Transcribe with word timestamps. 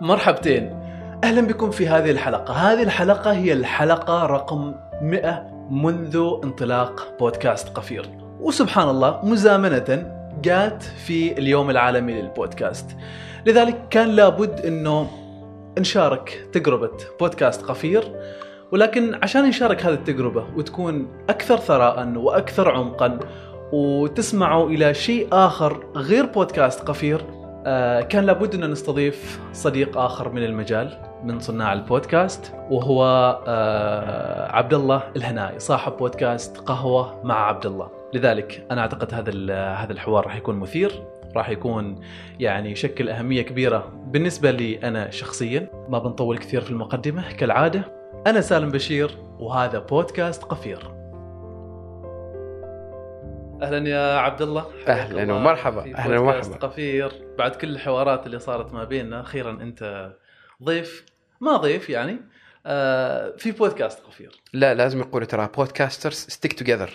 مرحبتين. 0.00 0.80
أهلا 1.24 1.40
بكم 1.40 1.70
في 1.70 1.88
هذه 1.88 2.10
الحلقة. 2.10 2.54
هذه 2.54 2.82
الحلقة 2.82 3.32
هي 3.32 3.52
الحلقة 3.52 4.26
رقم 4.26 4.74
100 5.02 5.50
منذ 5.70 6.40
انطلاق 6.44 7.14
بودكاست 7.20 7.68
قفير. 7.68 8.08
وسبحان 8.40 8.88
الله 8.88 9.20
مزامنة 9.24 10.12
جات 10.42 10.82
في 10.82 11.38
اليوم 11.38 11.70
العالمي 11.70 12.12
للبودكاست. 12.12 12.96
لذلك 13.46 13.88
كان 13.90 14.08
لابد 14.08 14.60
إنه 14.66 15.10
نشارك 15.78 16.46
تجربة 16.52 16.96
بودكاست 17.20 17.62
قفير. 17.62 18.12
ولكن 18.72 19.18
عشان 19.22 19.44
نشارك 19.44 19.86
هذه 19.86 19.94
التجربة 19.94 20.44
وتكون 20.56 21.08
أكثر 21.28 21.56
ثراء 21.56 22.08
وأكثر 22.16 22.70
عمقا 22.70 23.18
وتسمعوا 23.72 24.68
إلى 24.68 24.94
شيء 24.94 25.28
آخر 25.32 25.86
غير 25.96 26.26
بودكاست 26.26 26.80
قفير 26.80 27.43
كان 28.10 28.24
لابد 28.24 28.54
أن 28.54 28.70
نستضيف 28.70 29.40
صديق 29.52 29.98
آخر 29.98 30.32
من 30.32 30.44
المجال 30.44 30.98
من 31.24 31.40
صناع 31.40 31.72
البودكاست 31.72 32.54
وهو 32.70 33.04
آه، 33.46 34.52
عبد 34.52 34.74
الله 34.74 35.02
الهنائي 35.16 35.58
صاحب 35.58 35.96
بودكاست 35.96 36.56
قهوة 36.56 37.20
مع 37.24 37.48
عبد 37.48 37.66
الله 37.66 37.88
لذلك 38.14 38.66
أنا 38.70 38.80
أعتقد 38.80 39.14
هذا 39.14 39.54
هذا 39.74 39.92
الحوار 39.92 40.26
راح 40.26 40.36
يكون 40.36 40.56
مثير 40.56 41.04
راح 41.36 41.48
يكون 41.48 42.00
يعني 42.40 42.70
يشكل 42.70 43.08
أهمية 43.08 43.42
كبيرة 43.42 43.92
بالنسبة 44.06 44.50
لي 44.50 44.78
أنا 44.88 45.10
شخصيا 45.10 45.68
ما 45.88 45.98
بنطول 45.98 46.38
كثير 46.38 46.60
في 46.60 46.70
المقدمة 46.70 47.32
كالعادة. 47.32 47.84
أنا 48.26 48.40
سالم 48.40 48.70
بشير 48.70 49.18
وهذا 49.38 49.78
بودكاست 49.78 50.42
قفير. 50.42 50.93
أهلا 53.64 53.88
يا 53.88 54.18
عبد 54.18 54.42
الله 54.42 54.66
الله 54.86 55.34
ومرحبا. 55.34 55.82
بودكاست 55.82 56.08
ومرحبا. 56.08 56.56
قفير. 56.56 57.12
بعد 57.38 57.50
كل 57.50 57.68
الحوارات 57.68 58.26
اللي 58.26 58.38
صارت 58.38 58.72
ما 58.72 58.84
بيننا 58.84 59.20
أخيرا 59.20 59.50
أنت 59.50 60.12
ضيف. 60.62 61.04
ما 61.40 61.56
ضيف 61.56 61.90
يعني 61.90 62.20
آه 62.66 63.34
في 63.38 63.52
بودكاست 63.52 64.00
قفير. 64.00 64.40
لا 64.52 64.74
لازم 64.74 65.00
يقولوا 65.00 65.26
ترى 65.26 65.48
بودكاسترز 65.56 66.14
ستيك 66.14 66.58
توجذر 66.58 66.90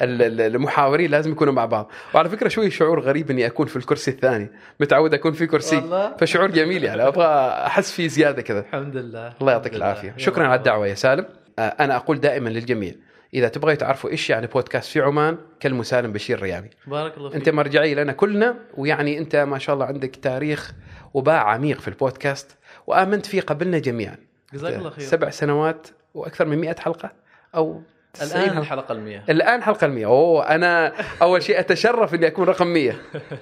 المحاورين 0.00 1.10
لازم 1.10 1.32
يكونوا 1.32 1.52
مع 1.52 1.64
بعض. 1.64 1.90
وعلى 2.14 2.28
فكرة 2.28 2.48
شوي 2.48 2.70
شعور 2.70 3.00
غريب 3.00 3.30
إني 3.30 3.46
أكون 3.46 3.66
في 3.66 3.76
الكرسي 3.76 4.10
الثاني. 4.10 4.50
متعود 4.80 5.14
أكون 5.14 5.32
في 5.32 5.46
كرسي. 5.46 5.76
والله. 5.76 6.16
فشعور 6.16 6.50
جميل 6.50 6.84
يعني. 6.84 7.06
أبغى 7.06 7.26
أحس 7.66 7.92
فيه 7.92 8.08
زيادة 8.08 8.42
كذا. 8.42 8.60
الحمد 8.60 8.96
لله. 8.96 9.32
الله 9.40 9.52
يعطيك. 9.52 9.74
العافية. 9.74 10.14
شكرا 10.16 10.46
على. 10.46 10.58
الدعوة 10.58 10.86
يا 10.86 10.94
سالم. 10.94 11.26
آه، 11.58 11.62
أنا 11.62 11.96
أقول 11.96 12.20
دائما 12.20 12.48
للجميع 12.48 12.94
إذا 13.34 13.48
تبغوا 13.48 13.74
تعرفوا 13.74 14.10
إيش 14.10 14.30
يعني 14.30 14.46
بودكاست 14.46 14.90
في 14.90 15.00
عمان 15.00 15.38
كلموا 15.62 15.82
سالم 15.82 16.12
بشير 16.12 16.42
رياني 16.42 16.70
بارك 16.86 17.16
الله 17.16 17.28
فيك. 17.28 17.38
أنت 17.38 17.48
مرجعيه 17.48 17.94
لنا 17.94 18.12
كلنا 18.12 18.56
ويعني 18.76 19.18
أنت 19.18 19.36
ما 19.36 19.58
شاء 19.58 19.74
الله 19.74 19.86
عندك 19.86 20.16
تاريخ 20.16 20.72
وباع 21.14 21.50
عميق 21.50 21.80
في 21.80 21.88
البودكاست 21.88 22.56
وآمنت 22.86 23.26
فيه 23.26 23.40
قبلنا 23.40 23.78
جميعا. 23.78 24.16
جزاك 24.52 24.74
الله 24.74 24.90
خير. 24.90 25.04
سبع 25.04 25.30
سنوات 25.30 25.86
وأكثر 26.14 26.44
من 26.44 26.58
100 26.58 26.76
حلقة 26.78 27.12
أو 27.54 27.72
90 27.72 27.84
الآن 28.22 28.48
حلقة. 28.50 28.58
الحلقة 28.58 28.92
المية 28.92 29.24
الآن 29.28 29.62
حلقة 29.62 29.84
ال 29.84 29.92
100 29.92 30.06
أوه 30.06 30.54
أنا 30.54 30.92
أول 31.22 31.42
شيء 31.42 31.60
أتشرف 31.60 32.14
إني 32.14 32.26
أكون 32.26 32.44
رقم 32.44 32.66
100 32.66 32.92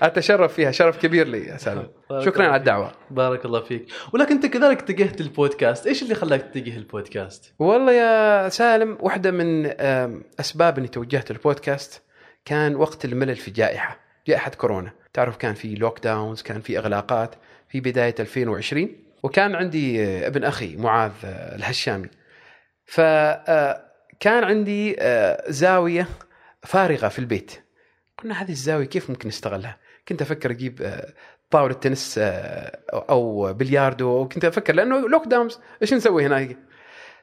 أتشرف 0.03 0.53
فيها 0.53 0.71
شرف 0.71 0.99
كبير 0.99 1.27
لي 1.27 1.47
يا 1.47 1.57
سلام. 1.57 1.89
شكرا 2.21 2.47
على. 2.47 2.57
الدعوة. 2.57 2.93
بارك 3.11 3.45
الله 3.45 3.61
فيك. 3.61 3.87
ولكن 4.13 4.35
أنت 4.35 4.47
كذلك 4.47 4.79
اتجهت 4.83 5.21
للبودكاست. 5.21 5.87
إيش 5.87 6.03
اللي 6.03 6.15
خلاك 6.15 6.43
تتجه 6.43 6.77
البودكاست 6.77 7.55
والله 7.59 7.93
يا 7.93 8.49
سالم 8.49 8.99
واحدة 9.01 9.31
من 9.31 9.67
أسباب 10.41 10.79
إني 10.79 10.89
توجهت 10.89 11.33
للبودكاست 11.33 12.03
كان 12.45 12.77
وقت 12.77 13.05
الملل 13.05 13.37
في 13.37 13.51
جائحة 13.51 13.99
جائحة 14.27 14.51
كورونا. 14.51 14.91
تعرف 15.13 15.37
كان 15.37 15.55
في 15.55 15.75
لوك 15.75 16.01
داونز 16.05 16.43
كان 16.43 16.61
في 16.61 16.79
إغلاقات 16.79 17.35
في 17.69 17.81
بداية 17.81 18.15
2020 18.21 18.89
وكان 19.23 19.55
عندي 19.55 20.05
آه، 20.05 20.27
ابن 20.27 20.45
أخي 20.45 20.77
معاذ 20.77 21.13
آه، 21.25 21.57
الهشامي. 21.57 22.09
فكان 24.17 24.45
عندي 24.45 24.97
آه، 24.99 25.51
زاوية 25.51 26.09
فارغة 26.63 27.09
في 27.09 27.19
البيت. 27.19 27.53
قلنا 28.19 28.43
هذه 28.43 28.51
الزاوية 28.51 28.87
كيف 28.87 29.11
ممكن 29.11 29.29
نستغلها؟ 29.29 29.79
كنت 30.09 30.23
أفكر 30.23 30.51
أجيب 30.51 30.83
آه، 30.83 31.13
طاولة 31.51 31.75
تنس 31.75 32.19
آه، 32.19 32.79
أو 32.93 33.53
بلياردو 33.53 34.09
وكنت 34.09 34.45
أفكر 34.45 34.75
لأنه 34.75 35.09
lockdowns 35.09 35.59
إيش 35.83 35.95
نسوي 35.95 36.27
هناك 36.27 36.57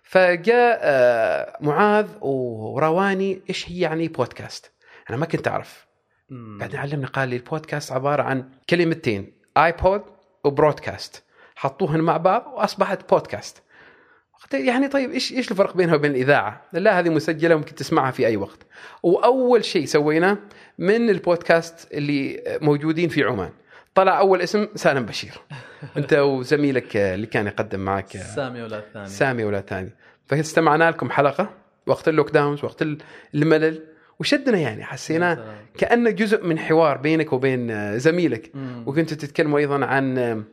فجاء 0.04 1.58
معاذ 1.64 2.08
ورواني 2.22 3.42
إيش 3.50 3.70
هي 3.70 3.80
يعني 3.80 4.08
بودكاست 4.08 4.72
أنا 5.10 5.18
ما 5.18 5.25
كنت 5.25 5.48
أعرف. 5.48 5.88
بعدين 6.30 6.80
علمني 6.80 7.06
قال 7.06 7.30
لي 7.30 7.36
البودكاست 7.36 7.92
عبارة 7.92 8.24
عن 8.24 8.50
كلمتين 8.70 9.34
iPod 9.58 10.02
و 10.44 10.52
broadcast 10.52 11.24
حطوهن 11.56 12.00
مع 12.00 12.18
بعض 12.18 12.54
وأصبحت 12.54 13.10
بودكاست 13.10 13.62
يعني 14.54 14.88
طيب 14.88 15.12
إيش 15.12 15.31
إيش 15.31 15.52
الفرق 15.52 15.78
بينها 15.78 15.96
وبين 15.96 16.12
الإذاعة؟ 16.12 16.62
لا 16.74 17.00
هذه 17.00 17.09
مسجلة 17.09 17.56
ممكن 17.56 17.76
تسمعها 17.76 18.12
في 18.12 18.28
أي 18.28 18.38
وقت. 18.38 18.59
وأول 19.04 19.66
شيء 19.66 19.86
سويناه 19.86 20.38
من 20.80 21.09
البودكاست 21.09 21.94
اللي 21.94 22.44
موجودين 22.62 23.09
في 23.09 23.24
عمان. 23.24 23.50
طلع 23.96 24.20
أول 24.20 24.42
اسم 24.42 24.68
سالم 24.76 25.06
بشير. 25.06 25.34
أنت 25.98 26.14
وزميلك 26.14 26.98
اللي 26.98 27.28
كان 27.28 27.48
يقدم 27.48 27.80
معك 27.80 28.18
سامي 28.18 28.62
ولا 28.62 28.80
الثاني 28.80 29.08
سامي 29.08 29.44
ولا 29.44 29.62
ثاني 29.62 29.90
فاستمعنا 30.28 30.92
لكم 30.92 31.10
حلقة 31.10 31.50
وقت 31.88 32.08
اللوك 32.08 32.31
داونز 32.31 32.64
وقت 32.64 32.84
الملل 33.36 33.84
وشدنا 34.20 34.58
يعني 34.58 34.84
حسينا. 34.84 35.56
كأنه 35.78 36.10
جزء 36.10 36.44
من 36.46 36.60
حوار 36.60 36.98
بينك 36.98 37.34
وبين 37.34 38.00
زميلك. 38.00 38.52
وكنتوا 38.86 39.18
تتكلموا 39.18 39.60
أيضا 39.60 39.86
عن 39.86 40.44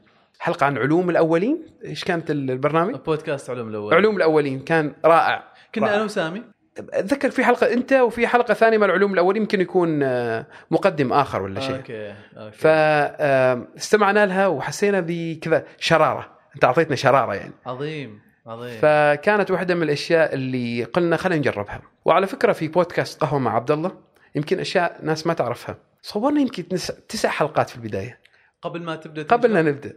حلقة 0.41 0.67
عن 0.67 0.79
علوم 0.79 1.11
الأولين. 1.11 1.67
إيش 1.85 2.05
كانت 2.05 2.31
البرنامج؟ 2.31 2.95
بودكاست 2.95 3.51
علوم 3.51 3.69
الأول 3.69 3.95
علوم 3.95 4.17
الأولين. 4.17 4.61
كان 4.61 4.93
رائع. 5.05 5.45
كنا 5.75 5.87
رائع. 5.87 5.97
أنا 5.97 6.05
وسامي. 6.05 6.43
أتذكر 6.79 7.31
في 7.31 7.45
حلقة 7.45 7.73
أنت 7.73 7.93
وفي 7.93 8.27
حلقة 8.27 8.55
ثانية 8.55 8.79
مع 8.79 8.87
العلوم 8.87 9.15
الأولين. 9.15 9.43
يمكن 9.43 9.61
يكون 9.61 10.03
آه، 10.03 10.47
مقدم 10.71 11.13
آخر 11.13 11.43
ولا 11.43 11.61
شيء. 11.61 11.77
okay 11.77 12.15
okay. 12.37 12.57
فاستمعنا 12.57 14.27
لها 14.27 14.47
وحسينا 14.47 15.05
بكذا 15.07 15.65
شرارة. 15.79 16.29
أنت 16.55 16.65
أعطيتنا 16.65 16.97
شرارة 16.97 17.35
يعني. 17.35 17.53
عظيم 17.67 18.21
عظيم. 18.47 18.79
فكانت 18.81 19.51
واحدة 19.51 19.75
من 19.75 19.83
الأشياء 19.83 20.35
اللي 20.35 20.85
قلنا 20.85 21.17
خلينا 21.17 21.39
نجربها. 21.39 21.83
وعلى 22.05 22.27
فكرة 22.27 22.53
في 22.53 22.69
بودكاست 22.69 23.21
قهوة 23.21 23.39
مع 23.39 23.55
عبد 23.55 23.71
الله. 23.71 23.93
يمكن 24.35 24.61
أشياء 24.61 24.99
ناس 25.03 25.27
ما 25.27 25.35
تعرفها. 25.35 25.77
صورنا 26.03 26.41
يمكن 26.41 26.69
تسع 27.09 27.29
حلقات 27.29 27.71
في 27.71 27.77
البداية. 27.77 28.21
قبل 28.63 28.83
ما 28.83 28.97
تبدأ 28.97 29.23
قبل 29.23 29.49
تنشر؟ 29.49 29.63
نبدأ. 29.63 29.93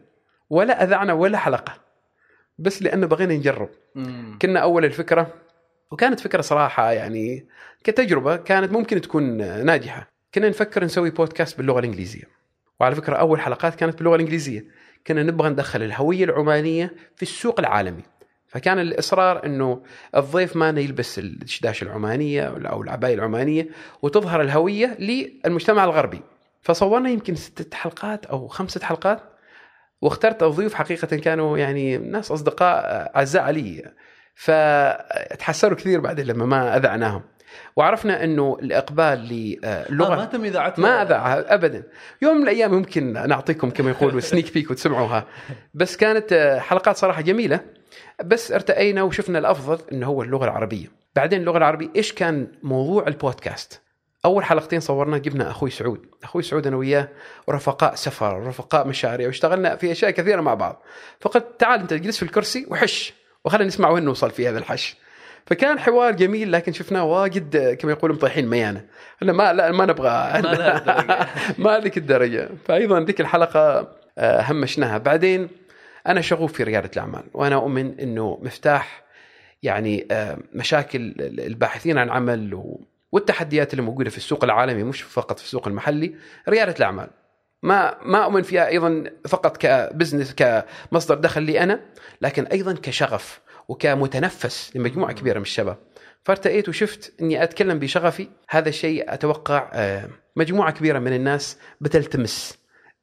ولا 0.53 0.83
أذعنا 0.83 1.13
ولا 1.13 1.37
حلقة. 1.37 1.73
بس 2.57 2.83
لأنه 2.83 3.07
بغينا 3.07 3.33
نجرب. 3.33 3.69
مم. 3.95 4.39
كنا 4.41 4.59
أول 4.59 4.85
الفكرة 4.85 5.33
وكانت 5.91 6.19
فكرة 6.19 6.41
صراحة 6.41 6.91
يعني 6.91 7.45
كتجربة 7.83 8.35
كانت 8.35 8.71
ممكن 8.71 9.01
تكون 9.01 9.23
ناجحة. 9.65 10.07
كنا 10.35 10.49
نفكر 10.49 10.83
نسوي 10.83 11.09
بودكاست 11.09 11.57
باللغة 11.57 11.79
الإنجليزية. 11.79 12.23
وعلى 12.79 12.95
فكرة 12.95 13.15
أول 13.15 13.41
حلقات 13.41 13.75
كانت 13.75 13.97
باللغة 13.97 14.15
الإنجليزية. 14.15 14.65
كنا 15.07 15.23
نبغى 15.23 15.49
ندخل 15.49 15.83
الهوية 15.83 16.23
العمانية 16.23 16.93
في 17.15 17.21
السوق 17.21 17.59
العالمي. 17.59 18.03
فكان 18.47 18.79
الإصرار 18.79 19.45
إنه 19.45 19.83
الضيف 20.15 20.55
ما 20.55 20.69
يلبس 20.69 21.19
الدشداش 21.19 21.83
العمانية 21.83 22.43
أو 22.47 22.81
العباية 22.81 23.15
العمانية 23.15 23.67
وتظهر 24.01 24.41
الهوية 24.41 24.97
للمجتمع 24.99 25.83
الغربي. 25.83 26.21
فصورنا 26.61 27.09
يمكن 27.09 27.35
ستة 27.35 27.77
حلقات 27.77 28.25
أو 28.25 28.47
خمسة 28.47 28.85
حلقات. 28.85 29.32
واخترت 30.03 30.43
الضيوف 30.43 30.73
حقيقة 30.73 31.17
كانوا 31.17 31.57
يعني 31.57 31.97
ناس 31.97 32.31
أصدقاء 32.31 33.11
أعزاء 33.15 33.43
علي. 33.43 33.91
فتحسروا 34.35 35.77
كثير 35.77 35.99
بعدين 35.99 36.25
لما 36.25 36.45
ما 36.45 36.77
أذعناهم. 36.77 37.21
وعرفنا 37.75 38.23
إنه 38.23 38.57
الإقبال 38.61 39.59
آه 39.63 39.91
للغه 39.91 40.15
ما 40.15 40.25
تم 40.25 40.45
إذاعتها. 40.45 40.81
ما 40.81 41.01
أذاعها 41.01 41.53
ابدا. 41.53 41.83
يوم 42.21 42.37
من 42.37 42.43
الأيام 42.43 42.73
يمكن 42.73 43.13
نعطيكم 43.13 43.69
كما 43.69 43.89
يقولوا 43.89 44.19
سنيك 44.29 44.53
بيك 44.53 44.71
وتسمعوها. 44.71 45.25
بس 45.73 45.97
كانت 45.97 46.33
آه، 46.33 46.59
حلقات 46.59 46.97
صراحة 46.97 47.21
جميلة. 47.21 47.59
بس 48.25 48.51
ارتأينا 48.51 49.03
وشفنا 49.03 49.39
الأفضل 49.39 49.79
إنه 49.91 50.07
هو 50.07 50.23
اللغة 50.23 50.45
العربية. 50.45 50.87
بعدين 51.15 51.39
اللغة 51.39 51.57
العربية 51.57 51.89
إيش 51.95 52.13
كان 52.13 52.47
موضوع 52.63 53.07
البودكاست؟ 53.07 53.81
أول 54.25 54.43
حلقتين 54.43 54.79
صورنا 54.79 55.17
جبنا 55.17 55.49
أخوي 55.49 55.69
سعود. 55.69 56.05
أخوي 56.23 56.43
سعود 56.43 56.67
أنا 56.67 56.75
وياه 56.75 57.07
رفقاء 57.49 57.95
سفر 57.95 58.47
رفقاء 58.47 58.87
مشاريع 58.87 59.27
واشتغلنا 59.27 59.75
في 59.75 59.91
أشياء 59.91 60.11
كثيرة 60.11 60.41
مع 60.41 60.53
بعض. 60.53 60.83
فقلت 61.19 61.45
تعال 61.59 61.79
أنت 61.79 61.93
اجلس 61.93 62.17
في 62.17 62.23
الكرسي 62.23 62.65
وحش 62.69 63.13
وخلينا 63.45 63.67
نسمع 63.67 63.89
وين 63.89 64.03
نوصل 64.03 64.31
في 64.31 64.49
هذا 64.49 64.59
الحش. 64.59 64.97
فكان 65.45 65.79
حوار 65.79 66.11
جميل 66.11 66.51
لكن 66.51 66.73
شفناه 66.73 67.03
واجد 67.03 67.73
كما 67.73 67.91
يقولوا 67.91 68.15
مطيحين 68.15 68.47
ميانه 68.47 68.85
أنا 69.23 69.33
ما 69.33 69.53
لا 69.53 69.71
ما 69.71 69.85
نبغى 69.85 70.41
ما 71.57 71.79
ذيك 71.79 71.97
الدرجة. 72.03 72.49
فايضا 72.65 72.99
ذيك 72.99 73.21
الحلقة 73.21 73.87
آه، 74.17 74.41
همشناها. 74.41 74.97
بعدين 74.97 75.49
أنا 76.07 76.21
شغوف 76.21 76.53
في 76.53 76.63
ريادة 76.63 76.89
الأعمال 76.93 77.23
وأنا 77.33 77.55
أؤمن 77.55 77.99
إنه 77.99 78.39
مفتاح 78.41 79.03
يعني 79.63 80.07
آه، 80.11 80.37
مشاكل 80.53 81.13
الباحثين 81.19 81.97
عن 81.97 82.09
عمل 82.09 82.49
والتحديات 83.13 83.73
اللي 83.73 83.81
موجودة 83.81 84.09
في 84.09 84.17
السوق 84.17 84.43
العالمي 84.43 84.83
مش 84.83 85.01
فقط 85.01 85.39
في 85.39 85.45
السوق 85.45 85.67
المحلي 85.67 86.15
ريادة 86.49 86.75
الأعمال. 86.77 87.09
ما 87.63 87.97
ما 88.03 88.23
أؤمن 88.23 88.41
فيها 88.41 88.67
أيضا 88.67 89.03
فقط 89.27 89.57
كبزنس 89.57 90.35
كمصدر 90.35 91.15
دخل 91.15 91.43
لي 91.43 91.59
أنا 91.63 91.79
لكن 92.21 92.45
أيضا 92.45 92.73
كشغف 92.73 93.41
وكمتنفس 93.67 94.75
لمجموعة 94.75 95.13
كبيرة 95.13 95.35
من 95.35 95.41
الشباب. 95.41 95.77
فارتأيت 96.23 96.69
وشفت 96.69 97.13
إني 97.21 97.43
أتكلم 97.43 97.79
بشغفي. 97.79 98.27
هذا 98.49 98.69
الشيء 98.69 99.13
أتوقع 99.13 99.69
آه، 99.73 100.09
مجموعة 100.35 100.71
كبيرة 100.71 100.99
من 100.99 101.13
الناس 101.13 101.57
بتلتمس 101.81 102.57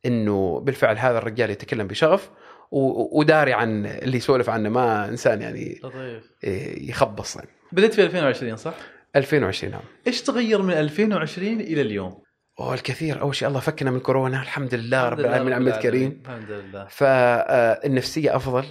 إنه 0.06 0.60
بالفعل 0.60 0.98
هذا 0.98 1.18
الرجال 1.18 1.50
يتكلم 1.50 1.86
بشغف 1.86 2.30
وداري 2.70 3.52
عن 3.52 3.86
اللي 3.86 4.16
يسولف 4.16 4.50
عنه 4.50 4.68
ما 4.68 5.08
إنسان 5.08 5.42
يعني 5.42 5.80
لطيف 5.84 6.32
يخبص 6.88 7.36
يعني. 7.36 7.48
بديت 7.72 7.94
في 7.94 8.02
2020 8.02 8.56
صح؟ 8.56 8.74
2020 9.16 9.72
نعم. 9.72 9.82
إيش 10.06 10.22
تغير 10.22 10.62
من 10.62 10.74
2020 10.74 11.60
إلى 11.60 11.80
اليوم؟ 11.80 12.22
أوه 12.60 12.74
الكثير. 12.74 13.20
أول 13.20 13.34
شيء 13.34 13.48
الله 13.48 13.60
فكنا 13.60 13.90
من 13.90 14.00
كورونا. 14.00 14.42
الحمد 14.42 14.74
لله 14.74 15.08
رب 15.08 15.20
العالمين 15.20 15.52
عمد 15.52 15.72
كريم 15.72 16.22
الحمد 16.24 16.50
لله. 16.50 16.86
فالنفسيه 16.90 18.36
أفضل. 18.36 18.64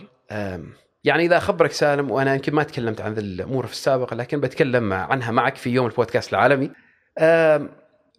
يعني 1.03 1.25
إذا 1.25 1.37
أخبرك 1.37 1.71
سالم 1.71 2.11
وأنا 2.11 2.33
يمكن 2.33 2.53
ما 2.53 2.63
تكلمت 2.63 3.01
عن 3.01 3.17
الأمور 3.17 3.65
في 3.65 3.73
السابق 3.73 4.13
لكن 4.13 4.39
بتكلم 4.39 4.93
عنها 4.93 5.31
معك 5.31 5.55
في 5.55 5.69
يوم 5.69 5.85
البودكاست 5.85 6.33
العالمي. 6.33 6.71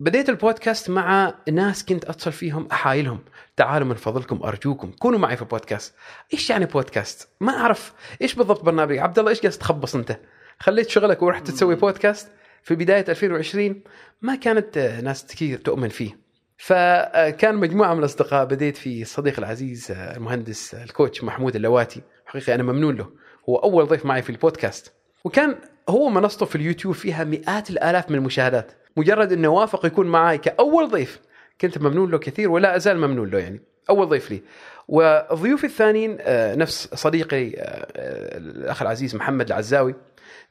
بديت 0.00 0.28
البودكاست 0.28 0.90
مع 0.90 1.34
ناس 1.52 1.84
كنت 1.84 2.04
أتصل 2.04 2.32
فيهم 2.32 2.68
أحايلهم. 2.72 3.18
تعالوا 3.56 3.88
من 3.88 3.94
فضلكم 3.94 4.42
أرجوكم 4.42 4.90
كونوا 4.98 5.18
معي 5.18 5.36
في 5.36 5.42
البودكاست. 5.42 5.94
إيش 6.32 6.50
يعني 6.50 6.66
بودكاست؟ 6.66 7.28
ما 7.40 7.52
أعرف. 7.52 7.92
إيش 8.22 8.34
بالضبط 8.34 8.64
برنامج 8.64 8.98
عبد 8.98 9.18
الله 9.18 9.30
إيش 9.30 9.40
قاعد 9.40 9.52
تخبص 9.52 9.94
أنت؟ 9.94 10.16
خليت 10.62 10.90
شغلك 10.90 11.22
ورحت 11.22 11.50
تسوي 11.50 11.74
بودكاست. 11.74 12.28
في 12.62 12.74
بداية 12.74 13.04
2020 13.08 13.82
ما 14.22 14.34
كانت 14.34 14.78
ناس 14.78 15.26
كثير 15.26 15.58
تؤمن 15.58 15.88
فيه. 15.88 16.18
فكان 16.56 17.54
مجموعة 17.54 17.94
من 17.94 18.00
الأصدقاء 18.00 18.44
بديت 18.44 18.76
في 18.76 19.04
صديق 19.04 19.38
العزيز 19.38 19.90
المهندس 19.90 20.74
الكوتش 20.74 21.24
محمود 21.24 21.56
اللواتي. 21.56 22.00
حقيقه 22.26 22.54
أنا 22.54 22.62
ممنون 22.62 22.96
له. 22.96 23.10
هو 23.48 23.56
أول 23.56 23.86
ضيف 23.86 24.06
معي 24.06 24.22
في 24.22 24.30
البودكاست. 24.30 24.92
وكان 25.24 25.56
هو 25.88 26.08
منصته 26.08 26.46
في 26.46 26.56
اليوتيوب 26.56 26.94
فيها 26.94 27.24
مئات 27.24 27.70
الآلاف 27.70 28.10
من 28.10 28.16
المشاهدات. 28.16 28.72
مجرد 28.96 29.32
إنه 29.32 29.48
وافق 29.48 29.86
يكون 29.86 30.06
معي 30.06 30.38
كأول 30.38 30.88
ضيف 30.88 31.20
كنت 31.60 31.78
ممنون 31.78 32.10
له 32.10 32.18
كثير 32.18 32.50
ولا 32.50 32.76
أزال 32.76 32.98
ممنون 32.98 33.30
له 33.30 33.38
يعني. 33.38 33.60
أول 33.90 34.08
ضيف 34.08 34.30
لي. 34.30 34.42
وضيوفي 34.88 35.64
الثانيين 35.64 36.16
آه، 36.20 36.54
نفس 36.54 36.88
صديقي 36.94 37.48
آه، 37.48 37.52
آه، 37.60 38.38
الأخ 38.38 38.82
العزيز 38.82 39.16
محمد 39.16 39.46
العزاوي. 39.46 39.94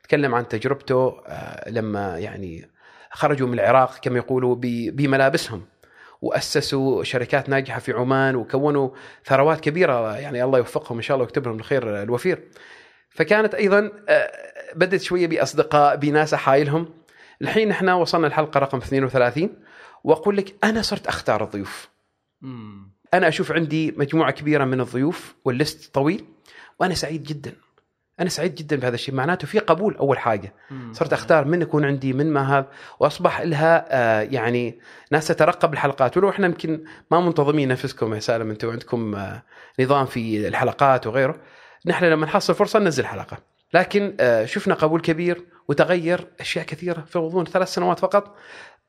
تكلم 0.10 0.36
عن 0.36 0.48
تجربته 0.48 1.22
لما 1.68 2.20
يعني 2.20 2.70
خرجوا 3.12 3.48
من 3.48 3.54
العراق 3.54 4.00
كما 4.00 4.18
يقولوا 4.18 4.56
بملابسهم 4.92 5.66
وأسسوا 6.22 7.04
شركات 7.04 7.50
ناجحة 7.50 7.80
في 7.80 7.92
عمان 7.92 8.36
وكونوا 8.36 8.90
ثروات 9.26 9.60
كبيرة 9.60 10.18
يعني 10.18 10.44
الله 10.44 10.58
يوفقهم 10.58 10.98
إن 10.98 11.02
شاء 11.02 11.16
الله 11.16 11.26
ويكتب 11.26 11.46
لهم 11.46 11.60
الخير 11.60 12.04
الوفير. 12.04 12.48
فكانت 13.10 13.56
أيضا 13.56 13.92
بدت 14.76 15.02
شوية 15.02 15.28
بأصدقاء 15.28 15.96
بناس 15.96 16.34
أحايلهم 16.34 16.90
الحين 17.42 17.72
إحنا 17.72 17.96
وصلنا 17.96 18.28
الحلقة 18.28 18.60
رقم 18.60 18.78
32 18.78 19.50
وأقول 20.04 20.38
لك 20.38 20.56
أنا 20.64 20.82
صرت 20.82 21.08
أختار 21.08 21.44
الضيوف. 21.44 21.90
أنا 23.14 23.28
أشوف 23.28 23.52
عندي 23.52 23.92
مجموعة 23.98 24.32
كبيرة 24.32 24.66
من 24.66 24.82
الضيوف 24.82 25.36
والليست 25.46 25.94
طويل 25.94 26.26
وأنا 26.80 26.94
سعيد 26.94 27.24
جدا. 27.24 27.54
أنا 28.20 28.30
سعيد 28.30 28.56
جدا 28.56 28.76
بهذا 28.76 28.96
الشيء. 28.96 29.16
معناته 29.16 29.48
في 29.48 29.60
قبول 29.60 29.96
أول 29.96 30.20
حاجة. 30.20 30.54
صرت 30.92 31.14
أختار 31.14 31.46
من 31.46 31.62
يكون 31.62 31.86
عندي 31.86 32.14
من 32.14 32.34
ما 32.34 32.58
هذا 32.58 32.68
وأصبح 33.00 33.42
لها 33.42 33.86
آه 33.90 34.22
يعني 34.22 34.80
ناس 35.12 35.28
تترقب 35.28 35.74
الحلقات. 35.74 36.18
ولو 36.18 36.30
إحنا 36.30 36.48
يمكن 36.48 36.84
ما 37.12 37.20
منتظمين 37.20 37.68
نفسكم 37.68 38.14
يا 38.14 38.20
سالم 38.20 38.50
أنتم 38.50 38.70
عندكم 38.70 39.16
آه 39.16 39.44
نظام 39.80 40.06
في 40.06 40.48
الحلقات 40.48 41.08
وغيره 41.08 41.36
نحن 41.86 42.06
لما 42.06 42.26
نحصل 42.26 42.56
فرصة 42.56 42.80
ننزل 42.80 43.06
حلقة. 43.06 43.38
لكن 43.74 44.18
آه 44.20 44.46
شفنا 44.46 44.74
قبول 44.74 45.02
كبير 45.02 45.46
وتغير 45.68 46.28
أشياء 46.40 46.66
كثيرة 46.66 47.02
في 47.08 47.20
غضون 47.20 47.46
ثلاث 47.46 47.74
سنوات 47.74 48.00
فقط. 48.00 48.36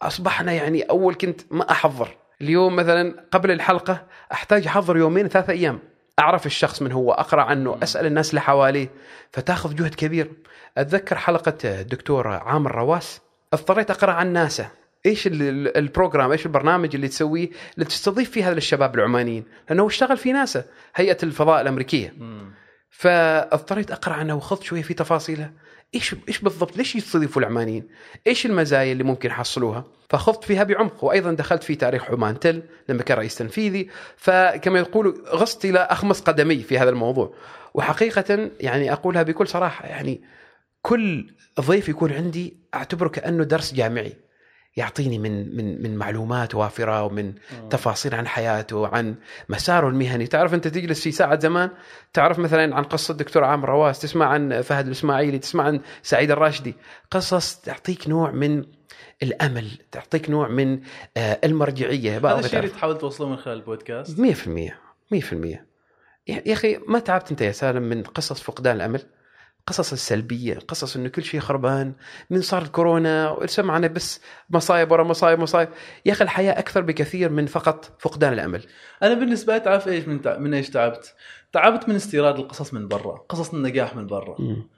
أصبحنا 0.02 0.52
يعني 0.52 0.82
أول 0.82 1.14
كنت 1.14 1.40
ما 1.50 1.70
أحضر. 1.70 2.16
اليوم 2.40 2.76
مثلا 2.76 3.26
قبل 3.30 3.50
الحلقة 3.50 4.06
أحتاج 4.32 4.66
أحضر 4.66 4.96
يومين 4.96 5.28
ثلاثة 5.28 5.52
أيام. 5.52 5.78
أعرف 6.20 6.46
الشخص 6.46 6.82
من 6.82 6.92
هو 6.92 7.12
أقرأ 7.12 7.42
عنه 7.42 7.78
أسأل 7.82 8.06
الناس 8.06 8.30
اللي 8.30 8.40
حواليه 8.40 8.90
فتأخذ 9.32 9.74
جهد 9.74 9.94
كبير. 9.94 10.32
أتذكر 10.78 11.16
حلقة 11.16 11.58
الدكتور 11.64 12.28
عامر 12.28 12.74
رواس 12.74 13.20
اضطريت 13.52 13.90
أقرأ 13.90 14.12
عن 14.12 14.32
ناسا. 14.32 14.68
إيش 15.06 15.28
البروجرام 15.32 16.32
إيش 16.32 16.46
البرنامج 16.46 16.94
اللي 16.94 17.08
تسويه 17.08 17.48
اللي 17.74 17.84
تستضيف 17.84 18.30
فيه 18.30 18.48
هذا 18.48 18.56
الشباب 18.56 18.94
العمانيين؟ 18.94 19.44
لأنه 19.68 19.86
اشتغل 19.86 20.16
في 20.16 20.32
ناسا 20.32 20.64
هيئة 20.94 21.16
الفضاء 21.22 21.60
الأمريكية. 21.60 22.14
فاضطريت 22.90 23.90
أقرأ 23.90 24.14
عنه 24.14 24.34
وخذت 24.34 24.62
شوية 24.62 24.82
في 24.82 24.94
تفاصيله. 24.94 25.50
إيش 25.94 26.14
إيش 26.28 26.38
بالضبط 26.38 26.76
ليش 26.76 26.96
يستضيفوا 26.96 27.42
العمانيين؟ 27.42 27.88
إيش 28.26 28.46
المزايا 28.46 28.92
اللي 28.92 29.04
ممكن 29.04 29.28
يحصلوها؟ 29.28 29.84
فخضت 30.08 30.44
فيها 30.44 30.64
بعمق 30.64 31.04
وأيضا 31.04 31.32
دخلت 31.32 31.62
في 31.62 31.74
تاريخ 31.74 32.10
عمان 32.10 32.40
تل 32.40 32.62
لما 32.88 33.02
كان 33.02 33.18
رئيس 33.18 33.34
تنفيذي 33.34 33.90
فكما 34.16 34.78
يقولوا 34.78 35.14
غصت 35.28 35.64
إلى 35.64 35.78
أخمص 35.78 36.20
قدمي 36.20 36.62
في 36.62 36.78
هذا 36.78 36.90
الموضوع 36.90 37.34
وحقيقة 37.74 38.50
يعني 38.60 38.92
أقولها 38.92 39.22
بكل 39.22 39.48
صراحة 39.48 39.86
يعني 39.86 40.22
كل 40.82 41.34
ضيف 41.60 41.88
يكون 41.88 42.12
عندي 42.12 42.56
أعتبره 42.74 43.08
كأنه 43.08 43.44
درس 43.44 43.74
جامعي 43.74 44.29
يعطيني 44.76 45.18
من 45.18 45.56
من 45.56 45.82
من 45.82 45.96
معلومات 45.96 46.54
وافرة 46.54 47.02
ومن 47.02 47.34
تفاصيل 47.70 48.14
عن 48.14 48.26
حياته 48.26 48.76
وعن 48.76 49.14
مساره 49.48 49.88
المهني. 49.88 50.26
تعرف 50.26 50.54
أنت 50.54 50.68
تجلس 50.68 51.02
في 51.02 51.12
ساعة 51.12 51.40
زمان؟ 51.40 51.70
تعرف 52.12 52.38
مثلا 52.38 52.76
عن 52.76 52.82
قصة 52.82 53.12
الدكتور 53.12 53.44
عامر 53.44 53.68
رواس 53.68 54.00
تسمع 54.00 54.26
عن 54.26 54.62
فهد 54.62 54.86
الإسماعيلي 54.86 55.38
تسمع 55.38 55.64
عن 55.64 55.80
سعيد 56.02 56.30
الراشدي. 56.30 56.74
قصص 57.10 57.56
تعطيك 57.56 58.08
نوع 58.08 58.30
من 58.30 58.64
الأمل 59.22 59.70
تعطيك 59.92 60.30
نوع 60.30 60.48
من 60.48 60.80
آه، 61.16 61.38
المرجعية. 61.44 62.18
هذا 62.18 62.38
الشيء 62.38 62.58
اللي 62.58 62.70
تحاول 62.70 62.98
توصله 62.98 63.28
من 63.28 63.36
خلال 63.36 63.56
البودكاست؟ 63.56 64.18
100% 64.20 64.74
100% 65.10 65.70
يا 66.28 66.52
أخي 66.52 66.78
ما 66.88 66.98
تعبت 66.98 67.30
أنت 67.30 67.40
يا 67.40 67.52
سالم 67.52 67.82
من 67.82 68.02
قصص 68.02 68.40
فقدان 68.40 68.76
الأمل؟ 68.76 69.02
قصص 69.70 69.92
السلبية 69.92 70.58
قصص 70.68 70.96
إنه 70.96 71.08
كل 71.08 71.24
شيء 71.24 71.40
خربان 71.40 71.92
من 72.30 72.40
صار 72.40 72.62
الكورونا 72.62 73.36
سمعنا 73.46 73.86
بس 73.86 74.20
مصايب 74.50 74.92
ورا 74.92 75.04
مصايب 75.04 75.38
مصايب. 75.38 75.68
يا 76.06 76.12
أخي 76.12 76.24
الحياة 76.24 76.58
أكثر 76.58 76.80
بكثير 76.80 77.30
من 77.30 77.46
فقط 77.46 77.92
فقدان 77.98 78.32
الأمل. 78.32 78.62
أنا 79.02 79.14
بالنسبة 79.14 79.54
لي 79.54 79.60
تعرف 79.60 79.88
إيش 79.88 80.04
من 80.08 80.22
تع... 80.22 80.38
من 80.38 80.54
إيش 80.54 80.70
تعبت؟ 80.70 81.14
تعبت 81.52 81.88
من 81.88 81.94
استيراد 81.94 82.38
القصص 82.38 82.74
من 82.74 82.88
برا 82.88 83.24
قصص 83.28 83.54
النجاح 83.54 83.96
من 83.96 84.06
برا. 84.06 84.36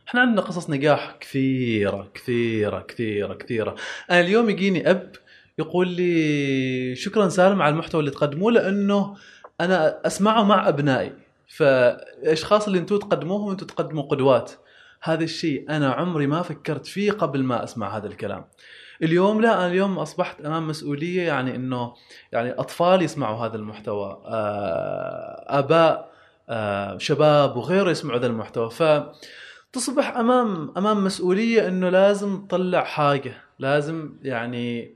إحنا 0.09 0.21
عندنا 0.21 0.41
قصص 0.41 0.71
نجاح 0.71 1.17
كثيرة 1.21 2.11
كثيرة 2.15 2.81
كثيرة 2.89 3.35
كثيرة. 3.35 3.75
أنا 4.11 4.21
اليوم 4.21 4.51
يجيني 4.51 4.91
أب 4.91 5.13
يقول 5.59 5.89
لي 5.89 6.97
شكرا 6.97 7.29
سالم 7.29 7.63
على 7.63 7.73
المحتوى 7.73 8.01
اللي 8.01 8.11
تقدموه 8.11 8.53
لأنه 8.53 9.17
أنا 9.61 10.07
أسمعه 10.07 10.43
مع 10.43 10.69
أبنائي. 10.69 11.13
فالأشخاص 11.49 12.67
اللي 12.67 12.79
أنتم 12.79 12.99
تقدموهم 12.99 13.51
أنتم 13.51 13.67
تقدموا 13.67 14.03
قدوات. 14.03 14.53
هذا 15.03 15.25
الشيء 15.25 15.65
أنا 15.71 15.93
عمري 15.93 16.27
ما 16.27 16.43
فكرت 16.43 16.87
فيه 16.87 17.13
قبل 17.13 17.43
ما 17.43 17.65
أسمع 17.65 17.97
هذا 17.97 18.07
الكلام. 18.07 18.45
اليوم 19.03 19.41
لا 19.41 19.55
أنا 19.55 19.67
اليوم 19.67 19.99
أصبحت 19.99 20.41
أمام 20.41 20.69
مسؤولية 20.69 21.23
يعني 21.23 21.57
إنه 21.57 21.95
يعني 22.33 22.53
أطفال 22.53 23.03
يسمعوا 23.03 23.47
هذا 23.47 23.57
المحتوى 23.57 24.23
آه، 24.27 25.45
آباء 25.59 26.13
آه، 26.49 26.99
شباب 26.99 27.57
وغيره 27.57 27.91
يسمعوا 27.91 28.19
هذا 28.19 28.27
المحتوى. 28.27 28.71
ف 28.71 28.83
تصبح 29.73 30.17
أمام 30.17 30.73
أمام 30.77 31.05
مسؤولية 31.05 31.69
إنه 31.69 31.89
لازم 31.89 32.47
تطلع 32.47 32.85
حاجة 32.85 33.35
لازم 33.59 34.17
يعني 34.23 34.95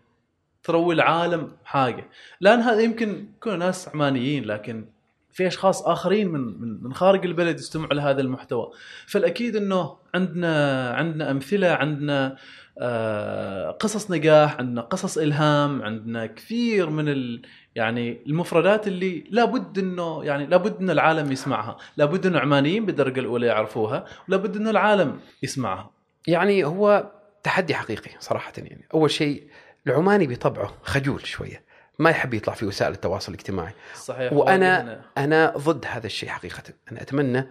تروي 0.63 0.95
العالم 0.95 1.53
حاجة. 1.65 2.09
لأن 2.41 2.59
هذا 2.59 2.81
يمكن 2.81 3.29
يكونوا 3.37 3.59
ناس 3.59 3.89
عمانيين 3.89 4.45
لكن 4.45 4.85
في 5.37 5.47
أشخاص 5.47 5.83
آخرين 5.83 6.28
من 6.28 6.83
من 6.83 6.95
خارج 6.95 7.26
البلد 7.26 7.59
يستمعوا 7.59 7.95
لهذا 7.95 8.21
المحتوى. 8.21 8.71
فالأكيد 9.07 9.57
إنه 9.57 9.97
عندنا 10.14 10.90
عندنا 10.90 11.31
أمثلة 11.31 11.69
عندنا 11.69 12.37
آه، 12.78 13.71
قصص 13.71 14.11
نجاح 14.11 14.57
عندنا 14.59 14.81
قصص 14.81 15.19
إلهام 15.19 15.83
عندنا 15.83 16.26
كثير 16.26 16.90
من 16.90 17.09
ال 17.09 17.43
يعني 17.75 18.23
المفردات 18.26 18.88
اللي 18.88 19.25
لابد 19.31 19.78
انه 19.78 20.25
يعني 20.25 20.47
لابد 20.47 20.81
إن 20.81 20.90
العالم 20.90 21.33
يسمعها. 21.33 21.76
لابد 21.97 22.26
إنه 22.26 22.38
عمانيين 22.38 22.87
بالدرجه 22.87 23.21
الأولى 23.21 23.47
يعرفوها 23.47 24.05
ولابد 24.28 24.57
إنه 24.57 24.71
العالم 24.71 25.21
يسمعها. 25.43 25.90
يعني 26.26 26.64
هو 26.64 27.11
تحدي 27.43 27.75
حقيقي 27.75 28.11
صراحة 28.19 28.52
يعني. 28.59 28.88
أول 28.95 29.11
شيء 29.11 29.49
العماني 29.87 30.26
بطبعه 30.26 30.73
خجول 30.83 31.26
شوية. 31.26 31.65
ما 31.99 32.11
يحب 32.11 32.35
يطلع 32.35 32.55
في 32.55 32.67
وسائل 32.67 32.93
التواصل 32.93 33.33
الاجتماعي. 33.33 33.73
صحيح 33.95 34.33
وأنا 34.33 35.00
أنا 35.19 35.53
ضد 35.57 35.85
هذا 35.88 36.07
الشيء 36.07 36.29
حقيقة. 36.29 36.62
أنا 36.93 37.03
أتمنى 37.03 37.47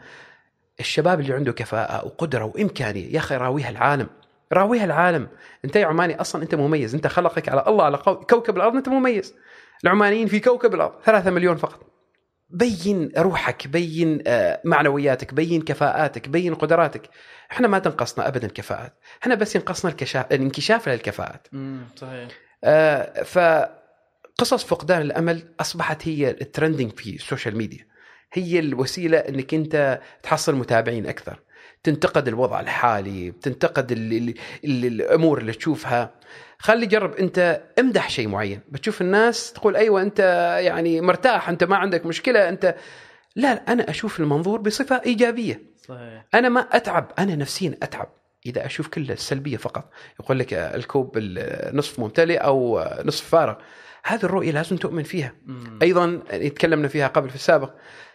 الشباب 0.80 1.20
اللي 1.20 1.34
عنده 1.34 1.54
كفاءة 1.54 2.06
وقدرة 2.06 2.46
وإمكانية 2.46 3.14
يا 3.14 3.20
أخي 3.20 3.38
راويها 3.38 3.70
العالم. 3.70 4.08
راويها 4.54 4.86
العالم. 4.86 5.28
أنت 5.66 5.75
يا 5.75 5.86
عماني 5.86 6.22
أصلا 6.22 6.44
أنت 6.44 6.56
مميز. 6.56 6.96
أنت 6.96 7.08
خلقك 7.08 7.50
على 7.50 7.64
الله 7.68 7.84
على 7.84 7.98
كوكب 7.98 8.58
الأرض 8.58 8.75
أنت 8.75 8.90
مميز. 8.90 9.34
العمانيين 9.84 10.28
في 10.28 10.40
كوكب 10.40 10.75
الأرض 10.75 10.94
3 11.06 11.32
مليون 11.32 11.58
فقط. 11.58 11.80
بين 12.50 13.12
روحك 13.18 13.68
بين 13.68 14.24
آه، 14.28 14.62
معنوياتك 14.66 15.34
بين 15.34 15.62
كفاءاتك 15.62 16.30
بين 16.30 16.56
قدراتك. 16.56 17.10
إحنا 17.52 17.68
ما 17.68 17.80
تنقصنا 17.80 18.28
ابدا 18.28 18.48
كفاءات. 18.48 18.94
إحنا 19.22 19.36
بس 19.36 19.56
ينقصنا 19.56 19.92
الكشاف 19.92 20.25
الانكشاف 20.32 20.90
للكفاءات. 20.90 21.48
امم 21.54 21.86
صحيح. 21.96 22.30
آه، 22.64 23.24
فقصص 24.38 24.63
فقدان 24.63 25.01
الأمل 25.01 25.44
أصبحت 25.60 26.08
هي 26.08 26.30
ال 26.30 26.36
trending 26.36 26.92
في 26.92 27.15
ال 27.15 27.22
social 27.22 27.58
media 27.58 27.88
هي 28.34 28.60
الوسيلة 28.60 29.18
إنك 29.18 29.54
أنت 29.54 30.01
تحصل 30.24 30.56
متابعين 30.56 31.08
أكثر 31.08 31.39
تنتقد 31.84 32.27
الوضع 32.27 32.60
الحالي 32.60 33.32
تنتقد 33.32 33.92
ال 33.92 34.13
ال 34.13 34.34
ال 34.65 34.86
الأمور 34.86 35.38
اللي 35.38 35.54
تشوفها. 35.54 36.13
خلي 36.60 36.86
جرب 36.86 37.15
أنت 37.15 37.62
امدح 37.80 38.10
شيء 38.10 38.27
معين. 38.27 38.60
بتشوف 38.70 39.01
الناس 39.01 39.54
تقول 39.54 39.75
أيوه 39.75 40.01
أنت 40.01 40.20
يعني 40.62 41.01
مرتاح 41.01 41.50
أنت 41.50 41.63
ما 41.63 41.75
عندك 41.75 42.06
مشكلة 42.06 42.50
أنت 42.50 42.75
لا 43.36 43.56
لا، 43.56 43.72
أنا 43.72 43.89
أشوف 43.89 44.20
المنظور 44.20 44.62
بصفة 44.62 45.01
إيجابية. 45.06 45.62
صحيح. 45.88 46.25
أنا 46.34 46.50
ما 46.50 46.60
أتعب 46.60 47.12
أنا 47.20 47.36
نفسيا 47.36 47.77
أتعب. 47.84 48.08
إذا 48.46 48.65
أشوف 48.65 48.88
كل 48.88 49.12
السلبية 49.12 49.58
فقط. 49.58 49.92
يقول 50.20 50.39
لك 50.39 50.54
الكوب 50.54 51.18
نصف 51.74 52.00
ممتلئ 52.00 52.38
أو 52.38 52.86
نصف 53.06 53.30
فارغ. 53.30 53.56
هذه 54.08 54.24
الرؤية 54.24 54.52
لازم 54.52 54.78
تؤمن 54.78 55.04
فيها. 55.04 55.34
مم. 55.46 55.80
أيضا 55.82 56.20
تكلمنا 56.32 56.88
فيها 56.88 57.08
قبل 57.08 57.30
في 57.30 57.36
السابق. 57.36 57.72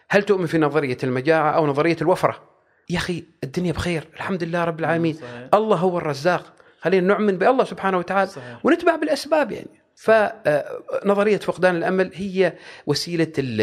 هل 0.09 0.23
تؤمن 0.23 0.45
في 0.45 0.57
نظرية 0.57 0.97
المجاعة 1.03 1.51
أو 1.51 1.67
نظرية 1.67 1.97
الوفرة؟ 2.01 2.49
يا 2.89 2.97
أخي 2.97 3.23
الدنيا 3.43 3.71
بخير 3.71 4.07
الحمد 4.15 4.43
لله 4.43 4.63
رب 4.63 4.79
العالمين. 4.79 5.13
صحيح. 5.13 5.49
الله 5.53 5.77
هو 5.77 5.97
الرزاق. 5.97 6.53
خلينا 6.81 7.07
نؤمن 7.07 7.37
بالله 7.37 7.63
سبحانه 7.63 7.97
وتعالى 7.97 8.29
صحيح. 8.29 8.65
ونتبع 8.65 8.95
بالأسباب 8.95 9.51
يعني. 9.51 9.81
فنظريه 9.95 11.37
فقدان 11.37 11.75
الأمل 11.75 12.11
هي 12.13 12.53
وسيلة 12.85 13.31
ال- 13.37 13.57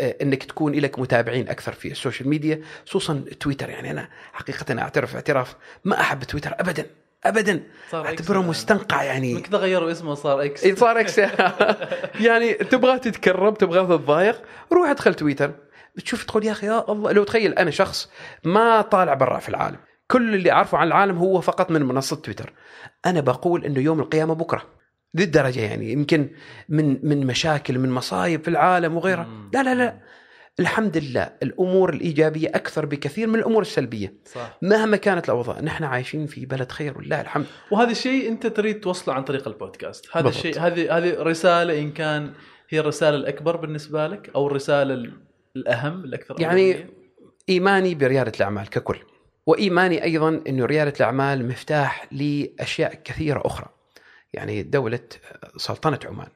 آه، 0.00 0.16
إنك 0.22 0.44
تكون 0.44 0.74
لك 0.74 0.98
متابعين 0.98 1.48
أكثر 1.48 1.72
في 1.72 1.90
ال 1.90 1.95
social 1.95 2.28
media 2.28 2.60
خصوصا 2.86 3.24
تويتر. 3.40 3.70
يعني 3.70 3.90
أنا 3.90 4.08
حقيقه 4.32 4.82
أعترف 4.82 5.14
اعتراف 5.14 5.56
ما 5.84 6.00
أحب 6.00 6.24
تويتر 6.24 6.54
ابدا. 6.60 6.86
ابدا. 7.24 7.62
اعتبره 7.94 8.38
الآن. 8.38 8.48
مستنقع 8.48 9.02
يعني. 9.02 9.40
كذا 9.40 9.58
غيروا 9.58 9.92
اسمه 9.92 10.14
صار 10.14 10.44
إكس 10.44 10.66
صار 10.66 11.00
إكس 11.00 11.18
يعني 12.26 12.54
تبغى 12.54 12.98
تتكرم 12.98 13.54
تبغى 13.54 13.86
تتضايق 13.98 14.42
روح 14.72 14.90
ادخل 14.90 15.14
تويتر. 15.14 15.52
بتشوف 15.96 16.24
تقول 16.24 16.44
يا 16.44 16.52
أخي 16.52 16.66
يا 16.66 16.92
الله. 16.92 17.12
لو 17.12 17.24
تخيل 17.24 17.52
أنا 17.52 17.70
شخص 17.70 18.10
ما 18.44 18.80
طالع 18.82 19.14
برا 19.14 19.38
في 19.38 19.48
العالم. 19.48 19.76
كل 20.10 20.34
اللي 20.34 20.52
أعرفه 20.52 20.78
عن 20.78 20.86
العالم 20.86 21.18
هو 21.18 21.40
فقط 21.40 21.70
من 21.70 21.82
منصة 21.82 22.16
تويتر. 22.16 22.52
أنا 23.06 23.20
بقول 23.20 23.64
إنه 23.64 23.80
يوم 23.80 24.00
القيامة 24.00 24.34
بكرة. 24.34 24.62
ذي 25.16 25.24
الدرجه 25.24 25.60
يعني. 25.60 25.92
يمكن 25.92 26.30
من 26.68 27.08
من 27.08 27.26
مشاكل 27.26 27.78
من 27.78 27.90
مصايب 27.90 28.42
في 28.42 28.48
العالم 28.48 28.96
وغيرها. 28.96 29.24
مم. 29.24 29.50
لا 29.54 29.62
لا 29.62 29.74
لا. 29.74 29.98
الحمد 30.60 30.96
لله 30.96 31.32
الأمور 31.42 31.94
الإيجابية 31.94 32.48
أكثر 32.48 32.86
بكثير 32.86 33.26
من 33.28 33.34
الأمور 33.34 33.62
السلبية. 33.62 34.14
صح. 34.24 34.58
مهما 34.62 34.96
كانت 34.96 35.24
الأوضاع 35.24 35.60
نحن 35.60 35.84
عايشين 35.84 36.26
في 36.26 36.46
بلد 36.46 36.72
خير 36.72 36.98
ولله 36.98 37.20
الحمد. 37.20 37.46
وهذا 37.70 37.90
الشيء 37.90 38.28
أنت 38.28 38.46
تريد 38.46 38.80
توصله 38.80 39.14
عن 39.14 39.24
طريق 39.24 39.48
البودكاست. 39.48 40.06
هذا 40.12 40.24
بالضبط. 40.24 40.46
الشيء 40.46 40.62
هذه 40.62 40.98
هذه 40.98 41.22
رسالة 41.22 41.78
إن 41.78 41.92
كان 41.92 42.32
هي 42.68 42.80
الرسالة 42.80 43.16
الأكبر 43.16 43.56
بالنسبة 43.56 44.06
لك 44.06 44.30
أو 44.34 44.46
الرسالة 44.46 44.94
ال- 44.94 45.12
الأهم 45.56 46.04
الأكثر 46.04 46.40
يعني 46.40 46.72
أولوية؟ 46.72 46.90
إيماني 47.48 47.94
بريادة 47.94 48.32
الأعمال 48.36 48.70
ككل 48.70 48.98
وإيماني 49.46 50.04
أيضا 50.04 50.42
إنه 50.48 50.64
ريادة 50.64 50.92
الأعمال 50.96 51.48
مفتاح 51.48 52.06
لأشياء 52.12 52.94
كثيرة 52.94 53.42
أخرى. 53.44 53.68
يعني 54.32 54.62
دولة 54.62 55.00
سلطنة 55.56 55.98
عمان. 56.04 56.28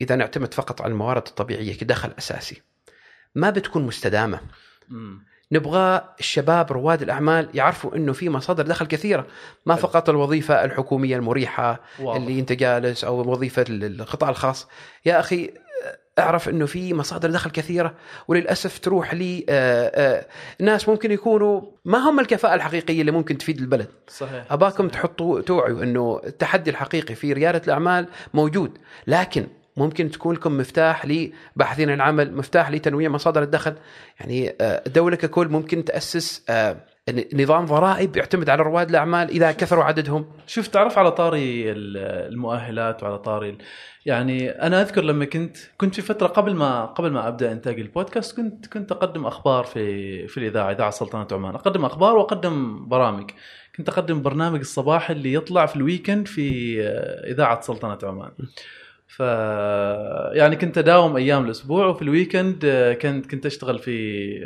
إذا 0.00 0.16
نعتمد 0.16 0.54
فقط 0.54 0.82
على 0.82 0.92
الموارد 0.92 1.26
الطبيعية 1.26 1.74
كدخل 1.78 2.10
أساسي. 2.18 2.62
ما 3.38 3.50
بتكون 3.50 3.82
مستدامة 3.82 4.40
مم. 4.88 5.28
نبغى 5.52 6.04
الشباب 6.20 6.72
رواد 6.72 7.02
الأعمال 7.02 7.48
يعرفوا 7.54 7.96
إنه 7.96 8.12
في 8.12 8.28
مصادر 8.28 8.62
دخل 8.62 8.86
كثيرة 8.86 9.26
ما. 9.66 9.74
فقط 9.74 10.08
الوظيفة 10.08 10.64
الحكومية 10.64 11.16
المريحة 11.16 11.80
واضح. 12.00 12.20
اللي 12.20 12.40
أنت 12.40 12.52
جالس 12.52 13.04
أو 13.04 13.30
وظيفة 13.30 13.64
القطاع 13.68 14.30
الخاص 14.30 14.68
يا 15.06 15.20
أخي 15.20 15.50
أعرف 16.18 16.48
إنه 16.48 16.66
في 16.66 16.94
مصادر 16.94 17.30
دخل 17.30 17.50
كثيرة 17.50 17.94
وللأسف 18.28 18.78
تروح 18.78 19.14
لي 19.14 19.46
آه، 19.48 19.90
آه، 19.94 20.26
ناس 20.60 20.88
ممكن 20.88 21.12
يكونوا 21.12 21.62
ما 21.84 21.98
هم 21.98 22.20
الكفاءة 22.20 22.54
الحقيقية 22.54 23.00
اللي 23.00 23.12
ممكن 23.12 23.38
تفيد 23.38 23.58
البلد 23.58 23.88
صحيح 24.08 24.52
أباكم 24.52 24.88
صحيح. 24.88 25.00
تحطوا 25.00 25.40
توعوا 25.40 25.82
إنه 25.82 26.20
التحدي 26.26 26.70
الحقيقي 26.70 27.14
في 27.14 27.32
ريادة 27.32 27.62
الأعمال 27.64 28.06
موجود 28.34 28.78
لكن 29.06 29.46
ممكن 29.78 30.10
تكون 30.10 30.34
لكم 30.34 30.56
مفتاح 30.58 31.06
لباحثين 31.06 31.90
العمل 31.90 32.36
مفتاح 32.36 32.70
لتنويع 32.70 33.08
مصادر 33.10 33.42
الدخل. 33.42 33.74
يعني 34.20 34.50
آه، 34.60 34.82
الدولة 34.86 35.16
ككل 35.16 35.48
ممكن 35.48 35.84
تأسس 35.84 36.44
آه، 36.50 36.76
نظام 37.34 37.64
ضرائب 37.64 38.16
يعتمد 38.16 38.50
على 38.50 38.62
رواد 38.62 38.88
الأعمال 38.88 39.28
إذا 39.30 39.52
كثروا 39.52 39.84
عددهم. 39.84 40.26
شوف 40.46 40.66
تعرف 40.66 40.98
على 40.98 41.10
طاري 41.12 41.72
ال- 41.72 41.96
المؤهلات 42.32 43.02
وعلى 43.02 43.18
طاري 43.18 43.58
يعني 44.06 44.50
أنا 44.50 44.82
أذكر 44.82 45.02
لما 45.04 45.24
كنت 45.24 45.56
كنت 45.78 45.94
في 45.94 46.02
فترة 46.02 46.26
قبل 46.26 46.54
ما 46.54 46.84
قبل 46.84 47.10
ما 47.10 47.28
أبدأ 47.28 47.52
إنتاج 47.52 47.80
البودكاست 47.80 48.36
كنت 48.36 48.66
كنت 48.66 48.92
أقدم 48.92 49.26
أخبار 49.26 49.64
في 49.64 50.28
في 50.28 50.36
الإذاعة 50.38 50.70
إذاعة 50.72 50.90
سلطنة 50.90 51.26
عمان. 51.32 51.54
أقدم 51.54 51.84
أخبار 51.84 52.16
وأقدم 52.16 52.88
برامج. 52.88 53.30
كنت 53.76 53.88
أقدم 53.88 54.22
برنامج 54.22 54.58
الصباحي 54.60 55.12
اللي 55.12 55.32
يطلع 55.32 55.66
في 55.66 55.76
ال 55.76 55.83
weekend 55.83 56.28
في 56.28 56.76
آه، 56.82 57.30
إذاعة 57.32 57.60
سلطنة 57.60 57.98
عمان. 58.02 58.30
ف 59.08 59.20
يعني 60.32 60.56
كنت 60.56 60.78
أداوم 60.78 61.16
أيام 61.16 61.44
الأسبوع 61.44 61.86
وفي 61.86 62.02
ال 62.02 62.10
weekend 62.10 62.64
آه، 62.64 62.92
كنت 62.92 63.26
كنت 63.26 63.46
أشتغل 63.46 63.78
في 63.78 64.38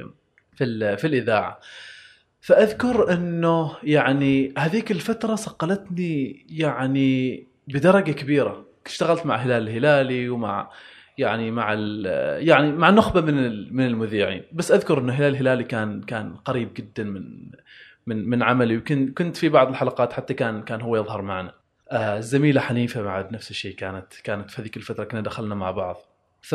في 0.56 0.96
في 0.96 1.06
الإذاعة. 1.06 1.60
فأذكر 2.40 3.12
إنه 3.12 3.76
يعني 3.82 4.54
هذيك 4.58 4.90
الفترة 4.90 5.34
صقلتني 5.34 6.46
يعني 6.50 7.46
بدرجة 7.68 8.12
كبيرة. 8.12 8.66
اشتغلت 8.86 9.26
مع 9.26 9.36
هلال 9.36 9.62
الهلالي 9.68 10.28
ومع 10.28 10.70
يعني 11.18 11.50
مع 11.50 11.74
يعني 12.38 12.72
مع 12.72 12.90
نخبة 12.90 13.20
من 13.20 13.76
من 13.76 13.86
المذيعين. 13.86 14.42
بس 14.52 14.72
أذكر 14.72 14.98
إنه 14.98 15.12
هلال 15.12 15.28
الهلالي 15.34 15.64
كان 15.64 16.02
كان 16.02 16.34
قريب 16.36 16.74
جدا 16.74 17.04
من 17.04 17.50
من 18.06 18.28
من 18.28 18.42
عملي 18.42 18.76
وكنت 18.76 19.18
كنت 19.18 19.36
في 19.36 19.48
بعض 19.48 19.68
الحلقات 19.68 20.12
حتى 20.12 20.34
كان 20.34 20.62
كان 20.62 20.80
هو 20.80 20.96
يظهر 20.96 21.22
معنا. 21.22 21.61
الزميله 21.92 22.60
حنيفة 22.60 23.02
بعد 23.02 23.32
نفس 23.32 23.50
الشيء. 23.50 23.74
كانت 23.76 24.14
كانت 24.24 24.50
في 24.50 24.62
هذيك 24.62 24.76
الفترة 24.76 25.04
كنا 25.04 25.20
دخلنا 25.20 25.54
مع 25.54 25.70
بعض. 25.70 25.96
ف 26.40 26.54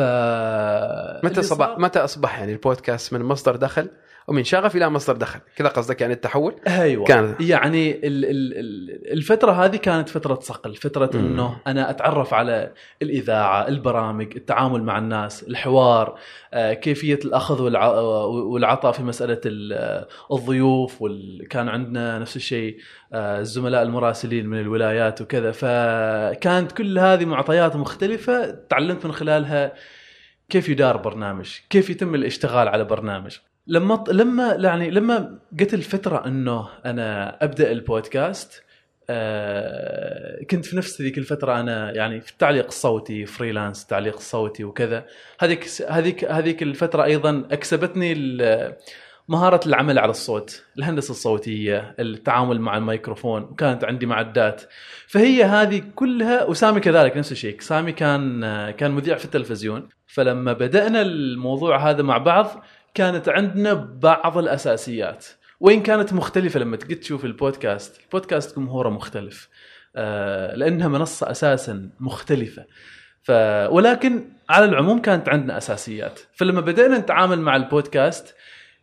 متى 1.24 1.42
صبح 1.42 1.78
متى 1.78 1.98
أصبح 1.98 2.38
يعني 2.38 2.52
البودكاست؟ 2.52 3.12
من 3.12 3.22
مصدر 3.22 3.56
دخل؟ 3.56 3.90
ومن 4.28 4.44
شغف 4.44 4.76
إلى 4.76 4.90
مصدر 4.90 5.16
دخل. 5.16 5.40
كذا 5.56 5.68
قصدك 5.68 6.00
يعني 6.00 6.12
التحول؟ 6.12 6.54
أيوه. 6.68 7.04
كان- 7.04 7.34
يعني 7.40 7.90
ال 7.92 8.24
ال 8.24 8.24
ال 8.58 9.12
الفترة 9.12 9.52
هذه 9.52 9.76
كانت 9.76 10.08
فترة 10.08 10.38
صقل 10.42 10.74
فترة 10.76 11.10
مم. 11.14 11.20
إنه 11.26 11.56
أنا 11.66 11.90
أتعرف 11.90 12.34
على 12.34 12.72
الإذاعة 13.02 13.68
البرامج 13.68 14.32
التعامل 14.36 14.82
مع 14.82 14.98
الناس 14.98 15.42
الحوار 15.42 16.18
آه، 16.54 16.72
كيفية 16.72 17.18
الأخذ 17.24 17.58
والع- 17.70 17.94
والعطاء 18.34 18.92
في 18.92 19.02
مسألة 19.02 19.40
ال- 19.46 20.04
الضيوف 20.32 20.96
وكان 21.00 21.68
عندنا 21.68 22.18
نفس 22.18 22.36
الشيء 22.36 22.78
آه، 23.12 23.40
الزملاء 23.40 23.82
المراسلين 23.82 24.46
من 24.46 24.60
الولايات 24.60 25.20
وكذا. 25.22 25.52
فكانت 25.52 26.72
كل 26.72 26.98
هذه 26.98 27.24
معطيات 27.24 27.76
مختلفة 27.76 28.50
تعلمت 28.68 29.06
من 29.06 29.12
خلالها 29.12 29.72
كيف 30.48 30.68
يدار 30.68 30.96
برنامج 30.96 31.50
كيف 31.70 31.90
يتم 31.90 32.14
الاشتغال 32.14 32.68
على 32.68 32.84
برنامج. 32.84 33.36
لما 33.68 34.04
لما 34.08 34.54
يعني 34.54 34.90
لما 34.90 35.38
جت 35.52 35.74
الفترة 35.74 36.26
إنه 36.26 36.68
أنا 36.86 37.36
أبدأ 37.44 37.72
البودكاست 37.72 38.62
آه 39.10 40.44
كنت 40.50 40.66
في 40.66 40.76
نفس 40.76 41.02
ذيك 41.02 41.18
الفترة 41.18 41.60
أنا 41.60 41.92
يعني 41.96 42.20
في 42.20 42.32
التعليق 42.32 42.66
الصوتي 42.66 43.26
فريلانس 43.26 43.86
تعليق 43.86 44.16
الصوتي 44.16 44.64
وكذا. 44.64 45.06
هذيك 45.40 45.66
هذيك 45.88 46.24
هذيك 46.24 46.62
الفترة 46.62 47.04
أيضا 47.04 47.44
أكسبتني 47.50 48.14
مهارة 49.28 49.60
العمل 49.66 49.98
على 49.98 50.10
الصوت 50.10 50.64
الهندسة 50.78 51.10
الصوتية 51.10 51.94
التعامل 51.98 52.60
مع 52.60 52.76
الميكروفون 52.76 53.42
وكانت 53.42 53.84
عندي 53.84 54.06
معدات 54.06 54.62
فهي 55.06 55.44
هذه 55.44 55.82
كلها 55.94 56.44
وسامي 56.44 56.80
كذلك 56.80 57.16
نفس 57.16 57.32
الشيء 57.32 57.60
سامي 57.60 57.92
كان 57.92 58.40
كان 58.70 58.90
مذيع 58.90 59.16
في 59.16 59.24
التلفزيون. 59.24 59.88
فلما 60.06 60.52
بدأنا 60.52 61.02
الموضوع 61.02 61.90
هذا 61.90 62.02
مع 62.02 62.18
بعض 62.18 62.64
كانت 62.94 63.28
عندنا 63.28 63.74
بعض 63.74 64.38
الأساسيات. 64.38 65.26
وين 65.60 65.82
كانت 65.82 66.12
مختلفة 66.12 66.60
لما 66.60 66.76
تجي 66.76 66.94
تشوف 66.94 67.24
البودكاست 67.24 68.00
البودكاست 68.04 68.56
جمهوره 68.56 68.88
مختلف. 68.88 69.48
آه، 69.96 70.54
لأنها 70.56 70.88
منصة 70.88 71.30
أساسا 71.30 71.90
مختلفة. 72.00 72.64
ف 73.22 73.30
ولكن 73.70 74.24
على 74.48 74.64
العموم 74.64 75.00
كانت 75.00 75.28
عندنا 75.28 75.58
أساسيات. 75.58 76.20
فلما 76.34 76.60
بدأنا 76.60 76.98
نتعامل 76.98 77.40
مع 77.40 77.56
البودكاست 77.56 78.34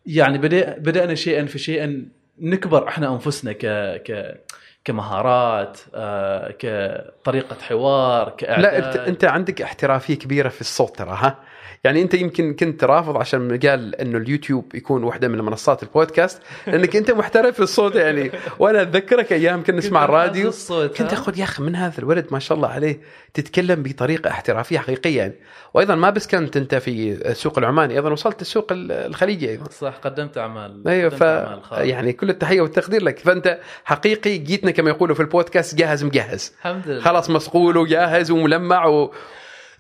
يعني 0.06 0.38
بدأ 0.38 0.78
بدأنا 0.78 1.16
شيئا 1.16 1.46
فشيئا 1.46 2.06
نكبر 2.40 2.88
إحنا 2.88 3.14
أنفسنا 3.14 3.52
ك 3.52 3.66
ك 4.04 4.38
كمهارات 4.86 5.80
آه، 5.96 6.56
كطريقة 6.60 7.56
حوار 7.62 8.30
كإعداد. 8.30 8.96
لا 8.96 9.08
أنت 9.08 9.26
عندك 9.26 9.62
احترافية 9.62 10.16
كبيرة 10.16 10.50
في 10.50 10.62
الصوت 10.62 10.98
ترى 10.98 11.18
ها؟ 11.22 11.40
يعني 11.86 12.02
انت 12.02 12.14
يمكن 12.14 12.54
كنت 12.54 12.84
رافض 12.84 13.18
عشان 13.18 13.60
قال 13.60 13.96
انه 13.96 14.18
اليوتيوب 14.18 14.76
يكون 14.76 15.04
واحدة 15.04 15.28
من 15.28 15.42
منصات 15.42 15.84
البودكاست 15.84 16.42
لانك 16.68 16.96
انت 16.96 17.12
محترف 17.12 17.56
في 17.56 17.60
الصوت 17.60 17.96
يعني. 17.96 18.32
وأنا 18.60 18.82
اتذكرك 18.82 19.34
أيام 19.34 19.64
كنا 19.64 19.78
نسمع 19.78 20.06
الراديو. 20.06 20.52
كنت؟ 20.70 21.14
أخذ 21.14 21.40
يا 21.40 21.44
أخي 21.44 21.64
من 21.64 21.76
هذا 21.76 22.00
الولد 22.00 22.28
ما 22.32 22.40
شاء 22.40 22.56
الله 22.56 22.68
عليه 22.68 23.00
تتكلم 23.34 23.84
بطريقة 23.84 24.30
احترافية 24.30 24.80
حقيقية 24.80 25.18
يعني. 25.18 25.34
وأيضا 25.74 25.96
ما 25.96 26.10
بس 26.10 26.28
كنت 26.28 26.58
أنت 26.58 26.76
في 26.76 27.12
السوق 27.12 27.58
العماني 27.58 27.94
أيضا 27.94 28.10
وصلت 28.10 28.42
السوق 28.42 28.68
الخليجي 28.72 29.50
أيضا. 29.50 29.70
صح 29.70 29.94
قدمت 29.94 30.38
أعمال 30.38 30.88
أيوه 30.88 31.10
ف. 31.10 31.22
يعني 31.72 32.14
كل 32.14 32.30
التحية 32.30 32.62
والتقدير 32.62 33.04
لك. 33.04 33.20
فأنت 33.20 33.60
حقيقي 33.84 34.38
جيتنا 34.38 34.72
كما 34.72 34.90
يقولوا 34.90 35.16
في 35.16 35.22
البودكاست 35.22 35.76
جاهز 35.76 36.04
مجهز. 36.04 36.54
الحمد 36.60 36.88
لله. 36.88 37.02
خلاص 37.02 37.30
مصقول 37.30 37.78
وجاهز 37.78 38.32
وملمع 38.32 38.86
و... 38.86 39.14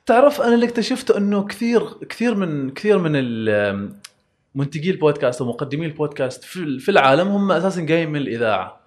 تعرف 0.05 0.41
أنا 0.41 0.55
اللي 0.55 0.65
اكتشفته 0.65 1.17
إنه 1.17 1.43
كثير 1.47 1.89
كثير 2.09 2.35
من 2.35 2.69
كثير 2.69 2.97
من 2.97 3.11
منتجي 4.55 4.91
البودكاست 4.91 5.41
ومقدمي 5.41 5.85
البودكاست 5.85 6.43
في 6.79 6.89
العالم 6.89 7.27
هم 7.27 7.51
أساسا 7.51 7.81
جايين 7.81 8.09
من 8.09 8.15
الإذاعة 8.15 8.79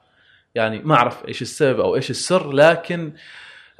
يعني 0.54 0.78
ما 0.78 0.94
أعرف 0.94 1.28
إيش 1.28 1.42
السبب 1.42 1.80
أو 1.80 1.96
إيش 1.96 2.10
السر 2.10 2.52
لكن 2.52 3.12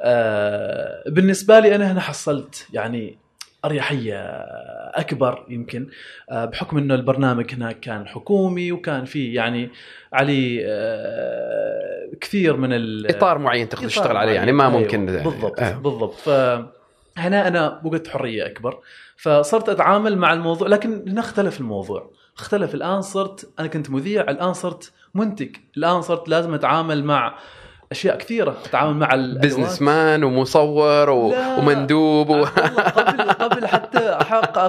آه 0.00 1.04
بالنسبة 1.08 1.58
لي 1.60 1.74
أنا 1.74 1.92
هنا 1.92 2.00
حصلت 2.00 2.66
يعني 2.72 3.18
أريحية 3.64 4.20
أكبر 4.94 5.46
يمكن 5.48 5.88
آه 6.30 6.44
بحكم 6.44 6.78
إنه 6.78 6.94
البرنامج 6.94 7.54
هناك 7.54 7.80
كان 7.80 8.06
حكومي 8.06 8.72
وكان 8.72 9.04
في 9.04 9.32
يعني 9.32 9.70
عليه 10.12 10.62
آه 10.66 12.10
كثير 12.20 12.56
من 12.56 12.72
ال- 12.72 13.06
إطار 13.16 13.38
معين 13.38 13.68
تقدر 13.68 13.86
تشتغل 13.86 14.16
عليه 14.16 14.32
يعني. 14.32 14.52
ما 14.52 14.68
أيوة، 14.68 14.78
ممكن 14.80 15.06
بالضبط 15.06 15.60
آه. 15.60 15.72
بالضبط 15.72 16.28
فهنا 17.18 17.48
أنا 17.48 17.80
وجدت 17.84 18.08
حرية 18.08 18.46
أكبر. 18.46 18.78
فصرت 19.16 19.68
أتعامل 19.68 20.18
مع 20.18 20.32
الموضوع 20.32 20.68
لكن 20.68 21.04
هنا 21.08 21.20
اختلف 21.20 21.60
الموضوع. 21.60 22.10
اختلف. 22.36 22.74
الآن 22.74 23.02
صرت 23.02 23.50
أنا 23.58 23.68
كنت 23.68 23.90
مذيع 23.90 24.22
الآن 24.22 24.52
صرت 24.52 24.92
منتج. 25.14 25.56
الآن 25.76 26.02
صرت 26.02 26.28
لازم 26.28 26.54
أتعامل 26.54 27.04
مع 27.04 27.38
أشياء 27.92 28.18
كثيرة. 28.18 28.56
أتعامل 28.64 28.96
مع. 28.96 29.08
بزنس 29.42 29.82
مان 29.82 30.24
ومصور 30.24 31.10
و... 31.10 31.34
ومندوب 31.58 32.28
و... 32.28 32.32
والله 32.32 32.52
قبل 32.82 33.30
قبل 33.30 33.66
حتى 33.66 33.98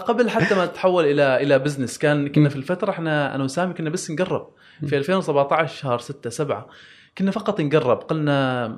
قبل 0.08 0.30
حتى 0.30 0.56
ما 0.56 0.66
تحول 0.66 1.06
إلى 1.06 1.44
إلى 1.44 1.60
business 1.60 1.98
كان 1.98 2.28
كنا 2.30 2.50
في 2.50 2.56
الفترة 2.56 2.92
إحنا 2.92 3.36
أنا 3.36 3.44
وسامي 3.44 3.74
كنا 3.74 3.90
بس 3.90 4.12
نجرب. 4.12 4.48
في 4.88 4.98
2017 4.98 5.76
شهر 5.76 6.00
6 6.00 6.30
7 6.30 6.68
كنا 7.18 7.32
فقط 7.32 7.62
نجرب. 7.62 7.98
قلنا 7.98 8.78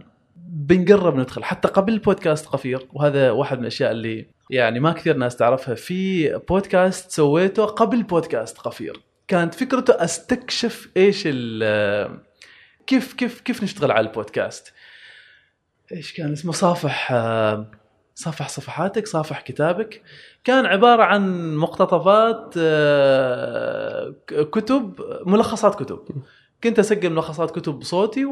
بنجرب 0.50 1.16
ندخل. 1.16 1.44
حتى 1.44 1.68
قبل 1.68 2.00
بودكاست 2.00 2.46
قفير 2.46 2.88
وهذا 2.94 3.32
واحد 3.32 3.58
من 3.58 3.64
الأشياء 3.64 3.92
اللي 3.92 4.26
يعني 4.50 4.80
ما 4.80 4.92
كثير 4.92 5.18
ناس 5.18 5.36
تعرفها 5.36 5.76
في 5.76 6.30
بودكاست 6.50 7.12
سويته 7.12 7.66
قبل 7.66 8.04
بودكاست 8.04 8.58
قفير 8.58 9.02
كانت 9.28 9.54
فكرته 9.54 10.04
أستكشف 10.04 10.90
إيش 10.98 11.24
ال 11.26 12.20
كيف 12.88 13.14
كيف 13.14 13.42
كيف 13.42 13.64
نشتغل 13.64 13.92
على 13.92 14.08
البودكاست. 14.08 14.74
إيش 15.92 16.14
كان 16.14 16.32
اسمه؟ 16.32 16.52
صافح 16.52 17.14
صافح 18.16 18.50
صفحاتك 18.50 19.08
صافح 19.08 19.42
كتابك. 19.42 20.02
كان 20.44 20.66
عبارة 20.66 21.04
عن 21.04 21.56
مقتطفات 21.56 22.54
آه، 22.58 24.16
كتب 24.28 25.02
ملخصات 25.26 25.84
كتب. 25.84 26.00
كنت 26.64 26.80
أسجل 26.80 27.10
ملخصات 27.10 27.52
كتب 27.52 27.74
بصوتي 27.74 28.26
و... 28.26 28.32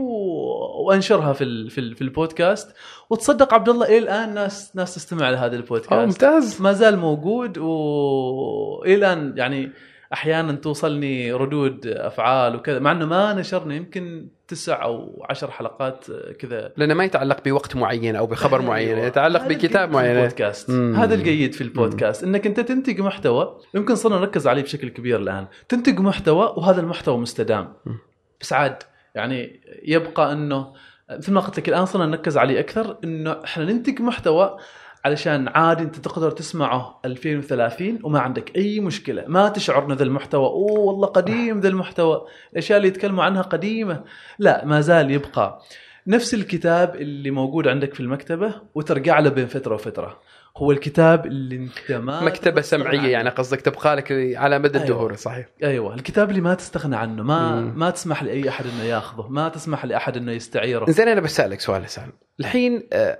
وأنشرها 0.85 1.33
في 1.33 1.43
ال... 1.43 1.69
في, 1.69 1.77
ال... 1.77 1.95
في 1.95 2.01
البودكاست. 2.01 2.75
وتصدق 3.09 3.53
عبد 3.53 3.69
الله 3.69 3.85
إلى 3.85 3.97
الآن 3.97 4.33
ناس 4.33 4.75
ناس 4.75 4.95
تستمع 4.95 5.29
لهذا 5.29 5.55
آه، 5.55 5.59
البودكاست 5.59 5.93
ممتاز. 5.93 6.61
ما 6.61 6.73
زال 6.73 6.97
موجود 6.97 7.57
والى 7.57 8.95
الآن 8.95 9.33
يعني 9.37 9.71
أحيانا 10.13 10.53
توصلني 10.53 11.31
ردود 11.33 11.87
أفعال 11.87 12.55
وكذا 12.55 12.79
مع 12.79 12.91
إنه 12.91 13.05
ما 13.05 13.33
نشرنا 13.33 13.75
يمكن 13.75 14.27
تسع 14.47 14.83
أو 14.83 15.25
عشر 15.29 15.51
حلقات 15.51 16.05
كذا. 16.39 16.73
لأنه 16.77 16.93
ما 16.93 17.03
يتعلق 17.03 17.43
بوقت 17.45 17.75
معين 17.75 18.15
أو 18.15 18.27
بخبر 18.27 18.61
معين 18.69 18.95
أيوة. 18.95 19.07
يتعلق 19.07 19.41
هذا 19.41 19.47
بكتاب 19.47 19.89
الجيد 19.89 19.89
في 19.89 19.93
معين. 19.93 20.17
البودكاست. 20.17 20.69
مم. 20.69 20.95
هذا 20.95 21.15
الجيد 21.15 21.53
في 21.53 21.61
البودكاست. 21.61 22.23
إنك 22.23 22.47
أنت 22.47 22.59
تنتج 22.59 23.01
محتوى 23.01 23.57
يمكن 23.73 23.95
صرنا 23.95 24.19
نركز 24.19 24.47
عليه 24.47 24.61
بشكل 24.61 24.89
كبير 24.89 25.19
الآن. 25.19 25.47
تنتج 25.69 25.99
محتوى 25.99 26.53
وهذا 26.57 26.81
المحتوى 26.81 27.17
مستدام. 27.17 27.73
مم. 27.85 27.97
بس 28.41 28.53
عاد 28.53 28.83
يعني 29.15 29.61
يبقى 29.83 30.33
إنه 30.33 30.73
مثل 31.11 31.31
ما 31.33 31.41
قلت 31.41 31.59
لك 31.59 31.69
الآن 31.69 31.85
صرنا 31.85 32.05
نركز 32.05 32.37
عليه 32.37 32.59
أكثر 32.59 32.97
إنه 33.03 33.43
إحنا 33.43 33.65
ننتج 33.65 34.01
محتوى 34.01 34.57
علشان 35.05 35.47
عادي 35.47 35.83
أنت 35.83 35.95
تقدر 35.95 36.31
تسمعه 36.31 36.99
2030 37.05 37.99
وما 38.03 38.19
عندك 38.19 38.55
أي 38.57 38.79
مشكلة 38.79 39.23
ما 39.27 39.49
تشعر 39.49 39.85
ان 39.85 39.91
ذا 39.93 40.03
المحتوى 40.03 40.45
أوه 40.45 40.79
والله 40.79 41.07
قديم 41.07 41.59
ذا 41.59 41.67
المحتوى 41.67 42.25
الأشياء 42.53 42.77
اللي 42.77 42.87
يتكلموا 42.87 43.23
عنها 43.23 43.41
قديمة 43.41 44.03
لا 44.39 44.65
ما 44.65 44.81
زال 44.81 45.11
يبقى 45.11 45.61
نفس 46.07 46.33
الكتاب 46.33 46.95
اللي 46.95 47.31
موجود 47.31 47.67
عندك 47.67 47.93
في 47.93 47.99
المكتبة 47.99 48.53
وترجع 48.75 49.19
له 49.19 49.29
بين 49.29 49.47
فترة 49.47 49.75
وفترة. 49.75 50.19
هو 50.59 50.71
الكتاب 50.71 51.25
اللي 51.25 51.55
انت 51.55 51.91
ما 51.91 52.23
مكتبة 52.23 52.61
سمعية 52.61 52.99
عنه. 52.99 53.07
يعني 53.07 53.29
قصدك 53.29 53.61
تبقى 53.61 53.95
لك 53.95 54.11
على 54.35 54.59
مدى 54.59 54.77
أيوة. 54.77 54.89
الدهور 54.89 55.15
صحيح. 55.15 55.45
أيوه. 55.63 55.95
الكتاب 55.95 56.29
اللي 56.29 56.41
ما 56.41 56.53
تستغنى 56.53 56.95
عنه 56.95 57.23
ما 57.23 57.55
مم. 57.55 57.73
ما 57.75 57.89
تسمح 57.89 58.23
لأي 58.23 58.49
أحد 58.49 58.65
إنه 58.65 58.83
ياخذه 58.83 59.27
ما 59.29 59.49
تسمح 59.49 59.85
لأحد 59.85 60.17
إنه 60.17 60.31
يستعيره. 60.31 60.91
زين 60.91 61.07
أنا 61.07 61.21
بسألك 61.21 61.59
سؤال 61.59 61.85
حسان 61.85 62.11
الحين 62.39 62.83
آه، 62.93 63.17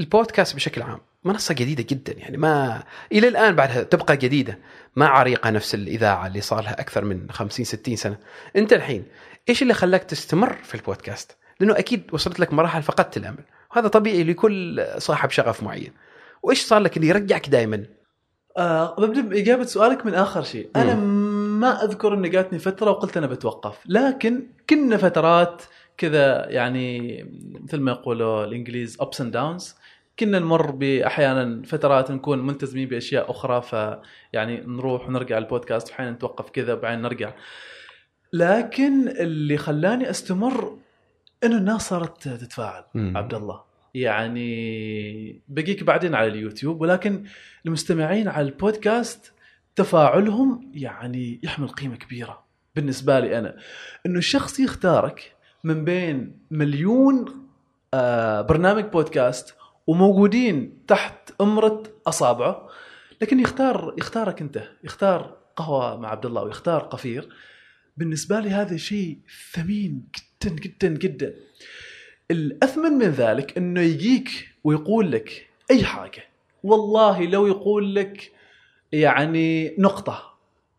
البودكاست 0.00 0.56
بشكل 0.56 0.82
عام 0.82 0.98
منصة 1.24 1.54
جديدة 1.54 1.84
جدا 1.90 2.12
يعني 2.12 2.36
ما 2.36 2.82
إلى 3.12 3.28
الآن 3.28 3.54
بعدها 3.54 3.82
تبقى 3.82 4.16
جديدة. 4.16 4.58
ما 4.96 5.06
عريقة 5.06 5.50
نفس 5.50 5.74
الإذاعة 5.74 6.26
اللي 6.26 6.40
صار 6.40 6.62
لها 6.62 6.80
أكثر 6.80 7.04
من 7.04 7.30
50 7.30 7.64
60 7.64 7.96
سنة. 7.96 8.16
أنت 8.56 8.72
الحين 8.72 9.04
إيش 9.48 9.62
اللي 9.62 9.74
خلاك 9.74 10.04
تستمر 10.04 10.56
في 10.62 10.74
البودكاست؟ 10.74 11.36
لأنه 11.60 11.78
أكيد 11.78 12.02
وصلت 12.12 12.40
لك 12.40 12.52
مراحل 12.52 12.82
فقدت 12.82 13.16
الأمل. 13.16 13.44
وهذا 13.72 13.88
طبيعي 13.88 14.24
لكل 14.24 14.84
صاحب 14.98 15.30
شغف 15.30 15.62
معين. 15.62 15.92
وإيش 16.46 16.62
صار 16.66 16.80
لك 16.80 16.96
اللي 16.96 17.08
يرجعك 17.08 17.48
دائما 17.48 17.84
آه 18.58 18.96
ببدا 19.00 19.20
بإجابة 19.20 19.64
سؤالك 19.64 20.06
من 20.06 20.14
آخر 20.14 20.42
شيء. 20.42 20.70
أنا 20.76 20.94
ما 21.60 21.84
أذكر 21.84 22.14
إني 22.14 22.28
جاتني 22.28 22.58
فترة 22.58 22.90
وقلت 22.90 23.16
أنا 23.16 23.26
بتوقف 23.26 23.78
لكن 23.86 24.46
كنا 24.70 24.96
فترات 24.96 25.62
كذا 25.96 26.50
يعني 26.50 27.24
مثل 27.64 27.80
ما 27.80 27.92
يقولوا 27.92 28.44
الإنجليز 28.44 28.96
ups 29.00 29.20
and 29.20 29.32
downs 29.32 29.74
كنا 30.18 30.38
نمر 30.38 30.70
باحيانا 30.70 31.62
فترات 31.66 32.10
نكون 32.10 32.46
ملتزمين 32.46 32.88
بأشياء 32.88 33.30
أخرى 33.30 33.62
فيعني 33.62 34.60
نروح 34.60 35.08
ونرجع 35.08 35.38
البودكاست 35.38 35.90
أحيانا 35.90 36.10
نتوقف 36.10 36.50
كذا 36.50 36.72
وبعدين 36.72 37.02
نرجع. 37.02 37.32
لكن 38.32 39.08
اللي 39.08 39.56
خلاني 39.56 40.10
أستمر 40.10 40.78
انه 41.44 41.56
الناس 41.56 41.88
صارت 41.88 42.28
تتفاعل 42.28 42.84
مم. 42.94 43.16
عبد 43.16 43.34
الله. 43.34 43.65
يعني 43.96 45.42
بقيك 45.48 45.84
بعدين 45.84 46.14
على 46.14 46.28
اليوتيوب 46.28 46.80
ولكن 46.80 47.24
المستمعين 47.66 48.28
على 48.28 48.46
البودكاست 48.46 49.32
تفاعلهم 49.76 50.70
يعني 50.74 51.40
يحمل 51.42 51.68
قيمة 51.68 51.96
كبيرة 51.96 52.44
بالنسبة 52.74 53.20
لي 53.20 53.38
أنا. 53.38 53.56
إنه 54.06 54.18
الشخص 54.18 54.60
يختارك 54.60 55.32
من 55.64 55.84
بين 55.84 56.38
مليون 56.50 57.46
آه، 57.94 58.40
برنامج 58.40 58.84
بودكاست 58.84 59.54
وموجودين 59.86 60.84
تحت 60.86 61.32
أمرة 61.40 61.82
أصابعه 62.06 62.68
لكن 63.22 63.40
يختار 63.40 63.94
يختارك 63.98 64.40
أنت 64.40 64.62
يختار 64.84 65.36
قهوة 65.56 66.00
مع 66.00 66.08
عبد 66.08 66.26
الله 66.26 66.42
ويختار 66.42 66.80
قفير. 66.82 67.28
بالنسبة 67.96 68.40
لي 68.40 68.50
هذا 68.50 68.76
شيء 68.76 69.18
ثمين 69.52 70.08
جدا 70.16 70.54
جدا 70.54 70.88
جدا. 70.88 71.34
الأثمن 72.30 72.92
من 72.92 73.08
ذلك 73.08 73.58
أنه 73.58 73.80
يجيك 73.80 74.48
ويقول 74.64 75.12
لك 75.12 75.48
أي 75.70 75.84
حاجة. 75.84 76.24
والله 76.62 77.26
لو 77.26 77.46
يقول 77.46 77.94
لك 77.94 78.32
يعني 78.92 79.76
نقطة 79.78 80.34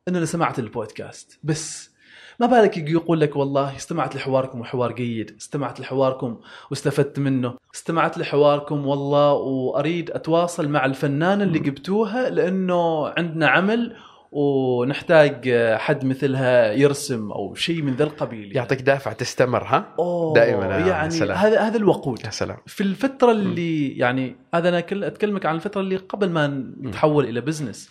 إن 0.07 0.15
أنا 0.15 0.25
سمعت 0.25 0.59
البودكاست 0.59 1.39
بس 1.43 1.91
ما 2.39 2.47
بالك 2.47 2.77
يجي 2.77 2.91
يقول 2.91 3.21
لك 3.21 3.35
والله 3.35 3.75
استمعت 3.75 4.15
لحواركم 4.15 4.61
وحوار 4.61 4.91
جيد 4.91 5.35
استمعت 5.39 5.79
لحواركم 5.79 6.39
واستفدت 6.69 7.19
منه 7.19 7.55
استمعت 7.75 8.17
لحواركم 8.17 8.87
والله 8.87 9.33
وأريد 9.33 10.11
أتواصل 10.11 10.69
مع 10.69 10.85
الفنانة 10.85 11.43
اللي 11.43 11.59
جبتوها 11.59 12.29
لأنه 12.29 13.07
عندنا 13.07 13.47
عمل 13.47 13.95
ونحتاج 14.31 15.49
حد 15.75 16.05
مثلها 16.05 16.71
يرسم 16.73 17.31
أو 17.31 17.55
شيء 17.55 17.81
من 17.81 17.93
ذا 17.95 18.03
القبيل. 18.03 18.41
يعني. 18.41 18.53
يعطيك 18.53 18.81
دافع 18.81 19.13
تستمر 19.13 19.63
ها؟ 19.63 19.95
أوه 19.99 20.33
دائماً، 20.33 20.75
آه، 20.75 20.87
يعني 20.87 21.09
سلام. 21.09 21.37
هذا 21.37 21.59
هذا 21.59 21.77
الوقود. 21.77 22.25
يا 22.25 22.29
سلام. 22.29 22.57
في 22.65 22.81
الفترة 22.81 23.31
اللي 23.31 23.97
يعني 23.97 24.35
هذا 24.53 24.69
أنا 24.69 24.79
كل 24.79 25.03
أتكلمك 25.03 25.45
عن 25.45 25.55
الفترة 25.55 25.81
اللي 25.81 25.95
قبل 25.95 26.29
ما 26.29 26.47
نتحول 26.81 27.25
إلى 27.25 27.41
business 27.41 27.89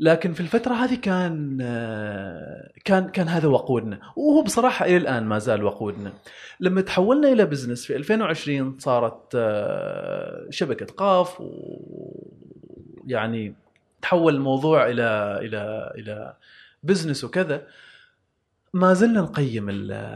لكن 0.00 0.32
في 0.32 0.40
الفترة 0.40 0.74
هذه 0.74 0.94
كان 0.94 1.58
آه، 1.62 2.70
كان 2.84 3.08
كان 3.08 3.28
هذا 3.28 3.48
وقودنا. 3.48 4.00
وهو 4.16 4.42
بصراحة 4.42 4.86
إلى 4.86 4.96
الآن 4.96 5.24
ما 5.24 5.38
زال 5.38 5.64
وقودنا. 5.64 6.12
لما 6.60 6.80
تحولنا 6.80 7.32
إلى 7.32 7.44
business 7.46 7.86
في 7.86 7.96
2020 7.96 8.78
صارت 8.78 9.32
آه، 9.34 10.46
شبكة 10.50 10.86
قاف 10.86 11.42
ويعني 13.04 13.63
تحول 14.04 14.34
الموضوع 14.34 14.86
إلى 14.86 15.38
إلى 15.42 15.92
إلى 15.98 16.36
business 16.82 17.24
وكذا 17.24 17.66
ما 18.72 18.94
زلنا 18.94 19.20
نقيم 19.20 19.64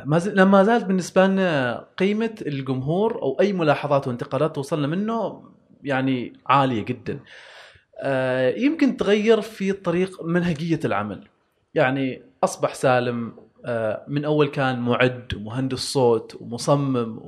ما 0.05 0.19
زل 0.19 0.43
ما 0.43 0.65
زالت 0.65 0.85
بالنسبة 0.85 1.27
لنا 1.27 1.85
قيمة 1.97 2.35
الجمهور 2.47 3.23
أو 3.23 3.41
أي 3.41 3.53
ملاحظات 3.53 4.09
وانتقادات 4.09 4.55
توصلنا 4.55 4.87
منه 4.87 5.43
يعني 5.83 6.33
عالية 6.47 6.85
جدا. 6.85 7.21
آه، 8.01 8.51
يمكن 8.57 8.97
تغير 8.97 9.41
في 9.41 9.73
طريق 9.73 10.25
منهجية 10.25 10.81
العمل. 10.85 11.29
يعني 11.75 12.23
أصبح 12.45 12.75
سالم 12.75 13.33
من 14.09 14.25
أول 14.25 14.49
كان 14.49 14.81
معد 14.81 15.35
ومهندس 15.35 15.79
صوت 15.79 16.37
ومصمم 16.41 17.21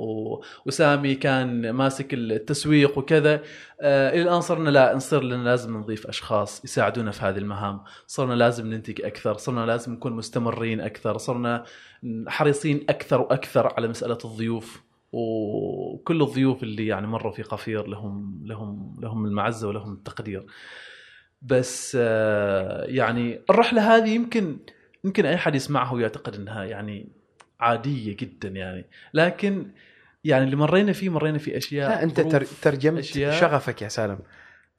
وسامي 0.67 1.15
كان 1.15 1.71
ماسك 1.71 2.15
التسويق 2.15 2.99
وكذا. 2.99 3.43
آه، 3.81 4.11
إلى 4.11 4.23
الآن 4.23 4.41
صرنا 4.41 4.71
لا 4.71 4.95
نصير 4.97 5.23
لنا 5.23 5.45
لازم 5.45 5.77
نضيف 5.77 6.07
أشخاص 6.07 6.65
يساعدونا 6.65 7.11
في 7.11 7.25
هذه 7.25 7.39
المهام. 7.39 7.81
صرنا 8.07 8.35
لازم 8.35 8.67
ننتج 8.67 9.03
أكثر 9.03 9.37
صرنا 9.37 9.67
لازم 9.67 9.93
نكون 9.93 10.13
مستمرين 10.13 10.81
أكثر 10.81 11.19
صرنا 11.19 11.65
حريصين 12.29 12.85
أكثر 12.89 13.21
وأكثر 13.21 13.75
على 13.77 13.89
مسألة 13.89 14.19
الضيوف. 14.25 14.83
وكل 15.13 16.23
الضيوف 16.23 16.63
اللي 16.63 16.87
يعني 16.87 17.07
مروا 17.07 17.33
في 17.33 17.43
قفير 17.43 17.87
لهم 17.87 18.43
لهم 18.45 18.97
لهم 19.03 19.27
المعزة 19.27 19.69
ولهم 19.69 19.93
التقدير. 19.93 20.47
بس 21.43 21.97
آه، 22.01 22.85
يعني 22.85 23.41
الرحلة 23.51 23.97
هذه 23.97 24.11
يمكن 24.11 24.59
يمكن 25.05 25.27
أي 25.27 25.37
حد 25.37 25.55
يسمعها 25.55 25.93
ويعتقد 25.93 26.35
إنها 26.35 26.65
يعني 26.65 27.09
عادية 27.61 28.17
جدا 28.17 28.49
يعني. 28.49 28.85
لكن 29.15 29.71
يعني 30.25 30.45
اللي 30.45 30.57
مرينا 30.57 30.93
فيه 30.93 31.09
مرينا 31.09 31.39
فيه 31.39 31.57
أشياء 31.57 31.89
لا 31.89 32.03
أنت 32.03 32.21
ترجمت 32.63 32.99
أشياء. 32.99 33.41
شغفك 33.41 33.83
يا 33.83 33.89
سالم. 33.89 34.19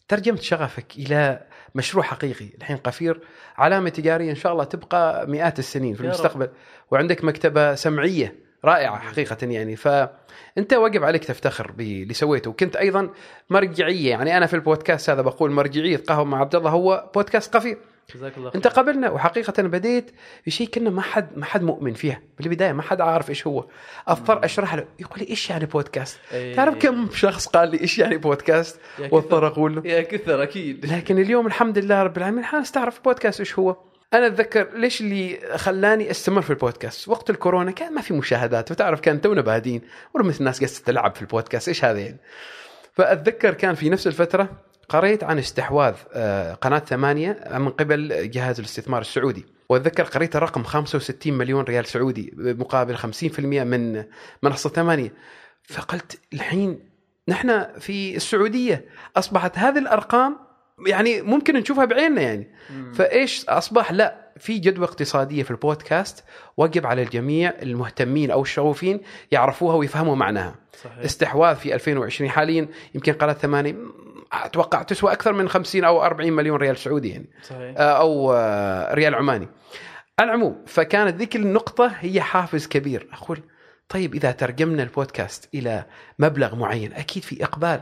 ترجمت 0.08 0.42
شغفك 0.42 0.86
إلى 0.98 1.42
مشروع 1.76 2.04
حقيقي. 2.04 2.46
الحين 2.58 2.78
قفير 2.78 3.20
علامة 3.58 3.90
تجارية 3.90 4.30
إن 4.30 4.36
شاء 4.36 4.52
الله 4.52 4.64
تبقى 4.64 5.28
مئات 5.28 5.60
السنين 5.60 5.94
في 5.94 6.04
يا 6.04 6.10
رب. 6.10 6.16
المستقبل. 6.16 6.50
وعندك 6.92 7.24
مكتبة 7.24 7.76
سمعية 7.76 8.36
رائعة 8.66 9.00
حقيقة 9.00 9.48
يعني. 9.48 9.76
فأنت 9.76 10.74
واجب 10.74 11.04
عليك 11.04 11.24
تفتخر 11.26 11.72
باللي 11.72 12.14
سويته. 12.14 12.50
وكنت 12.50 12.76
أيضا 12.76 13.10
مرجعية. 13.50 14.10
يعني 14.10 14.38
أنا 14.38 14.46
في 14.46 14.54
البودكاست 14.54 15.10
هذا 15.10 15.22
بقول 15.22 15.52
مرجعية 15.52 15.98
قهوة 15.98 16.26
مع 16.26 16.40
عبد 16.40 16.56
الله. 16.56 16.70
هو 16.70 17.12
بودكاست 17.16 17.56
قفير. 17.56 17.78
جزاك 18.16 18.38
الله 18.38 18.52
انت 18.56 18.68
خير. 18.68 18.78
قبلنا 18.78 19.10
وحقيقة 19.10 19.64
بديت 19.64 20.12
بشيء 20.48 20.68
كنا 20.68 20.90
ما 20.90 21.02
حد 21.02 21.38
ما 21.38 21.46
حد 21.46 21.64
مؤمن 21.64 21.94
فيها. 21.94 22.22
بالبداية 22.40 22.72
ما 22.72 22.82
حد 22.82 23.02
عارف 23.02 23.30
إيش 23.30 23.48
هو. 23.48 23.66
أضطر 24.08 24.46
اشرح 24.46 24.76
له. 24.76 24.86
يقول 25.00 25.20
لي 25.20 25.30
إيش 25.30 25.50
يعني 25.50 25.66
بودكاست؟ 25.66 26.20
إيه. 26.34 26.56
تعرف 26.56 26.76
كم 26.76 27.10
شخص 27.14 27.48
قال 27.48 27.72
لي 27.72 27.82
إيش 27.82 28.00
يعني 28.00 28.18
بودكاست. 28.18 28.80
واضطر 29.12 29.48
أقول 29.48 29.76
له. 29.76 29.82
يا 29.86 30.02
كثر 30.02 30.44
أكيد. 30.44 30.86
لكن 30.86 31.18
اليوم 31.18 31.48
الحمد 31.48 31.78
لله 31.78 32.04
رب 32.04 32.18
العالمين 32.18 32.46
الناس 32.46 32.72
تعرف 32.72 33.00
بودكاست 33.04 33.40
إيش 33.40 33.60
هو. 33.60 33.78
أنا 34.14 34.28
أتذكر 34.28 34.68
ليش 34.78 35.02
اللي 35.02 35.40
خلاني 35.56 36.12
أستمر 36.12 36.42
في 36.42 36.50
البودكاست؟ 36.50 37.08
وقت 37.08 37.30
الكورونا 37.30 37.72
كان 37.72 37.94
ما 37.94 38.02
في 38.02 38.14
مشاهدات 38.14 38.72
وتعرف 38.72 39.00
كان 39.00 39.22
تونا 39.22 39.42
بادين 39.42 39.82
ورمت 40.14 40.40
الناس 40.40 40.60
قاعدة 40.60 40.76
تلعب 40.86 41.16
في 41.16 41.22
البودكاست 41.22 41.68
إيش 41.68 41.86
هذا 41.86 42.00
يعني 42.00 42.18
فأتذكر 42.94 43.54
كان 43.54 43.76
في 43.76 43.90
نفس 43.90 44.08
الفترة 44.08 44.50
قريت 44.92 45.24
عن 45.24 45.40
استحواذ 45.40 45.94
آه، 46.14 46.54
قناة 46.54 46.80
ثمانية 46.80 47.44
من 47.52 47.70
قبل 47.70 48.32
جهاز 48.32 48.60
الاستثمار 48.60 49.02
السعودي. 49.02 49.46
وأتذكر 49.70 50.04
قريت 50.04 50.36
الرقم 50.36 50.64
65 50.64 51.34
مليون 51.34 51.64
ريال 51.64 51.86
سعودي 51.86 52.34
مقابل 52.38 52.98
50% 52.98 53.40
من 53.40 54.04
منصة 54.44 54.70
ثمانية. 54.70 55.14
فقلت 55.64 56.20
الحين 56.34 56.80
نحن 57.28 57.66
في 57.80 58.16
السعودية 58.16 58.86
أصبحت 59.18 59.58
هذه 59.58 59.78
الأرقام 59.78 60.38
يعني 60.88 61.22
ممكن 61.22 61.56
نشوفها 61.56 61.86
بعيننا 61.86 62.22
يعني. 62.22 62.52
مم. 62.70 62.94
فإيش 62.94 63.46
أصبح؟ 63.46 63.92
لا 63.92 64.32
في 64.38 64.60
جدوى 64.60 64.86
اقتصادية 64.86 65.44
في 65.44 65.52
البودكاست 65.52 66.24
واجب 66.58 66.86
على 66.86 67.04
الجميع 67.04 67.54
المهتمين 67.62 68.32
أو 68.32 68.42
الشغوفين 68.42 69.02
يعرفوها 69.32 69.76
ويفهموا 69.76 70.16
معناها. 70.16 70.56
صحيح. 70.84 70.98
استحواذ 70.98 71.56
في 71.56 71.76
2020 71.76 72.30
حاليا 72.30 72.68
يمكن 72.96 73.14
قناة 73.14 73.34
ثمانية 73.34 73.76
أتوقع 74.32 74.82
تسوى 74.84 75.12
أكثر 75.12 75.34
من 75.34 75.50
50 75.50 75.84
أو 75.84 76.04
40 76.06 76.34
مليون 76.34 76.58
ريال 76.58 76.78
سعودي 76.78 77.10
يعني 77.10 77.30
صحيح. 77.44 77.76
آه، 77.78 77.82
أو 77.82 78.34
آه، 78.34 78.94
ريال 78.94 79.16
عماني. 79.16 79.48
العموم 80.20 80.64
فكانت 80.68 81.16
ذيك 81.16 81.36
النقطة 81.36 81.88
هي 82.00 82.22
حافز 82.22 82.68
كبير. 82.68 83.08
أقول 83.14 83.40
طيب 83.90 84.16
إذا 84.16 84.32
ترجمنا 84.32 84.84
البودكاست 84.84 85.50
إلى 85.54 85.86
مبلغ 86.20 86.56
معين 86.56 86.94
أكيد 86.94 87.24
في 87.24 87.44
إقبال. 87.44 87.82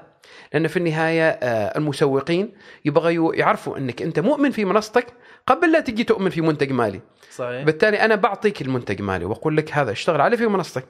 لأن 0.53 0.67
في 0.67 0.77
النهاية 0.77 1.29
آه، 1.29 1.77
المسوقين 1.77 2.53
يبغى 2.85 3.13
يو- 3.13 3.31
يعرفوا 3.33 3.77
أنك 3.77 4.01
أنت 4.01 4.19
مؤمن 4.19 4.51
في 4.51 4.65
منصتك 4.65 5.07
قبل 5.47 5.71
لا 5.71 5.79
تجي 5.79 6.03
تؤمن 6.03 6.29
في 6.29 6.41
منتج 6.41 6.71
مالي. 6.71 7.01
صحيح. 7.31 7.63
بالتالي 7.63 8.05
أنا 8.05 8.15
بعطيك 8.15 8.61
المنتج 8.61 9.01
مالي 9.01 9.25
وأقول 9.25 9.57
لك 9.57 9.73
هذا 9.73 9.91
اشتغل 9.91 10.21
عليه 10.21 10.37
في 10.37 10.47
منصتك. 10.47 10.85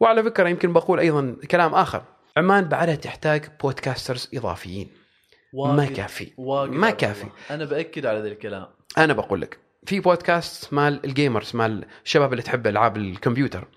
وعلى 0.00 0.22
فكرة 0.22 0.48
يمكن 0.48 0.72
بقول 0.72 0.98
أيضا 0.98 1.36
كلام 1.50 1.74
آخر. 1.74 2.02
عمان 2.36 2.64
بعدها 2.64 2.94
تحتاج 2.94 3.44
podcasters 3.62 4.28
إضافيين. 4.34 5.01
ما 5.54 5.86
كافي. 5.86 6.32
ما 6.68 6.90
كافي. 6.90 7.26
أنا 7.50 7.64
بأكد 7.64 8.06
على 8.06 8.20
ذا 8.20 8.28
الكلام. 8.28 8.66
أنا 8.98 9.12
بقول 9.12 9.40
لك 9.40 9.58
في 9.86 10.00
بودكاست 10.00 10.72
مال 10.72 11.00
ال 11.04 11.11
gamers 11.11 11.56
مال 11.56 11.84
الشباب 12.04 12.32
اللي 12.32 12.42
تحب 12.42 12.66
ألعاب 12.66 12.96
الكمبيوتر. 12.96 13.68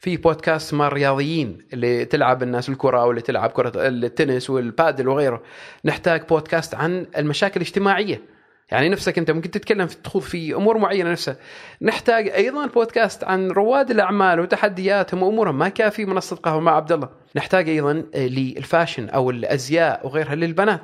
في 0.00 0.16
بودكاست 0.16 0.74
مال 0.74 0.86
الرياضيين 0.86 1.58
اللي 1.72 2.04
تلعب 2.04 2.42
الناس 2.42 2.68
الكرة 2.68 3.04
واللي 3.04 3.22
تلعب 3.22 3.50
كرة 3.50 3.72
التنس 3.76 4.50
والبادل 4.50 5.08
وغيره. 5.08 5.42
نحتاج 5.84 6.26
بودكاست 6.26 6.74
عن 6.74 7.06
المشاكل 7.16 7.60
الاجتماعية. 7.60 8.22
يعني 8.70 8.88
نفسك 8.88 9.18
أنت 9.18 9.30
ممكن 9.30 9.50
تتكلم 9.50 9.86
في 9.86 9.96
تخوض 9.96 10.22
في 10.22 10.54
أمور 10.54 10.78
معينة 10.78 11.10
نفسها. 11.10 11.36
نحتاج 11.82 12.28
أيضا 12.28 12.66
بودكاست 12.66 13.24
عن 13.24 13.50
رواد 13.50 13.90
الأعمال 13.90 14.40
وتحدياتهم 14.40 15.22
وأمورهم. 15.22 15.58
ما 15.58 15.68
كافي 15.68 16.04
منصة 16.04 16.36
قهوة 16.36 16.60
مع 16.60 16.76
عبد 16.76 16.92
الله. 16.92 17.08
نحتاج 17.36 17.68
أيضا 17.68 18.04
آه، 18.14 18.26
لل 18.26 18.44
fashion 18.44 19.08
أو 19.08 19.30
الأزياء 19.30 20.06
وغيرها 20.06 20.34
للبنات. 20.34 20.80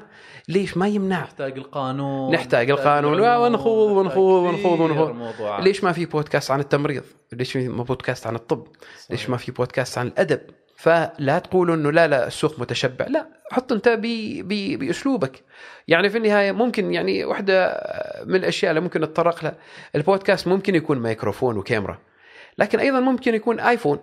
ليش؟ 0.48 0.76
ما 0.76 0.88
يمنع. 0.88 1.20
نحتاج 1.20 1.58
القانون. 1.58 2.34
نحتاج 2.34 2.70
القانون. 2.70 3.20
ونخوض 3.20 3.90
ونخوض 3.90 4.42
ونخوض 4.42 4.80
ونخوض. 4.80 5.60
ليش 5.60 5.84
ما 5.84 5.92
في 5.92 6.06
بودكاست 6.06 6.50
عن 6.50 6.60
التمريض؟ 6.60 7.02
ليش 7.32 7.56
ما 7.56 7.82
بودكاست 7.82 8.26
عن 8.26 8.34
الطب؟ 8.34 8.66
ليش 9.10 9.30
ما 9.30 9.36
في 9.36 9.52
بودكاست 9.52 9.98
عن 9.98 10.06
الأدب؟ 10.06 10.40
فلا 10.84 11.38
تقولوا 11.38 11.74
إنه 11.74 11.92
لا 11.92 12.06
لا 12.06 12.26
السوق 12.26 12.60
متشبع، 12.60 13.06
لا 13.06 13.26
حط 13.50 13.72
أنت 13.72 13.88
بي 13.88 14.42
بي 14.42 14.76
بأسلوبك. 14.76 15.44
يعني 15.88 16.10
في 16.10 16.18
النهاية 16.18 16.52
ممكن 16.52 16.94
يعني 16.94 17.24
واحدة 17.24 17.80
من 18.24 18.34
الأشياء 18.34 18.70
اللي 18.70 18.80
ممكن 18.80 19.00
نتطرق 19.00 19.44
لها 19.44 19.54
البودكاست 19.94 20.48
ممكن 20.48 20.74
يكون 20.74 20.98
ميكروفون 20.98 21.58
وكاميرا 21.58 21.98
لكن 22.58 22.78
أيضا 22.80 23.00
ممكن 23.00 23.34
يكون 23.34 23.60
آيفون. 23.60 23.98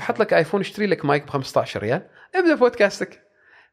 حط 0.00 0.20
لك 0.20 0.32
آيفون 0.32 0.60
اشتري 0.60 0.86
لك 0.86 1.04
مايك 1.04 1.26
ب 1.26 1.30
15 1.30 1.82
ريال 1.82 2.02
ابدأ 2.34 2.54
بودكاستك. 2.54 3.22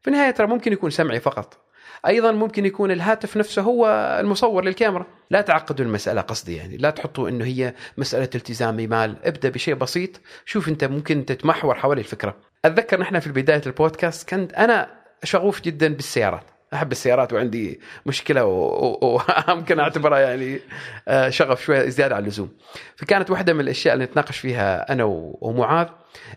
في 0.02 0.08
النهاية 0.08 0.30
ترى 0.30 0.46
ممكن 0.46 0.72
يكون 0.72 0.90
سمعي 0.90 1.20
فقط. 1.20 1.58
أيضا 2.06 2.32
ممكن 2.32 2.66
يكون 2.66 2.90
الهاتف 2.90 3.36
نفسه 3.36 3.62
هو 3.62 3.86
المصور 4.20 4.64
للكاميرا. 4.64 5.06
لا 5.30 5.40
تعقدوا 5.40 5.84
المسألة 5.84 6.20
قصدي 6.20 6.56
يعني 6.56 6.76
لا 6.76 6.90
تحطوا 6.90 7.28
إنه 7.28 7.44
هي 7.44 7.74
مسألة 7.98 8.28
التزام 8.34 8.76
بمال 8.76 9.16
ابدأ 9.24 9.48
بشيء 9.48 9.74
بسيط 9.74 10.10
شوف 10.46 10.68
أنت 10.68 10.84
ممكن 10.84 11.24
تتمحور 11.24 11.74
حول 11.74 11.98
الفكرة. 11.98 12.36
أتذكر 12.64 13.00
نحن 13.00 13.18
في 13.20 13.30
بدايه 13.32 13.62
البودكاست 13.66 14.28
كنت 14.30 14.52
أنا 14.52 14.86
شغوف 15.24 15.60
جدا 15.60 15.94
بالسيارات. 15.94 16.42
أحب 16.74 16.92
السيارات 16.92 17.32
وعندي 17.32 17.80
مشكلة 18.06 18.44
وممكن 18.44 19.80
أعتبرها 19.80 20.18
يعني 20.18 20.60
آه، 21.08 21.28
شغف 21.30 21.62
شوية 21.64 21.88
زياده 21.88 22.16
عن 22.16 22.22
اللزوم. 22.22 22.48
فكانت 22.96 23.30
واحدة 23.30 23.52
من 23.52 23.60
الأشياء 23.60 23.94
اللي 23.94 24.04
نتناقش 24.04 24.38
فيها 24.38 24.92
أنا 24.92 25.04
و- 25.04 25.38
ومعاذ 25.40 25.86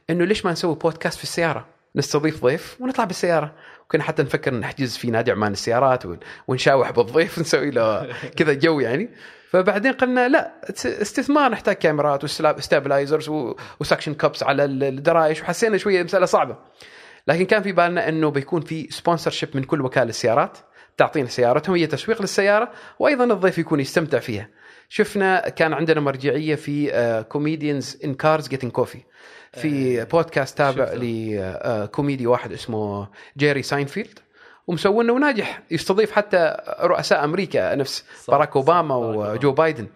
إنه 0.10 0.26
ليش 0.26 0.46
ما 0.46 0.52
نسوي 0.52 0.76
بودكاست 0.76 1.18
في 1.18 1.24
السيارة؟ 1.24 1.66
نستضيف 1.96 2.44
ضيف 2.46 2.78
ونطلع 2.82 3.04
بالسيارة. 3.06 3.52
وكنا 3.86 4.04
حتى 4.04 4.24
نفكر 4.24 4.54
نحجز 4.54 4.98
في 4.98 5.12
نادي 5.12 5.32
عمان 5.32 5.52
السيارات 5.52 6.06
ون- 6.06 6.20
ونشاوح 6.48 6.92
بالضيف 6.92 7.38
ونسوي 7.38 7.72
له 7.72 8.08
كذا 8.38 8.54
جو 8.54 8.80
يعني. 8.80 9.10
فبعدين 9.52 9.94
قلنا 9.94 10.28
لا 10.28 10.52
استثمار 10.86 11.52
نحتاج 11.52 11.76
كاميرات 11.76 12.24
و 12.24 12.33
stabilizers 12.33 13.30
و 13.80 13.84
suction 13.84 14.14
cups 14.14 14.44
على 14.44 14.66
الدرايش 14.66 15.42
وحسينا 15.42 15.78
شوية 15.78 16.04
مسألة 16.04 16.26
صعبة. 16.26 16.58
لكن 17.28 17.46
كان 17.46 17.62
في 17.64 17.72
بالنا 17.72 18.10
إنه 18.10 18.30
بيكون 18.32 18.62
في 18.62 18.88
sponsor 18.92 19.50
من 19.56 19.64
كل 19.64 19.82
وكاله 19.82 20.12
سيارات 20.12 20.58
تعطينا 20.98 21.28
سيارتهم 21.28 21.76
هي 21.76 21.88
تسويق 21.88 22.22
للسيارة 22.22 22.72
وأيضا 23.00 23.24
الضيف 23.24 23.58
يكون 23.58 23.80
يستمتع 23.80 24.20
فيها. 24.20 24.50
شفنا 24.96 25.50
كان 25.50 25.74
عندنا 25.74 26.00
مرجعية 26.00 26.56
في 26.56 27.26
Comedians 27.30 28.00
in 28.04 28.14
Cars 28.14 28.48
Getting 28.48 28.72
Coffee 28.72 29.00
في 29.54 30.06
بودكاست 30.06 30.58
تابع 30.58 30.86
شفته. 30.86 30.98
لكوميدي 30.98 32.28
واحد 32.28 32.52
اسمه 32.52 33.08
جيري 33.38 33.62
ساينفيلد. 33.64 34.20
ومسوينه 34.68 35.14
وناجح 35.14 35.62
يستضيف 35.72 36.12
حتى 36.12 36.58
رؤساء 36.80 37.24
أمريكا 37.24 37.76
نفس 37.76 38.06
صح، 38.24 38.34
باراك 38.34 38.56
أوباما. 38.56 38.96
وجو 38.96 39.52
بايدن. 39.52 39.88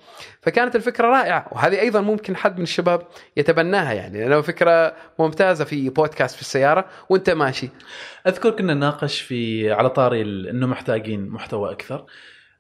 فكانت 0.42 0.76
الفكرة 0.76 1.08
رائعة 1.08 1.48
وهذه 1.52 1.80
أيضا 1.80 2.02
ممكن 2.02 2.36
حد 2.36 2.58
من 2.58 2.64
الشباب 2.64 3.02
يتبناها 3.38 3.94
يعني 3.94 4.20
لأنه 4.20 4.42
فكرة 4.42 4.94
ممتازة 5.20 5.66
في 5.66 5.90
بودكاست 5.90 6.36
في 6.36 6.42
السيارة 6.42 6.86
وأنت 7.10 7.30
ماشي. 7.30 7.70
أذكر 8.28 8.50
كنا 8.50 8.74
نناقش 8.74 9.22
في 9.22 9.72
على 9.72 9.90
طاري 9.90 10.22
إنه 10.22 10.68
محتاجين 10.68 11.30
محتوى 11.30 11.72
أكثر. 11.72 12.06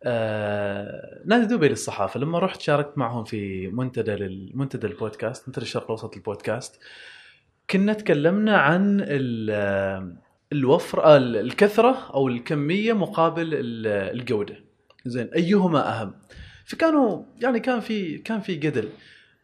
آه... 0.03 1.21
نادي 1.25 1.55
دبي 1.55 1.67
للصحافة. 1.69 2.19
لما 2.19 2.39
رحت 2.39 2.61
شاركت 2.61 2.97
معهم 2.97 3.23
في 3.23 3.67
منتدى 3.67 4.11
للمنتدى 4.11 4.87
البودكاست 4.87 5.47
منتدى 5.47 5.65
الشرق 5.65 5.83
الأوسط 5.83 6.15
للبودكاست 6.15 6.79
كنا 7.69 7.93
تكلمنا 7.93 8.57
عن 8.57 8.97
ال- 9.07 10.15
الوفر 10.53 11.03
آه، 11.03 11.17
الكثرة 11.17 12.09
أو 12.13 12.27
الكمية 12.27 12.93
مقابل 12.93 13.53
ال- 13.53 13.87
الجودة. 14.19 14.55
زين 15.05 15.27
أيهما 15.35 16.01
أهم؟ 16.01 16.13
فكانوا 16.65 17.23
يعني 17.41 17.59
كان 17.59 17.79
في 17.79 18.17
كان 18.17 18.39
في 18.39 18.55
جدل. 18.55 18.89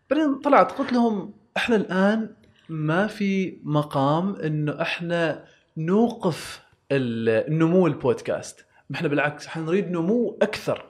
بعدين 0.09 0.35
طلعت 0.35 0.71
قلت 0.71 0.93
لهم 0.93 1.33
إحنا 1.57 1.75
الآن 1.75 2.29
ما 2.69 3.07
في 3.07 3.57
مقام 3.63 4.35
إنه 4.35 4.81
إحنا 4.81 5.43
نوقف 5.77 6.61
ال- 6.91 7.51
النمو 7.53 7.87
البودكاست. 7.87 8.65
إحنا 8.93 9.07
بالعكس 9.07 9.47
إحنا 9.47 9.63
نريد 9.63 9.91
نمو 9.91 10.37
أكثر. 10.41 10.85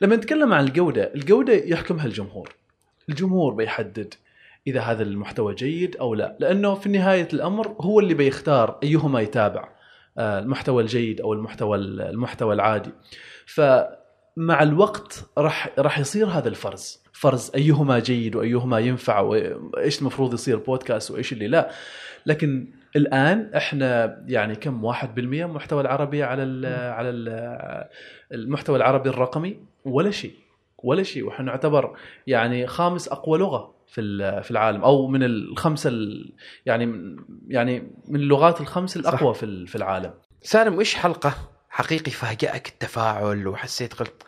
لما 0.00 0.16
نتكلم 0.16 0.52
عن 0.52 0.64
الجودة 0.64 1.14
الجودة 1.14 1.52
يحكمها 1.52 2.06
الجمهور. 2.06 2.54
الجمهور 3.08 3.54
بيحدد 3.54 4.14
إذا 4.66 4.80
هذا 4.80 5.02
المحتوى 5.02 5.54
جيد 5.54 5.96
أو 5.96 6.14
لا 6.14 6.36
لأنه 6.40 6.74
في 6.74 6.88
نهاية 6.88 7.28
الأمر 7.32 7.76
هو 7.80 8.00
اللي 8.00 8.14
بيختار 8.14 8.78
أيهما 8.82 9.20
يتابع 9.20 9.68
آه، 10.18 10.38
المحتوى 10.38 10.82
الجيد 10.82 11.20
أو 11.20 11.32
المحتوى 11.32 11.76
المحتوى 11.78 12.54
العادي. 12.54 12.90
فمع 13.46 14.62
الوقت 14.62 15.24
راح 15.38 15.70
راح 15.78 15.98
يصير 15.98 16.26
هذا 16.26 16.48
الفرز. 16.48 17.00
فرز 17.12 17.50
أيهما 17.54 17.98
جيد 17.98 18.36
وأيهما 18.36 18.78
ينفع 18.78 19.20
وايش 19.20 20.00
المفروض 20.00 20.34
يصير 20.34 20.56
بودكاست 20.56 21.10
وإيش 21.10 21.32
اللي 21.32 21.48
لا. 21.48 21.70
لكن 22.26 22.79
الآن 22.96 23.50
إحنا 23.56 24.20
يعني 24.26 24.54
كم 24.56 24.92
1% 24.92 24.96
محتوى 25.18 25.80
العربي 25.80 26.22
على 26.22 26.42
ال 26.42 26.66
على 26.92 27.10
ال 27.10 27.28
المحتوى 28.32 28.76
العربي 28.76 29.08
الرقمي؟ 29.08 29.56
ولا 29.84 30.10
شيء 30.10 30.34
ولا 30.78 31.02
شيء. 31.02 31.24
وإحنا 31.26 31.44
نعتبر 31.46 31.96
يعني 32.26 32.66
خامس 32.66 33.08
أقوى 33.08 33.38
لغة 33.38 33.74
في 33.86 34.02
في 34.42 34.50
العالم 34.50 34.82
أو 34.84 35.06
من 35.06 35.22
الخمسه 35.22 35.90
ال- 35.90 36.32
يعني 36.66 37.16
يعني 37.48 37.92
من 38.08 38.20
اللغات 38.20 38.60
الخمس 38.60 38.96
الأقوى 38.96 39.34
في 39.34 39.66
في 39.66 39.76
العالم. 39.76 40.10
سالم 40.42 40.78
إيش 40.78 40.94
حلقة 40.94 41.34
حقيقي 41.70 42.10
فاجأك 42.10 42.68
التفاعل 42.68 43.48
وحسيت 43.48 43.94
قلت 43.94 44.22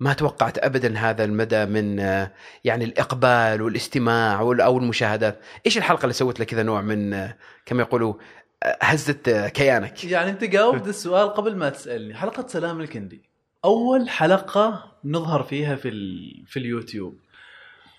ما 0.00 0.12
توقعت 0.12 0.58
ابدا 0.58 0.98
هذا 0.98 1.24
المدى 1.24 1.64
من 1.66 2.00
آه، 2.00 2.30
يعني 2.64 2.84
الإقبال 2.84 3.62
والاستماع 3.62 4.40
وال- 4.40 4.60
أو 4.60 4.78
المشاهدات، 4.78 5.40
إيش 5.66 5.78
الحلقة 5.78 6.02
اللي 6.02 6.12
سوت 6.12 6.40
لك 6.40 6.46
كذا 6.46 6.62
نوع 6.62 6.80
من 6.80 7.14
آه، 7.14 7.36
كما 7.66 7.82
يقولوا 7.82 8.14
آه، 8.62 8.76
هزت 8.82 9.30
كيانك؟ 9.30 10.04
يعني 10.04 10.30
أنت 10.30 10.44
جاوبت 10.44 10.88
السؤال 10.88 11.28
قبل 11.28 11.56
ما 11.56 11.68
تسألني. 11.68 12.14
حلقة 12.14 12.46
سلام 12.46 12.80
الكندي. 12.80 13.22
أول 13.64 14.08
حلقة 14.08 14.84
نظهر 15.04 15.42
فيها 15.42 15.76
في. 15.76 15.90
في 16.46 16.58
اليوتيوب. 16.58 17.14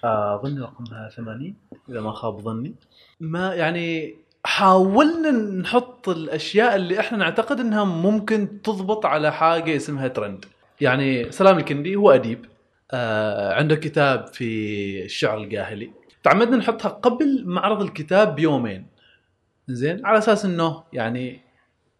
اظن 0.04 0.62
رقمها 0.62 1.10
80 1.16 1.56
إذا 1.90 2.02
ما 2.02 2.12
خاب 2.12 2.40
ظني. 2.42 2.76
ما 3.20 3.54
يعني 3.54 4.16
حاولنا 4.46 5.32
نحط 5.32 6.10
الأشياء 6.10 6.76
اللي 6.76 7.00
إحنا 7.00 7.18
نعتقد 7.18 7.60
إنها 7.60 7.84
ممكن 7.84 8.62
تضبط 8.62 9.06
على 9.06 9.34
حاجة 9.34 9.76
اسمها 9.76 10.08
ترند 10.08 10.46
يعني 10.82 11.32
سلام 11.32 11.58
الكندي 11.58 11.96
هو 11.96 12.12
أديب 12.12 12.46
آه 12.92 13.54
عنده 13.54 13.76
كتاب 13.76 14.28
في 14.28 15.06
الشعر 15.06 15.38
الجاهلي. 15.38 15.92
تعمدنا 16.24 16.58
نحطها 16.58 16.90
قبل 16.90 17.44
معرض 17.46 17.82
الكتاب 17.82 18.36
بيومين. 18.36 18.86
زين؟ 19.68 20.06
على 20.06 20.18
أساس 20.18 20.46
إنه 20.46 20.84
يعني 20.94 21.42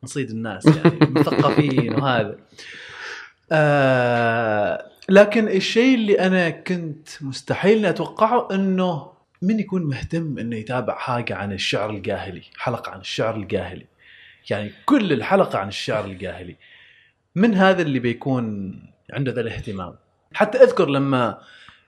نصيد 0.04 0.30
الناس 0.30 0.66
يعني 0.66 1.00
مثقفين 1.16 1.94
وهذا. 1.94 2.38
آه 3.52 4.90
لكن 5.10 5.48
الشيء 5.48 5.96
اللي 5.96 6.20
أنا 6.20 6.50
كنت 6.50 7.08
مستحيل 7.22 7.86
أتوقعه 7.86 8.48
إنه 8.52 9.12
من 9.42 9.60
يكون 9.60 9.84
مهتم 9.84 10.38
إنه 10.40 10.56
يتابع 10.56 10.98
حاجة 10.98 11.36
عن 11.36 11.54
الشعر 11.54 11.90
الجاهلي 11.90 12.42
حلقة 12.58 12.92
عن 12.92 13.00
الشعر 13.00 13.36
الجاهلي. 13.36 13.86
يعني 14.50 14.72
كل 14.86 15.14
الحلقة 15.14 15.60
عن 15.60 15.68
الشعر 15.68 16.06
الجاهلي. 16.06 16.56
من 17.36 17.54
هذا 17.54 17.82
اللي 17.82 18.00
بيكون 18.00 18.74
عنده 19.14 19.32
ذا 19.32 19.42
الاهتمام؟ 19.42 19.96
حتى 20.34 20.58
أذكر 20.58 20.90
لما 20.90 21.38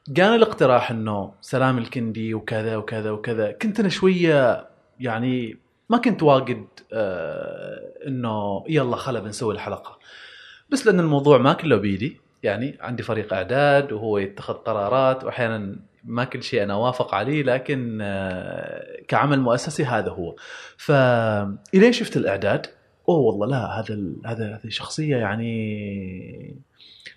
جانا 0.10 0.36
الاقتراح 0.36 0.92
إنه 0.92 1.34
سلام 1.42 1.78
الكندي 1.78 2.34
وكذا 2.34 2.76
وكذا 2.76 3.12
وكذا 3.12 3.52
كنت 3.52 3.80
أنا 3.80 3.90
شوية 3.90 4.68
يعني 5.00 5.58
ما 5.90 5.98
كنت 5.98 6.24
واجد 6.24 6.66
آه 6.94 8.08
إنه 8.08 8.64
يلا 8.70 8.96
خلا 8.96 9.20
بنسوي 9.20 9.54
الحلقة. 9.54 10.00
بس 10.70 10.86
لأن 10.88 11.00
الموضوع 11.00 11.38
ما 11.38 11.54
كله 11.54 11.76
بيدي 11.76 12.22
يعني 12.44 12.78
عندي 12.82 13.04
فريق 13.04 13.34
أعداد 13.34 13.92
وهو 13.92 14.18
يتخذ 14.18 14.54
قرارات 14.54 15.24
واحيانا 15.24 15.76
ما 16.04 16.24
كل 16.24 16.44
شيء 16.44 16.64
أنا 16.64 16.74
أوافق 16.74 17.16
عليه 17.16 17.44
لكن 17.44 18.00
آه، 18.02 19.02
كعمل 19.08 19.40
مؤسسي 19.40 19.86
هذا 19.86 20.10
هو. 20.10 20.36
فالين 20.78 21.92
شفت 21.92 22.18
الأعداد؟ 22.18 22.66
أوه 23.10 23.20
والله 23.20 23.48
لا 23.48 23.80
هذا 23.80 24.00
هذا 24.26 24.56
هذه 24.56 24.70
شخصية 24.70 25.18
يعني 25.18 26.56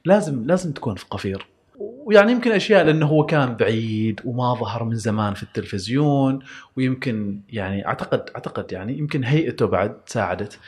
لازم 0.04 0.46
لازم 0.46 0.72
تكون 0.72 0.94
في 0.94 1.04
قفير. 1.10 1.46
ويعني 1.78 2.32
يمكن 2.32 2.52
أشياء 2.52 2.84
لأنه 2.84 3.06
هو 3.06 3.26
كان 3.26 3.56
بعيد 3.56 4.20
وما 4.24 4.54
ظهر 4.54 4.84
من 4.84 4.96
زمان 4.96 5.34
في 5.34 5.42
التلفزيون 5.42 6.38
ويمكن 6.76 7.40
يعني 7.48 7.86
أعتقد 7.86 8.30
أعتقد 8.34 8.72
يعني 8.72 8.98
يمكن 8.98 9.24
هيئته 9.24 9.66
بعد 9.66 9.96
ساعدت. 10.06 10.58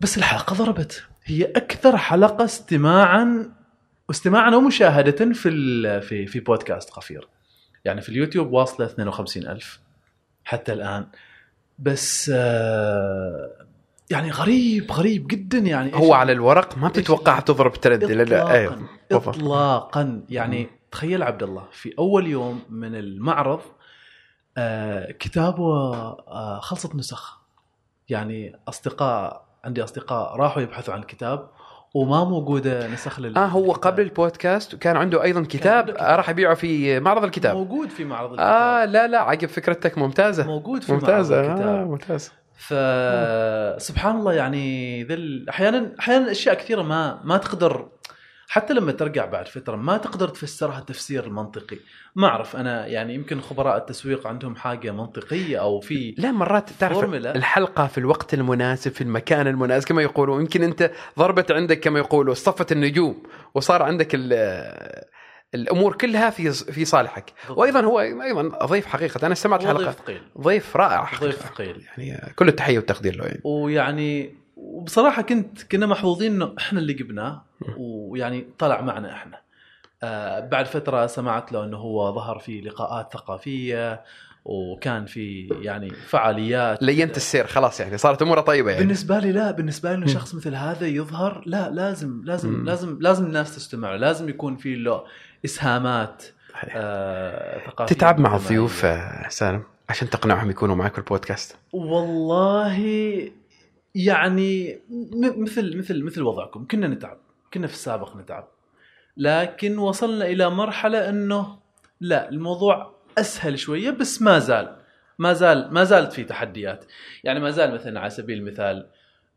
بس 0.00 0.18
الحلقة 0.18 0.54
ضربت. 0.54 1.04
هي 1.24 1.44
أكثر 1.44 1.96
حلقة 1.96 2.44
استماعا 2.44 3.52
استماعا 4.10 4.54
ومشاهده 4.54 5.32
في 5.32 6.00
في 6.00 6.26
في 6.26 6.40
بودكاست 6.40 6.90
قفير. 6.90 7.28
يعني 7.84 8.00
في 8.00 8.08
اليوتيوب 8.08 8.52
واصلة 8.52 8.86
52 8.86 9.46
ألف 9.46 9.80
حتى 10.44 10.72
الآن. 10.72 11.06
بس 11.78 12.30
آه، 12.34 13.67
يعني 14.10 14.30
غريب 14.30 14.92
غريب 14.92 15.26
جدا 15.26 15.58
يعني 15.58 15.90
هو 15.94 16.12
على 16.14 16.32
الورق 16.32 16.78
ما 16.78 16.88
بتتوقع 16.88 17.40
تضرب 17.40 17.72
ترند 17.72 18.04
لا 18.04 18.22
لا 18.22 18.66
اطلاقا. 18.66 18.86
اطلاقا. 19.12 20.22
يعني 20.28 20.68
تخيل 20.90 21.22
عبد 21.22 21.42
الله 21.42 21.64
في 21.72 21.94
أول 21.98 22.26
يوم 22.26 22.60
من 22.70 22.94
المعرض 22.94 23.60
آه 24.58 25.12
كتابه 25.12 25.92
آه 25.94 26.58
خلصت 26.62 26.94
نسخ. 26.94 27.38
يعني 28.08 28.56
أصدقاء 28.68 29.44
عندي 29.64 29.84
أصدقاء 29.84 30.36
راحوا 30.36 30.62
يبحثوا 30.62 30.94
عن 30.94 31.00
الكتاب 31.00 31.48
وما 31.94 32.24
موجودة 32.24 32.88
نسخ 32.92 33.20
لل 33.20 33.38
آه 33.38 33.46
هو 33.46 33.72
قبل 33.72 34.02
البودكاست 34.02 34.74
وكان 34.74 34.96
عنده 34.96 35.22
أيضا 35.22 35.42
كتاب. 35.42 35.90
آه، 35.90 36.16
راح 36.16 36.28
يبيعه 36.28 36.54
في 36.54 37.00
معرض 37.00 37.24
الكتاب. 37.24 37.56
موجود 37.56 37.88
في 37.90 38.04
معرض 38.04 38.30
الكتاب. 38.30 38.46
آه 38.46 38.84
لا 38.84 39.06
لا 39.06 39.20
عقب 39.20 39.46
فكرتك 39.48 39.98
ممتازة. 39.98 40.46
موجود 40.46 40.82
في 40.82 40.92
ممتازة. 40.92 41.36
معرض 41.36 41.48
آه 41.50 41.54
الكتاب. 41.54 41.86
ممتاز 41.90 42.32
فسبحان 42.58 44.16
الله 44.16 44.32
يعني 44.32 45.02
ذا 45.04 45.14
ال- 45.14 45.48
أحيانا 45.48 45.92
أحيانا 46.00 46.30
أشياء 46.30 46.54
كثيرة 46.54 46.82
ما 46.82 47.20
ما 47.24 47.36
تقدر 47.36 47.88
حتى 48.50 48.74
لما 48.74 48.92
ترجع 48.92 49.24
بعد 49.26 49.48
فترة 49.48 49.76
ما 49.76 49.96
تقدر 49.96 50.28
تفسرها 50.28 50.78
التفسير 50.78 51.24
المنطقي 51.24 51.76
ما 52.16 52.26
أعرف 52.28 52.56
أنا 52.56 52.86
يعني 52.86 53.14
يمكن 53.14 53.40
خبراء 53.40 53.76
التسويق 53.76 54.26
عندهم 54.26 54.56
حاجة 54.56 54.90
منطقية 54.90 55.60
أو 55.60 55.80
في 55.80 56.14
لا 56.18 56.32
مرات 56.32 56.70
تعرف 56.80 56.94
فورمولا. 56.94 57.34
الحلقة 57.36 57.86
في 57.86 57.98
الوقت 57.98 58.34
المناسب 58.34 58.92
في 58.92 59.00
المكان 59.00 59.46
المناسب 59.46 59.88
كما 59.88 60.02
يقولوا 60.02 60.40
يمكن 60.40 60.62
أنت 60.62 60.90
ضربت 61.18 61.52
عندك 61.52 61.80
كما 61.80 61.98
يقولوا 61.98 62.34
صفت 62.34 62.72
النجوم 62.72 63.22
وصار 63.54 63.82
عندك 63.82 64.08
ال- 64.14 65.04
الأمور 65.54 65.96
كلها 65.96 66.30
في 66.30 66.52
في 66.52 66.84
صالحك. 66.84 67.32
وأيضا 67.50 67.80
هو 67.80 68.00
أيضا 68.00 68.66
ضيف 68.66 68.86
حقيقة. 68.86 69.26
أنا 69.26 69.32
استمعت 69.32 69.64
هو 69.66 69.72
ضيف 69.72 69.78
حلقه 69.86 69.92
ثقيل 69.92 70.22
ضيف 70.40 70.76
رائع 70.76 71.04
حقيقة. 71.04 71.26
ضيف 71.26 71.42
ثقيل 71.42 71.86
يعني 71.86 72.32
كل 72.36 72.48
التحية 72.48 72.78
والتقدير 72.78 73.16
له 73.16 73.24
يعني. 73.24 73.40
ويعني 73.44 74.34
وبصراحه 74.56 75.22
كنت 75.22 75.62
كنا 75.62 75.86
محظوظين 75.86 76.32
إنه 76.32 76.54
إحنا 76.58 76.80
اللي 76.80 76.92
جبناه 76.92 77.42
ويعني 77.76 78.48
طلع 78.58 78.80
معنا 78.80 79.12
إحنا. 79.12 79.40
آه 80.02 80.40
بعد 80.40 80.66
فترة 80.66 81.06
سمعت 81.06 81.52
له 81.52 81.64
إنه 81.64 81.76
هو 81.76 82.14
ظهر 82.14 82.38
في 82.38 82.60
لقاءات 82.60 83.12
ثقافية 83.12 84.02
وكان 84.50 85.06
في 85.06 85.48
يعني 85.60 85.90
فعاليات. 85.90 86.82
لينت 86.82 87.16
السير 87.16 87.46
خلاص 87.46 87.80
يعني 87.80 87.98
صارت 87.98 88.22
أموره 88.22 88.40
طيبة 88.40 88.70
يعني. 88.70 88.82
بالنسبة 88.84 89.18
لي 89.18 89.32
لا 89.32 89.50
بالنسبة 89.50 89.88
لي 89.90 89.94
إنه 89.96 90.06
شخص 90.06 90.34
مثل 90.34 90.54
هذا 90.54 90.86
يظهر 90.86 91.42
لا 91.46 91.70
لازم 91.70 92.22
لازم 92.24 92.48
مم. 92.50 92.64
لازم 92.66 92.98
لازم 93.00 93.24
الناس 93.26 93.56
تستمع 93.56 93.90
له 93.90 93.96
لازم 93.96 94.28
يكون 94.28 94.56
في 94.56 94.74
له 94.74 95.04
إسهامات 95.44 96.24
آه 96.64 97.66
ثقافية 97.66 97.94
تتعب 97.94 98.20
مع. 98.20 98.36
الضيوف 98.36 98.84
آه، 98.84 99.28
سالم 99.28 99.62
عشان 99.88 100.10
تقنعهم 100.10 100.50
يكونوا 100.50 100.74
معك 100.74 100.92
في 100.92 100.98
البودكاست. 100.98 101.56
والله 101.72 102.78
يعني 103.94 104.78
م- 104.90 105.42
مثل 105.42 105.78
مثل 105.78 106.02
مثل 106.04 106.22
وضعكم 106.22 106.66
كنا 106.70 106.88
نتعب 106.88 107.18
كنا 107.54 107.66
في 107.66 107.72
السابق 107.72 108.16
نتعب. 108.16 108.48
لكن 109.16 109.78
وصلنا 109.78 110.26
إلى 110.26 110.50
مرحلة 110.50 111.08
إنه 111.08 111.58
لا 112.00 112.28
الموضوع 112.28 112.97
أسهل 113.20 113.58
شوية 113.58 113.90
بس 113.90 114.22
ما 114.22 114.38
زال 114.38 114.76
ما 115.18 115.32
زال 115.32 115.68
ما 115.74 115.84
زالت 115.84 116.12
في 116.12 116.24
تحديات. 116.24 116.84
يعني 117.24 117.40
ما 117.40 117.50
زال 117.50 117.74
مثلا 117.74 118.00
على 118.00 118.10
سبيل 118.10 118.38
المثال 118.38 118.86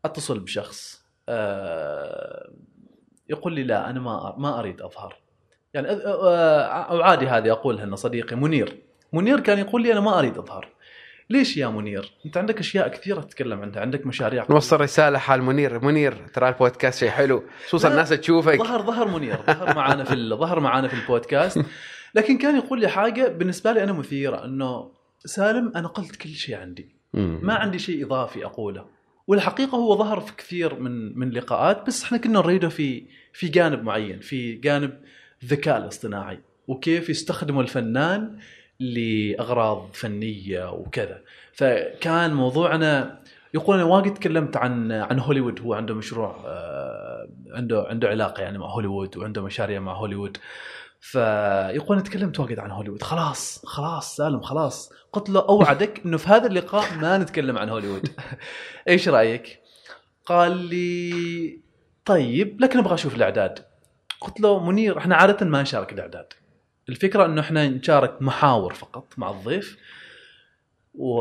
أتصل 0.04 0.38
بشخص 0.40 1.02
آه، 1.28 2.50
يقول 3.28 3.52
لي 3.52 3.62
لا 3.64 3.90
أنا 3.90 4.00
ما 4.00 4.34
ما 4.38 4.58
أريد 4.60 4.80
أظهر. 4.82 5.16
يعني 5.74 5.88
أو 5.90 7.02
عادي 7.02 7.26
هذه 7.26 7.50
اقولها 7.52 7.84
انه 7.84 7.96
صديقي 7.96 8.36
منير. 8.36 8.76
منير 9.12 9.40
كان 9.40 9.58
يقول 9.58 9.82
لي 9.82 9.92
أنا 9.92 10.00
ما 10.00 10.18
أريد 10.18 10.38
أظهر. 10.38 10.68
ليش 11.30 11.56
يا 11.56 11.66
منير؟ 11.68 12.12
أنت 12.26 12.36
عندك 12.36 12.58
أشياء 12.58 12.88
كثيرة 12.88 13.20
تتكلم 13.20 13.62
عنها 13.62 13.80
عندك 13.80 14.06
مشاريع 14.06 14.46
نوصل 14.50 14.80
رسالة 14.80 15.18
حال 15.18 15.42
منير. 15.42 15.84
منير 15.84 16.26
ترى 16.34 16.48
البودكاست 16.48 16.98
شيء 17.00 17.10
حلو 17.10 17.44
خصوصا 17.68 17.88
الناس 17.88 18.08
تشوفك. 18.08 18.58
ظهر 18.58 18.82
ظهر 18.82 19.08
منير. 19.08 19.36
ظهر 19.46 19.76
معانا 19.76 20.04
في 20.04 20.14
ال- 20.14 20.36
ظهر 20.38 20.60
معانا 20.60 20.88
في 20.88 20.94
البودكاست. 20.94 21.58
لكن 22.14 22.38
كان 22.38 22.56
يقول 22.56 22.80
لي 22.80 22.88
حاجة 22.88 23.28
بالنسبة 23.28 23.72
لي 23.72 23.82
أنا 23.82 23.92
مثيرة 23.92 24.44
إنه 24.44 24.90
سالم 25.24 25.72
أنا 25.76 25.88
قلت 25.88 26.16
كل 26.16 26.28
شيء 26.28 26.56
عندي. 26.56 26.88
ما 27.42 27.54
عندي 27.54 27.78
شيء 27.78 28.06
إضافي 28.06 28.44
أقوله. 28.44 28.86
والحقيقة 29.26 29.76
هو 29.76 29.96
ظهر 29.96 30.20
في 30.20 30.36
كثير 30.36 30.78
من 30.78 31.18
من 31.18 31.30
لقاءات 31.30 31.86
بس 31.86 32.04
إحنا 32.04 32.18
كنا 32.18 32.38
نريده 32.38 32.68
في 32.68 33.04
في 33.32 33.48
جانب 33.48 33.82
معين 33.82 34.20
في 34.20 34.54
جانب 34.54 35.00
الذكاء 35.42 35.78
الاصطناعي 35.78 36.40
وكيف 36.68 37.10
يستخدمه 37.10 37.60
الفنان 37.60 38.38
لأغراض 38.80 39.88
فنية 39.92 40.72
وكذا. 40.72 41.20
فكان 41.52 42.34
موضوعنا 42.34 43.22
يقول 43.54 43.76
أنا 43.76 43.84
واجد 43.84 44.14
تكلمت 44.14 44.56
عن 44.56 44.92
عن 44.92 45.18
هوليوود 45.18 45.60
هو 45.60 45.74
عنده 45.74 45.94
مشروع 45.94 46.36
آه، 46.46 47.28
عنده 47.50 47.86
عنده 47.90 48.08
علاقة 48.08 48.42
يعني 48.42 48.58
مع 48.58 48.66
هوليوود 48.66 49.16
وعنده 49.16 49.42
مشاريع 49.42 49.80
مع 49.80 49.92
هوليوود. 49.94 50.38
فيقول 51.02 51.96
أنا 51.96 52.06
تكلمت 52.06 52.40
واجد 52.40 52.58
عن 52.58 52.70
هوليوود. 52.70 53.02
خلاص 53.02 53.66
خلاص 53.66 54.16
سالم 54.16 54.40
خلاص. 54.40 54.92
قلت 55.12 55.30
له 55.30 55.40
أوعدك 55.48 56.00
إنه 56.04 56.16
في 56.16 56.28
هذا 56.28 56.46
اللقاء 56.46 56.94
ما 56.94 57.18
نتكلم 57.18 57.58
عن 57.58 57.68
هوليوود. 57.68 58.08
إيش 58.88 59.08
رأيك؟ 59.08 59.60
قال 60.26 60.56
لي 60.56 61.60
طيب 62.04 62.60
لكن 62.60 62.78
أبغى 62.78 62.94
أشوف 62.94 63.14
الإعداد. 63.14 63.64
قلت 64.20 64.40
له 64.40 64.64
منير 64.64 64.98
إحنا 64.98 65.16
عادة 65.16 65.46
ما 65.46 65.62
نشارك 65.62 65.92
الإعداد. 65.92 66.32
الفكرة 66.88 67.24
إنه 67.24 67.40
إحنا 67.40 67.68
نشارك 67.68 68.22
محاور 68.22 68.74
فقط 68.74 69.14
مع 69.16 69.30
الضيف 69.30 69.78
و... 70.94 71.20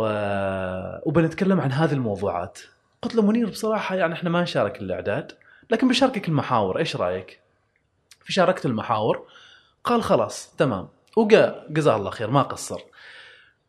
وبنتكلم 1.06 1.62
عن 1.62 1.72
هذه 1.72 1.94
الموضوعات. 1.94 2.60
قلت 3.02 3.16
له 3.16 3.22
منير 3.22 3.50
بصراحة 3.50 3.96
يعني 3.96 4.14
إحنا 4.14 4.30
ما 4.30 4.42
نشارك 4.42 4.82
الإعداد 4.82 5.32
لكن 5.70 5.88
بشاركك 5.88 6.28
المحاور 6.28 6.80
إيش 6.80 6.96
رأيك؟ 6.96 7.40
فشاركت 8.20 8.66
المحاور 8.66 9.28
قال 9.84 10.04
خلاص 10.04 10.56
تمام. 10.56 10.88
وقا 11.18 11.66
جزاه 11.70 11.96
الله 11.96 12.10
خير 12.10 12.30
ما 12.32 12.42
قصر. 12.42 12.80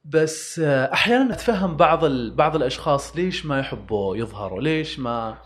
بس 0.05 0.59
آه، 0.59 0.93
أحيانا 0.93 1.35
اتفهم 1.35 1.77
بعض 1.77 2.05
ال... 2.05 2.31
بعض 2.35 2.57
الأشخاص 2.57 3.17
ليش 3.17 3.47
ما 3.47 3.59
يحبوا 3.61 4.17
يظهروا 4.17 4.61
ليش 4.61 4.99
ما 4.99 5.39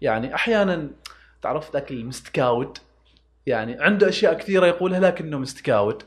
يعني 0.00 0.34
أحيانا 0.34 0.90
تعرف 1.42 1.72
ذاك 1.72 1.90
المستكاود 1.90 2.78
يعني 3.46 3.76
عنده 3.80 4.08
أشياء 4.08 4.34
كثيرة 4.34 4.66
يقولها 4.66 5.00
لكنه 5.00 5.38
مستكاود 5.38 6.02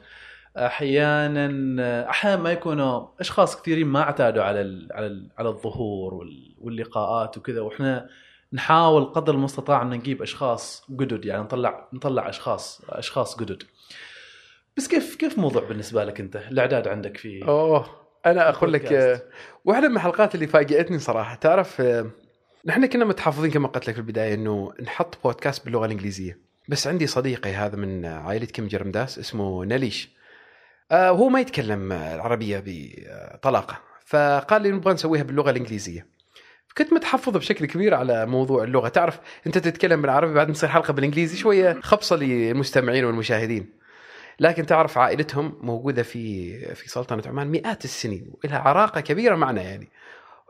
أحيانا 0.58 2.10
أحيانا 2.10 2.42
ما 2.42 2.52
يكونوا 2.52 3.08
أشخاص 3.20 3.62
كثيرين 3.62 3.88
ما 3.88 4.02
اعتادوا 4.02 4.44
على 4.44 4.62
ال 4.62 4.88
على 4.94 5.08
ال 5.08 5.30
على 5.38 5.50
الظهور 5.50 6.14
وال- 6.14 6.56
واللقاءات 6.62 7.38
وكذا 7.38 7.62
وإحنا 7.62 8.10
نحاول 8.54 9.06
قدر 9.06 9.34
المستطاع 9.34 9.82
أن 9.82 9.90
نجيب 9.90 10.22
أشخاص 10.22 10.86
جدد 10.90 11.26
يعني 11.26 11.44
نطلع 11.44 11.88
نطلع 11.94 12.30
اشخاص 12.30 12.82
أشخاص 12.90 13.40
جدد. 13.40 13.64
بس 14.78 14.88
كيف 14.88 15.16
كيف 15.16 15.38
موضوع 15.38 15.64
بالنسبة 15.64 16.04
لك 16.04 16.20
أنت؟ 16.20 16.36
الإعداد 16.36 16.88
عندك 16.88 17.18
في 17.18 17.44
أوه 17.48 17.86
أنا 18.26 18.50
أقول 18.50 18.74
لك 18.74 19.22
واحدة 19.66 19.90
من 19.90 19.96
الحلقات 19.96 20.36
اللي 20.36 20.48
فاجاتني 20.48 21.00
صراحة 21.00 21.36
تعرف 21.36 21.82
آه، 21.82 22.06
نحن 22.66 22.86
كنا 22.86 23.06
متحفظين 23.06 23.52
كما 23.52 23.68
قلت 23.68 23.88
لك 23.88 23.94
في 23.94 24.00
البداية 24.00 24.34
إنه 24.34 24.74
نحط 24.82 25.18
بودكاست 25.24 25.66
باللغة 25.66 25.86
الإنجليزية. 25.86 26.40
بس 26.70 26.88
عندي 26.88 27.08
صديقي 27.08 27.52
هذا 27.54 27.76
من 27.76 28.06
عائلة 28.06 28.46
كيم 28.46 28.68
جرمداس 28.68 29.20
اسمه 29.20 29.66
نليش. 29.66 30.10
آه، 30.92 31.12
وهو 31.12 31.30
ما 31.30 31.40
يتكلم 31.40 31.92
العربيه 31.92 32.64
بطلاقة. 32.66 33.80
فقال 34.06 34.62
لي 34.62 34.72
نبغى 34.72 34.94
نسويها 34.94 35.24
باللغة 35.24 35.50
الإنجليزية. 35.50 36.06
كنت 36.78 36.94
متحفظ 36.94 37.38
بشكل 37.38 37.66
كبير 37.66 37.94
على 37.94 38.26
موضوع 38.26 38.64
اللغة. 38.64 38.88
تعرف 38.88 39.20
أنت 39.48 39.58
تتكلم 39.58 40.02
بالعربي 40.02 40.34
بعد 40.34 40.50
نصير 40.50 40.70
حلقة 40.70 40.94
بالإنجليزي 40.94 41.38
شوية 41.38 41.80
خبصة 41.82 42.16
للمستمعين 42.16 43.06
والمشاهدين. 43.06 43.79
لكن 44.40 44.66
تعرف 44.66 44.98
عائلتهم 44.98 45.60
موجودة 45.62 46.04
في 46.04 46.76
في 46.76 46.90
سلطنة 46.90 47.24
عمان 47.26 47.48
مئات 47.48 47.86
السنين 47.86 48.34
ولها 48.44 48.60
عراقة 48.60 49.02
كبيرة 49.02 49.36
معنا 49.36 49.62
يعني. 49.62 49.92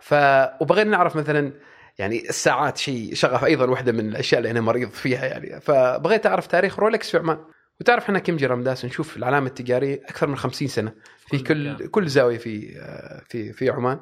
ف 0.02 0.14
وبغينا 0.62 0.90
نعرف 0.90 1.16
مثلا 1.16 1.54
يعني 1.98 2.30
الساعات 2.30 2.78
شيء 2.78 3.14
شغف 3.14 3.44
أيضا 3.44 3.66
واحدة 3.66 3.92
من 3.92 4.10
الأشياء 4.10 4.40
اللي 4.40 4.52
أنا 4.52 4.62
مريض 4.62 4.90
فيها 4.90 5.26
يعني. 5.26 5.62
فبغيت 5.62 6.26
أعرف 6.26 6.48
تاريخ 6.48 6.80
رولكس 6.80 7.12
في 7.12 7.18
عمان. 7.18 7.38
وتعرف 7.82 8.04
إحنا 8.04 8.20
خيمجي 8.20 8.38
رامداس 8.38 8.86
نشوف 8.86 9.18
العلامة 9.18 9.48
التجارية 9.48 9.96
أكثر 9.96 10.28
من 10.28 10.38
50 10.38 10.68
سنة 10.68 10.94
في 11.28 11.40
كل. 11.40 11.88
كل 11.88 12.08
زاوية 12.08 12.38
في 12.38 12.82
في 13.30 13.54
في 13.54 13.70
عمان. 13.70 14.00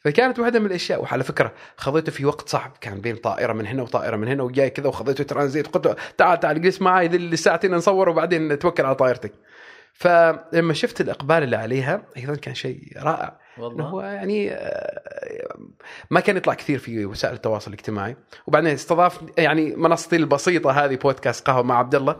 فكانت 0.00 0.38
واحدة 0.38 0.60
من 0.60 0.66
الأشياء 0.66 1.02
وعلى 1.02 1.24
فكرة 1.24 1.52
خذيته 1.76 2.12
في 2.12 2.24
وقت 2.24 2.48
صعب 2.48 2.76
كان 2.80 3.00
بين 3.00 3.16
طائرة 3.16 3.52
من 3.52 3.66
هنا 3.66 3.82
وطائرة 3.82 4.16
من 4.16 4.28
هنا 4.28 4.42
وجاي 4.42 4.70
كذا 4.70 4.88
وخذيته 4.88 5.24
ترانزيت 5.24 5.66
قلت 5.66 5.86
له 5.86 5.96
تعال 6.18 6.40
تعال 6.40 6.62
جلس 6.62 6.82
معي 6.82 7.08
ذي 7.08 7.16
الساعتين 7.16 7.74
نصور 7.74 8.08
وبعدين 8.08 8.48
نتوكل 8.48 8.84
على 8.84 8.94
طائرتك. 8.94 9.32
فلما 9.92 10.74
شفت 10.74 11.00
الإقبال 11.00 11.42
اللي 11.42 11.56
عليها 11.56 12.02
أيضا 12.16 12.34
كان 12.34 12.54
شيء 12.54 12.92
رائع 12.96 13.40
والله. 13.58 13.84
هو 13.84 14.00
يعني 14.00 14.52
آه، 14.52 15.58
ما 16.10 16.20
كان 16.20 16.36
يطلع 16.36 16.54
كثير 16.54 16.78
في 16.78 17.06
وسائل 17.06 17.34
التواصل 17.34 17.70
الاجتماعي. 17.70 18.16
وبعدين 18.46 18.72
استضاف 18.72 19.20
يعني 19.38 19.76
منصتي 19.76 20.16
البسيطة 20.16 20.70
هذه 20.70 20.96
بودكاست 20.96 21.46
قهوة 21.46 21.62
مع 21.62 21.78
عبد 21.78 21.94
الله 21.94 22.16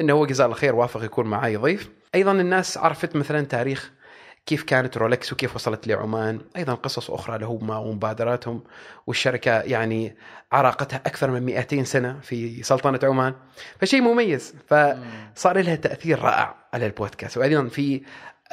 إنه 0.00 0.12
هو 0.12 0.26
جزاه 0.26 0.44
الله 0.44 0.56
خير 0.56 0.74
وافق 0.74 1.04
يكون 1.04 1.26
معي 1.26 1.56
ضيف. 1.56 1.90
أيضا 2.14 2.32
الناس 2.32 2.78
عرفت 2.78 3.16
مثلا 3.16 3.40
تاريخ 3.44 3.92
كيف 4.46 4.62
كانت 4.62 4.98
رولكس 4.98 5.32
وكيف 5.32 5.54
وصلت 5.54 5.86
لعمان؟ 5.86 6.40
أيضا 6.56 6.74
قصص 6.74 7.10
أخرى 7.10 7.38
لهم 7.38 7.70
ومبادراتهم. 7.70 8.64
والشركة 9.06 9.60
يعني 9.60 10.16
عراقتها 10.52 10.96
أكثر 10.96 11.30
من 11.30 11.42
200 11.42 11.84
سنة 11.84 12.20
في 12.22 12.62
سلطنة 12.62 13.00
عمان. 13.02 13.34
فشيء 13.80 14.00
مميز. 14.00 14.54
فصار 14.66 15.60
لها 15.60 15.76
تأثير 15.76 16.18
رائع 16.18 16.54
على 16.72 16.86
البودكاست. 16.86 17.38
وأيضا 17.38 17.68
في 17.68 18.02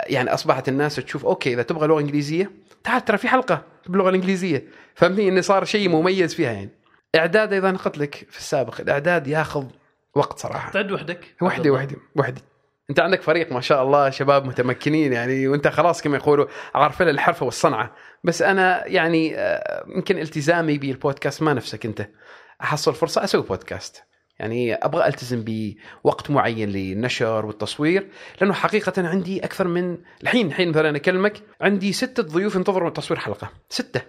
يعني 0.08 0.34
أصبحت 0.34 0.70
الناس 0.70 0.96
تشوف 0.96 1.26
أوكي 1.26 1.54
إذا 1.54 1.62
تبغى 1.64 1.88
لغة 1.88 2.00
إنجليزية 2.00 2.52
تعال 2.84 3.06
ترى 3.06 3.18
في 3.18 3.28
حلقة 3.28 3.64
باللغة 3.88 4.10
الإنجليزية. 4.10 4.68
فهمتني؟ 4.96 5.30
إنه 5.30 5.42
صار 5.42 5.66
شيء 5.66 5.90
مميز 5.90 6.34
فيها 6.34 6.52
يعني. 6.52 6.70
إعداد 7.16 7.54
أيضا 7.54 7.72
قلت 7.72 7.98
لك 7.98 8.16
في 8.30 8.38
السابق 8.38 8.82
الإعداد 8.82 9.28
ياخذ 9.28 9.66
وقت 10.16 10.40
صراحة. 10.40 10.72
تعد 10.72 10.92
وحدك. 10.92 11.36
وحدي 11.42 11.70
وحدي 11.70 11.96
وحدي. 12.16 12.42
انت 12.92 13.00
عندك 13.00 13.22
فريق 13.22 13.52
ما 13.52 13.62
شاء 13.62 13.84
الله 13.84 14.10
شباب 14.10 14.46
متمكنين 14.46 15.14
يعني 15.14 15.48
وانت 15.48 15.68
خلاص 15.68 16.02
كما 16.02 16.18
يقولوا 16.18 16.46
عارفين 16.76 17.10
الحرفه 17.10 17.46
والصنعة. 17.46 17.96
بس 18.24 18.42
أنا 18.42 18.88
يعني 18.88 19.38
آه، 19.38 19.86
يمكن 19.96 20.18
التزامي 20.18 20.78
بالبودكاست 20.78 21.42
ما 21.42 21.54
نفسك 21.54 21.86
أنت. 21.86 22.08
أحصل 22.62 22.96
فرصة 22.96 23.24
أسوي 23.24 23.42
بودكاست. 23.42 24.04
يعني 24.40 24.76
أبغى 24.76 25.08
ألتزم 25.08 25.46
بوقت 25.48 26.32
معين 26.32 26.70
للنشر 26.70 27.46
والتصوير 27.46 28.08
لأنه 28.42 28.54
حقيقة 28.54 29.08
عندي 29.08 29.46
أكثر 29.46 29.68
من 29.68 29.98
الحين 30.24 30.48
الحين 30.48 30.70
مثلا 30.70 30.96
أكلمك 30.96 31.34
عندي 31.62 31.94
ستة 31.94 32.24
ضيوف 32.24 32.56
ينتظروا 32.56 32.90
تصوير 32.90 33.20
حلقة. 33.20 33.50
ستة. 33.70 34.02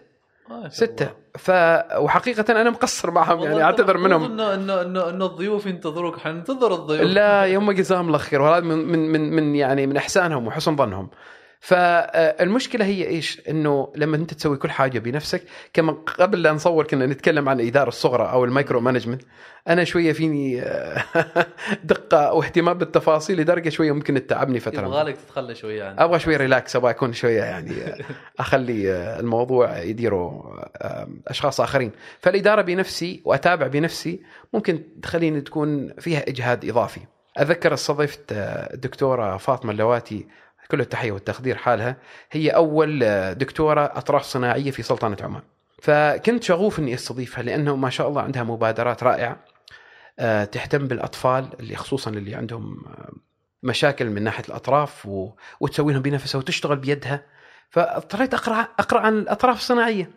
ستة. 0.69 1.11
ف 1.39 1.51
وحقيقة 1.97 2.61
أنا 2.61 2.71
مقصر 2.71 3.11
معهم 3.11 3.43
يعني 3.43 3.63
اعتذر 3.63 3.97
منهم. 3.97 4.25
انه 4.25 4.55
انه 4.55 4.83
انه 4.83 5.09
انه 5.09 5.27
الضيوف 5.27 5.67
ينتظروك 5.67 6.19
حننتظر 6.19 6.75
الضيوف. 6.75 7.03
لا 7.03 7.43
يوم 7.43 7.73
جزاهم 7.73 8.07
الله 8.07 8.19
خير. 8.19 8.43
وهذا 8.43 8.61
من 8.61 9.13
من 9.13 9.31
من 9.33 9.55
يعني 9.55 9.87
من 9.87 9.97
إحسانهم 9.97 10.47
وحسن 10.47 10.77
ظنهم. 10.77 11.11
فالمشكلة 11.63 12.85
هي 12.85 13.07
إيش؟ 13.07 13.43
إنه 13.49 13.93
لما 13.97 14.17
أنت 14.17 14.35
تسوي 14.35 14.57
كل 14.57 14.71
حاجة 14.71 14.99
بنفسك 14.99 15.43
كما 15.73 15.93
قبل 15.93 16.43
لا 16.43 16.53
نصور 16.53 16.87
كنا 16.87 17.07
نتكلم 17.07 17.49
عن 17.49 17.61
الاداره 17.61 17.89
الصغرى 17.89 18.31
أو 18.31 18.45
ال 18.45 18.51
micro 18.51 18.81
management. 18.81 19.23
أنا 19.69 19.85
شوية 19.85 20.13
فيني 20.13 20.65
دقة 21.85 22.33
واهتمام 22.33 22.79
بالتفاصيل 22.79 23.41
لدرجة 23.41 23.69
شوية 23.69 23.93
ممكن 23.93 24.15
تتعبني 24.15 24.61
فترة. 24.61 24.81
يبغالك 24.81 25.17
تتخلى 25.17 25.55
شوية 25.55 25.85
عنه 25.85 26.05
أبغى 26.05 26.19
شوية 26.19 26.37
relax 26.37 26.77
أبغى 26.77 26.91
أكون 26.91 27.13
شوية 27.13 27.43
يعني 27.43 27.73
أخلي 28.39 28.93
الموضوع 29.21 29.79
يديره 29.79 30.43
أشخاص 31.27 31.61
آخرين. 31.61 31.93
فالإدارة 32.21 32.63
بنفسي 32.63 33.23
وأتابع 33.25 33.67
بنفسي 33.67 34.23
ممكن 34.53 34.83
تخليني 35.03 35.41
تكون 35.41 35.95
فيها 35.99 36.29
إجهاد 36.29 36.65
إضافي. 36.65 37.01
اتذكر 37.37 37.75
استضفت 37.75 38.33
الدكتوره 38.73 39.37
فاطمة 39.37 39.73
اللواتي 39.73 40.27
كل 40.71 40.81
التحية 40.81 41.13
والتقدير 41.13 41.57
حالها. 41.57 41.97
هي 42.33 42.51
أول 42.51 42.99
دكتورة 43.35 43.85
أطراف 43.85 44.23
صناعية 44.23 44.71
في 44.71 44.83
سلطنة 44.83 45.17
عمان. 45.23 45.43
فكنت 45.83 46.43
شغوف 46.43 46.79
إني 46.79 46.95
أستضيفها 46.95 47.43
لأنه 47.43 47.77
ما 47.77 47.91
شاء 47.91 48.09
الله 48.09 48.23
عندها 48.23 48.43
مبادرات 48.43 49.03
رائعة 49.03 49.45
آه، 50.19 50.45
تهتم 50.45 50.87
بالأطفال 50.87 51.49
اللي 51.61 51.77
خصوصا 51.77 52.11
اللي 52.11 52.35
عندهم 52.35 52.85
آه، 52.87 53.13
مشاكل 53.63 54.11
من 54.11 54.23
ناحية 54.23 54.45
الأطراف 54.49 55.07
و... 55.07 55.31
وتسوي 55.61 55.93
لهم 55.93 56.03
بنفسها 56.03 56.39
وتشتغل 56.39 56.77
بيدها. 56.77 57.27
فاضطريت 57.71 58.35
أقرأ 58.35 58.69
أقرأ 58.79 59.01
عن 59.01 59.19
الأطراف 59.19 59.57
الصناعية. 59.57 60.11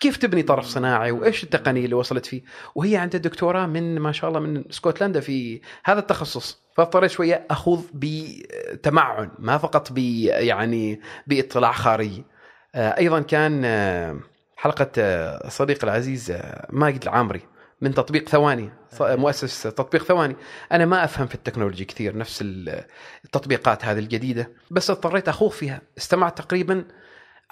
كيف 0.00 0.16
تبني 0.16 0.42
طرف 0.42 0.66
صناعي؟ 0.66 1.10
وإيش 1.10 1.44
التقنية 1.44 1.84
اللي 1.84 1.94
وصلت 1.94 2.26
فيه؟ 2.26 2.42
وهي 2.74 2.96
عندها 2.96 3.20
دكتوراه 3.20 3.66
من 3.66 3.98
ما 3.98 4.12
شاء 4.12 4.28
الله 4.28 4.40
من 4.40 4.64
اسكتلندا 4.70 5.20
في 5.20 5.60
هذا 5.84 5.98
التخصص. 5.98 6.61
فاضطريت 6.76 7.10
شوية 7.10 7.46
أخوض 7.50 7.84
بتمعن 7.94 9.30
ما 9.38 9.58
فقط 9.58 9.92
ب 9.92 9.98
يعني 9.98 11.00
بإطلاع 11.26 11.72
خارجي. 11.72 12.24
آه، 12.74 12.98
أيضا 12.98 13.20
كان 13.20 13.62
آه، 13.64 14.20
حلقة 14.56 14.90
آه، 14.98 15.48
صديق 15.48 15.84
العزيز 15.84 16.34
ماجد 16.70 17.02
العامري 17.02 17.40
من 17.80 17.94
تطبيق 17.94 18.28
ثواني 18.28 18.70
مؤسس 19.00 19.62
تطبيق 19.62 20.04
ثواني. 20.04 20.36
أنا 20.72 20.84
ما 20.84 21.04
أفهم 21.04 21.26
في 21.26 21.34
ال 21.34 21.39
technology 21.39 21.84
كثير 21.84 22.16
نفس 22.16 22.44
التطبيقات 23.24 23.84
هذه 23.84 23.98
الجديدة 23.98 24.50
بس 24.70 24.90
اضطريت 24.90 25.28
أخوض 25.28 25.50
فيها. 25.50 25.80
استمعت 25.98 26.38
تقريبا 26.38 26.84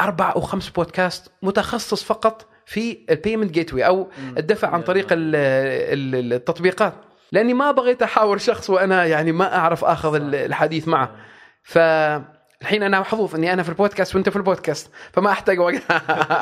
أربع 0.00 0.32
أو 0.36 0.40
خمس 0.40 0.68
بودكاست 0.68 1.30
متخصص 1.42 2.04
فقط 2.04 2.46
في 2.66 2.98
ال 3.10 3.15
payment 3.15 3.50
gate 3.50 3.74
أو 3.74 4.10
الدفع 4.36 4.68
عن 4.68 4.82
طريق 4.82 5.06
التطبيقات. 5.12 6.94
لأني 7.32 7.54
ما 7.54 7.70
بغيت 7.70 8.02
أحاور 8.02 8.38
شخص 8.38 8.70
وأنا 8.70 9.04
يعني 9.04 9.32
ما 9.32 9.56
أعرف 9.56 9.84
آخذ 9.84 10.14
الحديث 10.34 10.88
معه. 10.88 11.16
ف 11.62 11.78
الحين 12.62 12.82
أنا 12.82 13.00
محظوظ 13.00 13.34
إني 13.34 13.52
أنا 13.52 13.62
في 13.62 13.68
البودكاست 13.68 14.14
وأنت 14.14 14.28
في 14.28 14.36
البودكاست 14.36 14.90
فما 15.12 15.30
أحتاج 15.30 15.58
وقت. 15.58 15.82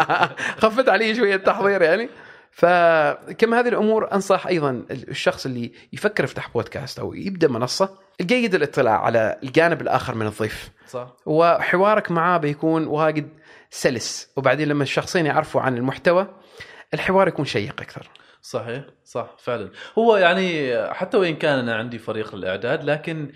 خفت 0.63 0.89
علي 0.89 1.15
شوية 1.15 1.35
التحضير 1.35 1.83
يعني. 1.83 2.09
فكم 2.51 3.55
هذه 3.55 3.69
الأمور 3.69 4.13
أنصح 4.13 4.47
أيضا 4.47 4.83
الشخص 4.91 5.47
اللي 5.47 5.73
يفكر 5.93 6.25
يفتح 6.25 6.49
بودكاست 6.55 6.99
أو 6.99 7.15
يبدأ 7.15 7.49
منصة 7.49 7.99
الجيد 8.21 8.55
الاطلاع 8.55 9.05
على 9.05 9.39
الجانب 9.43 9.81
الآخر 9.81 10.15
من 10.15 10.27
الضيف. 10.27 10.71
صح. 10.89 11.17
وحوارك 11.27 12.11
معاه 12.11 12.39
بيكون 12.39 12.87
واجد 12.87 13.29
سلس. 13.71 14.31
وبعدين 14.37 14.69
لما 14.69 14.83
الشخصين 14.83 15.27
يعرفوا 15.27 15.61
عن 15.61 15.77
المحتوى 15.77 16.27
الحوار 16.95 17.29
يكون 17.29 17.45
شيق 17.45 17.81
أكثر. 17.81 18.09
صحيح 18.43 18.85
صح 19.05 19.37
فعلا. 19.39 19.71
هو 19.99 20.17
يعني 20.17 20.77
حتى 20.95 21.17
وإن 21.17 21.37
كان 21.37 21.59
أنا 21.59 21.75
عندي 21.75 21.99
فريق 21.99 22.35
الإعداد 22.35 22.85
لكن 22.85 23.33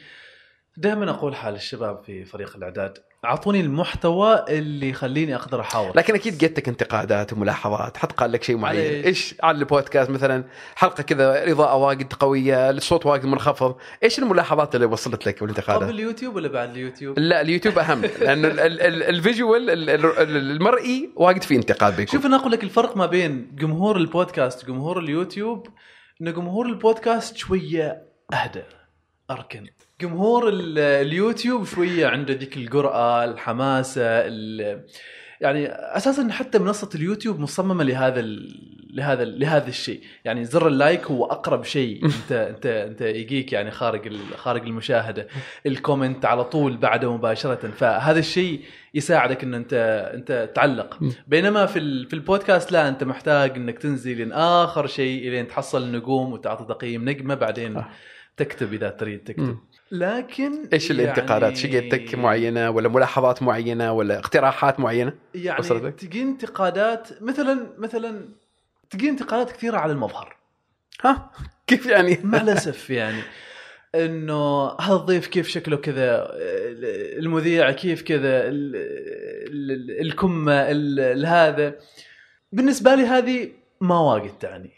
دائما 0.77 1.11
أقول 1.11 1.37
حال 1.37 1.55
الشباب 1.55 2.05
في 2.05 2.25
فريق 2.25 2.57
الإعداد 2.57 2.99
أعطوني 3.25 3.61
المحتوى 3.61 4.45
اللي 4.49 4.89
يخليني 4.89 5.35
أقدر 5.35 5.61
احاور 5.61 5.97
لكن 5.97 6.15
أكيد 6.15 6.39
جتك 6.39 6.69
انتقادات 6.69 7.33
وملاحظات 7.33 7.97
حد 7.97 8.13
قال 8.13 8.33
لك 8.33 8.43
شيء 8.43 8.57
معين. 8.57 9.05
إيش 9.05 9.35
على 9.43 9.59
البودكاست 9.59 10.11
مثلا؟ 10.11 10.45
حلقة 10.75 11.03
كذا 11.03 11.53
إضاءة 11.53 11.77
واجد 11.77 12.13
قوية 12.13 12.71
الصوت 12.71 13.07
واجد 13.07 13.27
منخفض. 13.27 13.77
إيش 14.03 14.19
الملاحظات 14.19 14.75
اللي 14.75 14.87
وصلت 14.87 15.27
لك 15.27 15.43
والانتقادات 15.43 15.91
اليوتيوب 15.91 16.37
ولا 16.37 16.49
بعد 16.49 16.71
اليوتيوب؟ 16.71 17.19
لا 17.19 17.41
اليوتيوب 17.41 17.79
أهم 17.79 18.01
لأنه 18.01 18.49
ال 19.09 19.18
visual 19.18 19.71
المرئي 20.21 21.11
واجد 21.17 21.43
في 21.43 21.57
انتقاد 21.57 21.97
بيكون. 21.97 22.13
شوف 22.13 22.27
أنا 22.27 22.37
أقول 22.37 22.53
لك 22.53 22.65
الفرق 22.65 22.97
ما 22.97 23.07
بين 23.07 23.51
جمهور 23.55 23.97
البودكاست 23.97 24.65
وجمهور 24.65 24.99
اليوتيوب 24.99 25.69
إن 26.23 26.33
جمهور 26.33 26.67
البودكاست 26.67 27.37
شوية 27.37 28.03
أهدى 28.33 28.63
أركن. 29.31 29.67
جمهور 30.03 30.51
اليوتيوب 30.79 31.65
شوية 31.65 32.07
عنده 32.07 32.35
ذيك 32.35 32.57
الجرأه 32.57 33.25
الحماسة 33.25 34.03
يعني 35.41 35.67
أساسا 35.69 36.29
حتى 36.31 36.59
منصة 36.59 36.89
اليوتيوب 36.95 37.41
مصممة 37.41 37.85
لهذا 37.85 38.21
لهذا 38.95 39.25
لهذا 39.25 39.69
الشيء. 39.69 40.01
يعني 40.25 40.45
زر 40.45 40.69
ال 40.69 40.76
like 40.76 41.07
هو 41.07 41.25
أقرب 41.25 41.65
شيء. 41.65 42.05
انت 42.07 42.33
انت 42.33 42.67
أنت 42.67 43.01
يجيك 43.01 43.53
يعني 43.53 43.71
خارج 43.71 44.17
خارج 44.37 44.63
المشاهدة. 44.63 45.27
ال 45.67 45.74
comment 45.74 46.25
على 46.25 46.45
طول 46.45 46.77
بعده 46.77 47.13
مباشرة. 47.13 47.71
فهذا 47.71 48.19
الشيء 48.19 48.61
يساعدك 48.95 49.45
إن 49.45 49.55
انت 49.55 49.75
أنت 50.15 50.51
تعلق. 50.55 50.99
بينما 51.27 51.67
في 51.67 52.07
في 52.07 52.15
البودكاست 52.15 52.73
لا 52.73 52.89
أنت 52.89 53.05
محتاج 53.05 53.57
إنك 53.57 53.79
تنزل 53.79 54.17
لين 54.17 54.33
آخر 54.33 54.87
شيء 54.87 55.31
لين 55.31 55.49
تحصل 55.49 55.83
النجوم 55.83 56.33
وتعطي 56.33 56.65
تقييم 56.75 57.09
نجمة 57.09 57.35
بعدين 57.35 57.85
تكتب 58.37 58.73
إذا 58.73 58.91
تريد 58.91 59.25
تكتب. 59.25 59.59
لكن 59.93 60.69
إيش 60.73 60.91
الانتقادات؟ 60.91 61.57
شقيتك 61.57 62.15
معينة 62.15 62.71
ولا 62.71 62.89
ملاحظات 62.89 63.43
معينة 63.43 63.93
ولا 63.93 64.19
اقتراحات 64.19 64.81
معينة؟ 64.81 65.13
يعني 65.35 65.61
وصلتك؟ 65.61 65.95
تجي 65.95 66.23
انتقادات 66.23 67.09
مثلا 67.23 67.67
مثلا 67.79 68.29
تجي 68.91 69.09
انتقادات 69.09 69.53
كثيرة 69.53 69.77
على 69.79 69.93
المظهر. 69.93 70.37
ها؟ 71.03 71.31
كيف 71.67 71.87
يعني؟ 71.87 72.19
مع 72.23 72.41
الأسف 72.41 72.91
يعني. 72.91 73.23
إنه 73.95 74.69
هذا 74.81 74.95
الضيف 74.95 75.27
كيف 75.27 75.49
شكله 75.49 75.77
كذا؟ 75.77 76.29
المذيع 77.19 77.71
كيف 77.71 78.03
كذا؟ 78.03 78.43
الكمة 80.01 80.63
هذا. 81.27 81.75
بالنسبة 82.53 82.95
لي 82.95 83.03
هذه 83.03 83.49
ما 83.81 83.99
واجد 84.01 84.31
تعني. 84.41 84.71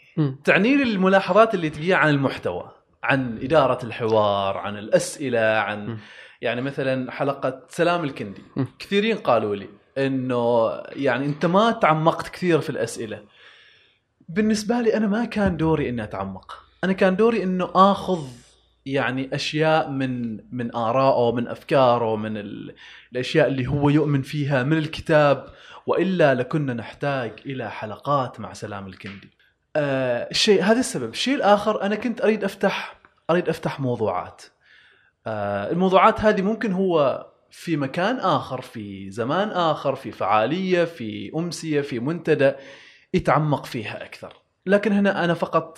تعني 0.43 0.75
لي 0.75 0.83
الملاحظات 0.83 1.53
اللي 1.53 1.69
تجي 1.69 1.93
عن 1.93 2.09
المحتوى. 2.09 2.71
عن 3.05 3.39
إدارة 3.41 3.85
الحوار 3.85 4.57
عن 4.57 4.77
الأسئلة 4.77 5.39
عن 5.39 5.89
م. 5.89 5.97
يعني 6.41 6.61
مثلا 6.61 7.11
حلقة 7.11 7.61
سلام 7.69 8.03
الكندي. 8.03 8.41
م. 8.55 8.63
كثيرين 8.79 9.17
قالوا 9.17 9.55
لي 9.55 9.69
إنه 9.97 10.71
يعني 10.91 11.25
أنت 11.25 11.45
ما 11.45 11.71
تعمقت 11.71 12.29
كثير 12.29 12.61
في 12.61 12.69
الأسئلة. 12.69 13.23
بالنسبة 14.29 14.81
لي 14.81 14.97
أنا 14.97 15.07
ما 15.07 15.25
كان 15.25 15.57
دوري 15.57 15.89
إني 15.89 16.03
أتعمق. 16.03 16.63
أنا 16.83 16.93
كان 16.93 17.15
دوري 17.15 17.43
إنه 17.43 17.71
آخذ 17.75 18.27
يعني 18.85 19.35
أشياء 19.35 19.89
من 19.89 20.39
من 20.55 20.75
ارائه 20.75 21.35
من 21.35 21.47
أفكاره 21.47 22.15
من 22.15 22.37
الأشياء 23.11 23.47
اللي 23.47 23.67
هو 23.67 23.89
يؤمن 23.89 24.21
فيها 24.21 24.63
من 24.63 24.77
الكتاب. 24.77 25.47
وإلا 25.87 26.33
لكنا 26.33 26.73
نحتاج 26.73 27.31
إلى 27.45 27.71
حلقات 27.71 28.39
مع 28.39 28.53
سلام 28.53 28.87
الكندي. 28.87 29.34
آه 29.75 30.27
الشيء 30.31 30.63
هذا 30.63 30.79
السبب. 30.79 31.09
الشيء 31.09 31.35
الآخر 31.35 31.81
أنا 31.81 31.95
كنت 31.95 32.21
أريد 32.21 32.43
أفتح 32.43 32.97
أريد 33.29 33.49
أفتح 33.49 33.79
موضوعات. 33.79 34.41
آه 35.27 35.71
الموضوعات 35.71 36.21
هذه 36.21 36.41
ممكن 36.41 36.71
هو 36.71 37.25
في 37.51 37.77
مكان 37.77 38.19
آخر 38.19 38.61
في 38.61 39.09
زمان 39.11 39.49
آخر 39.49 39.95
في 39.95 40.11
فعالية 40.11 40.83
في 40.83 41.31
أمسية 41.35 41.81
في 41.81 41.99
منتدى 41.99 42.51
يتعمق 43.13 43.65
فيها 43.65 44.03
أكثر. 44.03 44.33
لكن 44.65 44.91
هنا 44.91 45.23
أنا 45.25 45.33
فقط 45.33 45.77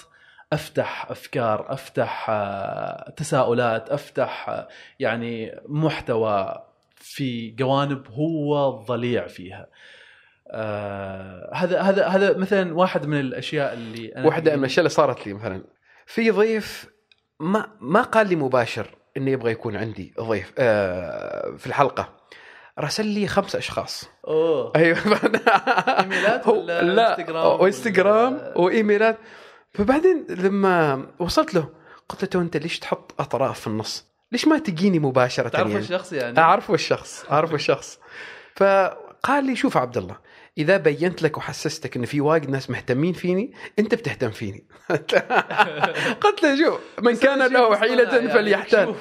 أفتح 0.54 1.12
أفكار 1.12 1.74
أفتح 1.74 2.28
آه 2.30 3.10
تساؤلات 3.18 3.90
أفتح 3.90 4.50
آه 4.50 4.68
يعني 5.00 5.62
محتوى 5.68 6.64
في 6.96 7.50
جوانب 7.50 8.08
هو 8.12 8.70
ضليع 8.70 9.28
فيها. 9.28 9.68
آه 10.52 11.50
هذا 11.54 11.82
هذا 11.82 12.08
هذا 12.08 12.38
مثلا 12.38 12.74
واحد 12.76 13.06
من 13.06 13.20
الأشياء 13.20 13.74
اللي 13.74 14.16
أنا 14.16 14.28
واحدة 14.28 14.52
من 14.56 14.60
الأشياء 14.60 14.80
اللي 14.80 14.90
صارت 14.90 15.28
لي 15.28 15.34
مثلا. 15.34 15.64
في 16.06 16.32
ضيف 16.32 16.86
ما 17.40 17.68
ما 17.82 18.02
قال 18.02 18.30
لي 18.30 18.36
مباشر 18.36 18.88
إنه 19.18 19.32
يبغى 19.32 19.52
يكون 19.52 19.76
عندي 19.76 20.14
ضيف 20.22 20.54
آه 20.58 21.56
في 21.58 21.68
الحلقة. 21.68 22.18
راسل 22.80 23.06
لي 23.06 23.28
خمس 23.28 23.56
أشخاص. 23.56 24.10
أوه. 24.28 24.72
أيوه. 24.76 24.98
إيميلات 26.00 26.48
ولا 26.48 26.82
لا 26.82 27.20
إنستغرام 27.20 27.62
وانستغرام 27.62 28.54
وإيميلات. 28.56 29.18
فبعدين 29.74 30.26
لما 30.30 31.06
وصلت 31.20 31.54
له 31.54 31.70
قلت 32.10 32.36
له 32.36 32.42
أنت 32.42 32.58
ليش 32.58 32.80
تحط 32.80 33.22
أطراف 33.22 33.60
في 33.60 33.68
النص؟ 33.68 34.06
ليش 34.32 34.48
ما 34.48 34.58
تجيني 34.58 35.00
مباشرة 35.00 35.50
تعرف 35.50 35.68
يعني؟ 35.68 35.80
الشخص 35.80 36.14
يعني؟ 36.14 36.40
أعرفه 36.40 36.74
الشخص 36.74 37.26
أعرفه 37.32 37.56
الشخص. 37.56 38.00
فقال 38.56 39.46
لي 39.46 39.56
شوف 39.56 39.78
عبد 39.78 39.98
الله 39.98 40.16
إذا 40.58 40.78
بينت 40.78 41.22
لك 41.22 41.38
وحسستك 41.38 41.98
إن 41.98 42.06
في 42.06 42.22
وايد 42.22 42.50
ناس 42.50 42.70
مهتمين 42.70 43.14
فيني 43.14 43.54
أنت 43.80 43.96
بتهتم 43.96 44.32
فيني. 44.32 44.64
قلت 46.24 46.44
له 46.44 46.56
شوف 46.66 46.80
من 47.02 47.16
كان 47.16 47.54
له 47.54 47.76
حيلة 47.76 48.04
يعني 48.04 48.30
فليحتال 48.30 48.96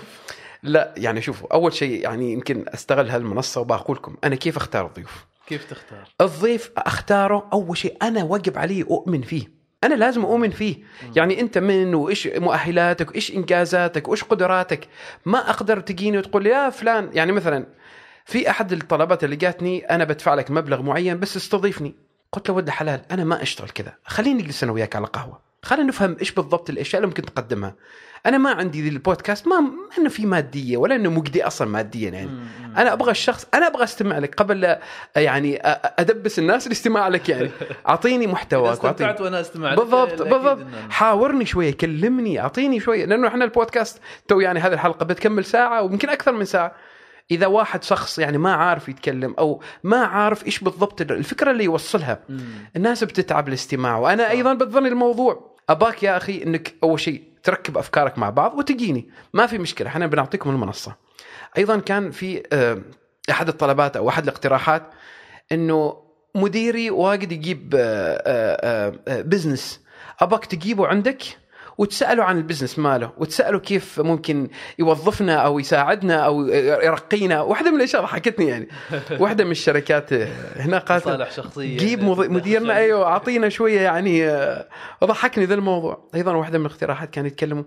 لا 0.62 0.94
يعني 0.96 1.22
شوفوا 1.22 1.54
أول 1.54 1.72
شيء 1.72 2.02
يعني 2.02 2.32
يمكن 2.32 2.64
أستغل 2.68 3.10
هالمنصة 3.10 3.60
وبقول 3.60 3.96
لكم 3.96 4.16
أنا 4.24 4.36
كيف 4.36 4.56
أختار 4.56 4.86
الضيوف؟ 4.86 5.26
كيف 5.46 5.64
تختار؟ 5.64 6.08
الضيف 6.20 6.70
أختاره 6.76 7.48
أول 7.52 7.76
شيء 7.76 7.96
أنا 8.02 8.24
واجب 8.24 8.58
علي 8.58 8.82
أؤمن 8.82 9.22
فيه. 9.22 9.56
أنا 9.84 9.94
لازم 9.94 10.24
أؤمن 10.24 10.50
فيه. 10.50 10.76
يعني 11.16 11.40
أنت 11.40 11.58
من 11.58 11.94
وإيش 11.94 12.26
مؤهلاتك 12.26 13.10
وايش 13.10 13.30
إنجازاتك 13.34 14.08
وايش 14.08 14.24
قدراتك؟ 14.24 14.88
ما 15.26 15.50
أقدر 15.50 15.80
تجيني 15.80 16.18
وتقول 16.18 16.42
لي 16.42 16.50
يا 16.50 16.70
فلان 16.70 17.10
يعني 17.12 17.32
مثلا 17.32 17.66
في 18.26 18.50
أحد 18.50 18.72
الطلبات 18.72 19.24
اللي 19.24 19.36
جاتني 19.36 19.84
أنا 19.84 20.04
بدفع 20.04 20.34
لك 20.34 20.50
مبلغ 20.50 20.82
معين 20.82 21.20
بس 21.20 21.36
استضيفني. 21.36 21.94
قلت 22.32 22.48
له 22.48 22.54
ولد 22.54 22.70
حلال 22.70 23.00
أنا 23.10 23.24
ما 23.24 23.42
أشتغل 23.42 23.68
كذا. 23.68 23.94
خليني 24.04 24.42
أجلس 24.42 24.62
أنا 24.62 24.72
وياك 24.72 24.96
على 24.96 25.06
قهوة. 25.06 25.40
خلينا 25.62 25.88
نفهم 25.88 26.16
إيش 26.20 26.32
بالضبط 26.32 26.70
الأشياء 26.70 27.00
اللي 27.00 27.06
ممكن 27.06 27.22
تقدمها. 27.22 27.74
أنا 28.26 28.38
ما 28.38 28.50
عندي 28.50 28.82
ذي 28.82 28.88
البودكاست 28.88 29.48
ما 29.48 29.70
إنه 29.98 30.08
في 30.08 30.26
مادية 30.26 30.76
ولا 30.76 30.94
إنه 30.94 31.10
مجدي 31.10 31.46
أصلا 31.46 31.68
ماديا 31.68 32.10
يعني. 32.10 32.30
أنا 32.76 32.92
أبغى 32.92 33.10
الشخص 33.10 33.46
أنا 33.54 33.66
أبغى 33.66 33.84
أستمع 33.84 34.18
لك 34.18 34.34
قبل 34.34 34.60
لا 34.60 34.80
يعني 35.16 35.58
أدبس 35.98 36.38
الناس 36.38 36.66
الاستماع 36.66 37.08
لك 37.08 37.28
يعني. 37.28 37.50
أعطيني 37.88 38.26
محتواك 38.26 38.72
استمتعت 38.72 39.20
وأنا 39.20 39.40
أستمع 39.40 39.72
لك، 39.72 39.78
بالضبط 39.78 40.22
بالضبط. 40.22 40.66
حاورني 40.90 41.46
شوية 41.46 41.72
كلمني 41.72 42.40
أعطيني 42.40 42.80
شوية. 42.80 43.04
لأنه 43.04 43.28
إحنا 43.28 43.44
البودكاست 43.44 44.00
تو 44.28 44.40
يعني 44.40 44.60
هذه 44.60 44.72
الحلقة 44.72 45.04
بتكمل 45.04 45.44
ساعة 45.44 45.82
ويمكن 45.82 46.08
أكثر 46.08 46.32
من 46.32 46.44
ساعة. 46.44 46.72
إذا 47.30 47.46
واحد 47.46 47.82
شخص 47.82 48.18
يعني 48.18 48.38
ما 48.38 48.54
عارف 48.54 48.88
يتكلم 48.88 49.34
أو 49.38 49.62
ما 49.84 49.96
عارف 49.96 50.46
إيش 50.46 50.58
بالضبط 50.58 51.00
الفكرة 51.00 51.50
اللي 51.50 51.64
يوصلها. 51.64 52.20
مم. 52.28 52.40
الناس 52.76 53.04
بتتعب 53.04 53.48
الاستماع 53.48 53.98
وأنا 53.98 54.30
أيضا 54.30 54.54
بتظني 54.54 54.88
الموضوع. 54.88 55.56
أباك 55.68 56.02
يا 56.02 56.16
أخي 56.16 56.42
إنك 56.42 56.74
أول 56.82 57.00
شيء 57.00 57.22
تركب 57.42 57.78
أفكارك 57.78 58.18
مع 58.18 58.30
بعض 58.30 58.58
وتجيني. 58.58 59.10
ما 59.34 59.46
في 59.46 59.58
مشكلة 59.58 59.88
إحنا 59.88 60.06
بنعطيكم 60.06 60.50
المنصة. 60.50 60.96
أيضا 61.58 61.78
كان 61.78 62.10
في 62.10 62.42
آه، 62.52 62.78
أحد 63.30 63.48
الطلبات 63.48 63.96
أو 63.96 64.08
أحد 64.08 64.22
الاقتراحات 64.22 64.82
إنه 65.52 66.02
مديري 66.34 66.90
واجد 66.90 67.32
يجيب 67.32 67.74
آه، 67.78 68.22
آه، 68.26 68.98
آه، 69.08 69.22
business 69.22 69.80
أباك 70.20 70.46
تجيبه 70.46 70.86
عندك؟ 70.86 71.22
وتساله 71.78 72.24
عن 72.24 72.38
ال 72.38 72.43
business 72.43 72.78
ماله 72.78 73.12
وتساله 73.18 73.58
كيف 73.58 74.00
ممكن 74.00 74.48
يوظفنا 74.78 75.34
أو 75.36 75.58
يساعدنا 75.58 76.14
أو 76.14 76.46
يرقينا. 76.48 77.40
واحدة 77.40 77.70
من 77.70 77.76
الأشياء 77.76 78.02
ضحكتني 78.02 78.46
يعني. 78.46 78.68
واحدة 79.20 79.44
من 79.44 79.50
الشركات 79.50 80.12
هنا 80.56 80.78
قالت 80.78 81.06
مصالح 81.06 81.30
شخصية. 81.30 81.76
جيب 81.78 82.04
مديرنا. 82.04 82.76
أيوه 82.76 83.06
أعطينا 83.06 83.48
شوية 83.48 83.80
يعني 83.80 84.28
آه، 84.28 84.66
ضحكني 85.04 85.44
ذا 85.44 85.54
الموضوع. 85.54 86.08
أيضا 86.14 86.32
واحدة 86.32 86.58
من 86.58 86.66
الاقتراحات 86.66 87.10
كانوا 87.10 87.28
يتكلموا 87.28 87.64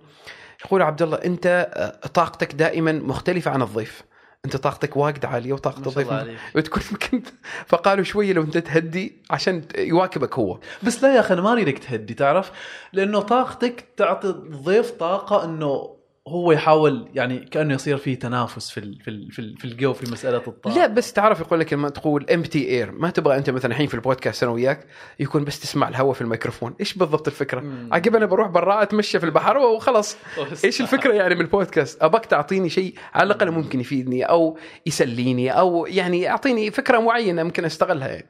يقول 0.66 0.82
عبد 0.82 1.02
الله 1.02 1.18
أنت 1.18 1.70
آه، 1.74 2.08
طاقتك 2.08 2.54
دائما 2.54 2.92
مختلفة 2.92 3.52
عن 3.52 3.62
الضيف. 3.62 4.04
أنت 4.46 4.58
طاقتك 4.58 4.98
واجد 4.98 5.26
عالية 5.26 5.54
وطاقة 5.54 5.78
الضيف. 5.78 6.08
وتكون 6.56 6.84
يمكن 6.92 7.22
فقالوا 7.68 8.04
شوية 8.04 8.34
لو 8.34 8.42
أنت 8.42 8.58
تهدي 8.58 9.18
عشان 9.30 9.64
يواكبك 9.78 10.40
هو. 10.40 10.60
بس 10.84 11.04
لا 11.04 11.16
يا 11.16 11.20
أخي 11.20 11.34
أنا 11.34 11.42
ما 11.42 11.52
أريدك 11.54 11.80
تهدي 11.80 12.14
تعرف؟ 12.14 12.52
لأنه 12.94 13.20
طاقتك 13.20 13.86
تعطي 13.98 14.28
الضيف 14.28 14.92
طاقة 14.92 15.46
إنه 15.46 15.99
هو 16.30 16.52
يحاول 16.52 17.10
يعني 17.14 17.40
كأنه 17.40 17.74
يصير 17.74 17.98
في 17.98 18.16
تنافس 18.16 18.70
في 18.70 18.78
ال 18.80 19.00
في 19.02 19.08
ال 19.08 19.32
في, 19.32 19.40
ال 19.40 19.58
في 19.58 19.66
الجو 19.66 19.94
في 19.94 20.12
مسألة 20.12 20.38
الطاقة. 20.38 20.76
لا 20.76 20.88
بس 20.88 21.14
تعرف 21.14 21.40
يقول 21.40 21.60
لك 21.60 21.74
لما 21.74 21.90
تقول 21.90 22.30
empty 22.30 22.70
air 22.70 22.92
ما 22.92 23.10
تبغى 23.10 23.38
أنت 23.38 23.50
مثلا 23.50 23.72
الحين 23.72 23.88
في 23.88 23.94
البودكاست 23.94 24.44
أنا 24.44 24.52
وياك 24.52 24.86
يكون 25.20 25.44
بس 25.44 25.60
تسمع 25.60 25.88
الهواء 25.88 26.14
في 26.14 26.22
الميكروفون. 26.22 26.76
إيش 26.80 26.94
بالضبط 26.94 27.28
الفكرة. 27.28 27.64
عقب 27.92 28.16
أنا 28.16 28.26
بروح 28.26 28.48
برا 28.48 28.82
أتمشى 28.82 29.20
في 29.20 29.26
البحر 29.26 29.58
وخلاص. 29.76 30.18
إيش 30.66 30.82
الفكرة 30.82 31.14
يعني 31.14 31.36
من 31.36 31.42
البودكاست؟ 31.42 32.04
أبغاك 32.04 32.26
تعطيني 32.26 32.70
شيء 32.70 32.94
على 33.14 33.28
الأقل 33.28 33.52
ممكن 33.52 33.80
يفيدني 33.80 34.24
أو 34.24 34.58
يسليني 34.86 35.52
أو 35.52 35.86
يعني 35.86 36.22
يعطيني 36.22 36.72
فكرة 36.72 37.00
معينة 37.00 37.44
ممكن 37.44 37.66
استغلها 37.66 38.08
يعني. 38.08 38.28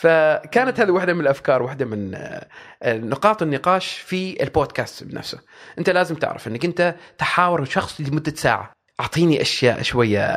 فكانت 0.00 0.80
هذه 0.80 0.90
واحدة 0.90 1.14
من 1.14 1.20
الأفكار 1.20 1.62
واحدة 1.62 1.84
من 1.84 2.14
آه، 2.14 2.46
نقاط 2.84 3.42
النقاش 3.42 3.98
في 3.98 4.42
البودكاست 4.42 5.04
بنفسه 5.04 5.38
أنت 5.78 5.90
لازم 5.90 6.14
تعرف 6.14 6.48
إنك 6.48 6.64
أنت 6.64 6.94
تحاور 7.18 7.64
شخص 7.64 8.00
لمدة 8.00 8.32
ساعة. 8.34 8.72
أعطيني 9.00 9.40
أشياء 9.42 9.82
شوية 9.82 10.36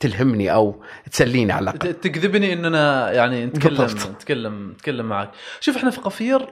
تلهمني 0.00 0.52
أو 0.52 0.82
تسليني 1.12 1.52
على 1.52 1.62
الأقل. 1.62 1.78
ت- 1.92 2.04
تجذبني 2.04 2.52
ان 2.52 2.64
أنا 2.64 3.12
يعني 3.12 3.46
نتكلم. 3.46 3.84
نتكلم 3.84 4.70
نتكلم 4.70 5.06
معك 5.06 5.30
شوف 5.60 5.76
إحنا 5.76 5.90
في 5.90 6.00
قفير 6.00 6.48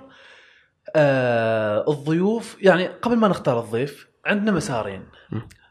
آه 0.96 1.84
الضيوف 1.88 2.56
يعني 2.60 2.86
قبل 2.86 3.16
ما 3.16 3.28
نختار 3.28 3.60
الضيف 3.60 4.08
عندنا 4.26 4.52
مسارين. 4.52 5.06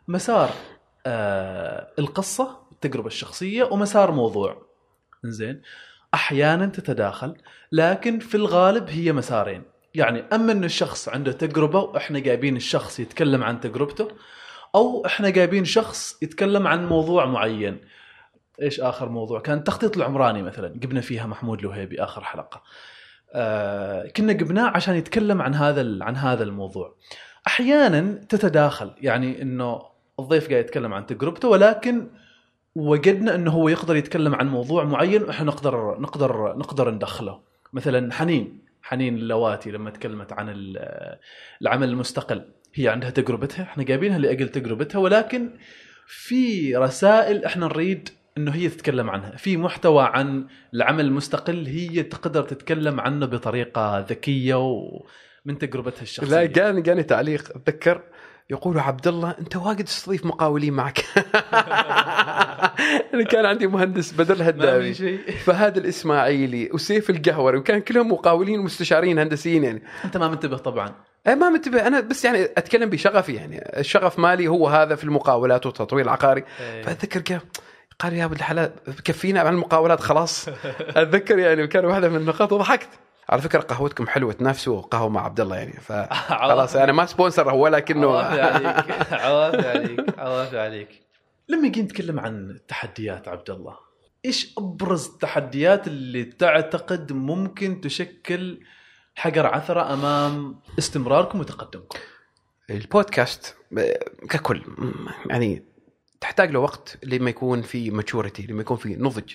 مسار 0.08 0.50
آه 1.06 1.88
القصة 2.00 2.60
التجربة 2.72 3.08
الشخصية 3.08 3.64
ومسار 3.64 4.12
موضوع. 4.12 4.70
زين 5.24 5.62
أحيانا 6.14 6.66
تتداخل 6.66 7.36
لكن 7.72 8.20
في 8.20 8.36
الغالب 8.36 8.90
هي 8.90 9.14
مسارين. 9.14 9.64
يعني 9.96 10.24
أما 10.34 10.52
إن 10.52 10.64
الشخص 10.64 11.10
عنده 11.10 11.32
تجربة 11.32 11.80
وإحنا 11.80 12.20
جايبين 12.20 12.56
الشخص 12.56 13.00
يتكلم 13.00 13.44
عن 13.44 13.60
تجربته 13.60 14.08
أو 14.76 15.06
إحنا 15.06 15.30
جايبين 15.30 15.66
شخص 15.66 16.24
يتكلم 16.24 16.68
عن 16.68 16.88
موضوع 16.88 17.26
معين. 17.26 17.78
إيش 18.62 18.80
آخر 18.80 19.10
موضوع؟ 19.10 19.40
كان 19.40 19.58
التخطيط 19.58 19.98
العمراني 19.98 20.44
مثلا. 20.44 20.68
جبنا 20.68 21.02
فيها 21.02 21.26
محمود 21.28 21.62
لوهيبي 21.62 22.04
آخر 22.04 22.24
حلقة. 22.24 22.62
آه 23.34 24.08
كنا 24.08 24.34
جبناه 24.34 24.68
عشان 24.68 24.96
يتكلم 24.96 25.42
عن 25.42 25.54
هذا 25.54 25.98
عن 26.02 26.16
هذا 26.16 26.44
الموضوع. 26.44 26.96
أحيانا 27.48 28.14
تتداخل 28.30 28.92
يعني 29.02 29.42
إنه 29.42 29.82
الضيف 30.20 30.50
قاعد 30.50 30.64
يتكلم 30.64 30.94
عن 30.94 31.06
تجربته 31.06 31.48
ولكن 31.48 32.08
وجدنا 32.80 33.36
إنه 33.36 33.52
هو 33.52 33.70
يقدر 33.70 33.96
يتكلم 33.96 34.36
عن 34.36 34.48
موضوع 34.48 34.84
معين 34.84 35.24
وإحنا 35.24 35.46
نقدر 35.46 36.00
نقدر 36.00 36.58
نقدر 36.58 36.92
ندخله. 36.92 37.40
مثلا 37.74 38.14
حنين 38.14 38.60
حنين 38.82 39.16
اللواتي 39.18 39.72
لما 39.72 39.90
تكلمت 39.90 40.34
عن 40.34 40.50
ال- 40.50 41.18
العمل 41.62 41.90
المستقل 41.90 42.46
هي 42.74 42.88
عندها 42.88 43.10
تجربتها 43.10 43.64
إحنا 43.64 43.84
جايبينها 43.84 44.18
لأجل 44.18 44.50
تجربتها 44.50 45.00
ولكن 45.00 45.50
في 46.08 46.76
رسائل 46.76 47.46
إحنا 47.46 47.66
نريد 47.68 48.10
إنه 48.38 48.52
هي 48.52 48.70
تتكلم 48.70 49.10
عنها. 49.10 49.36
في 49.36 49.58
محتوى 49.58 50.04
عن 50.04 50.48
العمل 50.74 51.06
المستقل 51.06 51.66
هي 51.68 52.04
تقدر 52.04 52.44
تتكلم 52.44 53.00
عنه 53.00 53.26
بطريقة 53.26 54.00
ذكية 54.00 54.56
ومن 54.56 55.58
تجربتها 55.60 56.02
الشخصية. 56.02 56.30
لا 56.32 56.46
جاني 56.46 56.82
جاني 56.82 57.04
تعليق. 57.04 57.50
أتذكر 57.56 58.02
يقولوا 58.52 58.82
عبد 58.82 59.08
الله 59.08 59.36
أنت 59.40 59.56
واجد 59.56 59.86
تستضيف 59.86 60.26
مقاولين 60.26 60.74
معك. 60.74 61.00
أنا 63.14 63.24
كان 63.24 63.46
عندي 63.46 63.68
مهندس 63.68 64.12
بدر 64.12 64.94
شيء. 64.94 65.20
فهد 65.46 65.78
الإسماعيلي 65.78 66.70
وسيف 66.74 67.10
القهوري 67.10 67.58
وكان 67.58 67.82
كلهم 67.82 68.12
مقاولين 68.12 68.60
ومستشارين 68.60 69.20
هندسيين 69.20 69.64
يعني. 69.64 69.84
أنت 70.06 70.18
ما 70.18 70.28
منتبه 70.28 70.58
طبعا. 70.58 70.96
ما 71.28 71.50
منتبه 71.50 71.88
أنا 71.88 72.00
بس 72.00 72.26
يعني 72.26 72.44
أتكلم 72.44 72.90
بشغفي 72.90 73.34
يعني. 73.34 73.80
الشغف 73.80 74.20
مالي 74.20 74.48
هو 74.48 74.68
هذا 74.68 74.96
في 74.96 75.04
المقاولات 75.04 75.66
والتطوير 75.66 76.06
العقاري. 76.06 76.44
إيه. 76.60 76.82
فأتذكر 76.82 77.22
كيف 77.22 77.42
قال 78.00 78.14
يا 78.14 78.26
أبو 78.26 78.34
الحلال 78.34 78.72
كفينا 79.06 79.40
عن 79.40 79.54
المقاولات 79.54 80.00
خلاص. 80.00 80.48
أتذكر 80.98 81.40
يعني 81.40 81.68
كان 81.68 81.86
واحدة 81.86 82.10
من 82.10 82.16
النقاط 82.16 82.54
وضحكت. 82.54 82.90
على 83.30 83.42
فكرة 83.42 83.60
قهوتكم 83.60 84.08
حلوة 84.08 84.34
تنافسوا 84.34 84.82
قهوة 84.82 85.10
مع 85.10 85.26
عبد 85.26 85.40
الله 85.40 85.56
يعني 85.56 85.74
فخلاص 85.74 86.76
أنا 86.84 86.92
ما 86.92 87.06
سبونسر 87.06 87.52
هو 87.52 87.68
لكنه 87.68 88.08
عوافي 88.08 88.42
عليك 88.42 89.14
عوافي 89.14 89.70
عليك 89.70 90.20
عوافي 90.20 90.60
عليك. 90.60 91.02
لما 91.50 91.68
نجي 91.68 91.82
نتكلم 91.82 92.20
عن 92.20 92.50
التحديات 92.50 93.28
عبد 93.28 93.50
الله 93.50 93.78
إيش 94.26 94.54
أبرز 94.58 95.08
التحديات 95.08 95.88
اللي 95.88 96.24
تعتقد 96.24 97.12
ممكن 97.12 97.82
تشكل 97.82 98.60
حجر 99.16 99.46
عثرة 99.46 99.94
أمام 99.94 100.60
استمراركم 100.80 101.40
وتقدمكم؟ 101.40 102.00
البودكاست 102.70 103.56
ككل 104.30 104.64
يعني 105.26 105.64
تحتاج 106.22 106.52
له 106.52 106.60
وقت 106.60 106.98
لما 107.04 107.30
يكون 107.30 107.62
في 107.62 107.92
ماتشوريتي 107.92 108.48
لما 108.50 108.62
يكون 108.62 108.78
في 108.78 108.96
نضج 108.96 109.34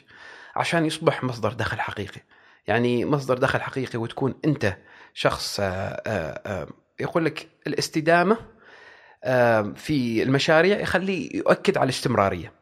عشان 0.56 0.86
يصبح 0.86 1.24
مصدر 1.24 1.52
دخل 1.52 1.80
حقيقي. 1.80 2.20
يعني 2.66 3.04
مصدر 3.04 3.38
دخل 3.38 3.60
حقيقي 3.60 3.98
وتكون 3.98 4.34
انت 4.44 4.76
شخص 5.14 5.60
آه، 5.60 5.64
آه، 5.64 6.40
آه، 6.46 6.68
يقول 7.00 7.24
لك 7.24 7.48
الاستدامة 7.66 8.36
في 9.74 10.22
المشاريع 10.22 10.80
يخليه 10.80 11.36
يؤكد 11.36 11.78
على 11.78 11.84
الاستمرارية. 11.84 12.52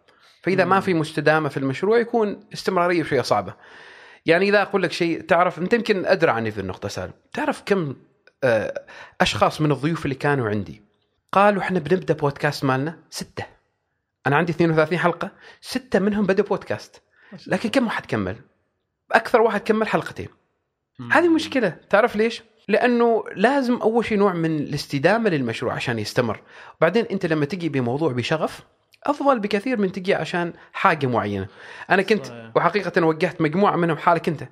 فإذا 0.42 0.64
ما 0.64 0.76
مم. 0.76 0.80
في 0.80 0.94
مستدامة 0.94 1.48
في 1.48 1.56
المشروع 1.56 1.98
يكون 1.98 2.40
استمرارية 2.52 3.02
شوية 3.02 3.22
صعبة. 3.22 3.54
يعني 4.26 4.48
إذا 4.48 4.62
أقول 4.62 4.82
لك 4.82 4.92
شيء 4.92 5.20
تعرف 5.20 5.58
أنت 5.58 5.72
يمكن 5.72 6.06
أدرى 6.06 6.30
عني 6.30 6.50
في 6.50 6.60
النقطة 6.60 6.88
سالم. 6.88 7.12
تعرف 7.32 7.62
كم 7.66 7.96
أشخاص 9.20 9.60
من 9.60 9.72
الضيوف 9.72 10.04
اللي 10.04 10.14
كانوا 10.14 10.48
عندي 10.48 10.82
قالوا 11.32 11.62
إحنا 11.62 11.78
بنبدأ 11.78 12.14
بودكاست 12.14 12.64
مالنا 12.64 12.98
ستة. 13.10 13.44
أنا 14.26 14.36
عندي 14.36 14.52
32 14.52 14.98
حلقة 14.98 15.30
ستة 15.60 15.98
منهم 15.98 16.26
بدوا 16.26 16.44
بودكاست. 16.44 17.02
لكن 17.46 17.68
كم 17.68 17.86
واحد 17.86 18.06
كمل؟ 18.06 18.36
أكثر 19.12 19.40
واحد 19.40 19.60
كمل 19.60 19.88
حلقتين. 19.88 20.28
هذه 21.12 21.28
مشكلة. 21.28 21.76
تعرف 21.90 22.16
ليش؟ 22.16 22.42
لأنه 22.68 23.24
لازم 23.36 23.76
أول 23.76 24.04
شيء 24.04 24.18
نوع 24.18 24.32
من 24.32 24.58
الاستدامة 24.58 25.30
للمشروع 25.30 25.72
عشان 25.72 25.98
يستمر. 25.98 26.40
وبعدين 26.78 27.04
أنت 27.10 27.26
لما 27.26 27.44
تجي 27.44 27.68
بموضوع 27.68 28.12
بشغف 28.12 28.62
أفضل 29.04 29.40
بكثير 29.40 29.76
من 29.76 29.92
تجي 29.92 30.14
عشان 30.14 30.52
حاجة 30.72 31.06
معينة. 31.06 31.46
أنا 31.90 32.02
كنت 32.02 32.26
صحيح. 32.26 32.50
وحقيقة 32.56 33.06
وجهت 33.06 33.40
مجموعة 33.40 33.76
منهم 33.76 33.96
حالك 33.96 34.28
أنت. 34.28 34.42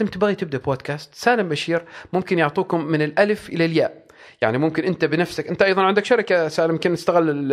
قلت 0.00 0.14
تبغي 0.14 0.34
تبدأ 0.34 0.58
بودكاست. 0.58 1.14
سالم 1.14 1.48
بشير 1.48 1.84
ممكن 2.12 2.38
يعطوكم 2.38 2.84
من 2.84 3.02
الألف 3.02 3.48
إلى 3.48 3.64
الياء. 3.64 4.01
يعني 4.42 4.58
ممكن 4.58 4.84
انت 4.84 5.04
بنفسك 5.04 5.48
انت 5.48 5.62
أيضا 5.62 5.82
عندك 5.82 6.04
شركة 6.04 6.48
سالم 6.48 6.70
يمكن 6.74 6.92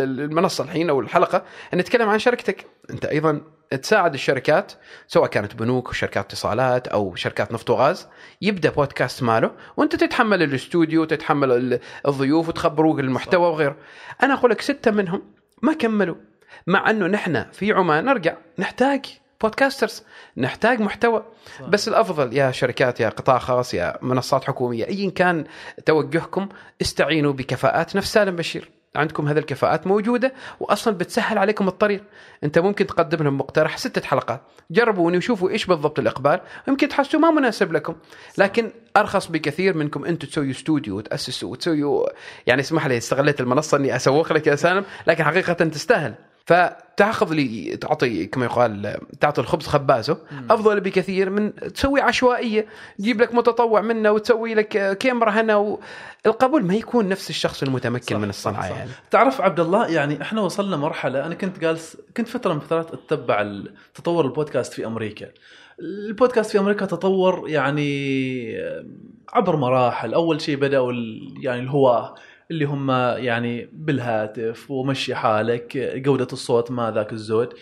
المنصة 0.20 0.64
الحين 0.64 0.90
أو 0.90 1.00
الحلقة 1.00 1.44
إن 1.74 1.78
نتكلم 1.78 2.08
عن 2.08 2.18
شركتك. 2.18 2.66
أنت 2.90 3.04
أيضا 3.04 3.40
تساعد 3.82 4.14
الشركات 4.14 4.72
سواء 5.06 5.28
كانت 5.30 5.54
بنوك 5.54 5.88
وشركات 5.88 6.24
اتصالات 6.24 6.88
أو 6.88 7.14
شركات 7.14 7.52
نفط 7.52 7.70
وغاز 7.70 8.08
يبدأ 8.42 8.70
بودكاست 8.70 9.22
ماله 9.22 9.50
وأنت 9.76 9.96
تتحمل 9.96 10.42
الاستوديو 10.42 11.04
تتحمل 11.04 11.52
ال- 11.52 11.80
الضيوف 12.08 12.48
وتخبروك 12.48 13.00
المحتوى 13.00 13.46
وغيره. 13.46 13.76
أنا 14.22 14.34
أقول 14.34 14.50
لك 14.50 14.60
ستة 14.60 14.90
منهم 14.90 15.22
ما 15.62 15.72
كملوا 15.72 16.16
مع 16.66 16.90
إنه 16.90 17.06
نحن 17.06 17.44
في 17.52 17.72
عمان 17.72 18.04
نرجع 18.04 18.36
نحتاج 18.58 19.04
بودكاسترز 19.40 20.02
نحتاج 20.36 20.80
محتوى. 20.80 21.24
صح. 21.58 21.64
بس 21.64 21.88
الأفضل 21.88 22.36
يا 22.36 22.50
شركات 22.50 23.00
يا 23.00 23.08
قطاع 23.08 23.38
خاص 23.38 23.74
يا 23.74 23.98
منصات 24.02 24.44
حكومية 24.44 24.86
ايا 24.86 25.10
كان 25.10 25.44
توجهكم 25.86 26.48
استعينوا 26.82 27.32
بكفاءات 27.32 27.96
نفس 27.96 28.12
سالم 28.12 28.36
بشير. 28.36 28.70
عندكم 28.96 29.28
هذه 29.28 29.38
الكفاءات 29.38 29.86
موجودة 29.86 30.32
واصلا 30.60 30.94
بتسهل 30.94 31.38
عليكم 31.38 31.68
الطريق. 31.68 32.04
أنت 32.44 32.58
ممكن 32.58 32.86
تقدم 32.86 33.24
لهم 33.24 33.38
مقترح 33.38 33.76
ستة 33.76 34.06
حلقات. 34.06 34.40
جربوني 34.70 35.16
وشوفوا 35.16 35.50
إيش 35.50 35.66
بالضبط 35.66 35.98
الإقبال. 35.98 36.40
يمكن 36.68 36.88
تحسوا 36.88 37.20
ما 37.20 37.30
مناسب 37.30 37.72
لكم. 37.72 37.94
لكن 38.38 38.72
أرخص 38.96 39.26
بكثير 39.26 39.76
منكم 39.76 40.04
أنتم 40.04 40.28
تسويوا 40.28 40.50
استوديو 40.50 40.96
وتأسسوا 40.96 41.50
وتسويوا 41.50 42.06
يعني 42.46 42.60
اسمح 42.60 42.86
لي 42.86 42.96
استغليت 42.96 43.40
المنصة 43.40 43.76
إني 43.76 43.96
أسوق 43.96 44.32
لك 44.32 44.46
يا 44.46 44.56
سالم 44.56 44.84
لكن 45.06 45.24
حقيقة 45.24 45.52
تستاهل. 45.52 46.14
فتأخذ 46.50 47.32
لي 47.32 47.76
تعطي 47.76 48.26
كما 48.26 48.44
يقال 48.44 48.96
تعطي 49.20 49.40
الخبز 49.40 49.66
خبازه. 49.66 50.18
أفضل 50.50 50.80
بكثير 50.80 51.30
من 51.30 51.54
تسوي 51.54 52.00
عشوائية. 52.00 52.66
تجيب 52.98 53.20
لك 53.20 53.34
متطوع 53.34 53.80
منا 53.80 54.10
وتسوي 54.10 54.54
لك 54.54 54.98
كاميرا 54.98 55.30
هنا 55.30 55.56
و... 55.56 55.80
القبول 56.26 56.64
ما 56.64 56.74
يكون 56.74 57.08
نفس 57.08 57.30
الشخص 57.30 57.62
المتمكن 57.62 58.14
صح، 58.14 58.20
من 58.20 58.28
الصنعة 58.28 58.62
صح، 58.62 58.68
صح. 58.68 58.76
يعني. 58.76 58.90
تعرف 59.10 59.40
عبد 59.40 59.60
الله 59.60 59.88
يعني 59.88 60.22
إحنا 60.22 60.40
وصلنا 60.40 60.76
مرحلة 60.76 61.26
أنا 61.26 61.34
كنت 61.34 61.58
جالس 61.58 61.96
كنت 62.16 62.28
فترة 62.28 62.54
من 62.54 62.60
فترات 62.60 62.92
أتبع 62.92 63.52
تطور 63.94 64.24
البودكاست 64.24 64.72
في 64.72 64.86
أمريكا. 64.86 65.26
البودكاست 65.80 66.50
في 66.50 66.58
أمريكا 66.58 66.86
تطور 66.86 67.48
يعني 67.48 68.56
عبر 69.32 69.56
مراحل. 69.56 70.14
أول 70.14 70.40
شيء 70.40 70.56
بدأوا 70.56 70.92
يعني 71.40 71.60
الهواة. 71.60 72.14
اللي 72.50 72.64
هم 72.64 72.90
يعني 73.16 73.68
بالهاتف 73.72 74.70
ومشي 74.70 75.14
حالك 75.14 75.76
جوده 75.76 76.28
الصوت 76.32 76.70
ما 76.70 76.90
ذاك 76.90 77.12
الزود. 77.12 77.54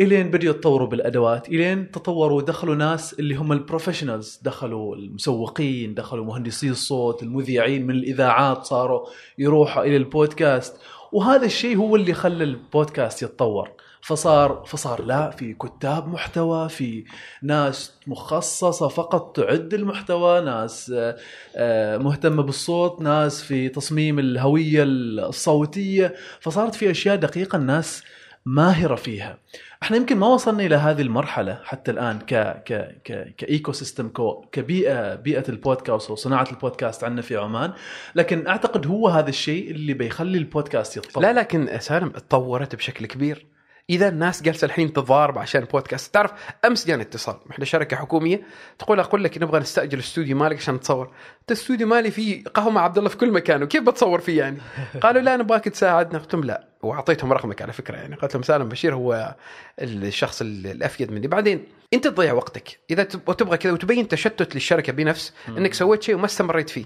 إلين 0.00 0.30
بدأوا 0.30 0.54
يتطوروا 0.54 0.88
بالأدوات 0.88 1.48
إلين 1.48 1.90
تطوروا 1.90 2.42
دخلوا 2.42 2.74
ناس 2.74 3.14
اللي 3.14 3.34
هم 3.34 3.52
ال 3.52 3.58
professionals 3.58 4.40
دخلوا 4.42 4.96
المسوقين 4.96 5.94
دخلوا 5.94 6.24
مهندسي 6.24 6.70
الصوت 6.70 7.22
المذيعين 7.22 7.86
من 7.86 7.94
الإذاعات 7.94 8.64
صاروا 8.64 9.06
يروحوا 9.38 9.84
إلى 9.84 9.96
البودكاست. 9.96 10.76
وهذا 11.12 11.46
الشيء 11.46 11.76
هو 11.76 11.96
اللي 11.96 12.14
خلى 12.14 12.44
البودكاست 12.44 13.22
يتطور. 13.22 13.70
فصار 14.00 14.64
فصار 14.66 15.02
لا 15.04 15.30
في 15.30 15.54
كتاب 15.54 16.08
محتوى 16.08 16.68
في 16.68 17.04
ناس 17.42 17.92
مخصصة 18.06 18.88
فقط 18.88 19.36
تعد 19.36 19.74
المحتوى 19.74 20.40
ناس 20.40 20.92
آه، 20.96 21.16
آه، 21.56 21.98
مهتمة 21.98 22.42
بالصوت 22.42 23.00
ناس 23.00 23.42
في 23.42 23.68
تصميم 23.68 24.18
الهوية 24.18 24.82
الصوتية. 24.84 26.14
فصارت 26.40 26.74
في 26.74 26.90
أشياء 26.90 27.16
دقيقة 27.16 27.56
الناس 27.56 28.02
ماهرة 28.46 28.94
فيها. 28.94 29.38
إحنا 29.82 29.96
يمكن 29.96 30.16
ما 30.16 30.26
وصلنا 30.26 30.62
إلى 30.62 30.76
هذه 30.76 31.02
المرحلة 31.02 31.60
حتى 31.64 31.90
الآن 31.90 32.18
ك 32.18 32.34
ك 32.64 33.02
ك 33.04 33.34
ك 33.36 33.72
ecosystem 33.72 34.08
كو 34.08 34.44
كبيئة 34.52 35.14
بيئة 35.14 35.44
البودكاست 35.48 36.10
وصناعه 36.10 36.46
البودكاست 36.50 37.04
عندنا 37.04 37.22
في 37.22 37.36
عمان. 37.36 37.72
لكن 38.14 38.46
أعتقد 38.46 38.86
هو 38.86 39.08
هذا 39.08 39.28
الشيء 39.28 39.70
اللي 39.70 39.94
بيخلي 39.94 40.38
البودكاست 40.38 40.96
يتطور. 40.96 41.22
لا 41.22 41.32
لكن 41.32 41.78
سالم 41.80 42.08
تطورت 42.08 42.74
بشكل 42.74 43.06
كبير. 43.06 43.57
إذا 43.90 44.08
الناس 44.08 44.42
جالسة 44.42 44.64
الحين 44.64 44.92
تتضارب 44.92 45.38
عشان 45.38 45.60
البودكاست 45.62 46.14
تعرف 46.14 46.32
أمس 46.64 46.86
جاني 46.86 47.02
اتصال 47.02 47.36
إحنا 47.50 47.64
شركة 47.64 47.96
حكومية 47.96 48.42
تقول 48.78 49.00
أقول 49.00 49.24
لك 49.24 49.38
نبغى 49.38 49.60
نستأجر 49.60 49.94
الاستوديو 49.98 50.36
مالك 50.36 50.56
عشان 50.56 50.74
نتصور 50.74 51.06
انت 51.40 51.50
الاستوديو 51.50 51.86
مالي 51.86 52.10
فيه 52.10 52.44
قهوة 52.44 52.70
مع 52.70 52.80
عبد 52.84 52.98
الله 52.98 53.10
في 53.10 53.16
كل 53.16 53.30
مكان 53.32 53.62
وكيف 53.62 53.82
بتصور 53.82 54.20
فيه 54.20 54.38
يعني؟ 54.38 54.58
قالوا 55.02 55.22
لا 55.22 55.36
نبغاك 55.36 55.64
تساعدنا. 55.64 56.18
قلت 56.18 56.34
لهم 56.34 56.44
لا. 56.44 56.68
وأعطيتهم 56.82 57.32
رقمك 57.32 57.62
على 57.62 57.72
فكرة 57.72 57.96
يعني. 57.96 58.16
قلت 58.16 58.34
لهم 58.34 58.42
سالم 58.42 58.68
بشير 58.68 58.94
هو 58.94 59.34
الشخص 59.80 60.42
الأفيد 60.42 61.12
مني. 61.12 61.26
بعدين 61.26 61.64
أنت 61.94 62.04
تضيع 62.08 62.32
وقتك. 62.32 62.78
إذا 62.90 63.02
تب- 63.02 63.36
تبغى 63.36 63.56
كذا 63.56 63.72
وتبين 63.72 64.08
تشتت 64.08 64.54
للشركة 64.54 64.92
بنفس 64.92 65.32
إنك 65.48 65.74
سويت 65.74 66.02
شيء 66.02 66.14
وما 66.14 66.24
استمريت 66.24 66.70
فيه. 66.70 66.84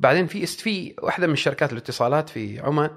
بعدين 0.00 0.26
في 0.26 0.42
است 0.42 0.60
في 0.60 0.94
واحدة 1.02 1.26
من 1.26 1.36
شركات 1.36 1.72
الاتصالات 1.72 2.28
في 2.28 2.60
عمان 2.60 2.90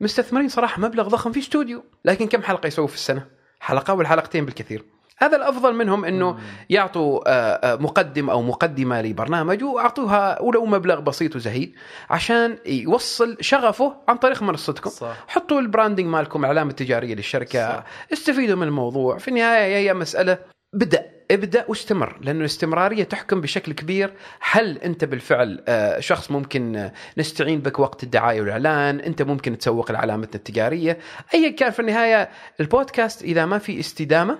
مستثمرين 0.00 0.48
صراحة 0.48 0.80
مبلغ 0.80 1.08
ضخم 1.08 1.32
في 1.32 1.40
استوديو. 1.40 1.84
لكن 2.04 2.26
كم 2.26 2.42
حلقة 2.42 2.66
يسووا 2.66 2.86
في 2.86 2.94
السنة؟ 2.94 3.26
حلقة 3.60 3.94
ولا 3.94 4.08
حلقتين 4.08 4.44
بالكثير. 4.44 4.84
هذا 5.18 5.36
الأفضل 5.36 5.74
منهم 5.74 6.04
إنه 6.04 6.38
يعطوا 6.70 7.20
آه، 7.28 7.32
آه، 7.32 7.76
مقدم 7.76 8.30
أو 8.30 8.42
مقدمة 8.42 9.02
لبرنامج 9.02 9.64
وأعطوها 9.64 10.42
ولو 10.42 10.66
مبلغ 10.66 11.00
بسيط 11.00 11.36
وزهيد 11.36 11.74
عشان 12.10 12.58
يوصل 12.66 13.36
شغفه 13.40 13.96
عن 14.08 14.16
طريق 14.16 14.42
منصتكم. 14.42 14.90
صح. 14.90 15.24
حطوا 15.28 15.60
البراندنج 15.60 16.06
مالكم 16.06 16.44
العلامه 16.44 16.70
التجارية 16.70 17.14
للشركة. 17.14 17.68
صح. 17.68 17.84
استفيدوا 18.12 18.56
من 18.56 18.66
الموضوع. 18.66 19.18
في 19.18 19.28
النهاية 19.28 19.76
هي 19.76 19.94
مسألة 19.94 20.38
بدأ. 20.72 21.19
ابدأ 21.30 21.64
واستمر 21.68 22.18
لأنه 22.20 22.40
الاستمراريه 22.40 23.04
تحكم 23.04 23.40
بشكل 23.40 23.72
كبير 23.72 24.12
هل 24.40 24.78
أنت 24.78 25.04
بالفعل 25.04 25.64
آه، 25.68 26.00
شخص 26.00 26.30
ممكن 26.30 26.76
آه، 26.76 26.92
نستعين 27.18 27.60
بك 27.60 27.78
وقت 27.78 28.02
الدعاية 28.02 28.40
والإعلان 28.40 29.00
أنت 29.00 29.22
ممكن 29.22 29.58
تسوق 29.58 29.92
لعلامتنا 29.92 30.34
التجارية. 30.34 30.98
ايا 31.34 31.50
كان 31.50 31.70
في 31.70 31.80
النهاية 31.80 32.30
البودكاست 32.60 33.22
إذا 33.22 33.46
ما 33.46 33.58
في 33.58 33.80
استدامة 33.80 34.38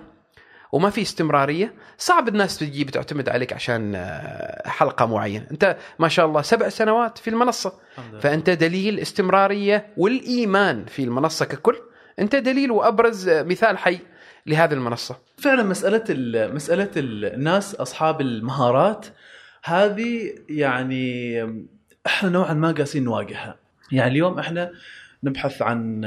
وما 0.71 0.89
في 0.89 1.01
استمرارية 1.01 1.73
صعب 1.97 2.27
الناس 2.27 2.57
تجي 2.57 2.83
بتعتمد 2.83 3.29
عليك 3.29 3.53
عشان 3.53 3.95
آه، 3.95 4.67
حلقة 4.69 5.05
معينة. 5.05 5.45
أنت 5.51 5.77
ما 5.99 6.07
شاء 6.07 6.25
الله 6.25 6.41
سبع 6.41 6.69
سنوات 6.69 7.17
في 7.17 7.29
المنصة. 7.29 7.73
فأنت 8.21 8.49
دليل 8.49 8.99
استمرارية 8.99 9.87
والإيمان 9.97 10.85
في 10.85 11.03
المنصة 11.03 11.45
ككل. 11.45 11.75
أنت 12.19 12.35
دليل 12.35 12.71
وأبرز 12.71 13.29
مثال 13.29 13.77
حي. 13.77 13.99
لهذه 14.45 14.73
المنصة. 14.73 15.17
فعلا 15.37 15.63
مسألة 15.63 16.03
ال- 16.09 16.55
مسألة 16.55 16.89
الناس 16.97 17.75
أصحاب 17.75 18.21
المهارات 18.21 19.05
هذه 19.63 20.33
يعني 20.49 21.37
إحنا 22.05 22.29
نوعا 22.29 22.53
ما 22.53 22.71
قاسين 22.71 23.03
نواجهها. 23.03 23.55
يعني 23.91 24.11
اليوم 24.11 24.39
إحنا 24.39 24.71
نبحث 25.23 25.61
عن 25.61 26.01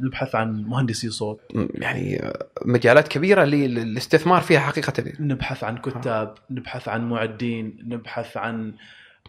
نبحث 0.00 0.34
عن 0.34 0.62
مهندسي 0.64 1.10
صوت. 1.10 1.40
يعني 1.74 2.32
مجالات 2.64 3.08
كبيرة 3.08 3.44
للاستثمار 3.44 4.40
فيها 4.40 4.60
حقيقة 4.60 4.92
نبحث 5.20 5.64
عن 5.64 5.76
كتاب 5.78 6.34
نبحث 6.50 6.88
عن 6.88 7.08
معدين 7.08 7.78
نبحث 7.88 8.36
عن 8.36 8.74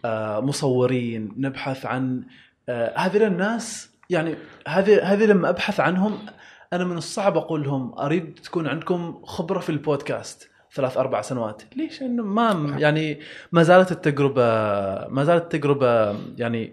آه، 0.04 0.40
مصورين 0.40 1.32
نبحث 1.36 1.86
عن 1.86 2.22
آه، 2.68 2.98
هذول 2.98 3.22
الناس 3.22 3.90
يعني 4.10 4.34
هذه 4.68 5.02
هذه 5.12 5.24
لما 5.24 5.48
أبحث 5.48 5.80
عنهم 5.80 6.18
أنا 6.72 6.84
من 6.84 6.96
الصعب 6.96 7.36
أقول 7.36 7.62
لهم 7.62 7.98
أريد 7.98 8.38
تكون 8.44 8.66
عندكم 8.66 9.22
خبرة 9.24 9.58
في 9.60 9.70
البودكاست 9.70 10.50
ثلاث 10.74 10.96
أربع 10.96 11.20
سنوات. 11.22 11.62
ليش؟ 11.76 12.02
انه 12.02 12.22
ما 12.22 12.76
يعني 12.78 13.20
ما 13.52 13.62
زالت 13.62 13.92
التجربة 13.92 14.42
ما 15.08 15.24
زالت 15.24 15.42
التجربة 15.42 16.16
يعني 16.38 16.72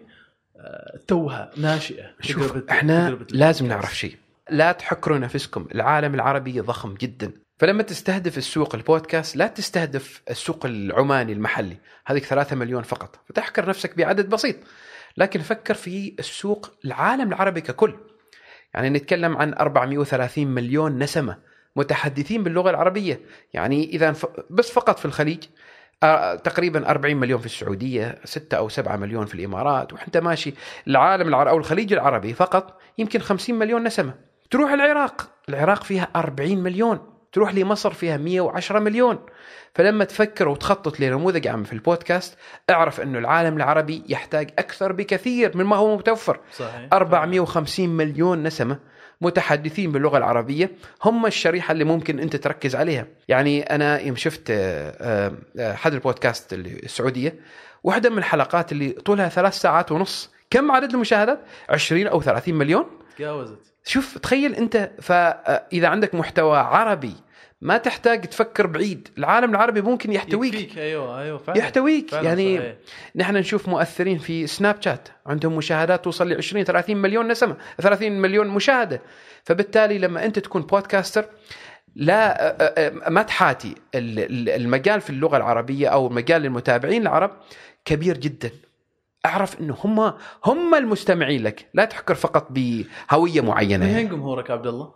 آه، 0.57 0.99
توها 1.07 1.51
ناشئة 1.57 2.05
شوف 2.21 2.51
تجربة- 2.53 2.71
إحنا 2.71 3.07
تجربة 3.09 3.25
لازم. 3.31 3.65
نعرف 3.67 3.97
شيء. 3.97 4.15
لا 4.49 4.71
تحكروا 4.71 5.17
نفسكم 5.17 5.67
العالم 5.75 6.15
العربي 6.15 6.59
ضخم 6.59 6.93
جدا. 6.93 7.31
فلما 7.57 7.83
تستهدف 7.83 8.37
السوق 8.37 8.75
البودكاست 8.75 9.35
لا 9.35 9.47
تستهدف 9.47 10.21
السوق 10.29 10.65
العماني 10.65 11.33
المحلي 11.33 11.77
هذيك 12.05 12.25
ثلاثة 12.25 12.55
مليون 12.55 12.83
فقط. 12.83 13.19
فتحكر 13.29 13.69
نفسك 13.69 13.97
بعدد 13.97 14.29
بسيط. 14.29 14.55
لكن 15.17 15.39
فكر 15.39 15.73
في 15.73 16.15
السوق 16.19 16.71
العالم 16.85 17.27
العربي 17.27 17.61
ككل. 17.61 17.95
يعني 18.73 18.89
نتكلم 18.89 19.37
عن 19.37 19.53
430 19.53 20.47
مليون 20.47 20.99
نسمة 20.99 21.37
متحدثين 21.75 22.43
باللغة 22.43 22.69
العربية. 22.69 23.21
يعني 23.53 23.83
إذا 23.83 24.15
بس 24.49 24.71
فقط 24.71 24.99
في 24.99 25.05
الخليج 25.05 25.43
آه، 26.03 26.35
تقريبا 26.35 26.89
40 26.89 27.17
مليون 27.17 27.39
في 27.39 27.45
السعودية 27.45 28.19
6 28.23 28.57
أو 28.57 28.69
7 28.69 28.95
مليون 28.95 29.25
في 29.25 29.35
الإمارات 29.35 29.93
وانت 29.93 30.17
ماشي 30.17 30.53
العالم 30.87 31.27
العربي 31.27 31.49
أو 31.49 31.57
الخليج 31.57 31.93
العربي 31.93 32.33
فقط 32.33 32.79
يمكن 32.97 33.19
50 33.19 33.55
مليون 33.59 33.83
نسمة. 33.83 34.13
تروح 34.51 34.71
العراق 34.71 35.31
العراق 35.49 35.83
فيها 35.83 36.07
40 36.15 36.57
مليون. 36.57 37.18
تروح 37.31 37.53
لمصر 37.53 37.93
فيها 37.93 38.17
110 38.17 38.79
مليون. 38.79 39.19
فلما 39.75 40.05
تفكر 40.05 40.47
وتخطط 40.47 40.99
لنموذج 40.99 41.47
عام 41.47 41.63
في 41.63 41.73
البودكاست 41.73 42.37
اعرف 42.69 43.01
إنه 43.01 43.19
العالم 43.19 43.57
العربي 43.57 44.03
يحتاج 44.09 44.49
أكثر 44.59 44.91
بكثير 44.91 45.57
من 45.57 45.65
ما 45.65 45.75
هو 45.75 45.97
متوفر. 45.97 46.39
صحيح. 46.53 46.87
450 46.93 47.89
مليون 47.89 48.43
نسمة 48.43 48.79
متحدثين 49.21 49.91
باللغة 49.91 50.17
العربية 50.17 50.71
هم 51.03 51.25
الشريحة 51.25 51.71
اللي 51.71 51.83
ممكن 51.83 52.19
أنت 52.19 52.35
تركز 52.35 52.75
عليها. 52.75 53.07
يعني 53.27 53.63
أنا 53.63 53.99
يوم 53.99 54.15
شفت 54.15 54.43
آه، 54.49 55.33
آه، 55.59 55.73
أحد 55.73 55.93
البودكاست 55.93 56.53
اللي 56.53 56.79
السعودية 56.83 57.35
واحدة 57.83 58.09
من 58.09 58.17
الحلقات 58.17 58.71
اللي 58.71 58.89
طولها 58.89 59.29
ثلاث 59.29 59.53
ساعات 59.53 59.91
ونص 59.91 60.31
كم 60.49 60.71
عدد 60.71 60.93
المشاهدات؟ 60.93 61.39
20 61.69 62.07
أو 62.07 62.21
30 62.21 62.55
مليون؟ 62.55 62.85
تجاوزت. 63.17 63.68
شوف 63.85 64.17
تخيل 64.17 64.55
أنت 64.55 64.91
فإذا 65.01 65.87
عندك 65.87 66.15
محتوى 66.15 66.57
عربي 66.57 67.13
ما 67.61 67.77
تحتاج 67.77 68.21
تفكر 68.21 68.67
بعيد 68.67 69.07
العالم 69.17 69.49
العربي 69.51 69.81
ممكن 69.81 70.11
يحتويك. 70.13 70.53
يكفيك 70.53 70.77
أيوه 70.77 71.21
أيوه 71.21 71.37
فعلا 71.37 71.59
يحتويك. 71.59 72.09
فعلا 72.09 72.27
يعني 72.27 72.57
صحيح. 72.57 72.73
نحن 73.15 73.35
نشوف 73.37 73.69
مؤثرين 73.69 74.17
في 74.17 74.47
سناب 74.47 74.81
شات 74.81 75.07
عندهم 75.25 75.55
مشاهدات 75.57 76.03
توصل 76.03 76.29
ل 76.29 76.33
20 76.37 76.63
30 76.63 76.97
مليون 76.97 77.27
نسمة 77.27 77.57
30 77.81 78.11
مليون 78.11 78.47
مشاهدة. 78.47 79.01
فبالتالي 79.43 79.97
لما 79.99 80.25
أنت 80.25 80.39
تكون 80.39 80.61
بودكاستر 80.61 81.25
لا 81.95 82.55
ما 83.09 83.21
تحاتي 83.21 83.75
ال- 83.95 84.19
ال- 84.19 84.49
المجال 84.49 85.01
في 85.01 85.09
اللغة 85.09 85.37
العربية 85.37 85.87
أو 85.87 86.07
المجال 86.07 86.41
للمتابعين 86.41 87.01
العرب 87.01 87.31
كبير 87.85 88.17
جدا. 88.17 88.49
أعرف 89.25 89.59
انه 89.61 89.75
هم 89.83 90.13
هم 90.45 90.75
المستمعين 90.75 91.43
لك. 91.43 91.65
لا 91.73 91.85
تحكر 91.85 92.15
فقط 92.15 92.47
بهوية 92.51 93.41
معينة. 93.41 93.85
من. 93.85 93.95
وين 93.95 94.09
جمهورك 94.09 94.51
عبد 94.51 94.67
الله؟ 94.67 94.91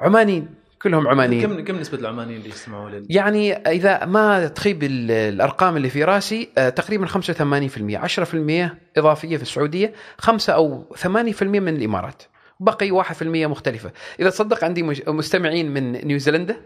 عمانيين. 0.00 0.48
كلهم 0.82 1.08
عمانيين. 1.08 1.42
كم 1.42 1.64
كم 1.64 1.76
نسبة 1.80 1.98
العمانيين 1.98 2.38
اللي 2.38 2.48
يستمعوا 2.48 2.90
لل 2.90 3.06
يعني 3.10 3.52
إذا 3.52 4.04
ما 4.04 4.46
تخيب 4.48 4.82
ال- 4.82 5.10
الأرقام 5.10 5.76
اللي 5.76 5.88
في 5.90 6.04
راسي 6.04 6.48
آه، 6.58 6.68
تقريبا 6.68 7.06
85% 7.06 7.98
10% 7.98 8.76
إضافية 8.96 9.36
في 9.36 9.42
السعودية 9.42 9.92
5 10.18 10.52
أو 10.52 10.84
8% 10.96 11.42
من 11.42 11.76
الإمارات. 11.76 12.22
بقي 12.60 12.90
1% 12.90 13.22
مختلفة. 13.46 13.92
إذا 14.20 14.30
تصدق 14.30 14.64
عندي 14.64 14.82
مستمعين 15.06 15.70
من 15.74 15.92
نيوزيلندا 15.92 16.56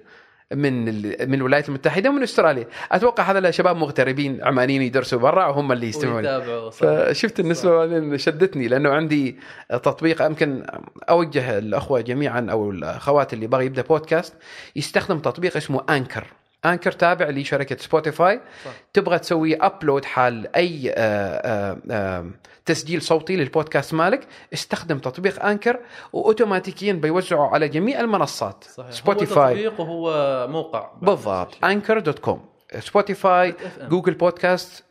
من 0.55 0.85
من 1.29 1.35
الولايات 1.35 1.69
المتحدة 1.69 2.11
ومن 2.11 2.23
أستراليا. 2.23 2.67
أتوقع 2.93 3.23
هذا 3.23 3.51
شباب 3.51 3.77
مغتربين 3.77 4.45
عمانيين 4.45 4.83
يدرسوا 4.83 5.19
برا 5.19 5.47
وهم 5.47 5.73
اللي 5.73 5.89
يستمعون. 5.89 6.41
فشفت 6.71 7.41
النسبة 7.41 8.17
شدتني 8.17 8.69
لأنه 8.69 8.91
عندي 8.91 9.39
تطبيق 9.71 10.23
يمكن 10.23 10.67
أوجه 11.11 11.59
الأخوة 11.59 12.01
جميعا 12.01 12.47
أو 12.51 12.71
الأخوات 12.71 13.33
اللي 13.35 13.47
بغى 13.47 13.67
يبدأ 13.67 13.83
بودكاست 13.83 14.35
يستخدم 14.77 15.19
تطبيق 15.19 15.57
اسمه 15.57 15.85
Anchor 15.91 16.25
Anchor 16.67 16.93
تابع 16.93 17.29
لشركة 17.31 17.77
Spotify. 17.77 18.41
صح. 18.65 18.71
تبغى 18.93 19.19
تسوي 19.19 19.55
upload 19.57 20.05
حال 20.05 20.57
أي 20.57 20.91
آه، 20.91 20.95
آه، 20.97 21.79
آه، 21.91 22.27
تسجيل 22.65 23.03
صوتي 23.03 23.37
للبودكاست 23.37 23.95
مالك 23.95 24.27
استخدم 24.53 24.99
تطبيق 24.99 25.45
Anchor 25.45 25.79
واوتوماتيكيا 26.13 26.93
بيوزعه 26.93 27.55
على 27.55 27.69
جميع 27.69 28.01
المنصات. 28.01 28.65
صحيح. 28.65 28.91
Spotify. 28.91 29.45
هو 29.45 29.71
تطبيق 29.71 29.81
وهو 29.81 30.47
موقع. 30.51 30.91
بالضبط. 31.03 31.65
Anchor 31.65 31.99
dot 31.99 32.19
com. 32.19 32.45
Spotify. 32.79 33.55
Google 33.81 34.15
Podcast 34.15 34.85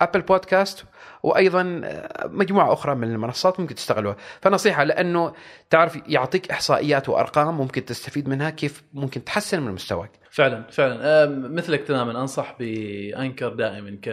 Apple 0.00 0.20
Podcast 0.20 0.84
وأيضا 1.22 1.80
آه، 1.84 2.26
مجموعة 2.26 2.72
أخرى 2.72 2.94
من 2.94 3.12
المنصات 3.12 3.60
ممكن 3.60 3.74
تستغلوها. 3.74 4.16
فنصيحة 4.42 4.84
لأنه 4.84 5.32
تعرف 5.70 5.98
يعطيك 6.06 6.50
إحصائيات 6.50 7.08
وأرقام 7.08 7.58
ممكن 7.58 7.84
تستفيد 7.84 8.28
منها 8.28 8.50
كيف 8.50 8.82
ممكن 8.92 9.24
تحسن 9.24 9.62
من 9.62 9.72
مستواك. 9.72 10.10
فعلا 10.30 10.64
فعلا. 10.70 11.26
مثلك 11.48 11.80
تماما 11.80 12.20
أنصح 12.20 12.56
ب 12.58 12.72
Anchor 12.72 13.54
دائما 13.54 13.98
ك 14.02 14.08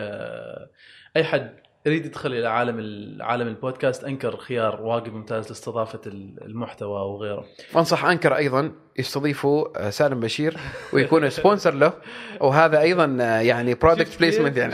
أي 1.18 1.24
حد 1.24 1.67
يريد 1.88 2.06
يدخل 2.06 2.34
إلى 2.34 2.48
عالم 2.48 2.80
ال- 2.80 3.22
عالم 3.22 3.48
ال 3.48 3.55
podcast 3.55 4.04
Anchor 4.04 4.38
خيار 4.38 4.82
واجد 4.82 5.14
ممتاز 5.14 5.48
لاستضافة 5.48 6.00
ال- 6.08 6.44
المحتوى 6.46 7.00
وغيره. 7.02 7.46
وانصح 7.74 8.06
Anchor 8.06 8.36
أيضا 8.36 8.72
يستضيفوا 9.00 9.68
آه، 9.88 9.90
سالم 9.90 10.20
بشير 10.20 10.58
ويكون 10.94 11.30
sponsor 11.40 11.74
له. 11.74 11.94
وهذا 12.42 12.82
أيضا 12.82 13.18
آه، 13.22 13.40
يعني 13.40 13.74
product 13.74 14.20
placement؟ 14.20 14.58
يعني؟ 14.58 14.74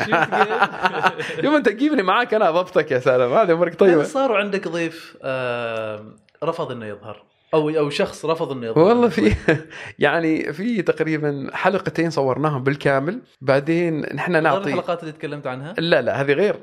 يوم 1.44 1.56
أنت 1.56 1.70
تجيبني 1.70 2.04
معاك 2.04 2.34
أنا 2.34 2.52
ضبطك 2.52 2.92
يا 2.92 3.00
سالم. 3.00 3.34
هذه 3.34 3.52
أمورك 3.52 3.76
طيبة. 3.76 4.04
صار 4.04 4.32
عندك 4.38 4.68
ضيف 4.68 5.18
آم، 5.24 6.16
رفض 6.44 6.72
إنه 6.72 6.86
يظهر. 6.86 7.24
أو 7.54 7.70
أو 7.70 7.90
شخص 7.90 8.26
رفض 8.26 8.52
إنه 8.52 8.66
يظهر. 8.68 8.80
والله 8.84 9.08
في 9.10 9.34
يعني 10.00 10.54
في 10.54 10.82
تقريبا 10.82 11.48
حلقتين 11.54 12.10
صورناهم 12.10 12.64
بالكامل. 12.64 13.20
بعدين 13.42 14.00
نحن 14.16 14.44
نعطي 14.44 14.70
الحلقات 14.70 15.00
اللي 15.02 15.12
تكلمت 15.12 15.48
عنها؟ 15.48 15.74
لا 15.78 16.02
لا 16.02 16.22
هذه 16.22 16.32
غير. 16.34 16.56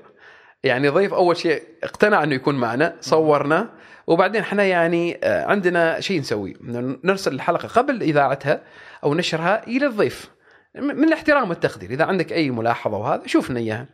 يعني 0.65 0.89
ضيف 0.89 1.15
أول 1.15 1.37
شيء 1.37 1.63
اقتنع 1.83 2.23
أنه 2.23 2.35
يكون 2.35 2.55
معنا 2.55 2.97
صورنا 3.01 3.69
وبعدين 4.07 4.41
إحنا 4.41 4.65
يعني 4.65 5.21
آه، 5.23 5.45
عندنا 5.47 6.01
شيء 6.01 6.21
نسوي 6.21 6.57
نرسل 7.05 7.35
الحلقة 7.35 7.69
قبل 7.69 8.03
إذاعتها 8.03 8.61
أو 9.05 9.15
نشرها 9.15 9.67
إلى 9.67 9.87
الضيف 9.87 10.31
من 10.75 11.05
الاحترام 11.05 11.49
والتقدير. 11.49 11.91
إذا 11.91 12.05
عندك 12.05 12.33
أي 12.33 12.51
ملاحظة 12.51 12.97
وهذا 12.97 13.23
شوفنا 13.27 13.61
إياها. 13.61 13.87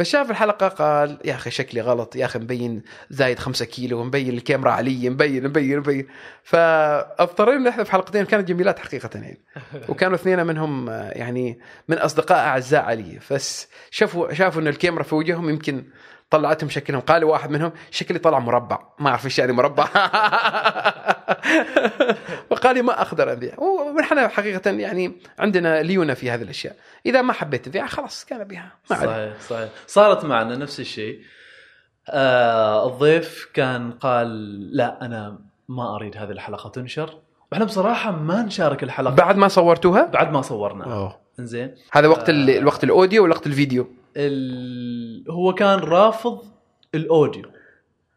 فشاف 0.00 0.30
الحلقة 0.30 0.68
قال 0.68 1.18
يا 1.24 1.34
أخي 1.34 1.50
شكلي 1.50 1.80
غلط 1.80 2.16
يا 2.16 2.24
أخي 2.24 2.38
مبين 2.38 2.82
زايد 3.10 3.38
خمسة 3.38 3.64
كيلو 3.64 4.04
مبين 4.04 4.34
الكاميرا 4.34 4.70
علي 4.70 5.10
مبين 5.10 5.44
مبين 5.44 5.78
مبين. 5.78 6.06
فاضطرينا 6.42 7.70
نحذف 7.70 7.88
حلقتين 7.88 8.24
كانت 8.24 8.48
جميلات 8.48 8.78
حقيقه 8.78 9.10
يعني 9.14 9.40
وكانوا 9.88 10.14
اثنين 10.14 10.46
منهم 10.46 10.88
يعني 10.90 11.58
من 11.88 11.98
أصدقاء 11.98 12.38
أعزاء 12.38 12.82
علي. 12.82 13.18
بس 13.30 13.68
شافوا 13.90 14.32
شافوا 14.32 14.62
إن 14.62 14.68
الكاميرا 14.68 15.02
في 15.02 15.14
وجههم 15.14 15.50
يمكن 15.50 15.84
طلعتهم 16.30 16.68
شكلهم. 16.70 17.00
قال 17.00 17.24
واحد 17.24 17.50
منهم 17.50 17.72
شكلي 17.90 18.18
طلع 18.18 18.38
مربع. 18.38 18.78
ما 18.98 19.10
أعرف 19.10 19.24
إيش 19.24 19.38
يعني 19.38 19.52
مربع. 19.52 19.84
فقال 22.50 22.74
لي 22.74 22.82
ما 22.82 23.00
أقدر 23.00 23.32
اذيع 23.32 23.58
ونحن 23.58 24.28
حقيقة 24.28 24.70
يعني 24.70 25.12
عندنا 25.38 25.82
ليونة 25.82 26.14
في 26.14 26.30
هذه 26.30 26.42
الأشياء. 26.42 26.76
إذا 27.06 27.22
ما 27.22 27.32
حبيت 27.32 27.64
تذيع 27.64 27.86
خلاص 27.86 28.24
كان 28.24 28.44
بها 28.44 28.72
ما 28.90 28.96
صحيح 28.96 29.40
صحيح. 29.48 29.68
صارت 29.86 30.24
معنا 30.24 30.56
نفس 30.56 30.80
الشيء. 30.80 31.20
آه 32.08 32.88
الضيف 32.88 33.50
كان 33.54 33.92
قال 33.92 34.28
لا 34.76 35.04
أنا 35.04 35.38
ما 35.68 35.96
أريد 35.96 36.16
هذه 36.16 36.30
الحلقة 36.30 36.70
تنشر. 36.70 37.18
وإحنا 37.52 37.64
بصراحة 37.64 38.10
ما 38.10 38.42
نشارك 38.42 38.82
الحلقة. 38.82 39.14
بعد 39.14 39.36
ما 39.36 39.48
صورتوها؟ 39.48 40.06
بعد 40.06 40.32
ما 40.32 40.42
صورنا 40.42 40.84
أوه. 40.84 41.20
انزين 41.40 41.74
هذا 41.92 42.08
وقت 42.08 42.30
ال... 42.30 42.50
الوقت 42.50 42.84
الأوديو 42.84 43.24
ولا 43.24 43.34
وقت 43.34 43.46
الفيديو؟ 43.46 43.88
ال... 44.16 45.24
هو 45.30 45.54
كان 45.54 45.78
رافض 45.78 46.44
الأوديو. 46.94 47.44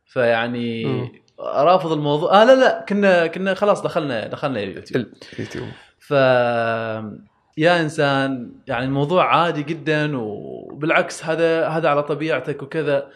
فيعني. 0.05 1.11
رافض 1.39 1.91
الموضوع. 1.91 2.41
آه 2.41 2.45
لا 2.45 2.55
لا 2.55 2.85
كنا 2.89 3.27
كنا 3.27 3.53
خلاص 3.53 3.81
دخلنا 3.81 4.27
دخلنا 4.27 4.63
اليوتيوب. 4.63 5.05
اليوتيوب. 5.33 5.67
ف 5.99 6.11
يا 7.57 7.81
إنسان 7.81 8.51
يعني 8.67 8.85
الموضوع 8.85 9.35
عادي 9.35 9.63
جدا 9.63 10.17
وبالعكس 10.17 11.25
هذا 11.25 11.67
هذا 11.67 11.89
على 11.89 12.03
طبيعتك 12.03 12.63
وكذا. 12.63 13.09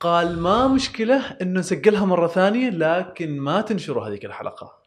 قال 0.00 0.38
ما 0.38 0.68
مشكلة 0.68 1.22
إنه 1.42 1.60
نسجلها 1.60 2.04
مرة 2.04 2.26
ثانية 2.26 2.70
لكن 2.70 3.38
ما 3.38 3.60
تنشروا 3.60 4.08
هذيك 4.08 4.24
الحلقة. 4.24 4.83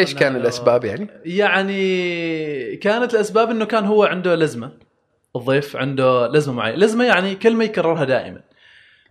إيش 0.00 0.14
كان 0.14 0.36
الأسباب 0.36 0.84
يعني؟ 0.84 1.08
يعني 1.24 2.76
كانت 2.76 3.14
الأسباب 3.14 3.50
إنه 3.50 3.64
كان 3.64 3.84
هو 3.84 4.04
عنده 4.04 4.34
لزمة 4.34 4.72
الضيف 5.36 5.76
عنده 5.76 6.28
لزمة 6.28 6.54
معينة 6.54 6.78
لزمة 6.78 7.04
يعني 7.04 7.34
كلمة 7.34 7.64
يكررها 7.64 8.04
دائما 8.04 8.40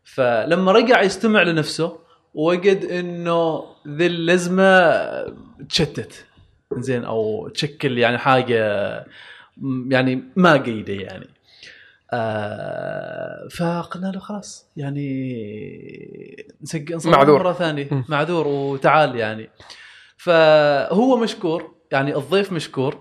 فلما 0.04 0.72
رجع 0.72 1.02
يستمع 1.02 1.42
لنفسه 1.44 1.98
وجد 2.34 2.86
إنه 2.86 3.64
ذي 3.88 4.06
اللزمة 4.06 4.92
تشتت 5.70 6.26
زين 6.78 7.04
أو 7.04 7.48
تشكل 7.48 7.98
يعني 7.98 8.18
حاجة 8.18 8.60
يعني 9.88 10.24
ما 10.36 10.54
قيده 10.54 10.94
يعني 10.94 11.28
آه 12.14 13.48
فقلنا 13.48 14.08
له 14.08 14.20
خلاص 14.20 14.66
يعني 14.78 16.46
نسجل 16.62 17.12
معذور. 17.12 17.40
مرة 17.44 17.54
ثانية. 17.54 18.06
معذور 18.10 18.48
وتعال 18.48 19.16
يعني 19.16 19.50
فهو 20.24 21.18
مشكور 21.18 21.72
يعني 21.92 22.16
الضيف 22.16 22.52
مشكور 22.52 23.00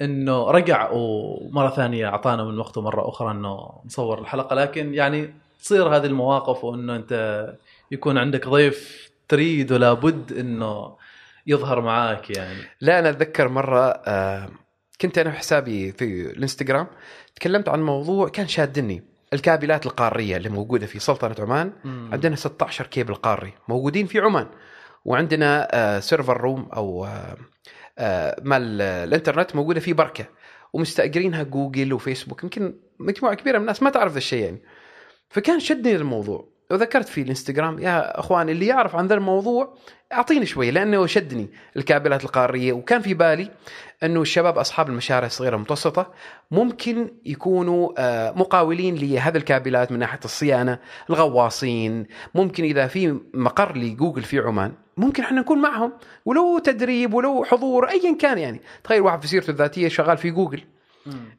إنه 0.00 0.50
رجع 0.50 0.90
ومرة 0.92 1.70
ثانية 1.70 2.06
أعطانا 2.06 2.44
من 2.44 2.58
وقته 2.58 2.80
مرة 2.80 3.08
أخرى 3.08 3.30
إنه 3.30 3.70
نصور 3.86 4.18
الحلقة 4.18 4.54
لكن 4.54 4.94
يعني 4.94 5.34
تصير 5.60 5.88
هذه 5.96 6.06
المواقف 6.06 6.64
وإنه 6.64 6.96
أنت 6.96 7.46
يكون 7.90 8.18
عندك 8.18 8.48
ضيف 8.48 9.10
تريد 9.28 9.72
ولا 9.72 9.92
بد 9.92 10.32
إنه 10.32 10.96
يظهر 11.46 11.80
معاك 11.80 12.30
يعني. 12.30 12.58
لا 12.80 12.98
أنا 12.98 13.10
أتذكر 13.10 13.48
مرة 13.48 13.88
آه 14.06 14.48
كنت 15.00 15.18
أنا 15.18 15.30
وحسابي 15.30 15.92
في 15.92 16.04
الإنستغرام 16.30 16.86
تكلمت 17.36 17.68
عن 17.68 17.82
موضوع 17.82 18.28
كان 18.28 18.48
شادني 18.48 19.02
الكابلات 19.32 19.86
القارية 19.86 20.36
اللي 20.36 20.48
موجودة 20.48 20.86
في 20.86 20.98
سلطنة 20.98 21.36
عمان 21.38 21.72
عندنا 22.12 22.36
16 22.36 22.86
كيبل 22.86 23.14
قاري 23.14 23.52
موجودين 23.68 24.06
في 24.06 24.18
عمان. 24.18 24.46
وعندنا 25.06 25.68
آه 25.72 26.00
server 26.00 26.40
room 26.40 26.68
أو 26.76 27.04
آه 27.04 27.36
آه 27.98 28.36
مال 28.42 28.82
آه، 28.82 29.04
الإنترنت 29.04 29.56
موجودة 29.56 29.80
في 29.80 29.92
بركة 29.92 30.26
ومستأجرينها 30.72 31.42
Google 31.42 31.92
و 31.92 31.97
Facebook. 31.97 32.42
يمكن 32.42 32.74
مجموعة 32.98 33.34
كبيرة 33.34 33.56
من 33.58 33.62
الناس 33.62 33.82
ما 33.82 33.90
تعرف 33.90 34.12
ذا 34.12 34.18
الشيء 34.18 34.44
يعني. 34.44 34.62
فكان 35.28 35.60
شدني 35.60 35.96
الموضوع 35.96 36.55
وذكرت 36.70 37.08
في 37.08 37.22
الانستغرام 37.22 37.78
يا 37.78 38.20
اخوان 38.20 38.48
اللي 38.48 38.66
يعرف 38.66 38.96
عن 38.96 39.06
ذا 39.06 39.14
الموضوع 39.14 39.74
أعطيني 40.12 40.46
شوي 40.46 40.70
لأنه 40.70 41.06
شدني 41.06 41.48
الكابلات 41.76 42.24
القارية 42.24 42.72
وكان 42.72 43.00
في 43.00 43.14
بالي 43.14 43.50
إنه 44.02 44.22
الشباب 44.22 44.58
أصحاب 44.58 44.88
المشاريع 44.88 45.26
الصغيرة 45.26 45.56
المتوسطة 45.56 46.12
ممكن 46.50 47.10
يكونوا 47.24 47.92
آه، 47.98 48.32
مقاولين 48.32 48.94
لهذه 48.94 49.36
الكابلات 49.36 49.92
من 49.92 49.98
ناحية 49.98 50.20
الصيانة، 50.24 50.78
الغواصين، 51.10 52.06
ممكن 52.34 52.64
إذا 52.64 52.86
في 52.86 53.20
مقر 53.34 53.76
لجوجل 53.76 54.22
في 54.22 54.38
عمان 54.38 54.72
ممكن 54.96 55.22
إحنا 55.22 55.40
نكون 55.40 55.58
معهم 55.58 55.92
ولو 56.24 56.58
تدريب 56.58 57.14
ولو 57.14 57.44
حضور 57.44 57.88
ايا 57.88 58.16
كان 58.16 58.38
يعني، 58.38 58.60
تخيل 58.84 59.00
واحد 59.00 59.22
في 59.22 59.28
سيرته 59.28 59.50
الذاتية 59.50 59.88
شغال 59.88 60.18
في 60.18 60.30
جوجل. 60.30 60.60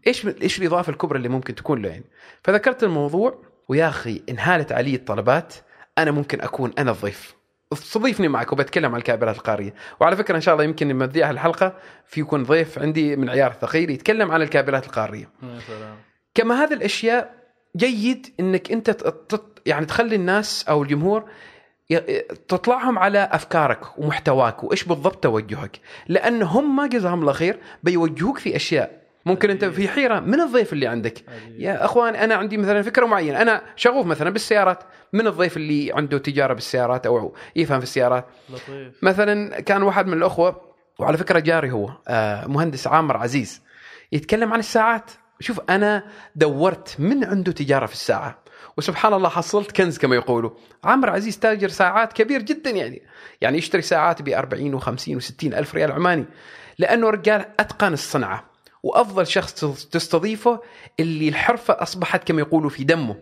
إيش 0.08 0.28
إيش 0.42 0.60
الإضافة 0.60 0.92
الكبرى 0.92 1.18
اللي 1.18 1.30
ممكن 1.30 1.56
تكون 1.56 1.82
له 1.82 1.90
يعني؟ 1.90 2.06
فذكرت 2.44 2.84
الموضوع 2.84 3.42
ويا 3.70 3.88
أخي 3.90 4.22
انهالت 4.30 4.72
علي 4.72 4.96
الطلبات 4.96 5.54
أنا 5.98 6.12
ممكن 6.12 6.42
أكون 6.42 6.72
أنا 6.78 6.92
الضيف. 6.92 7.36
استضيفني 7.74 8.28
معك 8.28 8.52
وبتكلم 8.54 8.92
عن 8.92 8.98
الكابلات 8.98 9.36
القاريه 9.36 9.74
وعلى 10.00 10.16
فكرة 10.16 10.36
إن 10.36 10.42
شاء 10.42 10.54
الله 10.54 10.64
يمكن 10.66 10.88
لما 10.88 11.06
تذيع 11.06 11.30
الحلقة 11.30 11.74
في 12.06 12.22
يكون 12.22 12.44
ضيف 12.44 12.80
عندي 12.80 13.16
من 13.16 13.30
عيار 13.30 13.52
الثقيل 13.52 13.90
يتكلم 13.90 14.32
عن 14.32 14.42
الكابلات 14.42 14.86
القاريه 14.86 15.30
كما 16.36 16.64
هذه 16.64 16.74
الأشياء 16.74 17.34
جيد 17.76 18.28
إنك 18.40 18.72
أنت 18.72 18.90
تط- 18.90 19.62
يعني 19.66 19.86
تخلي 19.86 20.16
الناس 20.16 20.66
أو 20.70 20.84
الجمهور 20.84 21.30
ي- 21.90 22.22
تطلعهم 22.48 23.00
على 23.00 23.30
أفكارك 23.32 23.98
ومحتواك 24.00 24.64
وإيش 24.64 24.84
بالضبط 24.84 25.24
توجهك. 25.24 25.80
لأن 26.08 26.42
هم 26.44 26.86
جزاهم 26.86 27.22
الله 27.22 27.34
خير 27.34 27.60
بيوجهوك 27.84 28.38
في 28.38 28.56
أشياء 28.56 29.02
ممكن 29.28 29.50
أنت 29.50 29.66
في 29.66 29.88
حيرة 29.88 30.20
من 30.20 30.42
الضيف 30.42 30.74
اللي 30.74 30.88
عندك. 30.88 31.24
يا 31.58 31.86
أخوان 31.86 32.16
أنا 32.16 32.36
عندي 32.36 32.58
مثلا 32.58 32.82
فكرة 32.82 33.06
معينة. 33.06 33.42
أنا 33.42 33.62
شغوف 33.76 34.06
مثلا 34.06 34.30
بالسيارات. 34.30 34.84
من 35.14 35.28
الضيف 35.28 35.58
اللي 35.58 35.92
عنده 35.94 36.18
تجارة 36.18 36.54
بالسيارات 36.54 37.06
أو 37.06 37.36
يفهم 37.56 37.80
في 37.80 37.84
السيارات؟ 37.84 38.26
لطيف. 38.50 39.04
مثلا 39.04 39.60
كان 39.62 39.84
واحد 39.84 40.08
من 40.08 40.14
الأخوة 40.14 40.62
وعلى 41.00 41.18
فكرة 41.18 41.40
جاري 41.40 41.72
هو 41.72 41.90
آه، 42.08 42.48
مهندس 42.48 42.88
عامر 42.88 43.18
عزيز 43.18 43.62
يتكلم 44.12 44.54
عن 44.54 44.60
الساعات. 44.60 45.12
شوف 45.40 45.62
أنا 45.70 46.04
دورت 46.36 46.96
من 47.00 47.24
عنده 47.24 47.52
تجارة 47.52 47.86
في 47.86 47.94
الساعة. 47.94 48.44
وسبحان 48.78 49.14
الله 49.14 49.30
حصلت 49.30 49.72
كنز 49.72 49.98
كما 49.98 50.16
يقولوا. 50.16 50.52
عامر 50.84 51.10
عزيز 51.10 51.40
تاجر 51.40 51.70
ساعات 51.70 52.14
كبير 52.14 52.42
جدا 52.42 52.70
يعني. 52.70 53.02
يعني 53.42 53.58
يشتري 53.58 53.82
ساعات 53.82 54.22
ب 54.22 54.30
40 54.30 54.80
و50 54.80 55.22
و60 55.22 55.44
ألف 55.44 55.76
ريال 55.76 55.92
عماني. 55.92 56.26
لأنه 56.80 57.10
رجال 57.10 57.46
أتقن 57.60 57.94
الصنعة. 57.94 58.47
وأفضل 58.88 59.28
شخص 59.28 59.54
تستضيفه 59.92 60.60
اللي 61.00 61.30
الحرفة 61.30 61.74
أصبحت 61.74 62.28
كما 62.28 62.42
يقولوا 62.42 62.70
في 62.70 62.84
دمه. 62.84 63.16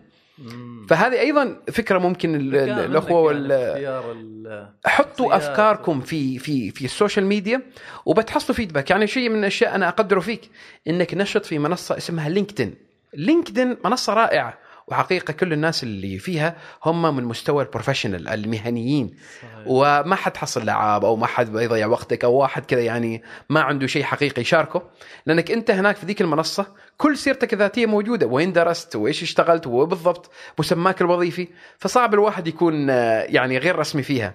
فهذه 0.90 1.20
أيضا 1.20 1.62
فكرة 1.72 1.98
ممكن 1.98 2.36
الأخوة 2.56 3.20
وال- 3.22 3.52
يعني 3.52 3.72
اختيار 3.72 4.12
ال- 4.12 4.70
حطوا. 4.86 5.36
أفكاركم 5.38 6.02
في 6.02 6.40
في 6.40 6.72
في 6.72 6.86
ال 6.86 6.91
social 6.91 7.26
media 7.26 7.62
وبتحصلوا 8.06 8.56
feedback 8.56 8.90
يعني 8.90 9.08
شيء 9.08 9.30
من 9.30 9.40
الأشياء 9.40 9.76
أنا 9.76 9.88
أقدره 9.88 10.20
فيك 10.20 10.50
إنك 10.88 11.14
نشط 11.14 11.46
في 11.46 11.60
منصة 11.60 11.98
اسمها 11.98 12.30
LinkedIn 12.30 12.76
LinkedIn 13.14 13.78
منصة 13.86 14.14
رائعة 14.14 14.58
وحقيقة 14.88 15.32
كل 15.32 15.54
الناس 15.54 15.84
اللي 15.84 16.20
فيها 16.20 16.56
هم 16.84 17.16
من 17.16 17.24
مستوى 17.24 17.64
ال 17.64 17.69
professional 17.69 18.28
المهنيين. 18.28 19.16
صحيح. 19.42 19.64
وما 19.66 20.16
حد 20.16 20.38
حصل 20.38 20.66
لعاب 20.66 21.06
أو 21.06 21.16
ما 21.16 21.28
حد 21.28 21.56
يضيع 21.56 21.88
وقتك 21.88 22.24
أو 22.24 22.34
واحد 22.34 22.66
كذا 22.66 22.82
يعني 22.82 23.24
ما 23.50 23.62
عنده 23.62 23.88
شيء 23.88 24.04
حقيقي 24.04 24.42
يشاركه. 24.42 24.82
لأنك 25.26 25.52
أنت 25.52 25.72
هناك 25.72 25.96
في 25.96 26.06
ذيك 26.06 26.22
المنصة 26.22 26.66
كل 26.98 27.18
سيرتك 27.18 27.54
الذاتية 27.54 27.86
موجودة. 27.86 28.28
وين 28.28 28.54
درست؟ 28.54 28.96
وإيش 28.96 29.24
اشتغلت؟ 29.24 29.68
وبالضبط 29.68 30.32
مسماك 30.60 31.02
الوظيفي. 31.02 31.48
فصعب 31.78 32.14
الواحد 32.14 32.48
يكون 32.48 32.90
يعني 32.90 33.58
غير 33.58 33.80
رسمي 33.80 34.04
فيها. 34.04 34.34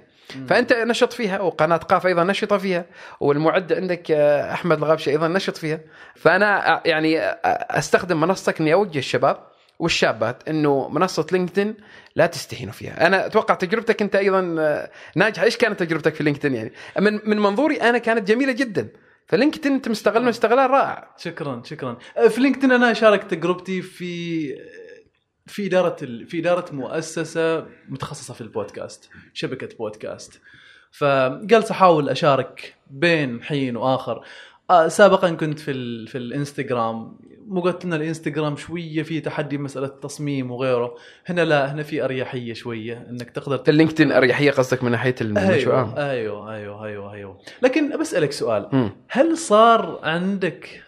فأنت 0.49 0.73
نشط 0.73 1.13
فيها 1.13 1.41
وقناة 1.41 1.77
قاف 1.77 2.07
أيضا 2.07 2.25
نشطة 2.25 2.59
فيها. 2.59 2.85
والمعد 3.21 3.73
عندك 3.73 4.11
أحمد 4.11 4.79
الغابشي 4.79 5.11
أيضا 5.11 5.29
نشط 5.29 5.57
فيها. 5.57 5.81
فأنا 6.17 6.83
يعني 6.85 7.21
أستخدم 7.79 8.21
منصتك 8.21 8.61
إني 8.61 8.73
أوجه 8.73 8.99
الشباب 8.99 9.50
والشابات 9.81 10.49
إنه 10.49 10.89
منصة 10.89 11.27
LinkedIn 11.33 11.75
لا 12.17 12.27
تستهينوا 12.27 12.73
فيها. 12.73 13.07
أنا 13.07 13.27
أتوقع 13.27 13.55
تجربتك 13.55 14.03
أنت 14.03 14.17
أيضا 14.17 14.57
آه، 14.59 14.91
ناجحة. 15.17 15.45
إيش 15.45 15.57
كانت 15.57 15.81
تجربتك 15.81 16.15
في 16.15 16.25
LinkedIn 16.25 16.55
يعني؟ 16.55 16.73
من 16.99 17.21
من 17.25 17.39
منظوري 17.39 17.77
أنا 17.77 17.99
كانت 17.99 18.29
جميلة 18.29 18.53
جدا. 18.53 18.89
ف 19.27 19.32
LinkedIn 19.32 19.73
أنت 19.73 19.89
مستغله 19.89 20.31
استغلال 20.31 20.71
رائع. 20.71 21.15
شكرا 21.19 21.63
شكرا. 21.65 21.99
في 22.29 22.41
LinkedIn 22.41 22.73
أنا 22.73 22.93
شاركت 22.93 23.31
تجربتي 23.31 23.83
في 23.83 24.45
في 25.47 25.67
إدارة 25.67 25.97
ال... 26.03 26.27
في 26.27 26.39
إدارة 26.39 26.75
مؤسسة 26.75 27.67
متخصصة 27.89 28.35
في 28.35 28.41
البودكاست 28.41 29.09
شبكة 29.35 29.77
بودكاست. 29.77 30.41
فجالس 30.91 31.71
أحاول 31.71 32.09
أشارك 32.09 32.75
بين 32.91 33.43
حين 33.43 33.77
وآخر. 33.77 34.25
آه، 34.71 34.89
سابقا 34.89 35.31
كنت 35.31 35.59
في 35.59 35.71
ال... 35.71 36.07
في 36.07 36.19
الإنستغرام. 36.19 37.17
مو 37.47 37.61
قلت 37.61 37.85
لنا 37.85 37.97
الإنستغرام 37.97 38.57
شوية 38.57 39.03
في 39.03 39.21
تحدي 39.21 39.59
مسألة 39.59 39.87
التصميم 39.87 40.51
وغيره. 40.51 40.95
هنا 41.27 41.45
لا 41.45 41.73
هنا 41.73 41.83
في 41.83 42.05
أريحية 42.05 42.53
شوية 42.53 43.07
إنك 43.11 43.31
تقدر 43.31 43.63
اللينكدين 43.69 44.13
أريحية 44.13 44.51
قصدك 44.51 44.85
من 44.85 44.91
ناحية 44.91 45.15
المشروع. 45.21 45.95
أيوه 45.97 46.11
أيوه 46.11 46.55
أيوه 46.55 46.85
أيوه 46.85 47.13
أيوه. 47.13 47.39
لكن 47.63 47.99
بسألك 48.01 48.33
سؤال. 48.33 48.69
مم. 48.73 48.91
هل 49.09 49.39
صار 49.39 50.01
عندك 50.03 50.83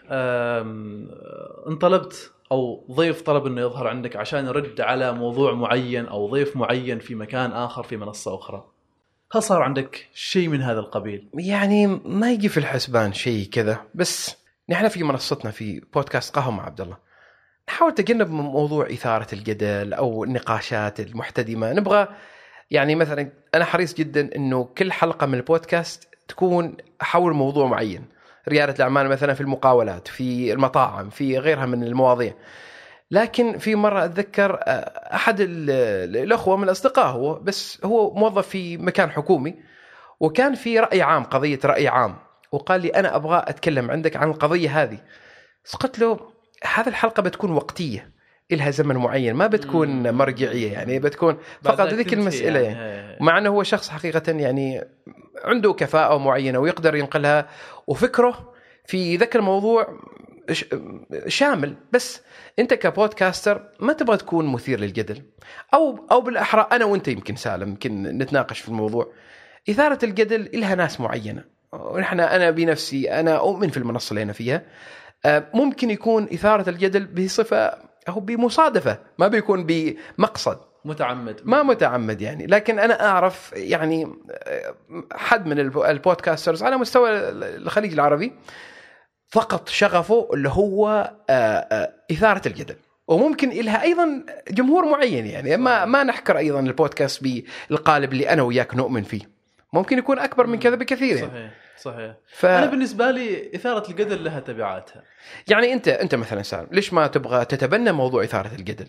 انطلبت 1.69 2.33
أو 2.53 2.85
ضيف 2.91 3.23
طلب 3.23 3.47
إنه 3.47 3.61
يظهر 3.61 3.87
عندك 3.87 4.17
عشان 4.17 4.47
يرد 4.47 4.81
على 4.81 5.13
موضوع 5.13 5.55
معين 5.55 6.07
أو 6.07 6.31
ضيف 6.31 6.57
معين 6.57 6.99
في 6.99 7.15
مكان 7.15 7.53
آخر 7.53 7.83
في 7.83 7.97
منصة 7.97 8.35
أخرى؟ 8.35 8.72
هل 9.35 9.43
صار 9.43 9.63
عندك 9.63 10.09
شيء 10.15 10.49
من 10.49 10.63
هذا 10.63 10.81
القبيل؟ 10.81 11.29
يعني 11.35 11.87
ما 11.87 12.33
يجي 12.33 12.49
في 12.49 12.59
الحسبان 12.59 13.13
شيء 13.13 13.49
كذا 13.53 13.81
بس 13.95 14.37
نحن 14.69 14.89
في 14.89 15.03
منصتنا 15.03 15.51
في 15.51 15.81
بودكاست 15.95 16.37
قهوة 16.37 16.51
مع 16.51 16.67
عبد 16.67 16.81
الله 16.81 16.97
نحاول 17.69 17.91
نتجنب 17.91 18.31
من 18.31 18.41
موضوع 18.41 18.87
إثارة 18.87 19.27
الجدل 19.33 19.95
أو 19.95 20.25
النقاشات 20.25 21.01
المحتدمة. 21.01 21.73
نبغى 21.73 22.09
يعني 22.71 22.95
مثلا 22.95 23.33
أنا 23.55 23.65
حريص 23.65 23.95
جدا 23.95 24.37
إنه 24.37 24.65
كل 24.65 24.93
حلقة 24.93 25.27
من 25.27 25.35
البودكاست 25.35 26.09
تكون 26.29 26.77
حول 27.01 27.33
موضوع 27.33 27.67
معين. 27.67 28.05
ريادة 28.49 28.75
الأعمال 28.75 29.09
مثلا 29.09 29.35
في 29.35 29.41
المقاولات 29.41 30.09
في 30.09 30.53
المطاعم 30.53 31.11
في 31.11 31.39
غيرها 31.39 31.67
من 31.67 31.83
المواضيع. 31.85 32.35
لكن 33.13 33.59
في 33.59 33.75
مرة 33.75 34.05
أتذكر 34.05 34.55
آه، 34.63 35.15
أحد 35.15 35.41
ال- 35.41 35.71
الأخوة 36.17 36.57
من 36.57 36.65
الأصدقاء 36.65 37.07
هو 37.07 37.35
بس 37.35 37.79
هو 37.85 38.15
موظف 38.15 38.49
في 38.49 38.79
مكان 38.79 39.11
حكومي 39.11 39.55
وكان 40.21 40.55
في 40.55 40.79
رأي 40.79 41.03
عام 41.03 41.25
قضية 41.25 41.59
رأي 41.65 41.89
عام 41.89 42.17
وقال 42.53 42.81
لي 42.81 42.89
أنا 42.89 43.17
أبغى 43.17 43.45
أتكلم 43.47 43.91
عندك 43.91 44.17
عن 44.17 44.29
القضية 44.31 44.83
هذه 44.83 44.99
قلت 45.81 45.99
له 45.99 46.19
هذه 46.75 46.89
الحلقة 46.89 47.23
بتكون 47.23 47.51
وقتية 47.53 48.11
إلها 48.53 48.71
زمن 48.71 48.97
معين 48.97 49.35
ما 49.35 49.47
بتكون. 49.47 50.11
مرجعية 50.15 50.73
يعني 50.73 50.99
بتكون 50.99 51.37
فقط 51.63 51.89
ذيك 51.89 52.13
المسألة 52.13 52.61
يعني. 52.61 52.79
يعني. 52.79 53.17
مع 53.21 53.39
إنه 53.39 53.51
هو 53.51 53.63
شخص 53.63 53.89
حقيقة 53.89 54.33
يعني 54.33 54.85
عنده 55.45 55.73
كفاءة 55.73 56.19
معينة 56.19 56.59
ويقدر 56.59 56.95
ينقلها 56.97 57.49
وفكره 57.87 58.53
في 58.87 59.17
ذاك 59.17 59.37
الموضوع 59.37 59.87
شامل. 61.29 61.75
بس 61.93 62.21
انت 62.59 62.75
كبودكاستر 62.75 63.63
ما 63.81 63.93
تبغى 63.93 64.17
تكون 64.17 64.47
مثير 64.47 64.81
للجدل. 64.81 65.23
أو 65.75 66.07
أو 66.13 66.21
بالأحرى 66.21 66.67
أنا 66.73 66.85
وأنت 66.85 67.09
يمكن 67.09 67.37
سالم 67.37 67.69
يمكن 67.69 68.03
نتناقش 68.03 68.61
في 68.61 68.69
الموضوع. 68.69 69.13
إثارة 69.71 69.99
الجدل 70.05 70.51
لها 70.61 70.75
ناس 70.75 71.01
معينة. 71.01 71.45
ونحن 71.73 72.21
أنا 72.21 72.51
بنفسي 72.51 73.11
أنا 73.11 73.39
أؤمن 73.39 73.69
في 73.69 73.77
المنصة 73.77 74.11
اللي 74.11 74.23
أنا 74.23 74.33
فيها. 74.33 74.63
آه، 75.25 75.45
ممكن 75.55 75.91
يكون 75.91 76.29
إثارة 76.35 76.71
الجدل 76.71 77.05
بصفة 77.07 77.79
أو 78.09 78.21
بمصادفة 78.21 78.99
ما 79.19 79.29
بيكون 79.29 79.67
بمقصد. 79.67 80.59
متعمد. 80.85 81.41
ما 81.45 81.63
متعمد 81.63 82.21
يعني. 82.23 82.47
لكن 82.47 82.79
أنا 82.79 83.07
أعرف 83.09 83.53
يعني 83.57 84.13
آه، 84.31 84.75
حد 85.13 85.47
من 85.47 85.59
الب- 85.59 85.79
البودكاسترز 85.79 86.63
على 86.63 86.77
مستوى 86.77 87.11
الخليج 87.31 87.93
العربي 87.93 88.33
فقط 89.33 89.69
شغفه 89.69 90.29
اللي 90.35 90.49
هو 90.49 91.11
آه، 91.31 91.33
آه، 91.33 91.93
إثارة 92.13 92.49
الجدل. 92.49 92.77
وممكن 93.09 93.51
لها 93.51 93.83
أيضا 93.83 94.23
جمهور 94.51 94.85
معين 94.85 95.27
يعني. 95.27 95.57
ما 95.57 95.85
ما 95.85 96.05
نحكر 96.05 96.39
أيضا 96.39 96.61
البودكاست 96.61 97.23
بالقالب 97.23 98.13
اللي 98.13 98.29
أنا 98.29 98.43
وياك 98.43 98.75
نؤمن 98.75 99.03
فيه. 99.03 99.21
ممكن 99.73 99.99
يكون 99.99 100.19
أكبر 100.19 100.47
من 100.47 100.59
كذا 100.59 100.75
بكثير 100.75 101.17
يعني. 101.17 101.29
صحيح 101.29 101.53
صحيح. 101.77 102.15
ف... 102.27 102.47
أنا 102.47 102.67
بالنسبة 102.67 103.11
لي 103.11 103.55
إثارة 103.55 103.91
الجدل 103.91 104.25
لها 104.25 104.41
تبعاتها. 104.41 105.03
يعني 105.49 105.73
أنت 105.73 105.89
أنت 105.89 106.15
مثلا 106.15 106.43
سالم 106.43 106.67
ليش 106.73 106.93
ما 106.93 107.07
تبغى 107.07 107.45
تتبنى 107.45 107.93
موضوع 107.93 108.25
إثارة 108.25 108.55
الجدل؟ 108.55 108.87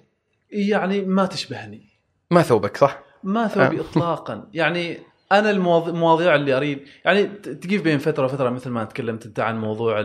يعني 0.51 1.01
ما 1.01 1.25
تشبهني. 1.25 1.89
ما 2.31 2.41
ثوبك 2.41 2.77
صح؟ 2.77 2.99
ما 3.23 3.47
ثوبي 3.47 3.79
اطلاقا. 3.79 4.49
يعني 4.53 4.99
أنا 5.39 5.51
المواض- 5.51 5.87
المواضيع 5.89 6.35
اللي 6.35 6.57
أريد 6.57 6.79
يعني 7.05 7.23
تجيب 7.37 7.83
بين 7.83 7.97
فترة 7.97 8.25
وفترة 8.25 8.49
مثل 8.49 8.69
ما 8.69 8.83
تكلمت 8.83 9.25
أنت 9.25 9.39
عن 9.39 9.61
موضوع 9.61 10.01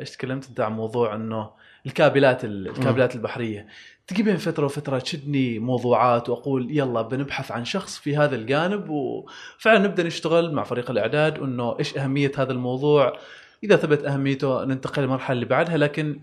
إيش 0.00 0.10
تكلمت 0.10 0.48
أنت 0.48 0.60
عن 0.60 0.72
موضوع 0.72 1.14
إنه 1.14 1.50
الكابلات 1.86 2.44
الكابلات 2.44 3.14
البحرية. 3.14 3.66
تجي 4.06 4.22
بين 4.22 4.36
فترة 4.36 4.64
وفترة 4.64 4.98
تشدني 4.98 5.58
موضوعات 5.58 6.28
وأقول 6.28 6.68
يلا 6.70 7.02
بنبحث 7.02 7.52
عن 7.52 7.64
شخص 7.64 7.98
في 7.98 8.16
هذا 8.16 8.36
الجانب 8.36 8.88
وفعلا 8.90 9.78
نبدأ 9.78 10.02
نشتغل 10.02 10.52
مع 10.54 10.64
فريق 10.64 10.90
الإعداد 10.90 11.38
إنه 11.38 11.78
إيش 11.78 11.98
أهمية 11.98 12.32
هذا 12.38 12.52
الموضوع. 12.52 13.18
إذا 13.64 13.76
ثبت 13.76 14.04
أهميته 14.04 14.64
ننتقل 14.64 15.02
للمرحله 15.02 15.34
اللي 15.34 15.46
بعدها 15.46 15.76
لكن 15.76 16.20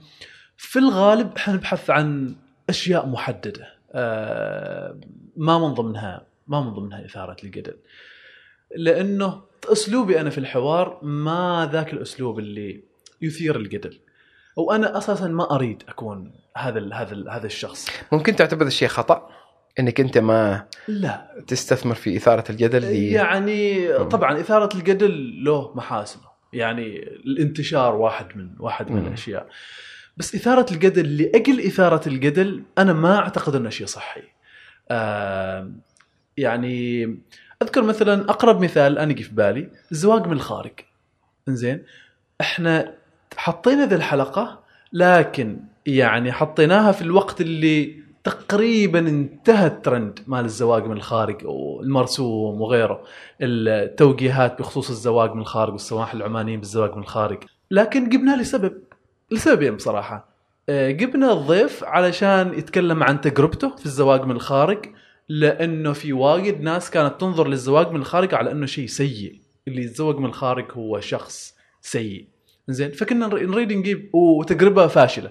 في 0.58 0.80
الغالب 0.80 1.38
حنبحث 1.38 1.90
عن 1.90 2.36
أشياء 2.70 3.06
محددة. 3.08 3.68
آه، 3.92 5.00
ما 5.38 5.60
من 5.60 5.74
ضمنها 5.74 6.26
ما 6.48 6.62
من 6.62 6.70
ضمنها 6.74 7.06
إثارة 7.06 7.38
الجدل. 7.44 7.74
لأنه 8.76 9.42
أسلوبي 9.72 10.22
أنا 10.22 10.30
في 10.30 10.38
الحوار 10.38 11.00
ما 11.04 11.70
ذاك 11.72 11.94
الأسلوب 11.94 12.40
اللي 12.40 12.84
يثير 13.22 13.56
الجدل 13.56 14.00
وأنا 14.56 14.98
أساسا 14.98 15.28
ما 15.28 15.56
أريد 15.56 15.84
أكون 15.90 16.32
هذا 16.58 16.80
ال 16.80 16.94
هذا 16.94 17.14
ال 17.14 17.30
هذا 17.30 17.46
الشخص. 17.46 17.90
ممكن 18.12 18.36
تعتبر 18.36 18.66
الشيء 18.66 18.88
خطأ؟ 18.88 19.30
إنك 19.80 20.00
أنت 20.00 20.18
ما 20.18 20.66
لا. 20.88 21.44
تستثمر 21.48 21.96
في 21.96 22.18
إثارة 22.18 22.44
الجدل 22.50 22.80
دي 22.80 23.12
يعني 23.12 23.94
طبعا 24.04 24.40
إثارة 24.40 24.78
الجدل 24.78 25.44
له 25.44 25.74
محاسنه. 25.76 26.24
يعني 26.54 26.98
الانتشار 27.26 27.96
واحد 27.96 28.38
من 28.38 28.50
واحد 28.60 28.92
من. 28.92 29.08
الأشياء. 29.08 29.48
بس 30.18 30.36
إثارة 30.36 30.74
الجدل 30.74 31.18
لأجل 31.18 31.60
إثارة 31.60 32.10
الجدل 32.10 32.64
أنا 32.78 32.94
ما 32.94 33.20
أعتقد 33.20 33.56
إنه 33.56 33.70
شيء 33.70 33.88
صحي. 33.88 34.24
آه 34.92 35.72
يعني 36.38 37.04
أذكر 37.62 37.84
مثلا 37.84 38.30
أقرب 38.30 38.64
مثال 38.64 38.98
أنا 38.98 39.12
يجي 39.12 39.24
في 39.24 39.36
بالي 39.36 39.70
الزواج 39.92 40.28
من 40.28 40.34
الخارج. 40.34 40.72
إنزين 41.50 41.84
إحنا 42.42 42.94
حطينا 43.38 43.86
ذي 43.86 43.96
الحلقة 43.96 44.60
لكن 44.94 45.60
يعني 45.86 46.32
حطيناها 46.32 46.92
في 46.92 47.02
الوقت 47.02 47.42
اللي 47.42 48.08
تقريبا 48.24 49.00
انتهى 49.00 49.68
الترند 49.68 50.20
مال 50.28 50.46
الزواج 50.46 50.86
من 50.86 50.98
الخارج 50.98 51.46
والمرسوم 51.46 52.62
وغيره 52.62 53.04
التوجيهات 53.42 54.60
بخصوص 54.60 54.90
الزواج 54.90 55.34
من 55.34 55.42
الخارج 55.42 55.72
والسماح 55.72 56.14
العمانيين 56.14 56.60
بالزواج 56.60 56.96
من 56.96 57.02
الخارج. 57.02 57.44
لكن 57.72 58.10
جبنا 58.10 58.42
لسبب 58.42 58.74
لسببين 59.32 59.76
بصراحه 59.76 60.38
آه، 60.70 60.92
جبنا 60.92 61.34
الضيف 61.34 61.84
علشان 61.84 62.54
يتكلم 62.54 63.04
عن 63.04 63.22
تجربته 63.22 63.76
في 63.76 63.86
الزواج 63.86 64.22
من 64.22 64.36
الخارج. 64.36 64.86
لأنه 65.30 65.94
في 65.94 66.14
وايد 66.14 66.62
ناس 66.62 66.90
كانت 66.92 67.22
تنظر 67.22 67.48
للزواج 67.48 67.92
من 67.92 68.00
الخارج 68.00 68.34
على 68.34 68.52
أنه 68.52 68.66
شيء 68.66 68.88
سيء. 68.88 69.36
اللي 69.68 69.82
يتزوج 69.84 70.18
من 70.18 70.26
الخارج 70.26 70.66
هو 70.72 71.00
شخص 71.00 71.56
سيء. 71.82 72.26
زين 72.68 72.92
فكنا 72.92 73.28
نر- 73.28 73.46
نريد 73.46 73.74
نجيب 73.74 74.16
وتجربة 74.16 74.88
فاشلة. 74.88 75.30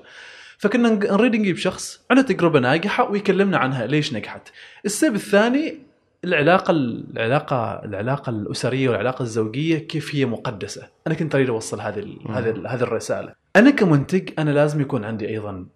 فكنا 0.59 0.89
نريد 0.89 1.37
نجيب 1.37 1.57
شخص 1.57 2.01
عنده 2.11 2.23
تجربة 2.23 2.61
ناجحة 2.61 3.11
ويكلمنا 3.11 3.59
عنها 3.59 3.87
ليش 3.87 4.15
نجحت. 4.15 4.49
السبب 4.85 5.15
الثاني 5.15 5.79
العلاقة 6.25 6.71
العلاقة 6.71 7.85
العلاقة 7.85 8.31
الأسرية 8.31 8.89
والعلاقة 8.89 9.23
الزوجية 9.23 9.79
كيف 9.79 10.15
هي 10.15 10.27
مقدسة. 10.27 10.89
أنا 11.07 11.15
كنت 11.15 11.35
أريد 11.35 11.49
أوصل 11.49 11.81
هذه. 11.81 12.17
هذه 12.29 12.63
هذه 12.67 12.83
الرسالة. 12.83 13.35
أنا 13.57 13.71
كمنتج 13.71 14.31
أنا 14.39 14.51
لازم 14.51 14.81
يكون 14.81 15.05
عندي 15.05 15.29
أيضا 15.29 15.67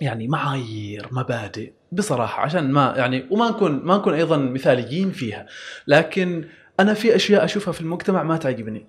يعني 0.00 0.28
معايير 0.28 1.08
مبادئ 1.12 1.72
بصراحة 1.92 2.42
عشان 2.42 2.70
ما 2.70 2.94
يعني 2.96 3.26
وما 3.30 3.50
نكون 3.50 3.72
ما 3.72 3.96
نكون 3.96 4.14
أيضا 4.14 4.36
مثاليين 4.36 5.10
فيها. 5.10 5.46
لكن 5.86 6.44
أنا 6.80 6.94
في 6.94 7.16
أشياء 7.16 7.44
أشوفها 7.44 7.72
في 7.72 7.80
المجتمع 7.80 8.22
ما 8.22 8.36
تعجبني. 8.36 8.86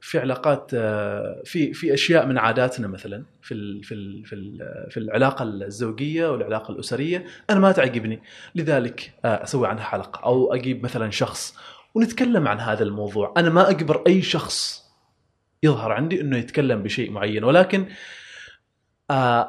في 0.00 0.18
علاقات 0.18 0.70
آه، 0.74 1.42
في 1.44 1.72
في 1.72 1.94
أشياء 1.94 2.26
من 2.26 2.38
عاداتنا 2.38 2.88
مثلا 2.88 3.24
في 3.42 3.54
ال 3.54 3.84
في 3.84 3.94
ال 3.94 4.24
في 4.24 4.34
ال 4.34 4.58
في 4.90 4.96
العلاقة 4.96 5.42
الزوجية 5.42 6.32
والعلاقة 6.32 6.72
الأسرية 6.72 7.24
أنا 7.50 7.60
ما 7.60 7.72
تعجبني. 7.72 8.22
لذلك 8.54 9.12
آه، 9.24 9.42
أسوي 9.42 9.68
عنها 9.68 9.84
حلقة 9.84 10.24
أو 10.24 10.54
أجيب 10.54 10.84
مثلا 10.84 11.10
شخص 11.10 11.56
ونتكلم 11.94 12.48
عن 12.48 12.60
هذا 12.60 12.82
الموضوع. 12.82 13.34
أنا 13.36 13.50
ما 13.50 13.70
أجبر 13.70 14.02
أي 14.06 14.22
شخص 14.22 14.82
يظهر 15.62 15.92
عندي 15.92 16.20
إنه 16.20 16.38
يتكلم 16.38 16.82
بشيء 16.82 17.10
معين. 17.10 17.44
ولكن 17.44 17.86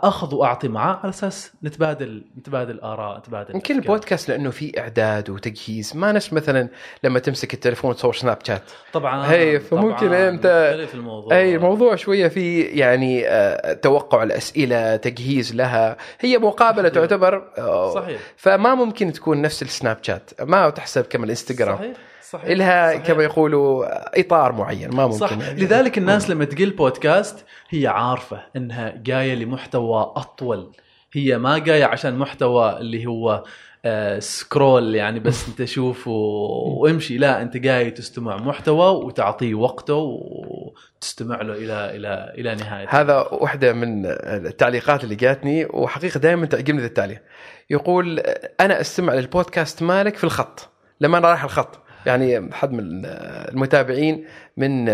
أخذ 0.03 0.35
وأعطي 0.35 0.67
معاه 0.67 0.99
على 1.03 1.09
أساس 1.09 1.53
نتبادل 1.63 2.23
نتبادل 2.37 2.79
آراء 2.79 3.17
نتبادل 3.17 3.55
يمكن. 3.55 3.75
البودكاست 3.75 4.29
لأنه 4.29 4.49
في 4.49 4.79
إعداد 4.79 5.29
وتجهيز. 5.29 5.91
ما 5.95 6.11
نفس 6.11 6.33
مثلا 6.33 6.67
لما 7.03 7.19
تمسك 7.19 7.53
التليفون 7.53 7.89
وتصور 7.89 8.13
سناب 8.13 8.37
شات. 8.43 8.61
طبعا 8.93 9.31
هي، 9.31 9.59
فممكن 9.59 10.07
طبعاً 10.07 10.31
مختلف 10.31 10.93
الموضوع. 10.95 11.37
أي 11.37 11.57
موضوع 11.57 11.95
شوية 11.95 12.27
في 12.27 12.61
يعني 12.61 13.27
آه، 13.27 13.73
توقع 13.73 14.23
الأسئلة 14.23 14.95
تجهيز 14.95 15.55
لها. 15.55 15.97
هي 16.19 16.37
مقابلة 16.37 16.89
صحيح. 16.89 16.93
تعتبر 17.01 17.51
آه، 17.57 17.93
صحيح. 17.93 18.21
فما 18.37 18.75
ممكن 18.75 19.13
تكون 19.13 19.41
نفس 19.41 19.61
السناب 19.61 19.97
شات. 20.01 20.29
ما 20.41 20.69
تحسب 20.69 21.03
كما 21.03 21.25
الإنستغرام. 21.25 21.77
صحيح. 21.77 21.97
صحيح 22.29 22.49
لها 22.57 22.87
صحيح. 22.93 23.03
كما 23.07 23.23
يقولوا 23.23 23.85
إطار 24.19 24.51
معين 24.51 24.89
ما 24.95 25.03
ممكن 25.05 25.17
صح. 25.17 25.31
يعني. 25.31 25.59
لذلك 25.61 25.97
الناس 25.97 26.29
لما 26.29 26.45
تقول 26.45 26.69
بودكاست 26.69 27.45
هي 27.69 27.87
عارفة 27.87 28.41
إنها 28.55 28.93
جاية 28.97 29.35
لمحتوى 29.35 30.13
أطول. 30.15 30.71
هي 31.13 31.37
ما 31.37 31.57
جاية 31.57 31.85
عشان 31.85 32.15
محتوى 32.17 32.77
اللي 32.77 33.05
هو 33.05 33.43
آه 33.85 34.19
سكرول 34.19 34.95
يعني 34.95 35.19
بس 35.19 35.45
أنت 35.49 35.63
شوف 35.63 36.07
و- 36.07 36.81
وامشي. 36.83 37.17
لا 37.17 37.41
أنت 37.41 37.57
جاي 37.57 37.91
تستمع 37.91 38.37
محتوى 38.37 39.05
وتعطيه 39.05 39.53
وقته 39.55 39.95
وتستمع 39.95 41.41
له 41.41 41.53
إلى 41.53 41.95
إلى 41.95 42.33
إلى 42.37 42.55
نهاية. 42.55 42.87
هذا 42.89 43.17
واحدة 43.31 43.73
من 43.73 44.05
التعليقات 44.45 45.03
اللي 45.03 45.15
جاتني 45.15 45.65
وحقيقة 45.65 46.17
دائما 46.19 46.45
تعجبني 46.45 46.79
ذا 46.81 46.85
التعليق. 46.87 47.21
يقول 47.69 48.19
أنا 48.59 48.81
أستمع 48.81 49.13
للبودكاست 49.13 49.83
مالك 49.83 50.15
في 50.17 50.23
الخط. 50.23 50.69
لما 51.01 51.17
أنا 51.17 51.27
رايح 51.29 51.43
الخط 51.43 51.79
يعني 52.05 52.49
حد 52.53 52.71
من 52.71 53.05
المتابعين 53.05 54.25
من 54.57 54.85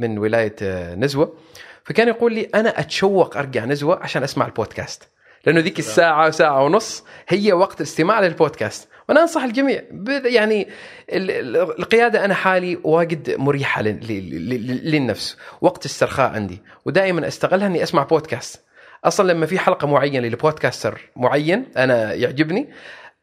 من 0.00 0.18
ولاية 0.18 0.56
نزوة. 0.94 1.36
فكان 1.84 2.08
يقول 2.08 2.34
لي 2.34 2.48
أنا 2.54 2.80
أتشوق 2.80 3.36
أرجع 3.36 3.64
نزوة 3.64 4.02
عشان 4.02 4.22
أسمع 4.22 4.46
البودكاست 4.46 5.08
لأنه 5.46 5.60
ذيك 5.60 5.78
الساعة 5.78 6.30
ساعة 6.30 6.64
ونص 6.64 7.04
هي 7.28 7.52
وقت 7.52 7.80
الاستماع 7.80 8.20
للبودكاست. 8.20 8.88
وأنا 9.08 9.20
أنصح 9.22 9.42
الجميع 9.42 9.82
يعني 10.24 10.68
ال- 11.12 11.30
ال- 11.30 11.56
القيادة 11.78 12.24
أنا 12.24 12.34
حالي 12.34 12.78
واجد 12.84 13.30
مريحة 13.38 13.82
لل- 13.82 14.06
لل- 14.08 14.48
لل- 14.48 14.90
للنفس 14.90 15.36
وقت 15.60 15.84
استرخاء 15.86 16.30
عندي. 16.30 16.62
ودائما 16.84 17.26
أستغلها 17.28 17.66
إني 17.66 17.82
أسمع 17.82 18.02
بودكاست. 18.02 18.64
أصلا 19.04 19.32
لما 19.32 19.46
في 19.46 19.58
حلقة 19.58 19.86
معينة 19.86 20.28
لبودكاستر 20.28 21.00
معين 21.16 21.64
أنا 21.76 22.14
يعجبني 22.14 22.68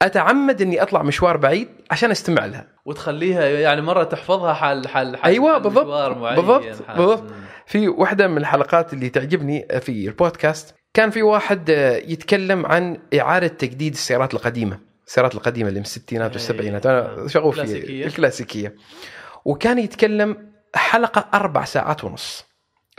أتعمد 0.02 0.62
إني 0.62 0.82
أطلع 0.82 1.04
مشوار 1.04 1.38
بعيد 1.38 1.68
عشان 1.92 2.12
أستمع 2.12 2.46
لها. 2.46 2.68
وتخليها 2.86 3.44
يعني 3.50 3.82
مرة 3.82 4.04
تحفظها 4.04 4.54
حال 4.54 4.88
حال, 4.88 5.18
حال 5.18 5.34
حال 5.34 5.60
بالضبط، 5.60 5.86
بالضبط، 6.36 6.64
حال- 6.88 6.98
بالضبط. 6.98 7.24
في 7.66 7.88
واحدة 7.88 8.28
من 8.28 8.38
الحلقات 8.38 8.94
اللي 8.94 9.10
تعجبني 9.10 9.68
في 9.82 10.08
البودكاست 10.08 10.76
كان 10.94 11.10
في 11.10 11.24
واحد 11.24 11.70
آه، 11.70 11.96
يتكلم 11.98 12.66
عن 12.66 12.98
إعادة 13.20 13.48
تجديد 13.48 13.94
السيارات 13.94 14.34
القديمة. 14.34 14.80
السيارات 15.08 15.36
القديمة 15.36 15.70
اللي 15.70 15.80
من 15.80 15.86
الستينات 15.86 16.30
إيه، 16.30 16.34
والسبعينات. 16.38 16.86
أنا 16.86 17.00
آه، 17.24 17.28
شغوف 17.28 17.56
في 17.56 17.62
كلاسيكية. 17.62 18.06
الكلاسيكية. 18.06 18.76
وكان 19.46 19.80
يتكلم 19.80 20.52
حلقة 20.76 21.26
أربع 21.34 21.66
ساعات 21.66 22.04
ونص. 22.04 22.46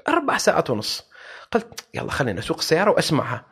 أربع 0.09 0.37
ساعات 0.37 0.71
ونص. 0.71 1.11
قلت 1.53 1.85
يلا 1.95 2.11
خلينا 2.11 2.39
أسوق 2.41 2.59
السيارة 2.59 2.91
وأسمعها. 2.91 3.45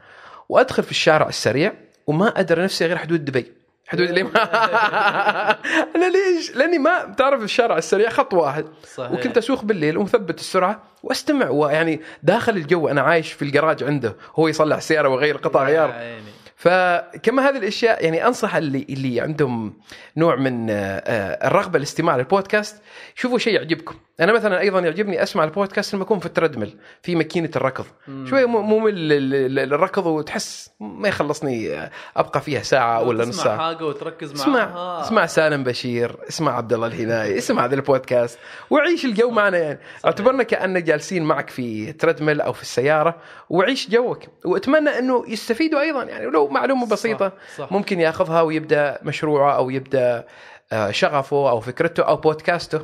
وأدخل 0.49 0.83
في 0.83 0.91
الشارع 0.91 1.29
السريع. 1.29 1.73
وما 2.09 2.41
أدري 2.41 2.63
نفسي 2.63 2.87
غير 2.87 2.97
حدود 2.97 3.25
دبي. 3.25 3.53
حدود 3.89 4.09
اللي 4.09 4.21
أنا 5.97 6.05
ليش؟ 6.11 6.57
لأني 6.57 6.79
ما 6.79 7.15
تعرف 7.19 7.43
الشارع 7.43 7.79
السريع 7.79 8.11
خط 8.11 8.35
واحد. 8.35 8.67
صحيح. 8.95 9.13
وكنت 9.13 9.39
أسوق 9.39 9.65
بالليل 9.65 9.99
ومثبت 9.99 10.41
السرعة 10.41 10.83
وأستمع 11.03 11.49
ويعني 11.49 12.01
داخل 12.23 12.57
الجو 12.57 12.89
أنا 12.89 13.01
عايش 13.01 13.33
في 13.33 13.43
الجراج 13.43 13.85
عنده. 13.85 14.17
هو 14.37 14.49
يصلح 14.49 14.77
السياره 14.77 15.09
ويغير 15.09 15.37
قطع 15.37 15.69
يا 15.69 15.87
غيار. 15.87 16.19
فكما 16.57 17.49
هذه 17.49 17.57
الأشياء 17.57 18.05
يعني 18.05 18.27
أنصح 18.27 18.55
اللي 18.55 18.87
اللي 18.91 19.21
عندهم 19.21 19.75
نوع 20.17 20.37
من 20.37 20.71
آه، 20.71 20.75
آه، 20.75 21.47
الرغبة 21.47 21.77
الاستماع 21.77 22.17
للبودكاست. 22.17 22.83
شوفوا 23.15 23.39
شيء 23.39 23.55
يعجبكم. 23.55 23.95
أنا 24.21 24.33
مثلا 24.33 24.61
أيضا 24.61 24.81
يعجبني 24.81 25.23
أسمع 25.23 25.45
البودكاست 25.45 25.95
لما 25.95 26.03
اكون 26.05 26.19
في 26.19 26.27
التردمل 26.27 26.75
في 27.03 27.15
ماكينة 27.15 27.51
الركض. 27.57 27.85
مم. 28.09 28.27
شوية 28.27 28.47
مو- 28.47 28.63
ممل 28.63 29.13
ال- 29.13 29.59
ال- 29.59 29.75
الركض 29.75 30.07
وتحس 30.07 30.71
ما 30.81 31.09
يخلصني 31.09 31.75
آه، 31.75 31.91
أبقى 32.17 32.41
فيها 32.41 32.63
ساعة 32.63 33.03
ولا 33.03 33.25
نص 33.25 33.43
ساعة. 33.43 33.59
حاجة 33.59 33.85
وتركز 33.85 34.33
اسمع 34.33 34.55
معاها. 34.73 35.01
اسمع 35.01 35.27
سالم 35.27 35.65
بشير 35.65 36.17
اسمع 36.29 36.57
عبد 36.57 36.73
الله 36.73 36.87
الهناي 36.87 37.39
اسمع 37.39 37.65
هذا 37.65 37.75
البودكاست 37.75 38.39
وعيش 38.71 39.05
الجو 39.05 39.31
معنا. 39.31 39.59
يعني 39.59 39.79
اعتبرنا 40.07 40.43
كأننا 40.43 40.81
جالسين 40.81 41.23
معك 41.25 41.51
في 41.51 41.93
تردمل 41.93 42.41
أو 42.41 42.53
في 42.53 42.63
السيارة 42.63 43.17
وعيش 43.51 43.91
جوك. 43.91 44.23
وأتمنى 44.45 44.91
أنه 44.99 45.25
يستفيدوا 45.29 45.81
أيضا. 45.81 46.03
يعني 46.05 46.27
لو 46.27 46.49
معلومة 46.49 46.87
بسيطة 46.89 47.29
صح, 47.29 47.65
صح. 47.67 47.73
ممكن 47.73 48.01
ياخذها 48.01 48.43
ويبدأ 48.43 48.99
مشروعه 49.03 49.57
أو 49.57 49.71
يبدأ 49.71 50.25
آه، 50.73 50.91
شغفه 50.91 51.51
أو 51.51 51.61
فكرته 51.61 52.03
أو 52.03 52.17
بودكاسته. 52.17 52.81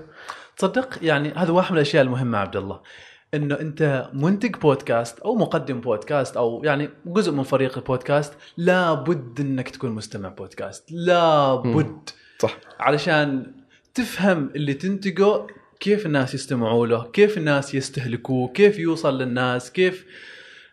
تصدق 0.57 0.99
يعني 1.03 1.33
هذا 1.33 1.53
واحد 1.53 1.73
من 1.73 1.77
الأشياء 1.77 2.03
المهمة 2.03 2.39
عبد 2.39 2.57
الله 2.57 2.81
إنه 3.35 3.61
أنت 3.61 4.11
منتج 4.13 4.57
بودكاست 4.57 5.19
أو 5.19 5.35
مقدم 5.35 5.81
بودكاست 5.81 6.37
أو 6.37 6.65
يعني 6.65 6.89
جزء 7.07 7.33
من 7.33 7.43
فريق 7.43 7.79
البودكاست 7.79 8.35
لابد 8.57 9.41
إنك 9.41 9.69
تكون 9.69 9.91
مستمع 9.91 10.29
بودكاست 10.29 10.93
لابد. 10.93 12.11
صح. 12.39 12.57
علشان 12.81 13.53
تفهم 13.95 14.51
اللي 14.57 14.75
تنتجه 14.75 15.47
كيف 15.81 16.07
الناس 16.07 16.35
يستمعوا 16.35 16.87
له 16.87 17.05
كيف 17.05 17.39
الناس 17.39 17.75
يستهلكوه 17.75 18.49
كيف 18.49 18.79
يوصل 18.79 19.19
للناس 19.19 19.73
كيف 19.73 20.07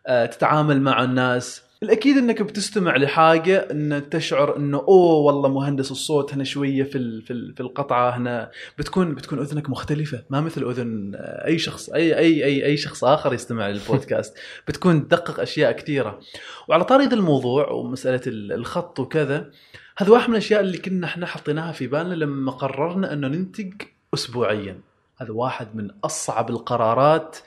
آه، 0.08 0.26
تتعامل 0.26 0.82
مع 0.82 1.04
الناس. 1.04 1.71
الأكيد 1.84 2.18
إنك 2.18 2.42
بتستمع 2.42 2.98
لحاجة 2.98 3.58
إن 3.72 4.10
تشعر 4.10 4.58
إنه 4.58 4.78
أوه 4.78 5.14
والله 5.16 5.50
مهندس 5.50 5.92
الصوت 5.92 6.34
هنا 6.34 6.44
شوية 6.44 6.84
في 6.84 7.22
في 7.22 7.54
في 7.56 7.60
القطعة 7.60 8.18
هنا. 8.18 8.52
بتكون 8.78 9.16
بتكون 9.16 9.40
أذنك 9.40 9.70
مختلفة 9.70 10.24
ما 10.30 10.42
مثل 10.42 10.64
أذن 10.64 11.12
آه، 11.16 11.46
أي 11.48 11.58
شخص 11.60 11.90
اي 11.90 12.18
اي 12.18 12.46
اي 12.46 12.66
أي 12.66 12.78
شخص 12.78 13.04
آخر 13.04 13.34
يستمع 13.34 13.68
للبودكاست. 13.70 14.38
بتكون 14.68 15.08
تدقق 15.08 15.40
أشياء 15.40 15.72
كثيرة. 15.72 16.20
وعلى 16.68 16.84
طاري 16.84 17.06
ذا 17.06 17.14
الموضوع 17.16 17.70
ومسألة 17.70 18.22
ال- 18.28 18.52
الخط 18.54 19.00
وكذا 19.00 19.50
هذا 19.98 20.12
واحد 20.12 20.28
من 20.30 20.36
الأشياء 20.36 20.62
اللي 20.62 20.78
كنا 20.78 21.08
إحنا 21.08 21.26
حطيناها 21.26 21.72
في 21.72 21.88
بالنا 21.88 22.14
لما 22.14 22.52
قررنا 22.52 23.14
إنه 23.14 23.28
ننتج 23.28 23.74
اسبوعيا. 24.14 24.80
هذا 25.18 25.32
واحد 25.32 25.76
من 25.76 25.88
أصعب 26.04 26.50
القرارات 26.50 27.38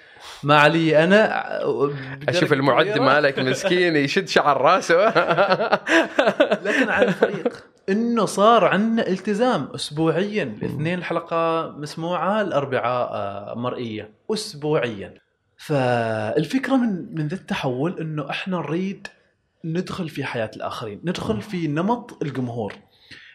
ما 0.43 0.59
علي 0.59 1.05
أنا 1.05 1.45
أشوف 2.29 2.53
المعد. 2.53 2.99
مالك 2.99 3.39
مسكين 3.49 3.97
يشد 3.97 4.29
شعر 4.29 4.61
راسه. 4.61 5.05
لكن 6.66 6.89
على 6.89 7.09
الفريق 7.09 7.64
إنه 7.89 8.25
صار 8.25 8.64
عندنا 8.64 9.09
التزام 9.09 9.68
اسبوعيا 9.75 10.43
الاثنين 10.43 10.99
الحلقة 10.99 11.70
مسموعة 11.79 12.41
الأربعاء 12.41 13.09
آه، 13.12 13.55
مرئية 13.57 14.11
اسبوعيا. 14.33 15.14
فالفكرة 15.57 16.77
من 16.77 17.14
من 17.14 17.29
ذا 17.29 17.35
التحول 17.35 18.01
إنه 18.01 18.31
إحنا 18.31 18.57
نريد 18.57 19.07
ندخل 19.64 20.09
في 20.09 20.25
حياة 20.25 20.51
الآخرين 20.57 21.01
ندخل 21.05 21.43
في 21.43 21.66
نمط 21.66 22.22
الجمهور. 22.22 22.75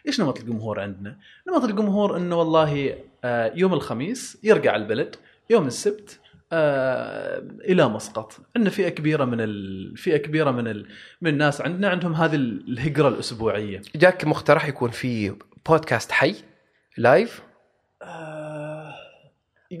إيش 0.06 0.20
نمط 0.20 0.40
الجمهور 0.40 0.80
عندنا؟ 0.80 1.18
نمط 1.48 1.64
الجمهور 1.64 2.16
إنه 2.16 2.36
والله 2.36 2.94
آه، 3.24 3.52
يوم 3.54 3.72
الخميس 3.74 4.38
يرجع 4.42 4.76
البلد 4.76 5.16
يوم 5.50 5.66
السبت 5.66 6.20
إلى 6.52 7.88
مسقط. 7.88 8.32
عندنا 8.56 8.70
فئة 8.70 8.88
كبيرة 8.88 9.24
من 9.24 9.40
ال... 9.40 9.96
فئة 9.96 10.16
كبيرة 10.16 10.50
من 10.50 10.68
ال... 10.68 10.86
من 11.20 11.30
الناس 11.30 11.60
عندنا 11.60 11.88
عندهم 11.88 12.14
هذه 12.14 12.34
الهجرة 12.34 13.08
الأسبوعية. 13.08 13.82
جاك 13.96 14.24
مقترح 14.24 14.68
يكون 14.68 14.90
في 14.90 15.34
بودكاست 15.68 16.12
حي 16.12 16.34
لايف 16.96 17.42
آه... 18.02 18.94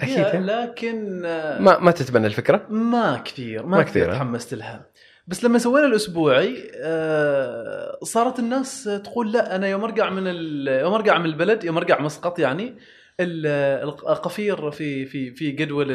ها؟ 0.02 0.40
لكن 0.40 1.22
آه... 1.24 1.60
ما 1.60 1.78
ما 1.78 1.90
تتبنى 1.90 2.26
الفكرة؟ 2.26 2.66
ما 2.68 3.22
كثير 3.24 3.66
ما, 3.66 3.76
ما 3.76 3.82
كثير؟ 3.82 4.12
تحمست 4.12 4.54
لها. 4.54 4.86
بس 5.26 5.44
لما 5.44 5.58
سوينا 5.58 5.86
الأسبوعي 5.86 6.70
آه 6.76 7.98
صارت 8.02 8.38
الناس 8.38 8.84
تقول 9.04 9.32
لا 9.32 9.56
أنا 9.56 9.68
يوم 9.68 9.84
أرجع 9.84 10.10
من 10.10 10.22
ال... 10.26 10.68
يوم 10.68 10.94
أرجع 10.94 11.18
من 11.18 11.26
البلد 11.26 11.64
يوم 11.64 11.76
أرجع 11.76 12.00
مسقط 12.00 12.38
يعني 12.38 12.74
القفير 13.20 14.70
في 14.70 15.06
في 15.06 15.30
في 15.30 15.50
جدول 15.50 15.86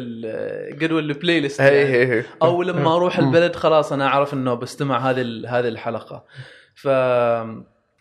جدول 0.80 1.09
البلاي 1.09 1.39
ليست 1.39 1.59
يعني. 1.59 2.23
أو 2.41 2.63
لما 2.63 2.95
أروح. 2.95 3.19
البلد 3.19 3.55
خلاص 3.55 3.93
أنا 3.93 4.07
أعرف 4.07 4.34
إنه 4.34 4.53
بستمع 4.53 4.97
هذه 4.97 5.21
هذه 5.47 5.67
الحلقة. 5.67 6.26
ف 6.76 6.88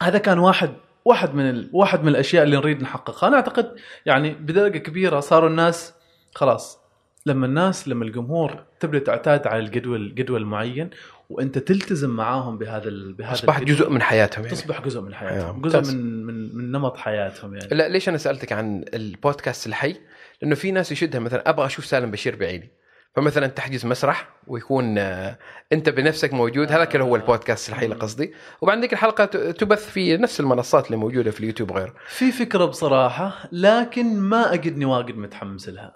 هذا 0.03 0.19
كان 0.19 0.39
واحد 0.39 0.71
واحد 1.05 1.35
من 1.35 1.51
ال... 1.51 1.71
واحد 1.73 2.03
من 2.03 2.09
الأشياء 2.09 2.45
اللي 2.45 2.57
نريد 2.57 2.83
نحققها. 2.83 3.29
أنا 3.29 3.37
أعتقد 3.37 3.75
يعني 4.07 4.35
بدرجة 4.35 4.79
كبيرة 4.79 5.21
صاروا 5.21 5.49
الناس 5.49 5.95
خلاص. 6.35 6.85
لما 7.27 7.47
الناس 7.47 7.89
لما 7.89 8.05
الجمهور 8.05 8.65
تبدأ 8.81 8.99
تعتاد 8.99 9.47
على 9.47 9.63
الجدول 9.63 10.15
جدول 10.15 10.45
معين 10.45 10.91
وأنت 11.31 11.59
تلتزم 11.59 12.11
معاهم 12.11 12.59
بهذا 12.59 12.89
ال... 12.89 13.13
بهذا 13.13 13.33
اصبح 13.33 13.59
الجدول، 13.59 13.77
جزء 13.77 13.91
من 13.91 14.03
حياتهم 14.03 14.45
يعني. 14.45 14.57
تصبح 14.57 14.81
جزء 14.81 15.01
من 15.01 15.15
حياتهم. 15.15 15.65
أيوة، 15.65 15.81
جزء. 15.81 15.95
من 15.95 16.27
من 16.27 16.57
من 16.57 16.73
نمط 16.73 16.97
حياتهم 16.97 17.55
يعني. 17.57 17.75
لا 17.75 17.89
ليش 17.89 18.09
أنا 18.09 18.19
سألتك 18.19 18.53
عن 18.53 18.85
البودكاست 18.95 19.67
الحي؟ 19.67 19.97
لأنه 20.43 20.55
في 20.55 20.71
ناس 20.71 20.93
يشدها 20.93 21.21
مثلا 21.21 21.51
أبغى 21.51 21.67
أشوف 21.67 21.87
سالم 21.87 22.11
بشير 22.11 22.37
بعيني. 22.37 22.71
فمثلا 23.17 23.47
تحجز 23.47 23.87
مسرح 23.87 24.29
ويكون 24.47 24.99
آه، 24.99 25.39
أنت 25.73 25.89
بنفسك 25.89 26.33
موجود. 26.33 26.73
هذاك 26.73 26.95
اللي 26.95 27.05
هو 27.05 27.17
البودكاست 27.17 27.69
الحي 27.69 27.85
اللي 27.85 27.97
قصدي 27.97 28.35
وبعد 28.61 28.79
ذيك 28.79 28.93
الحلقة 28.93 29.25
تبث 29.51 29.91
في 29.91 30.17
نفس 30.17 30.41
المنصات 30.41 30.87
اللي 30.87 30.97
موجودة 30.97 31.31
في 31.31 31.41
اليوتيوب 31.41 31.71
وغيره. 31.71 31.95
في 32.09 32.33
فكرة 32.33 32.65
بصراحة 32.65 33.49
لكن 33.53 34.21
ما 34.21 34.55
اجدني 34.55 34.85
واجد 34.85 35.17
متحمس 35.17 35.69
لها. 35.69 35.95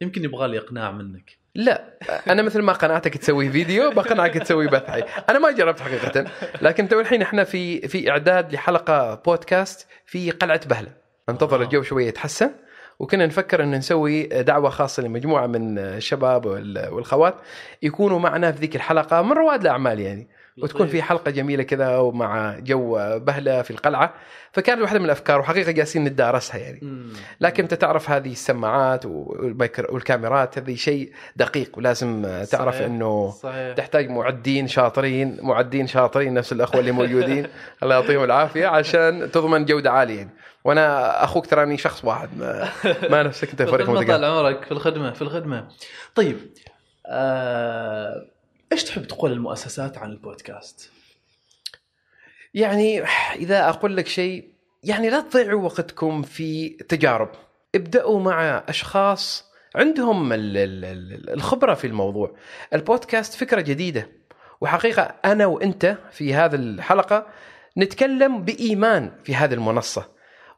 يمكن 0.00 0.24
يبغى 0.24 0.48
لي 0.48 0.58
إقناع 0.58 0.90
منك. 0.90 1.41
لا 1.54 1.84
أنا 2.28 2.42
مثل 2.42 2.60
ما 2.62 2.72
قنعتك 2.72 3.16
تسوي 3.16 3.50
فيديو 3.50 3.90
بقنعك 3.90 4.34
تسوي 4.38 4.66
بث 4.66 4.90
حي 4.90 5.02
أنا 5.30 5.38
ما 5.38 5.50
جربت 5.50 5.80
حقيقة 5.80 6.24
لكن 6.62 6.88
تو 6.88 7.00
الحين 7.00 7.22
إحنا 7.22 7.44
في 7.44 7.88
في 7.88 8.10
إعداد 8.10 8.52
لحلقة 8.52 9.14
بودكاست 9.14 9.86
في 10.06 10.30
قلعة 10.30 10.60
بهلة. 10.68 10.88
ننتظر 11.28 11.60
آه. 11.60 11.64
الجو 11.64 11.82
شوية 11.82 12.06
يتحسن 12.08 12.50
وكنا 12.98 13.26
نفكر 13.26 13.62
إن 13.62 13.70
نسوي 13.70 14.22
دعوة 14.22 14.70
خاصة 14.70 15.02
لمجموعة 15.02 15.46
من 15.46 15.78
الشباب 15.78 16.46
وال- 16.46 16.88
والخوات 16.92 17.34
يكونوا 17.82 18.18
معنا 18.18 18.52
في 18.52 18.58
ذيك 18.60 18.76
الحلقة 18.76 19.22
من 19.22 19.32
رواد 19.32 19.60
الأعمال 19.60 20.00
يعني. 20.00 20.28
وتكون 20.58 20.86
في 20.86 21.02
حلقة 21.02 21.30
جميلة 21.30 21.62
كذا 21.62 21.96
ومع 21.96 22.58
جو 22.58 22.98
بهلة 23.18 23.62
في 23.62 23.70
القلعة 23.70 24.14
فكانت 24.52 24.82
واحدة 24.82 24.98
من 24.98 25.04
الأفكار 25.04 25.40
وحقيقة 25.40 25.72
جالسين 25.72 26.04
نتدارسها 26.04 26.58
يعني. 26.58 26.80
لكن 27.40 27.62
أنت 27.62 27.74
تعرف 27.74 28.10
هذه 28.10 28.32
السماعات 28.32 29.06
والكاميرات 29.06 30.58
هذه 30.58 30.74
شيء 30.74 31.12
دقيق 31.36 31.78
ولازم 31.78 32.22
تعرف 32.50 32.74
صحيح. 32.74 32.86
إنه 32.86 33.30
صحيح 33.30 33.74
تحتاج 33.74 34.10
معدين 34.10 34.68
شاطرين 34.68 35.38
معدين 35.42 35.86
شاطرين 35.86 36.34
نفس 36.34 36.52
الأخوة 36.52 36.80
اللي 36.80 36.92
موجودين 36.92 37.46
الله 37.82 37.94
يعطيهم 37.94 38.24
العافية 38.24 38.66
عشان 38.66 39.30
تضمن 39.32 39.64
جودة 39.64 39.90
عالية 39.90 40.16
يعني. 40.16 40.30
وأنا 40.64 41.24
أخوك 41.24 41.46
تراني 41.46 41.76
شخص 41.76 42.04
واحد 42.04 42.28
ما, 42.38 42.68
ما 43.10 43.22
نفسك 43.22 43.50
أنت 43.50 43.62
فريق 43.70 43.86
طال 43.86 44.24
عمرك 44.24 44.64
في 44.64 44.72
الخدمة 44.72 45.10
في 45.10 45.22
الخدمة 45.22 45.68
طيب 46.14 46.36
آه... 47.06 48.26
إيش 48.72 48.84
تحب 48.84 49.04
تقول 49.04 49.32
المؤسسات 49.32 49.98
عن 49.98 50.10
البودكاست؟ 50.10 50.90
يعني 52.54 53.02
إذا 53.34 53.68
أقول 53.68 53.96
لك 53.96 54.06
شيء 54.06 54.48
يعني 54.84 55.10
لا 55.10 55.20
تضيعوا 55.20 55.62
وقتكم 55.62 56.22
في 56.22 56.68
تجارب. 56.68 57.30
ابدأوا 57.74 58.20
مع 58.20 58.64
أشخاص 58.68 59.44
عندهم 59.74 60.32
ال- 60.32 60.56
ال- 60.56 60.84
ال- 60.84 61.30
الخبرة 61.30 61.74
في 61.74 61.86
الموضوع. 61.86 62.36
البودكاست 62.74 63.34
فكرة 63.34 63.60
جديدة. 63.60 64.08
وحقيقة 64.60 65.02
أنا 65.24 65.46
وأنت 65.46 65.96
في 66.12 66.34
هذه 66.34 66.54
الحلقة 66.54 67.26
نتكلم 67.78 68.42
بإيمان 68.44 69.12
في 69.24 69.34
هذه 69.34 69.54
المنصة. 69.54 70.08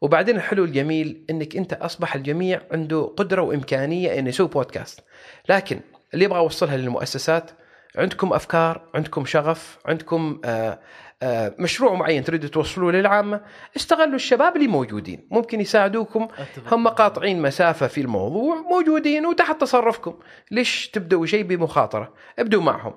وبعدين 0.01 0.37
الحلو 0.37 0.65
الجميل 0.65 1.25
إنك 1.31 1.57
أنت 1.57 1.73
أصبح 1.73 2.15
الجميع 2.15 2.61
عنده 2.73 3.15
قدرة 3.17 3.43
وإمكانية 3.43 4.19
إنه 4.19 4.29
يسوي 4.29 4.49
بودكاست. 4.49 5.01
لكن 5.49 5.81
اللي 6.15 6.27
أبغى 6.27 6.39
اوصلها 6.39 6.77
للمؤسسات 6.77 7.51
عندكم 7.97 8.32
أفكار 8.32 8.88
عندكم 8.95 9.24
شغف 9.24 9.78
عندكم 9.86 10.40
آه 10.45 10.80
آه 11.22 11.55
مشروع 11.59 11.95
معين 11.95 12.24
تريدوا 12.24 12.49
توصلوه 12.49 12.92
للعامه 12.92 13.40
استغلوا 13.76 14.14
الشباب 14.14 14.57
اللي 14.57 14.68
موجودين. 14.68 15.28
ممكن 15.30 15.61
يساعدوكم. 15.61 16.28
هم 16.72 16.88
قاطعين 16.88 17.42
مسافة 17.42 17.86
في 17.86 18.01
الموضوع 18.01 18.57
موجودين 18.57 19.26
وتحت 19.26 19.61
تصرفكم. 19.61 20.18
ليش 20.51 20.88
تبدأوا 20.88 21.26
شيء 21.26 21.42
بمخاطرة؟ 21.42 22.12
ابدوا 22.38 22.62
معهم. 22.62 22.95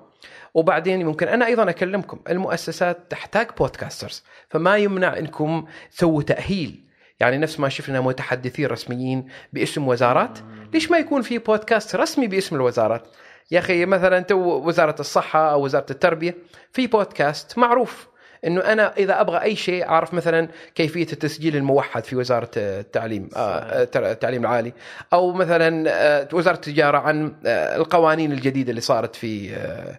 وبعدين 0.54 1.06
ممكن 1.06 1.28
أنا 1.28 1.46
أيضا 1.46 1.70
أكلمكم 1.70 2.20
المؤسسات 2.28 3.10
تحتاج 3.10 3.48
podcasters 3.58 4.24
فما 4.48 4.76
يمنع 4.76 5.18
إنكم 5.18 5.66
تسووا 5.90 6.22
تأهيل. 6.22 6.84
يعني 7.20 7.38
نفس 7.38 7.60
ما 7.60 7.68
شفنا 7.68 8.00
متحدثين 8.00 8.66
رسميين 8.66 9.28
باسم 9.52 9.88
وزارات. 9.88 10.38
ليش 10.74 10.90
ما 10.90 10.98
يكون 10.98 11.22
في 11.22 11.38
بودكاست 11.38 11.96
رسمي 11.96 12.26
باسم 12.26 12.56
الوزارات؟ 12.56 13.08
يا 13.50 13.58
أخي 13.58 13.86
مثلا 13.86 14.20
تو 14.20 14.36
وزارة 14.38 14.94
الصحة 15.00 15.52
أو 15.52 15.64
وزارة 15.64 15.86
التربية 15.90 16.36
في 16.72 16.86
بودكاست 16.86 17.58
معروف 17.58 18.08
إنه 18.46 18.60
أنا 18.60 18.96
إذا 18.96 19.20
أبغى 19.20 19.42
أي 19.42 19.56
شيء 19.56 19.88
أعرف 19.88 20.14
مثلا 20.14 20.48
كيفية 20.74 21.06
التسجيل 21.12 21.56
الموحد 21.56 22.04
في 22.04 22.16
وزارة 22.16 22.50
التعليم 22.56 23.28
آه، 23.36 23.82
التر- 23.82 24.10
التعليم 24.10 24.42
العالي 24.42 24.72
أو 25.12 25.32
مثلا 25.32 25.84
آه، 25.90 26.28
وزارة 26.32 26.54
التجارة 26.56 26.98
عن 26.98 27.32
آه، 27.46 27.76
القوانين 27.76 28.32
الجديدة 28.32 28.70
اللي 28.70 28.80
صارت 28.80 29.16
في 29.16 29.54
آه، 29.54 29.98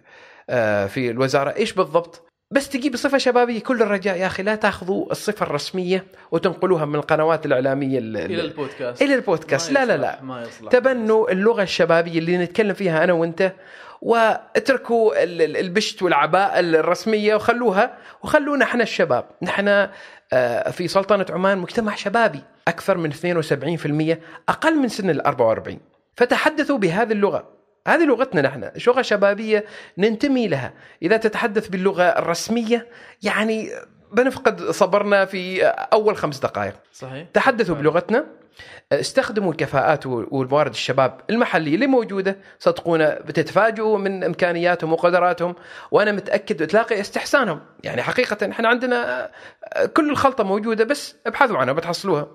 آه، 0.50 0.86
في 0.86 1.10
الوزارة. 1.10 1.56
إيش 1.56 1.72
بالضبط؟ 1.72 2.29
بس 2.52 2.68
تجي 2.68 2.90
بصفه 2.90 3.18
شبابية 3.18 3.60
كل 3.60 3.82
الرجاء 3.82 4.16
يا 4.16 4.26
أخي 4.26 4.42
لا 4.42 4.54
تأخذوا 4.54 5.10
الصفة 5.12 5.46
الرسمية 5.46 6.04
وتنقلوها 6.30 6.84
من 6.84 6.94
القنوات 6.94 7.46
الإعلامية 7.46 7.98
ال- 7.98 8.16
إلى 8.16 8.40
البودكاست. 8.40 9.02
إلى 9.02 9.14
البودكاست. 9.14 9.72
لا 9.72 9.84
لا 9.86 9.96
لا. 9.96 10.22
ما 10.22 10.42
يصلح. 10.42 10.72
تبنوا 10.72 11.30
اللغة 11.32 11.62
الشبابية 11.62 12.18
اللي 12.18 12.38
نتكلم 12.38 12.74
فيها 12.74 13.04
أنا 13.04 13.12
وأنت 13.12 13.52
واتركوا 14.02 15.22
ال- 15.22 15.42
ال- 15.42 15.56
البشت 15.56 16.02
والعباءه 16.02 16.60
الرسمية 16.60 17.34
وخلوها 17.34 17.96
وخلونا 18.22 18.64
إحنا 18.64 18.82
الشباب. 18.82 19.24
نحن 19.42 19.88
آه، 20.32 20.70
في 20.70 20.88
سلطنة 20.88 21.26
عمان 21.30 21.58
مجتمع 21.58 21.94
شبابي 21.94 22.40
أكثر 22.68 22.98
من 22.98 23.10
72% 23.12 24.20
أقل 24.48 24.76
من 24.78 24.88
سن 24.88 25.10
ال 25.10 25.20
44 25.26 25.78
فتحدثوا 26.16 26.78
بهذه 26.78 27.12
اللغة. 27.12 27.59
هذه 27.88 28.04
لغتنا 28.04 28.42
نحن 28.42 28.70
لغة 28.86 29.02
شبابية 29.02 29.64
ننتمي 29.98 30.48
لها. 30.48 30.72
إذا 31.02 31.16
تتحدث 31.16 31.68
باللغة 31.68 32.02
الرسمية 32.02 32.86
يعني 33.22 33.70
بنفقد 34.12 34.70
صبرنا 34.70 35.24
في 35.24 35.62
أول 35.66 36.16
خمس 36.16 36.38
دقائق. 36.38 36.74
صحيح. 36.92 37.26
تحدثوا 37.34 37.74
بلغتنا. 37.74 38.26
استخدموا 38.92 39.52
الكفاءات 39.52 40.06
والموارد 40.06 40.70
الشباب 40.70 41.20
المحلية 41.30 41.74
اللي 41.74 41.86
موجودة. 41.86 42.36
صدقونا 42.58 43.18
بتتفاجئوا 43.20 43.98
من 43.98 44.24
إمكانياتهم 44.24 44.92
وقدراتهم 44.92 45.54
وأنا 45.90 46.12
متأكد 46.12 46.66
تلاقي 46.66 47.00
استحسانهم. 47.00 47.60
يعني 47.84 48.02
حقيقة 48.02 48.50
إحنا 48.50 48.68
عندنا 48.68 49.30
كل 49.94 50.10
الخلطة 50.10 50.44
موجودة 50.44 50.84
بس 50.84 51.16
ابحثوا 51.26 51.58
عنها 51.58 51.72
بتحصلوها 51.74 52.28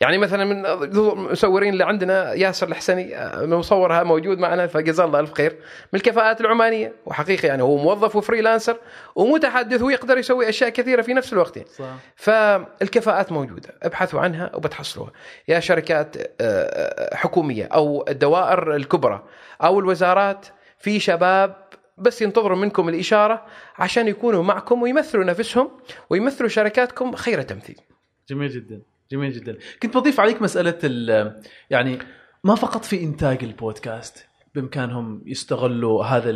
يعني 0.00 0.18
مثلا 0.18 0.44
من 0.44 0.66
المصورين 0.66 1.72
اللي 1.72 1.84
عندنا 1.84 2.34
ياسر 2.34 2.68
الحسني 2.68 3.14
مصورها 3.34 4.02
موجود 4.02 4.38
معنا 4.38 4.66
فجزاه 4.66 5.04
الله 5.04 5.20
ألف 5.20 5.32
خير 5.32 5.52
من 5.92 5.98
الكفاءات 5.98 6.40
العمانية. 6.40 6.92
وحقيقه 7.06 7.46
يعني 7.46 7.62
هو 7.62 7.76
موظف 7.76 8.16
وفريلانسر 8.16 8.76
ومتحدث 9.14 9.82
ويقدر 9.82 10.18
يسوي 10.18 10.48
أشياء 10.48 10.70
كثيرة 10.70 11.02
في 11.02 11.14
نفس 11.14 11.32
الوقت. 11.32 11.56
يعني. 11.56 11.68
صح. 11.68 11.96
فالكفاءات 12.16 13.32
موجودة 13.32 13.74
ابحثوا 13.82 14.20
عنها 14.20 14.56
وبتحصلوها. 14.56 15.10
يا 15.48 15.60
شركات 15.60 16.16
آه، 16.40 17.14
حكومية 17.14 17.64
أو 17.64 18.04
الدوائر 18.08 18.76
الكبرى 18.76 19.24
أو 19.62 19.80
الوزارات 19.80 20.46
في 20.78 21.00
شباب 21.00 21.56
بس 21.98 22.22
ينتظروا 22.22 22.56
منكم 22.56 22.88
الإشارة 22.88 23.46
عشان 23.78 24.08
يكونوا 24.08 24.42
معكم 24.42 24.82
ويمثلوا 24.82 25.24
نفسهم 25.24 25.70
ويمثلوا 26.10 26.48
شركاتكم 26.48 27.14
خير 27.14 27.42
تمثيل. 27.42 27.80
جميل 28.28 28.50
جدا. 28.50 28.82
جميل 29.12 29.32
جدا. 29.32 29.58
كنت 29.82 29.96
بضيف 29.96 30.20
عليك 30.20 30.42
مسألة 30.42 30.78
ال- 30.84 31.42
يعني 31.70 31.98
ما 32.44 32.54
فقط 32.54 32.84
في 32.84 33.02
إنتاج 33.02 33.44
البودكاست 33.44 34.26
بإمكانهم 34.54 35.22
يستغلوا 35.26 36.04
هذا 36.04 36.30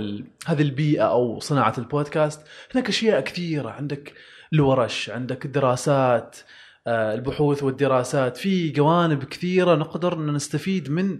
هذه 0.46 0.62
البيئة 0.62 1.02
أو 1.02 1.40
صناعة 1.40 1.74
البودكاست. 1.78 2.40
هناك 2.74 2.88
أشياء 2.88 3.20
كثيرة 3.20 3.70
عندك 3.70 4.12
الورش 4.52 5.10
عندك 5.10 5.44
الدراسات 5.44 6.36
آه، 6.86 7.14
البحوث 7.14 7.62
والدراسات. 7.62 8.36
في 8.36 8.68
جوانب 8.70 9.24
كثيرة 9.24 9.74
نقدر 9.74 10.12
أن 10.14 10.32
نستفيد 10.32 10.90
من 10.90 11.18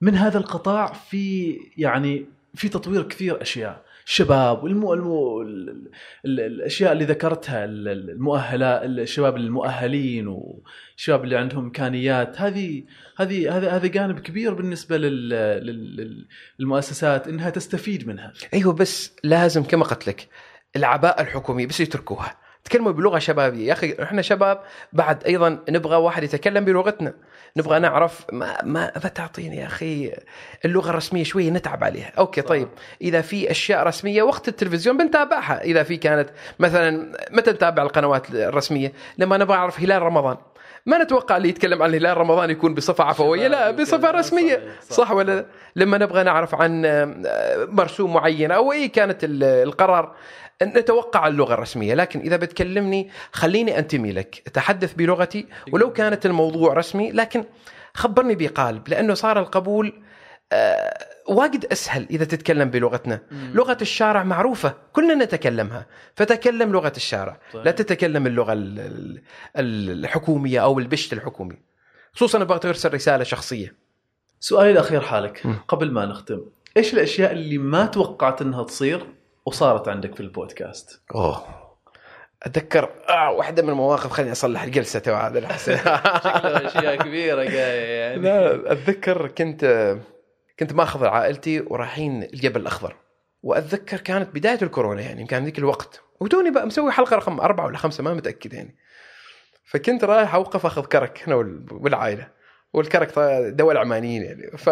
من 0.00 0.14
هذا 0.14 0.38
القطاع 0.38 0.92
في 0.92 1.56
يعني 1.76 2.26
في 2.54 2.68
تطوير 2.68 3.02
كثير 3.02 3.42
أشياء. 3.42 3.84
الشباب 4.06 4.64
والمو 4.64 4.94
المو 4.94 5.42
ال- 5.42 5.88
ال- 6.24 6.40
الأشياء 6.40 6.92
اللي 6.92 7.04
ذكرتها 7.04 7.64
ال- 7.64 7.88
ال- 7.88 8.10
المؤهلات 8.10 8.82
الشباب 8.84 9.36
المؤهلين 9.36 10.26
والشباب 10.28 11.24
اللي 11.24 11.36
عندهم 11.36 11.64
إمكانيات 11.64 12.40
هذه 12.40 12.84
هذه 13.16 13.56
هذا 13.56 13.70
هذا 13.70 13.86
جانب 13.86 14.18
كبير 14.18 14.54
بالنسبة 14.54 14.96
لل- 14.96 15.28
لل- 15.28 15.96
لل- 15.96 16.26
للمؤسسات 16.58 17.28
إنها 17.28 17.50
تستفيد 17.50 18.08
منها. 18.08 18.32
أيوه 18.54 18.72
بس 18.72 19.12
لازم 19.24 19.62
كما 19.62 19.84
قلت 19.84 20.08
لك 20.08 20.28
العباءه 20.76 21.22
الحكومية 21.22 21.66
بس 21.66 21.80
يتركوها. 21.80 22.36
تكلموا 22.66 22.92
بلغة 22.92 23.18
شبابية 23.18 23.68
يا 23.68 23.72
أخي 23.72 23.96
إحنا 24.02 24.22
شباب 24.22 24.60
بعد 24.92 25.24
أيضا 25.24 25.58
نبغى 25.68 25.96
واحد 25.96 26.22
يتكلم 26.22 26.64
بلغتنا 26.64 27.12
نبغى 27.56 27.78
نعرف 27.78 28.20
ما 28.32 28.56
ما, 28.62 28.92
ما 29.02 29.08
تعطيني 29.08 29.56
يا 29.56 29.66
أخي 29.66 30.12
اللغة 30.64 30.90
الرسمية 30.90 31.24
شوية 31.24 31.50
نتعب 31.50 31.84
عليها 31.84 32.12
أوكي 32.18 32.40
صح. 32.42 32.48
طيب 32.48 32.68
إذا 33.02 33.20
في 33.20 33.50
أشياء 33.50 33.86
رسمية 33.86 34.22
وقت 34.22 34.48
التلفزيون 34.48 34.96
بنتابعها 34.96 35.62
إذا 35.62 35.82
في 35.82 35.96
كانت 35.96 36.28
مثلا 36.58 37.12
متى 37.30 37.50
نتابع 37.50 37.82
القنوات 37.82 38.30
الرسمية 38.30 38.92
لما 39.18 39.36
نبغى 39.36 39.56
نعرف 39.56 39.80
هلال 39.80 40.02
رمضان 40.02 40.36
ما 40.86 41.02
نتوقع 41.02 41.36
اللي 41.36 41.48
يتكلم 41.48 41.82
عن 41.82 41.94
هلال 41.94 42.16
رمضان 42.16 42.50
يكون 42.50 42.74
بصفة 42.74 43.04
عفوية 43.04 43.48
لا. 43.48 43.70
رسمية 44.04 44.54
صحيح. 44.56 44.80
صح. 44.82 44.96
صح 44.96 45.10
ولا 45.12 45.32
لا؟ 45.36 45.46
لما 45.76 45.98
نبغى 45.98 46.22
نعرف 46.22 46.54
عن 46.54 46.82
مرسوم 47.68 48.12
معين 48.14 48.50
أو 48.50 48.72
أي 48.72 48.88
كانت 48.88 49.24
ال- 49.24 49.44
القرار 49.44 50.14
نتوقع 50.62 51.26
اللغة 51.26 51.54
الرسمية 51.54 51.94
لكن 51.94 52.20
إذا 52.20 52.36
بتكلمني 52.36 53.10
خليني 53.32 53.78
أنتمي 53.78 54.12
لك 54.12 54.34
تحدث 54.54 54.94
بلغتي 54.94 55.46
ولو 55.72 55.92
كانت 55.92 56.26
الموضوع 56.26 56.72
رسمي 56.72 57.12
لكن 57.12 57.44
خبرني 57.94 58.34
بقالب 58.34 58.88
لأنه 58.88 59.14
صار 59.14 59.38
القبول 59.38 60.02
آه، 60.52 61.06
واجد 61.28 61.64
أسهل 61.64 62.06
إذا 62.10 62.24
تتكلم 62.24 62.70
بلغتنا. 62.70 63.20
لغة 63.32 63.76
الشارع 63.82 64.24
معروفة 64.24 64.74
كلنا 64.92 65.24
نتكلمها. 65.24 65.86
فتكلم 66.14 66.72
لغة 66.72 66.92
الشارع. 66.96 67.40
صحيح. 67.52 67.64
لا 67.64 67.70
تتكلم 67.70 68.26
اللغة 68.26 68.52
ال- 68.52 68.78
ال- 69.56 69.90
الحكومية 70.04 70.62
أو 70.62 70.78
البشت 70.78 71.12
الحكومي. 71.12 71.58
خصوصا 72.12 72.42
أبغى 72.42 72.58
ترسل 72.58 72.94
رسالة 72.94 73.24
شخصية. 73.24 73.74
سؤالي 74.40 74.70
الأخير 74.70 75.00
حالك 75.00 75.46
مم. 75.46 75.54
قبل 75.68 75.90
ما 75.92 76.06
نختم. 76.06 76.40
إيش 76.76 76.94
الأشياء 76.94 77.32
اللي 77.32 77.58
ما 77.58 77.86
توقعت 77.86 78.42
إنها 78.42 78.62
تصير؟ 78.64 79.06
وصارت 79.46 79.88
عندك 79.88 80.14
في 80.14 80.20
البودكاست. 80.20 81.00
أوه. 81.14 81.44
أتذكر 82.42 82.90
آه 83.08 83.30
واحدة 83.30 83.62
من 83.62 83.68
المواقف 83.68 84.10
خليني 84.10 84.32
أصلح 84.32 84.62
الجلسة 84.62 84.98
تو 84.98 85.14
هذا 85.14 85.56
شكلها 85.56 86.66
أشياء 86.66 86.96
كبيرة 86.96 87.44
جاية 87.44 88.00
يعني. 88.00 88.22
لا 88.22 88.72
أتذكر 88.72 89.28
كنت 89.28 89.96
كنت 90.60 90.72
ماخذ 90.72 91.04
عائلتي 91.06 91.60
ورايحين 91.60 92.22
الجبل 92.22 92.60
الأخضر. 92.60 92.96
وأتذكر 93.42 93.96
كانت 94.00 94.34
بداية 94.34 94.58
الكورونا 94.62 95.02
يعني 95.02 95.26
كان 95.26 95.44
ذيك 95.44 95.58
الوقت. 95.58 96.02
وتوني 96.20 96.50
بقى 96.50 96.66
مسوي 96.66 96.92
حلقة 96.92 97.16
رقم 97.16 97.40
أربعة 97.40 97.66
ولا 97.66 97.78
خمسة 97.78 98.04
ما 98.04 98.14
متأكد 98.14 98.52
يعني. 98.52 98.76
فكنت 99.64 100.04
رايح 100.04 100.34
أوقف 100.34 100.66
أخذ 100.66 100.84
كرك 100.84 101.22
أنا 101.26 101.34
وال- 101.34 101.66
والعائلة. 101.70 102.28
والكرك 102.76 103.10
طبعاً 103.10 103.48
دول 103.50 103.76
عمانيين 103.76 104.22
يعني. 104.22 104.50
ف... 104.58 104.70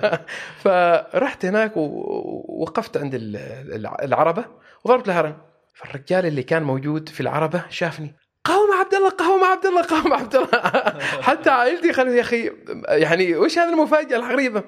فرحت 0.64 1.44
هناك 1.44 1.72
ووقفت 1.76 2.96
عند 2.96 3.14
ال- 3.14 3.36
الع- 3.74 3.96
العربة 4.02 4.44
وضربت 4.84 5.08
له 5.08 5.20
هرن 5.20 5.36
فالرجال 5.74 6.26
اللي 6.26 6.42
كان 6.42 6.62
موجود 6.62 7.08
في 7.08 7.20
العربة 7.20 7.64
شافني. 7.70 8.14
قهوة 8.44 8.70
مع 8.74 8.80
عبد 8.80 8.94
الله 8.94 9.10
قهوة 9.10 9.40
مع 9.40 9.46
عبد 9.46 9.66
الله 9.66 9.82
قهوة 9.82 10.08
مع 10.08 10.16
عبد 10.16 10.34
الله. 10.36 10.60
حتى 11.28 11.50
عائلتي 11.50 11.90
قالوا 11.92 12.14
يا 12.14 12.20
أخي 12.20 12.50
يعني 12.88 13.36
وش 13.36 13.58
هذه 13.58 13.72
المفاجأة 13.72 14.16
الغريبة؟ 14.16 14.62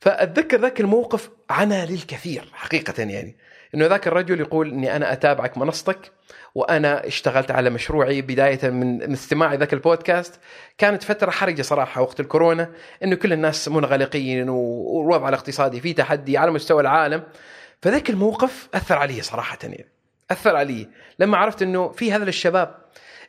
فأتذكر 0.00 0.60
ذاك 0.60 0.80
الموقف 0.80 1.30
عنا 1.50 1.86
للكثير 1.86 2.50
حقيقة 2.52 3.02
يعني. 3.02 3.36
إنه 3.74 3.86
ذاك 3.86 4.08
الرجل 4.08 4.40
يقول 4.40 4.70
إني 4.70 4.96
أنا 4.96 5.12
أتابعك 5.12 5.58
منصتك 5.58 6.12
وأنا 6.54 7.06
اشتغلت 7.06 7.50
على 7.50 7.70
مشروعي 7.70 8.22
بداية 8.22 8.70
من 8.70 9.12
استماعي 9.12 9.56
ذاك 9.56 9.72
البودكاست. 9.72 10.40
كانت 10.78 11.02
فترة 11.02 11.30
حرجة 11.30 11.62
صراحة 11.62 12.02
وقت 12.02 12.20
الكورونا 12.20 12.70
إنه 13.02 13.16
كل 13.16 13.32
الناس 13.32 13.68
منغلقين 13.68 14.48
والوضع 14.48 15.28
الاقتصادي 15.28 15.80
فيه 15.80 15.94
تحدي 15.94 16.38
على 16.38 16.50
مستوى 16.50 16.80
العالم. 16.80 17.22
فذاك 17.82 18.10
الموقف 18.10 18.68
أثر 18.74 18.94
علي 18.94 19.22
صراحة 19.22 19.58
يعني 19.62 19.86
أثر 20.30 20.56
علي. 20.56 20.88
لما 21.18 21.36
عرفت 21.36 21.62
إنه 21.62 21.88
في 21.88 22.12
هذا 22.12 22.24
الشباب 22.24 22.74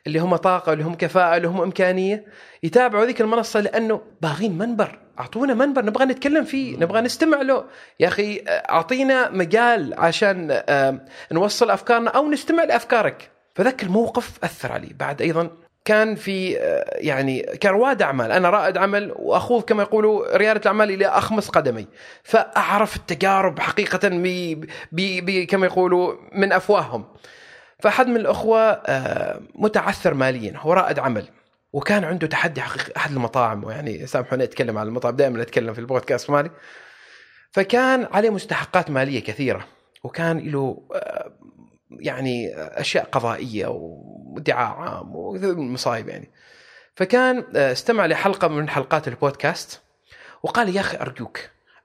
اللي 0.06 0.18
هم 0.18 0.36
طاقة 0.36 0.72
اللي 0.72 0.84
هم 0.84 0.94
كفاءة 0.94 1.36
اللي 1.36 1.48
هم 1.48 1.60
إمكانية 1.62 2.24
يتابعوا 2.62 3.04
ذيك 3.04 3.20
المنصة 3.20 3.60
لأنه 3.60 4.00
باغين 4.22 4.58
منبر 4.58 4.98
أعطونا 5.20 5.54
منبر 5.54 5.84
نبغى 5.84 6.04
نتكلم 6.04 6.44
فيه 6.44 6.76
نبغى 6.76 7.00
نستمع 7.00 7.42
له. 7.42 7.64
يا 8.00 8.08
أخي 8.08 8.44
أعطينا 8.48 9.30
مجال 9.30 9.94
عشان 9.98 10.62
آه، 10.68 11.00
نوصل 11.32 11.70
أفكارنا 11.70 12.10
أو 12.10 12.30
نستمع 12.30 12.64
لأفكارك. 12.64 13.30
فذاك 13.54 13.82
الموقف 13.82 14.44
أثر 14.44 14.72
علي. 14.72 14.94
بعد 14.98 15.22
أيضا 15.22 15.50
كان 15.84 16.14
في 16.14 16.58
آه، 16.58 16.96
يعني 16.96 17.42
كرواد 17.42 18.02
أعمال. 18.02 18.32
أنا 18.32 18.50
رائد 18.50 18.76
عمل 18.76 19.12
وأخوض 19.16 19.62
كما 19.62 19.82
يقولوا 19.82 20.36
ريادة 20.36 20.60
الأعمال 20.60 20.90
إلى 20.90 21.06
أخمص 21.06 21.48
قدمي. 21.48 21.86
فأعرف 22.22 22.96
التجارب 22.96 23.58
حقيقه 23.58 24.08
بي 24.08 24.60
بي 24.92 25.20
بي 25.20 25.46
كما 25.46 25.66
يقولوا 25.66 26.14
من 26.32 26.52
أفواههم. 26.52 27.04
فأحد 27.78 28.06
من 28.06 28.16
الأخوة 28.16 28.60
آه، 28.60 29.40
متعثر 29.54 30.14
ماليا 30.14 30.52
هو 30.56 30.72
رائد 30.72 30.98
عمل 30.98 31.28
وكان 31.72 32.04
عنده 32.04 32.26
تحدي 32.26 32.60
حقيقي 32.60 32.92
أحد 32.96 33.12
المطاعم 33.12 33.64
ويعني 33.64 34.06
سامحوني 34.06 34.44
اتكلم 34.44 34.78
عن 34.78 34.86
المطاعم 34.86 35.16
دائما 35.16 35.42
أتكلم 35.42 35.74
في 35.74 35.78
البودكاست 35.78 36.30
مالي. 36.30 36.50
فكان 37.50 38.08
عليه 38.12 38.30
مستحقات 38.30 38.90
مالية 38.90 39.20
كثيرة 39.20 39.66
وكان 40.04 40.38
له 40.38 40.88
آه، 40.94 41.32
يعني 41.90 42.54
أشياء 42.56 43.04
قضائية 43.04 43.66
وادعاء 43.66 44.76
عام 44.76 45.16
ومصايب 45.16 46.08
يعني. 46.08 46.30
فكان 46.94 47.44
آه، 47.56 47.72
استمع 47.72 48.06
لحلقة 48.06 48.48
من 48.48 48.68
حلقات 48.68 49.08
البودكاست 49.08 49.80
وقال 50.42 50.76
يا 50.76 50.80
أخي 50.80 50.96
أرجوك 50.96 51.40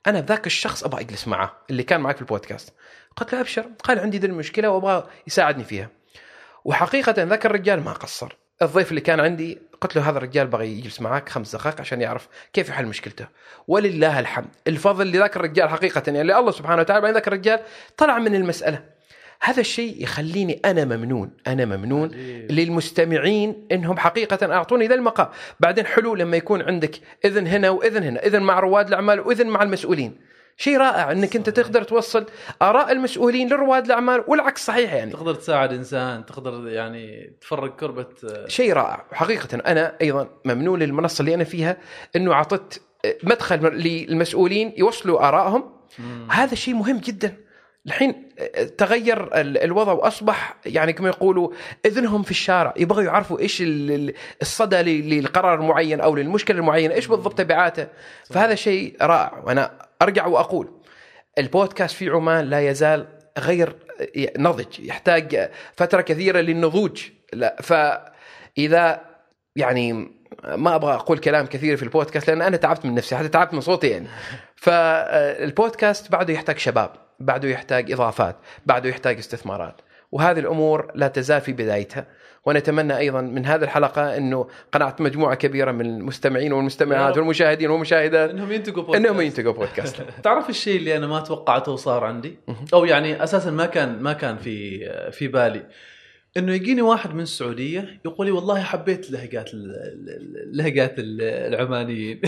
أنا 0.07 0.21
ذاك 0.21 0.47
الشخص 0.47 0.83
أبغى 0.83 1.01
أجلس 1.01 1.27
معه 1.27 1.57
اللي 1.69 1.83
كان 1.83 2.01
معك 2.01 2.15
في 2.15 2.21
البودكاست. 2.21 2.73
قلت 3.17 3.33
له 3.33 3.39
أبشر. 3.39 3.65
قال 3.83 3.99
عندي 3.99 4.17
ذي 4.17 4.27
المشكلة 4.27 4.69
وابغى 4.69 5.07
يساعدني 5.27 5.63
فيها. 5.63 5.89
وحقيقة 6.65 7.23
ذاك 7.23 7.45
الرجال 7.45 7.83
ما 7.83 7.93
قصر. 7.93 8.37
الضيف 8.61 8.89
اللي 8.89 9.01
كان 9.01 9.19
عندي 9.19 9.59
قلت 9.81 9.95
له 9.95 10.09
هذا 10.09 10.17
الرجال 10.17 10.47
بغى 10.47 10.67
يجلس 10.67 11.01
معك 11.01 11.29
خمس 11.29 11.55
دقائق 11.55 11.79
عشان 11.79 12.01
يعرف 12.01 12.27
كيف 12.53 12.69
يحل 12.69 12.85
مشكلته. 12.85 13.27
ولله 13.67 14.19
الحمد. 14.19 14.47
الفضل 14.67 15.07
لذاك 15.07 15.35
الرجال 15.35 15.69
حقيقة 15.69 16.03
يعني 16.07 16.21
الله 16.21 16.51
سبحانه 16.51 16.81
وتعالى. 16.81 17.01
بعدين 17.01 17.15
ذاك 17.15 17.27
الرجال 17.27 17.59
طلع 17.97 18.19
من 18.19 18.35
المسألة. 18.35 18.83
هذا 19.41 19.59
الشيء 19.59 20.03
يخليني 20.03 20.61
أنا 20.65 20.85
ممنون. 20.85 21.31
أنا 21.47 21.65
ممنون 21.65 22.09
عجيب. 22.13 22.51
للمستمعين 22.51 23.67
إنهم 23.71 23.97
حقيقة 23.97 24.53
أعطوني 24.53 24.87
ذا 24.87 24.95
المقام. 24.95 25.27
بعدين 25.59 25.85
حلو 25.85 26.15
لما 26.15 26.37
يكون 26.37 26.61
عندك 26.61 26.91
إذن 27.25 27.47
هنا 27.47 27.69
وإذن 27.69 28.03
هنا. 28.03 28.25
إذن 28.25 28.43
مع 28.43 28.59
رواد 28.59 28.87
الأعمال 28.87 29.19
وإذن 29.19 29.47
مع 29.47 29.63
المسؤولين. 29.63 30.30
شيء 30.57 30.77
رائع 30.77 31.11
انك 31.11 31.35
انت 31.35 31.49
تقدر 31.49 31.83
توصل 31.83 32.25
آراء 32.61 32.91
المسؤولين 32.91 33.49
لرواد 33.49 33.85
الأعمال 33.85 34.23
والعكس 34.27 34.65
صحيح 34.65 34.93
يعني. 34.93 35.11
تقدر 35.11 35.33
تساعد 35.35 35.73
إنسان 35.73 36.25
تقدر 36.25 36.67
يعني 36.67 37.33
تفرق 37.41 37.75
كربة. 37.75 38.05
شيء 38.47 38.73
رائع. 38.73 39.05
حقيقه 39.11 39.55
أنا 39.65 39.95
أيضا 40.01 40.27
ممنون 40.45 40.79
للمنصة 40.79 41.21
اللي 41.21 41.35
أنا 41.35 41.43
فيها 41.43 41.77
إنه 42.15 42.33
أعطت 42.33 42.81
مدخل 43.23 43.57
للمسؤولين 43.73 44.73
يوصلوا 44.77 45.27
آرائهم. 45.27 45.63
هذا 46.29 46.55
شيء 46.55 46.73
مهم 46.73 46.97
جدا. 46.97 47.37
الحين 47.87 48.29
تغير 48.77 49.41
ال- 49.41 49.57
الوضع 49.57 49.91
وأصبح 49.91 50.55
يعني 50.65 50.93
كما 50.93 51.09
يقولوا 51.09 51.49
إذنهم 51.85 52.23
في 52.23 52.31
الشارع. 52.31 52.73
يبغوا 52.77 53.01
يعرفوا 53.03 53.39
إيش 53.39 53.61
ال- 53.61 53.91
ال- 53.91 54.13
الصدى 54.41 54.81
للقرار 55.01 55.53
المعين 55.59 56.01
أو 56.01 56.15
للمشكلة 56.15 56.57
المعينة 56.57 56.93
إيش 56.93 57.07
بالضبط 57.07 57.37
تبعاته. 57.37 57.87
فهذا 58.29 58.55
شيء 58.55 58.95
رائع. 59.01 59.43
وأنا 59.45 59.71
أرجع 60.01 60.27
وأقول 60.27 60.71
البودكاست 61.37 61.95
في 61.95 62.09
عمان 62.09 62.45
لا 62.45 62.69
يزال 62.69 63.07
غير 63.37 63.75
نضج 64.37 64.79
يحتاج 64.79 65.49
فترة 65.73 66.01
كثيرة 66.01 66.39
للنضوج. 66.39 67.09
لا 67.33 67.57
فإذا 67.61 69.01
يعني 69.55 69.93
ما 70.43 70.75
أبغى 70.75 70.93
أقول 70.93 71.17
كلام 71.17 71.45
كثير 71.45 71.77
في 71.77 71.83
البودكاست 71.83 72.27
لأن 72.27 72.41
أنا 72.41 72.57
تعبت 72.57 72.85
من 72.85 72.95
نفسي 72.95 73.15
حتى 73.15 73.27
تعبت 73.27 73.53
من 73.53 73.61
صوتي 73.61 73.87
يعني. 73.87 74.07
فالبودكاست 74.55 76.11
بعده 76.11 76.33
يحتاج 76.33 76.57
شباب 76.57 76.91
بعده 77.19 77.49
يحتاج 77.49 77.91
إضافات 77.91 78.35
بعده 78.65 78.89
يحتاج 78.89 79.17
استثمارات 79.17 79.81
وهذه 80.11 80.39
الأمور 80.39 80.91
لا 80.95 81.07
تزال 81.07 81.41
في 81.41 81.53
بدايتها. 81.53 82.05
ونتمنى 82.45 82.97
أيضا 82.97 83.21
من 83.21 83.45
هذه 83.45 83.63
الحلقة 83.63 84.17
إنه 84.17 84.47
قنعت 84.71 85.01
مجموعة 85.01 85.35
كبيرة 85.35 85.71
من 85.71 85.85
المستمعين 85.85 86.53
والمستمعات 86.53 87.17
والمشاهدين 87.17 87.69
والمشاهدات 87.69 88.29
إنهم 88.29 88.51
ينتجوا 88.51 88.83
بودكاست 88.83 89.05
إنهم 89.05 89.21
ينتجوا 89.21 89.53
بودكاست 89.53 89.95
تعرف 90.23 90.49
الشيء 90.49 90.77
اللي 90.79 90.97
أنا 90.97 91.07
ما 91.07 91.19
توقعته 91.19 91.71
وصار 91.71 92.03
عندي؟ 92.03 92.37
أو 92.73 92.85
يعني 92.85 93.23
أساسا 93.23 93.51
ما 93.51 93.65
كان 93.65 93.99
ما 94.01 94.13
كان 94.13 94.37
في 94.37 94.79
في 95.11 95.27
بالي. 95.27 95.65
إنه 96.37 96.53
يجيني 96.53 96.81
واحد 96.81 97.13
من 97.13 97.21
السعودية 97.21 97.99
يقول 98.05 98.25
لي 98.27 98.31
والله 98.31 98.61
حبيت 98.61 99.11
لهجات 99.11 99.49
لهجات 100.53 100.99
ال- 100.99 101.21
العمانيين. 101.53 102.21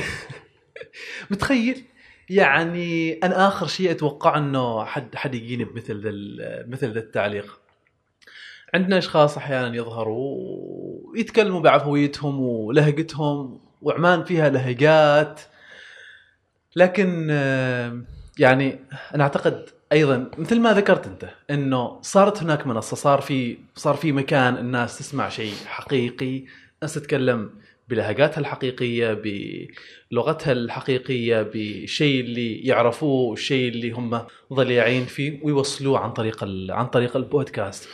متخيل؟ 1.31 1.84
يعني 2.30 3.14
أنا 3.23 3.48
آخر 3.48 3.68
شيء 3.68 3.91
أتوقع 3.91 4.38
إنه 4.38 4.85
حد 4.85 5.15
حد 5.15 5.35
يجيني 5.35 5.64
بمثل 5.64 6.02
ذا 6.02 6.11
مثل 6.68 6.91
ذا 6.91 6.99
التعليق. 6.99 7.60
عندنا 8.73 8.97
أشخاص 8.97 9.37
أحيانا 9.37 9.75
يظهروا 9.75 10.37
ويتكلموا 11.13 11.59
بعفويتهم 11.59 12.39
ولهجتهم 12.39 13.59
وعمان 13.81 14.23
فيها 14.23 14.49
لهجات. 14.49 15.41
لكن 16.75 17.27
آه، 17.31 18.01
يعني 18.39 18.79
أنا 19.15 19.23
أعتقد 19.23 19.69
أيضا 19.91 20.31
مثل 20.37 20.59
ما 20.59 20.73
ذكرت 20.73 21.07
أنت 21.07 21.29
إنه 21.51 22.01
صارت 22.01 22.43
هناك 22.43 22.67
منصة 22.67 22.95
صار 22.95 23.21
في 23.21 23.57
صار 23.75 23.95
في 23.95 24.11
مكان 24.11 24.57
الناس 24.57 24.97
تسمع 24.97 25.29
شيء 25.29 25.53
حقيقي 25.65 26.43
الناس 26.81 26.93
تتكلم 26.93 27.49
بلهجاتها 27.89 28.39
الحقيقية 28.39 29.21
بلغتها 30.11 30.51
الحقيقية 30.51 31.49
بشيء 31.53 32.21
اللي 32.23 32.55
يعرفوه 32.55 33.33
الشيء 33.33 33.69
اللي 33.71 33.91
هم 33.91 34.21
ضليعين 34.53 35.05
فيه 35.05 35.39
ويوصلوه 35.43 35.99
عن 35.99 36.11
طريق 36.11 36.43
عن 36.69 36.87
طريق 36.87 37.17
البودكاست. 37.17 37.89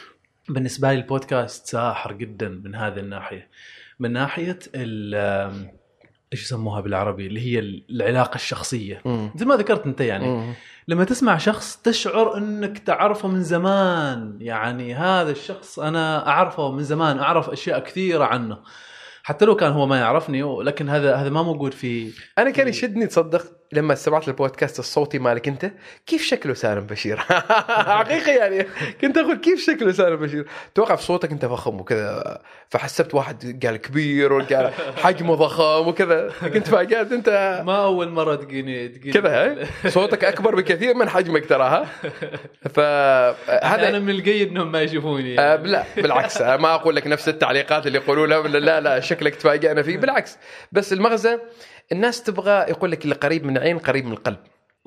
بالنسبة 0.49 0.93
لي 0.93 0.99
البودكاست 0.99 1.67
ساحر 1.67 2.13
جدا 2.13 2.49
من 2.49 2.75
هذه 2.75 2.99
الناحية. 2.99 3.49
من 3.99 4.11
ناحية 4.11 4.59
ال- 4.75 5.69
إيش 6.33 6.43
يسموها 6.43 6.81
بالعربي؟ 6.81 7.27
اللي 7.27 7.39
هي 7.39 7.59
العلاقة 7.89 8.35
الشخصية. 8.35 9.01
مثل 9.35 9.45
ما 9.45 9.55
ذكرت 9.55 9.85
أنت 9.85 10.01
يعني. 10.01 10.27
مم. 10.27 10.53
لما 10.87 11.03
تسمع 11.03 11.37
شخص 11.37 11.77
تشعر 11.77 12.37
إنك 12.37 12.79
تعرفه 12.79 13.27
من 13.27 13.43
زمان. 13.43 14.37
يعني 14.41 14.93
هذا 14.95 15.31
الشخص 15.31 15.79
أنا 15.79 16.27
أعرفه 16.27 16.71
من 16.71 16.83
زمان 16.83 17.19
أعرف 17.19 17.49
أشياء 17.49 17.79
كثيرة 17.79 18.23
عنه. 18.23 18.57
حتى 19.23 19.45
لو 19.45 19.55
كان 19.55 19.71
هو 19.71 19.85
ما 19.85 19.97
يعرفني 19.97 20.41
لكن 20.63 20.89
هذا 20.89 21.15
هذا 21.15 21.29
ما 21.29 21.43
موجود 21.43 21.73
في 21.73 22.11
أنا 22.37 22.49
كان 22.49 22.67
يشدني 22.67 23.07
تصدق. 23.07 23.58
لما 23.71 23.95
سمعت 23.95 24.27
البودكاست 24.27 24.79
الصوتي 24.79 25.19
مالك 25.19 25.47
انت 25.47 25.71
كيف 26.07 26.23
شكله 26.23 26.53
سالم 26.53 26.85
بشير؟ 26.85 27.17
حقيقي 27.99 28.31
يعني 28.35 28.67
كنت 29.01 29.17
أقول 29.17 29.37
كيف 29.37 29.65
شكله 29.65 29.91
سالم 29.91 30.15
بشير؟ 30.15 30.45
توقع 30.75 30.95
في 30.95 31.03
صوتك 31.03 31.31
انت 31.31 31.45
فخم 31.45 31.79
وكذا 31.79 32.41
فحسبت 32.69 33.15
واحد 33.15 33.65
قال 33.65 33.77
كبير 33.77 34.33
وقال 34.33 34.71
حجمه 34.97 35.35
ضخم 35.35 35.87
وكذا 35.87 36.31
كنت 36.53 36.67
فاجأت 36.67 37.11
انت. 37.11 37.61
ما 37.65 37.83
أول 37.83 38.09
مرة 38.09 38.35
تجيني 38.35 38.87
تجيني 38.87 39.13
كذا؟ 39.13 39.67
صوتك 39.87 40.23
أكبر 40.25 40.55
بكثير 40.55 40.95
من 40.95 41.09
حجمك 41.09 41.45
تراها 41.45 41.85
فهذا 42.69 43.89
أنا 43.89 43.99
من 43.99 44.09
الجيد 44.09 44.49
إنهم 44.49 44.71
ما 44.71 44.81
يشوفوني 44.81 45.39
آه 45.39 45.55
لا 45.55 45.83
بالعكس 45.95 46.41
ما 46.41 46.75
أقول 46.75 46.95
لك 46.95 47.07
نفس 47.07 47.29
التعليقات 47.29 47.87
اللي 47.87 47.97
يقولونها 47.97 48.37
ولا 48.37 48.57
لا 48.57 48.79
لا 48.79 48.99
شكلك 48.99 49.35
تفاجئنا 49.35 49.81
فيه 49.81 49.97
بالعكس. 49.97 50.37
بس 50.71 50.93
المغزى 50.93 51.39
الناس 51.91 52.23
تبغى 52.23 52.65
يقول 52.69 52.91
لك 52.91 53.03
اللي 53.03 53.15
قريب 53.15 53.45
من 53.45 53.57
العين 53.57 53.77
قريب 53.77 54.05
من 54.05 54.11
القلب. 54.11 54.37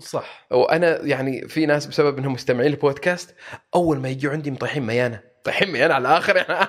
صح. 0.01 0.47
وأنا 0.51 1.01
يعني 1.03 1.49
في 1.49 1.67
ناس 1.67 1.87
بسبب 1.87 2.19
إنهم 2.19 2.33
مستمعين 2.33 2.71
البودكاست 2.71 3.35
أول 3.75 3.99
ما 3.99 4.09
يجوا 4.09 4.33
عندي 4.33 4.51
مطيحين 4.51 4.83
ميانه 4.87 5.21
طيحين 5.45 5.71
ميانه 5.73 5.95
على 5.95 6.09
الآخر. 6.09 6.37
يعني 6.49 6.67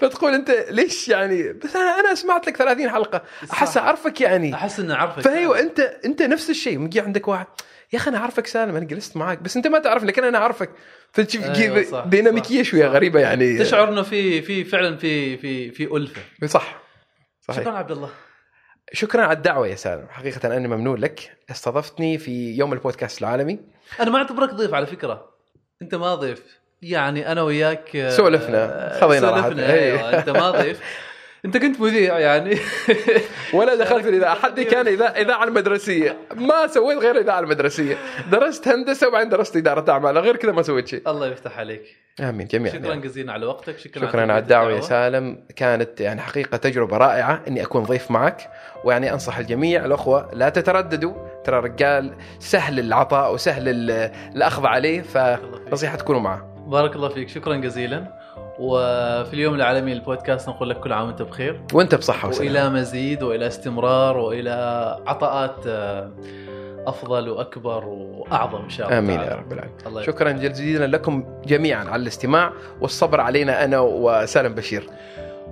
فتقول 0.00 0.34
أنت 0.34 0.50
ليش 0.70 1.08
يعني؟ 1.08 1.52
بس 1.52 1.76
أنا 1.76 2.00
أنا 2.00 2.14
سمعت 2.14 2.46
لك 2.46 2.56
30 2.56 2.90
حلقة. 2.90 3.22
أحس. 3.52 3.76
أعرفك 3.76 4.20
يعني. 4.20 4.54
أحس 4.54 4.80
إني 4.80 4.92
أعرفك. 4.92 5.20
فايوه 5.20 5.60
انت 5.60 5.80
أنت 5.80 6.22
نفس 6.22 6.50
الشيء. 6.50 6.78
مجي 6.78 7.00
عندك 7.00 7.28
واحد 7.28 7.46
يا 7.92 7.98
أخي 7.98 8.10
أنا 8.10 8.18
أعرفك 8.18 8.46
سالم 8.46 8.76
أنا 8.76 8.84
جلست 8.84 9.16
معاك 9.16 9.38
بس 9.42 9.56
أنت 9.56 9.66
ما 9.66 9.78
تعرفني 9.78 10.08
لكن 10.08 10.24
أنا 10.24 10.38
أعرفك. 10.38 10.70
فتشوف 11.12 11.44
أيوة، 11.44 12.06
ديناميكية 12.06 12.62
شوية. 12.62 12.86
غريبة 12.86 13.20
يعني. 13.20 13.58
تشعر 13.58 13.88
إنه 13.88 14.02
في 14.02 14.42
في 14.42 14.64
فعلا 14.64 14.96
في 14.96 15.36
في 15.36 15.70
في 15.70 15.84
ألفة. 15.84 16.22
صح. 16.46 16.82
صحيح. 17.40 17.60
شكرا 17.60 17.72
عبد 17.72 17.90
الله. 17.90 18.10
شكرا 18.92 19.22
على 19.22 19.36
الدعوة 19.36 19.66
يا 19.66 19.74
سالم. 19.74 20.06
حقيقة 20.10 20.56
أنا 20.56 20.68
ممنون 20.68 20.98
لك. 20.98 21.36
استضفتني 21.50 22.18
في 22.18 22.52
يوم 22.56 22.72
البودكاست 22.72 23.20
العالمي. 23.20 23.58
أنا 24.00 24.10
ما 24.10 24.18
أعتبرك 24.18 24.50
ضيف 24.54 24.74
على 24.74 24.86
فكرة. 24.86 25.30
أنت 25.82 25.94
ما 25.94 26.14
ضيف. 26.14 26.42
يعني 26.82 27.32
أنا 27.32 27.42
وياك 27.42 27.96
آه، 27.96 28.10
سولفنا، 28.10 28.92
خذينا 29.00 29.30
راحتنا. 29.30 29.48
سولفنا 29.48 29.72
أيوه. 29.72 30.18
أنت 30.18 30.30
ما 30.30 30.50
ضيف. 30.50 30.80
انت 31.44 31.56
كنت 31.56 31.80
مذيع 31.80 32.18
يعني. 32.18 32.58
ولا 33.54 33.74
دخلت 33.74 34.02
في 34.02 34.08
الاذاعه 34.08 34.34
حدي 34.34 34.64
كان 34.64 34.86
إذاعة 34.88 35.08
اذاعه 35.10 35.44
المدرسية. 35.44 36.16
ما 36.34 36.66
سويت 36.66 36.98
غير 36.98 37.10
الاذاعه 37.10 37.40
المدرسية. 37.40 37.96
درست 38.32 38.68
هندسة 38.68 39.08
وبعدين 39.08 39.28
درست 39.28 39.56
إدارة 39.56 39.90
أعمال. 39.92 40.18
غير 40.18 40.36
كذا 40.36 40.52
ما 40.52 40.62
سويت 40.62 40.88
شيء. 40.88 41.02
الله 41.10 41.26
يفتح 41.26 41.58
عليك. 41.58 41.82
آمين 42.20 42.46
جميعا. 42.46 42.74
شكرا 42.74 42.94
جزيلا 42.94 43.32
على 43.32 43.46
وقتك. 43.46 43.78
شكرا 43.78 44.06
شكرا 44.06 44.20
على 44.20 44.38
الدعوة 44.38 44.72
يا 44.72 44.80
سالم. 44.80 45.38
كانت 45.56 46.00
يعني 46.00 46.20
حقيقة 46.20 46.56
تجربة 46.56 46.96
رائعة 46.96 47.40
إني 47.48 47.62
أكون 47.62 47.82
ضيف 47.82 48.10
معك. 48.10 48.50
ويعني 48.84 49.12
أنصح 49.12 49.38
الجميع 49.38 49.84
الأخوة 49.84 50.30
لا 50.32 50.48
تترددوا. 50.48 51.12
ترى 51.44 51.60
رجال 51.60 52.14
سهل 52.38 52.78
العطاء 52.78 53.34
وسهل 53.34 53.68
ال- 53.68 54.10
الأخذ 54.36 54.66
عليه. 54.66 55.02
فنصيحه 55.02 55.96
تكونوا 55.96 56.20
معه. 56.20 56.54
بارك 56.68 56.96
الله 56.96 57.08
فيك. 57.08 57.28
شكرا 57.28 57.56
جزيلا. 57.56 58.23
وفي 58.58 59.34
اليوم 59.34 59.54
العالمي 59.54 59.94
للبودكاست 59.94 60.48
نقول 60.48 60.70
لك 60.70 60.80
كل 60.80 60.92
عام 60.92 61.06
وانت 61.06 61.22
بخير. 61.22 61.60
وانت 61.72 61.94
بصحة 61.94 62.28
وسلامة. 62.28 62.50
وإلى 62.50 62.80
مزيد 62.80 63.22
وإلى 63.22 63.46
استمرار 63.46 64.16
وإلى 64.16 64.50
عطاءات 65.06 65.66
آه، 65.66 66.10
أفضل 66.86 67.28
وأكبر 67.28 67.84
وأعظم 67.84 68.62
إن 68.62 68.70
شاء 68.70 68.86
الله 68.86 68.98
آمين 68.98 69.16
تعالى. 69.16 69.30
يا 69.30 69.36
رب 69.36 69.52
العالمين. 69.52 70.02
شكرا 70.06 70.30
جزيلا 70.30 70.86
لكم 70.86 71.24
جميعا 71.46 71.84
على 71.84 72.02
الاستماع 72.02 72.52
والصبر 72.80 73.20
علينا 73.20 73.64
أنا 73.64 73.80
وسالم 73.80 74.54
بشير. 74.54 74.86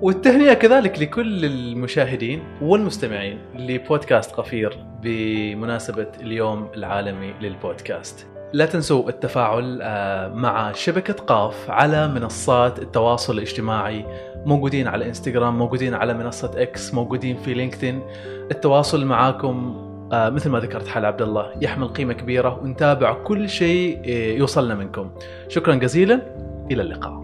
والتهنئة 0.02 0.54
كذلك 0.54 0.98
لكل 1.02 1.44
المشاهدين 1.44 2.42
والمستمعين 2.62 3.38
لبودكاست 3.54 4.32
قفير 4.32 4.78
بمناسبة 5.02 6.06
اليوم 6.20 6.70
العالمي 6.76 7.34
للبودكاست. 7.40 8.26
لا 8.52 8.66
تنسوا 8.66 9.08
التفاعل 9.08 9.78
آه، 9.82 10.28
مع 10.28 10.72
شبكة 10.72 11.14
قاف 11.14 11.70
على 11.70 12.08
منصات 12.08 12.78
التواصل 12.78 13.34
الاجتماعي. 13.34 14.04
موجودين 14.46 14.88
على 14.88 15.08
إنستغرام 15.08 15.58
موجودين 15.58 15.94
على 15.94 16.14
منصة 16.14 16.50
إكس 16.56 16.94
موجودين 16.94 17.36
في 17.36 17.54
لينكدين. 17.54 18.02
التواصل 18.50 19.04
معاكم 19.04 19.88
آه، 20.12 20.30
مثل 20.30 20.50
ما 20.50 20.60
ذكرت 20.60 20.86
حال 20.86 21.04
عبد 21.04 21.22
الله 21.22 21.52
يحمل 21.60 21.88
قيمة 21.88 22.12
كبيرة 22.12 22.60
ونتابع 22.62 23.12
كل 23.12 23.48
شيء 23.48 24.02
آه، 24.04 24.38
يوصلنا 24.38 24.74
منكم. 24.74 25.10
شكرا 25.48 25.74
جزيلا. 25.74 26.20
إلى 26.70 26.82
اللقاء. 26.82 27.21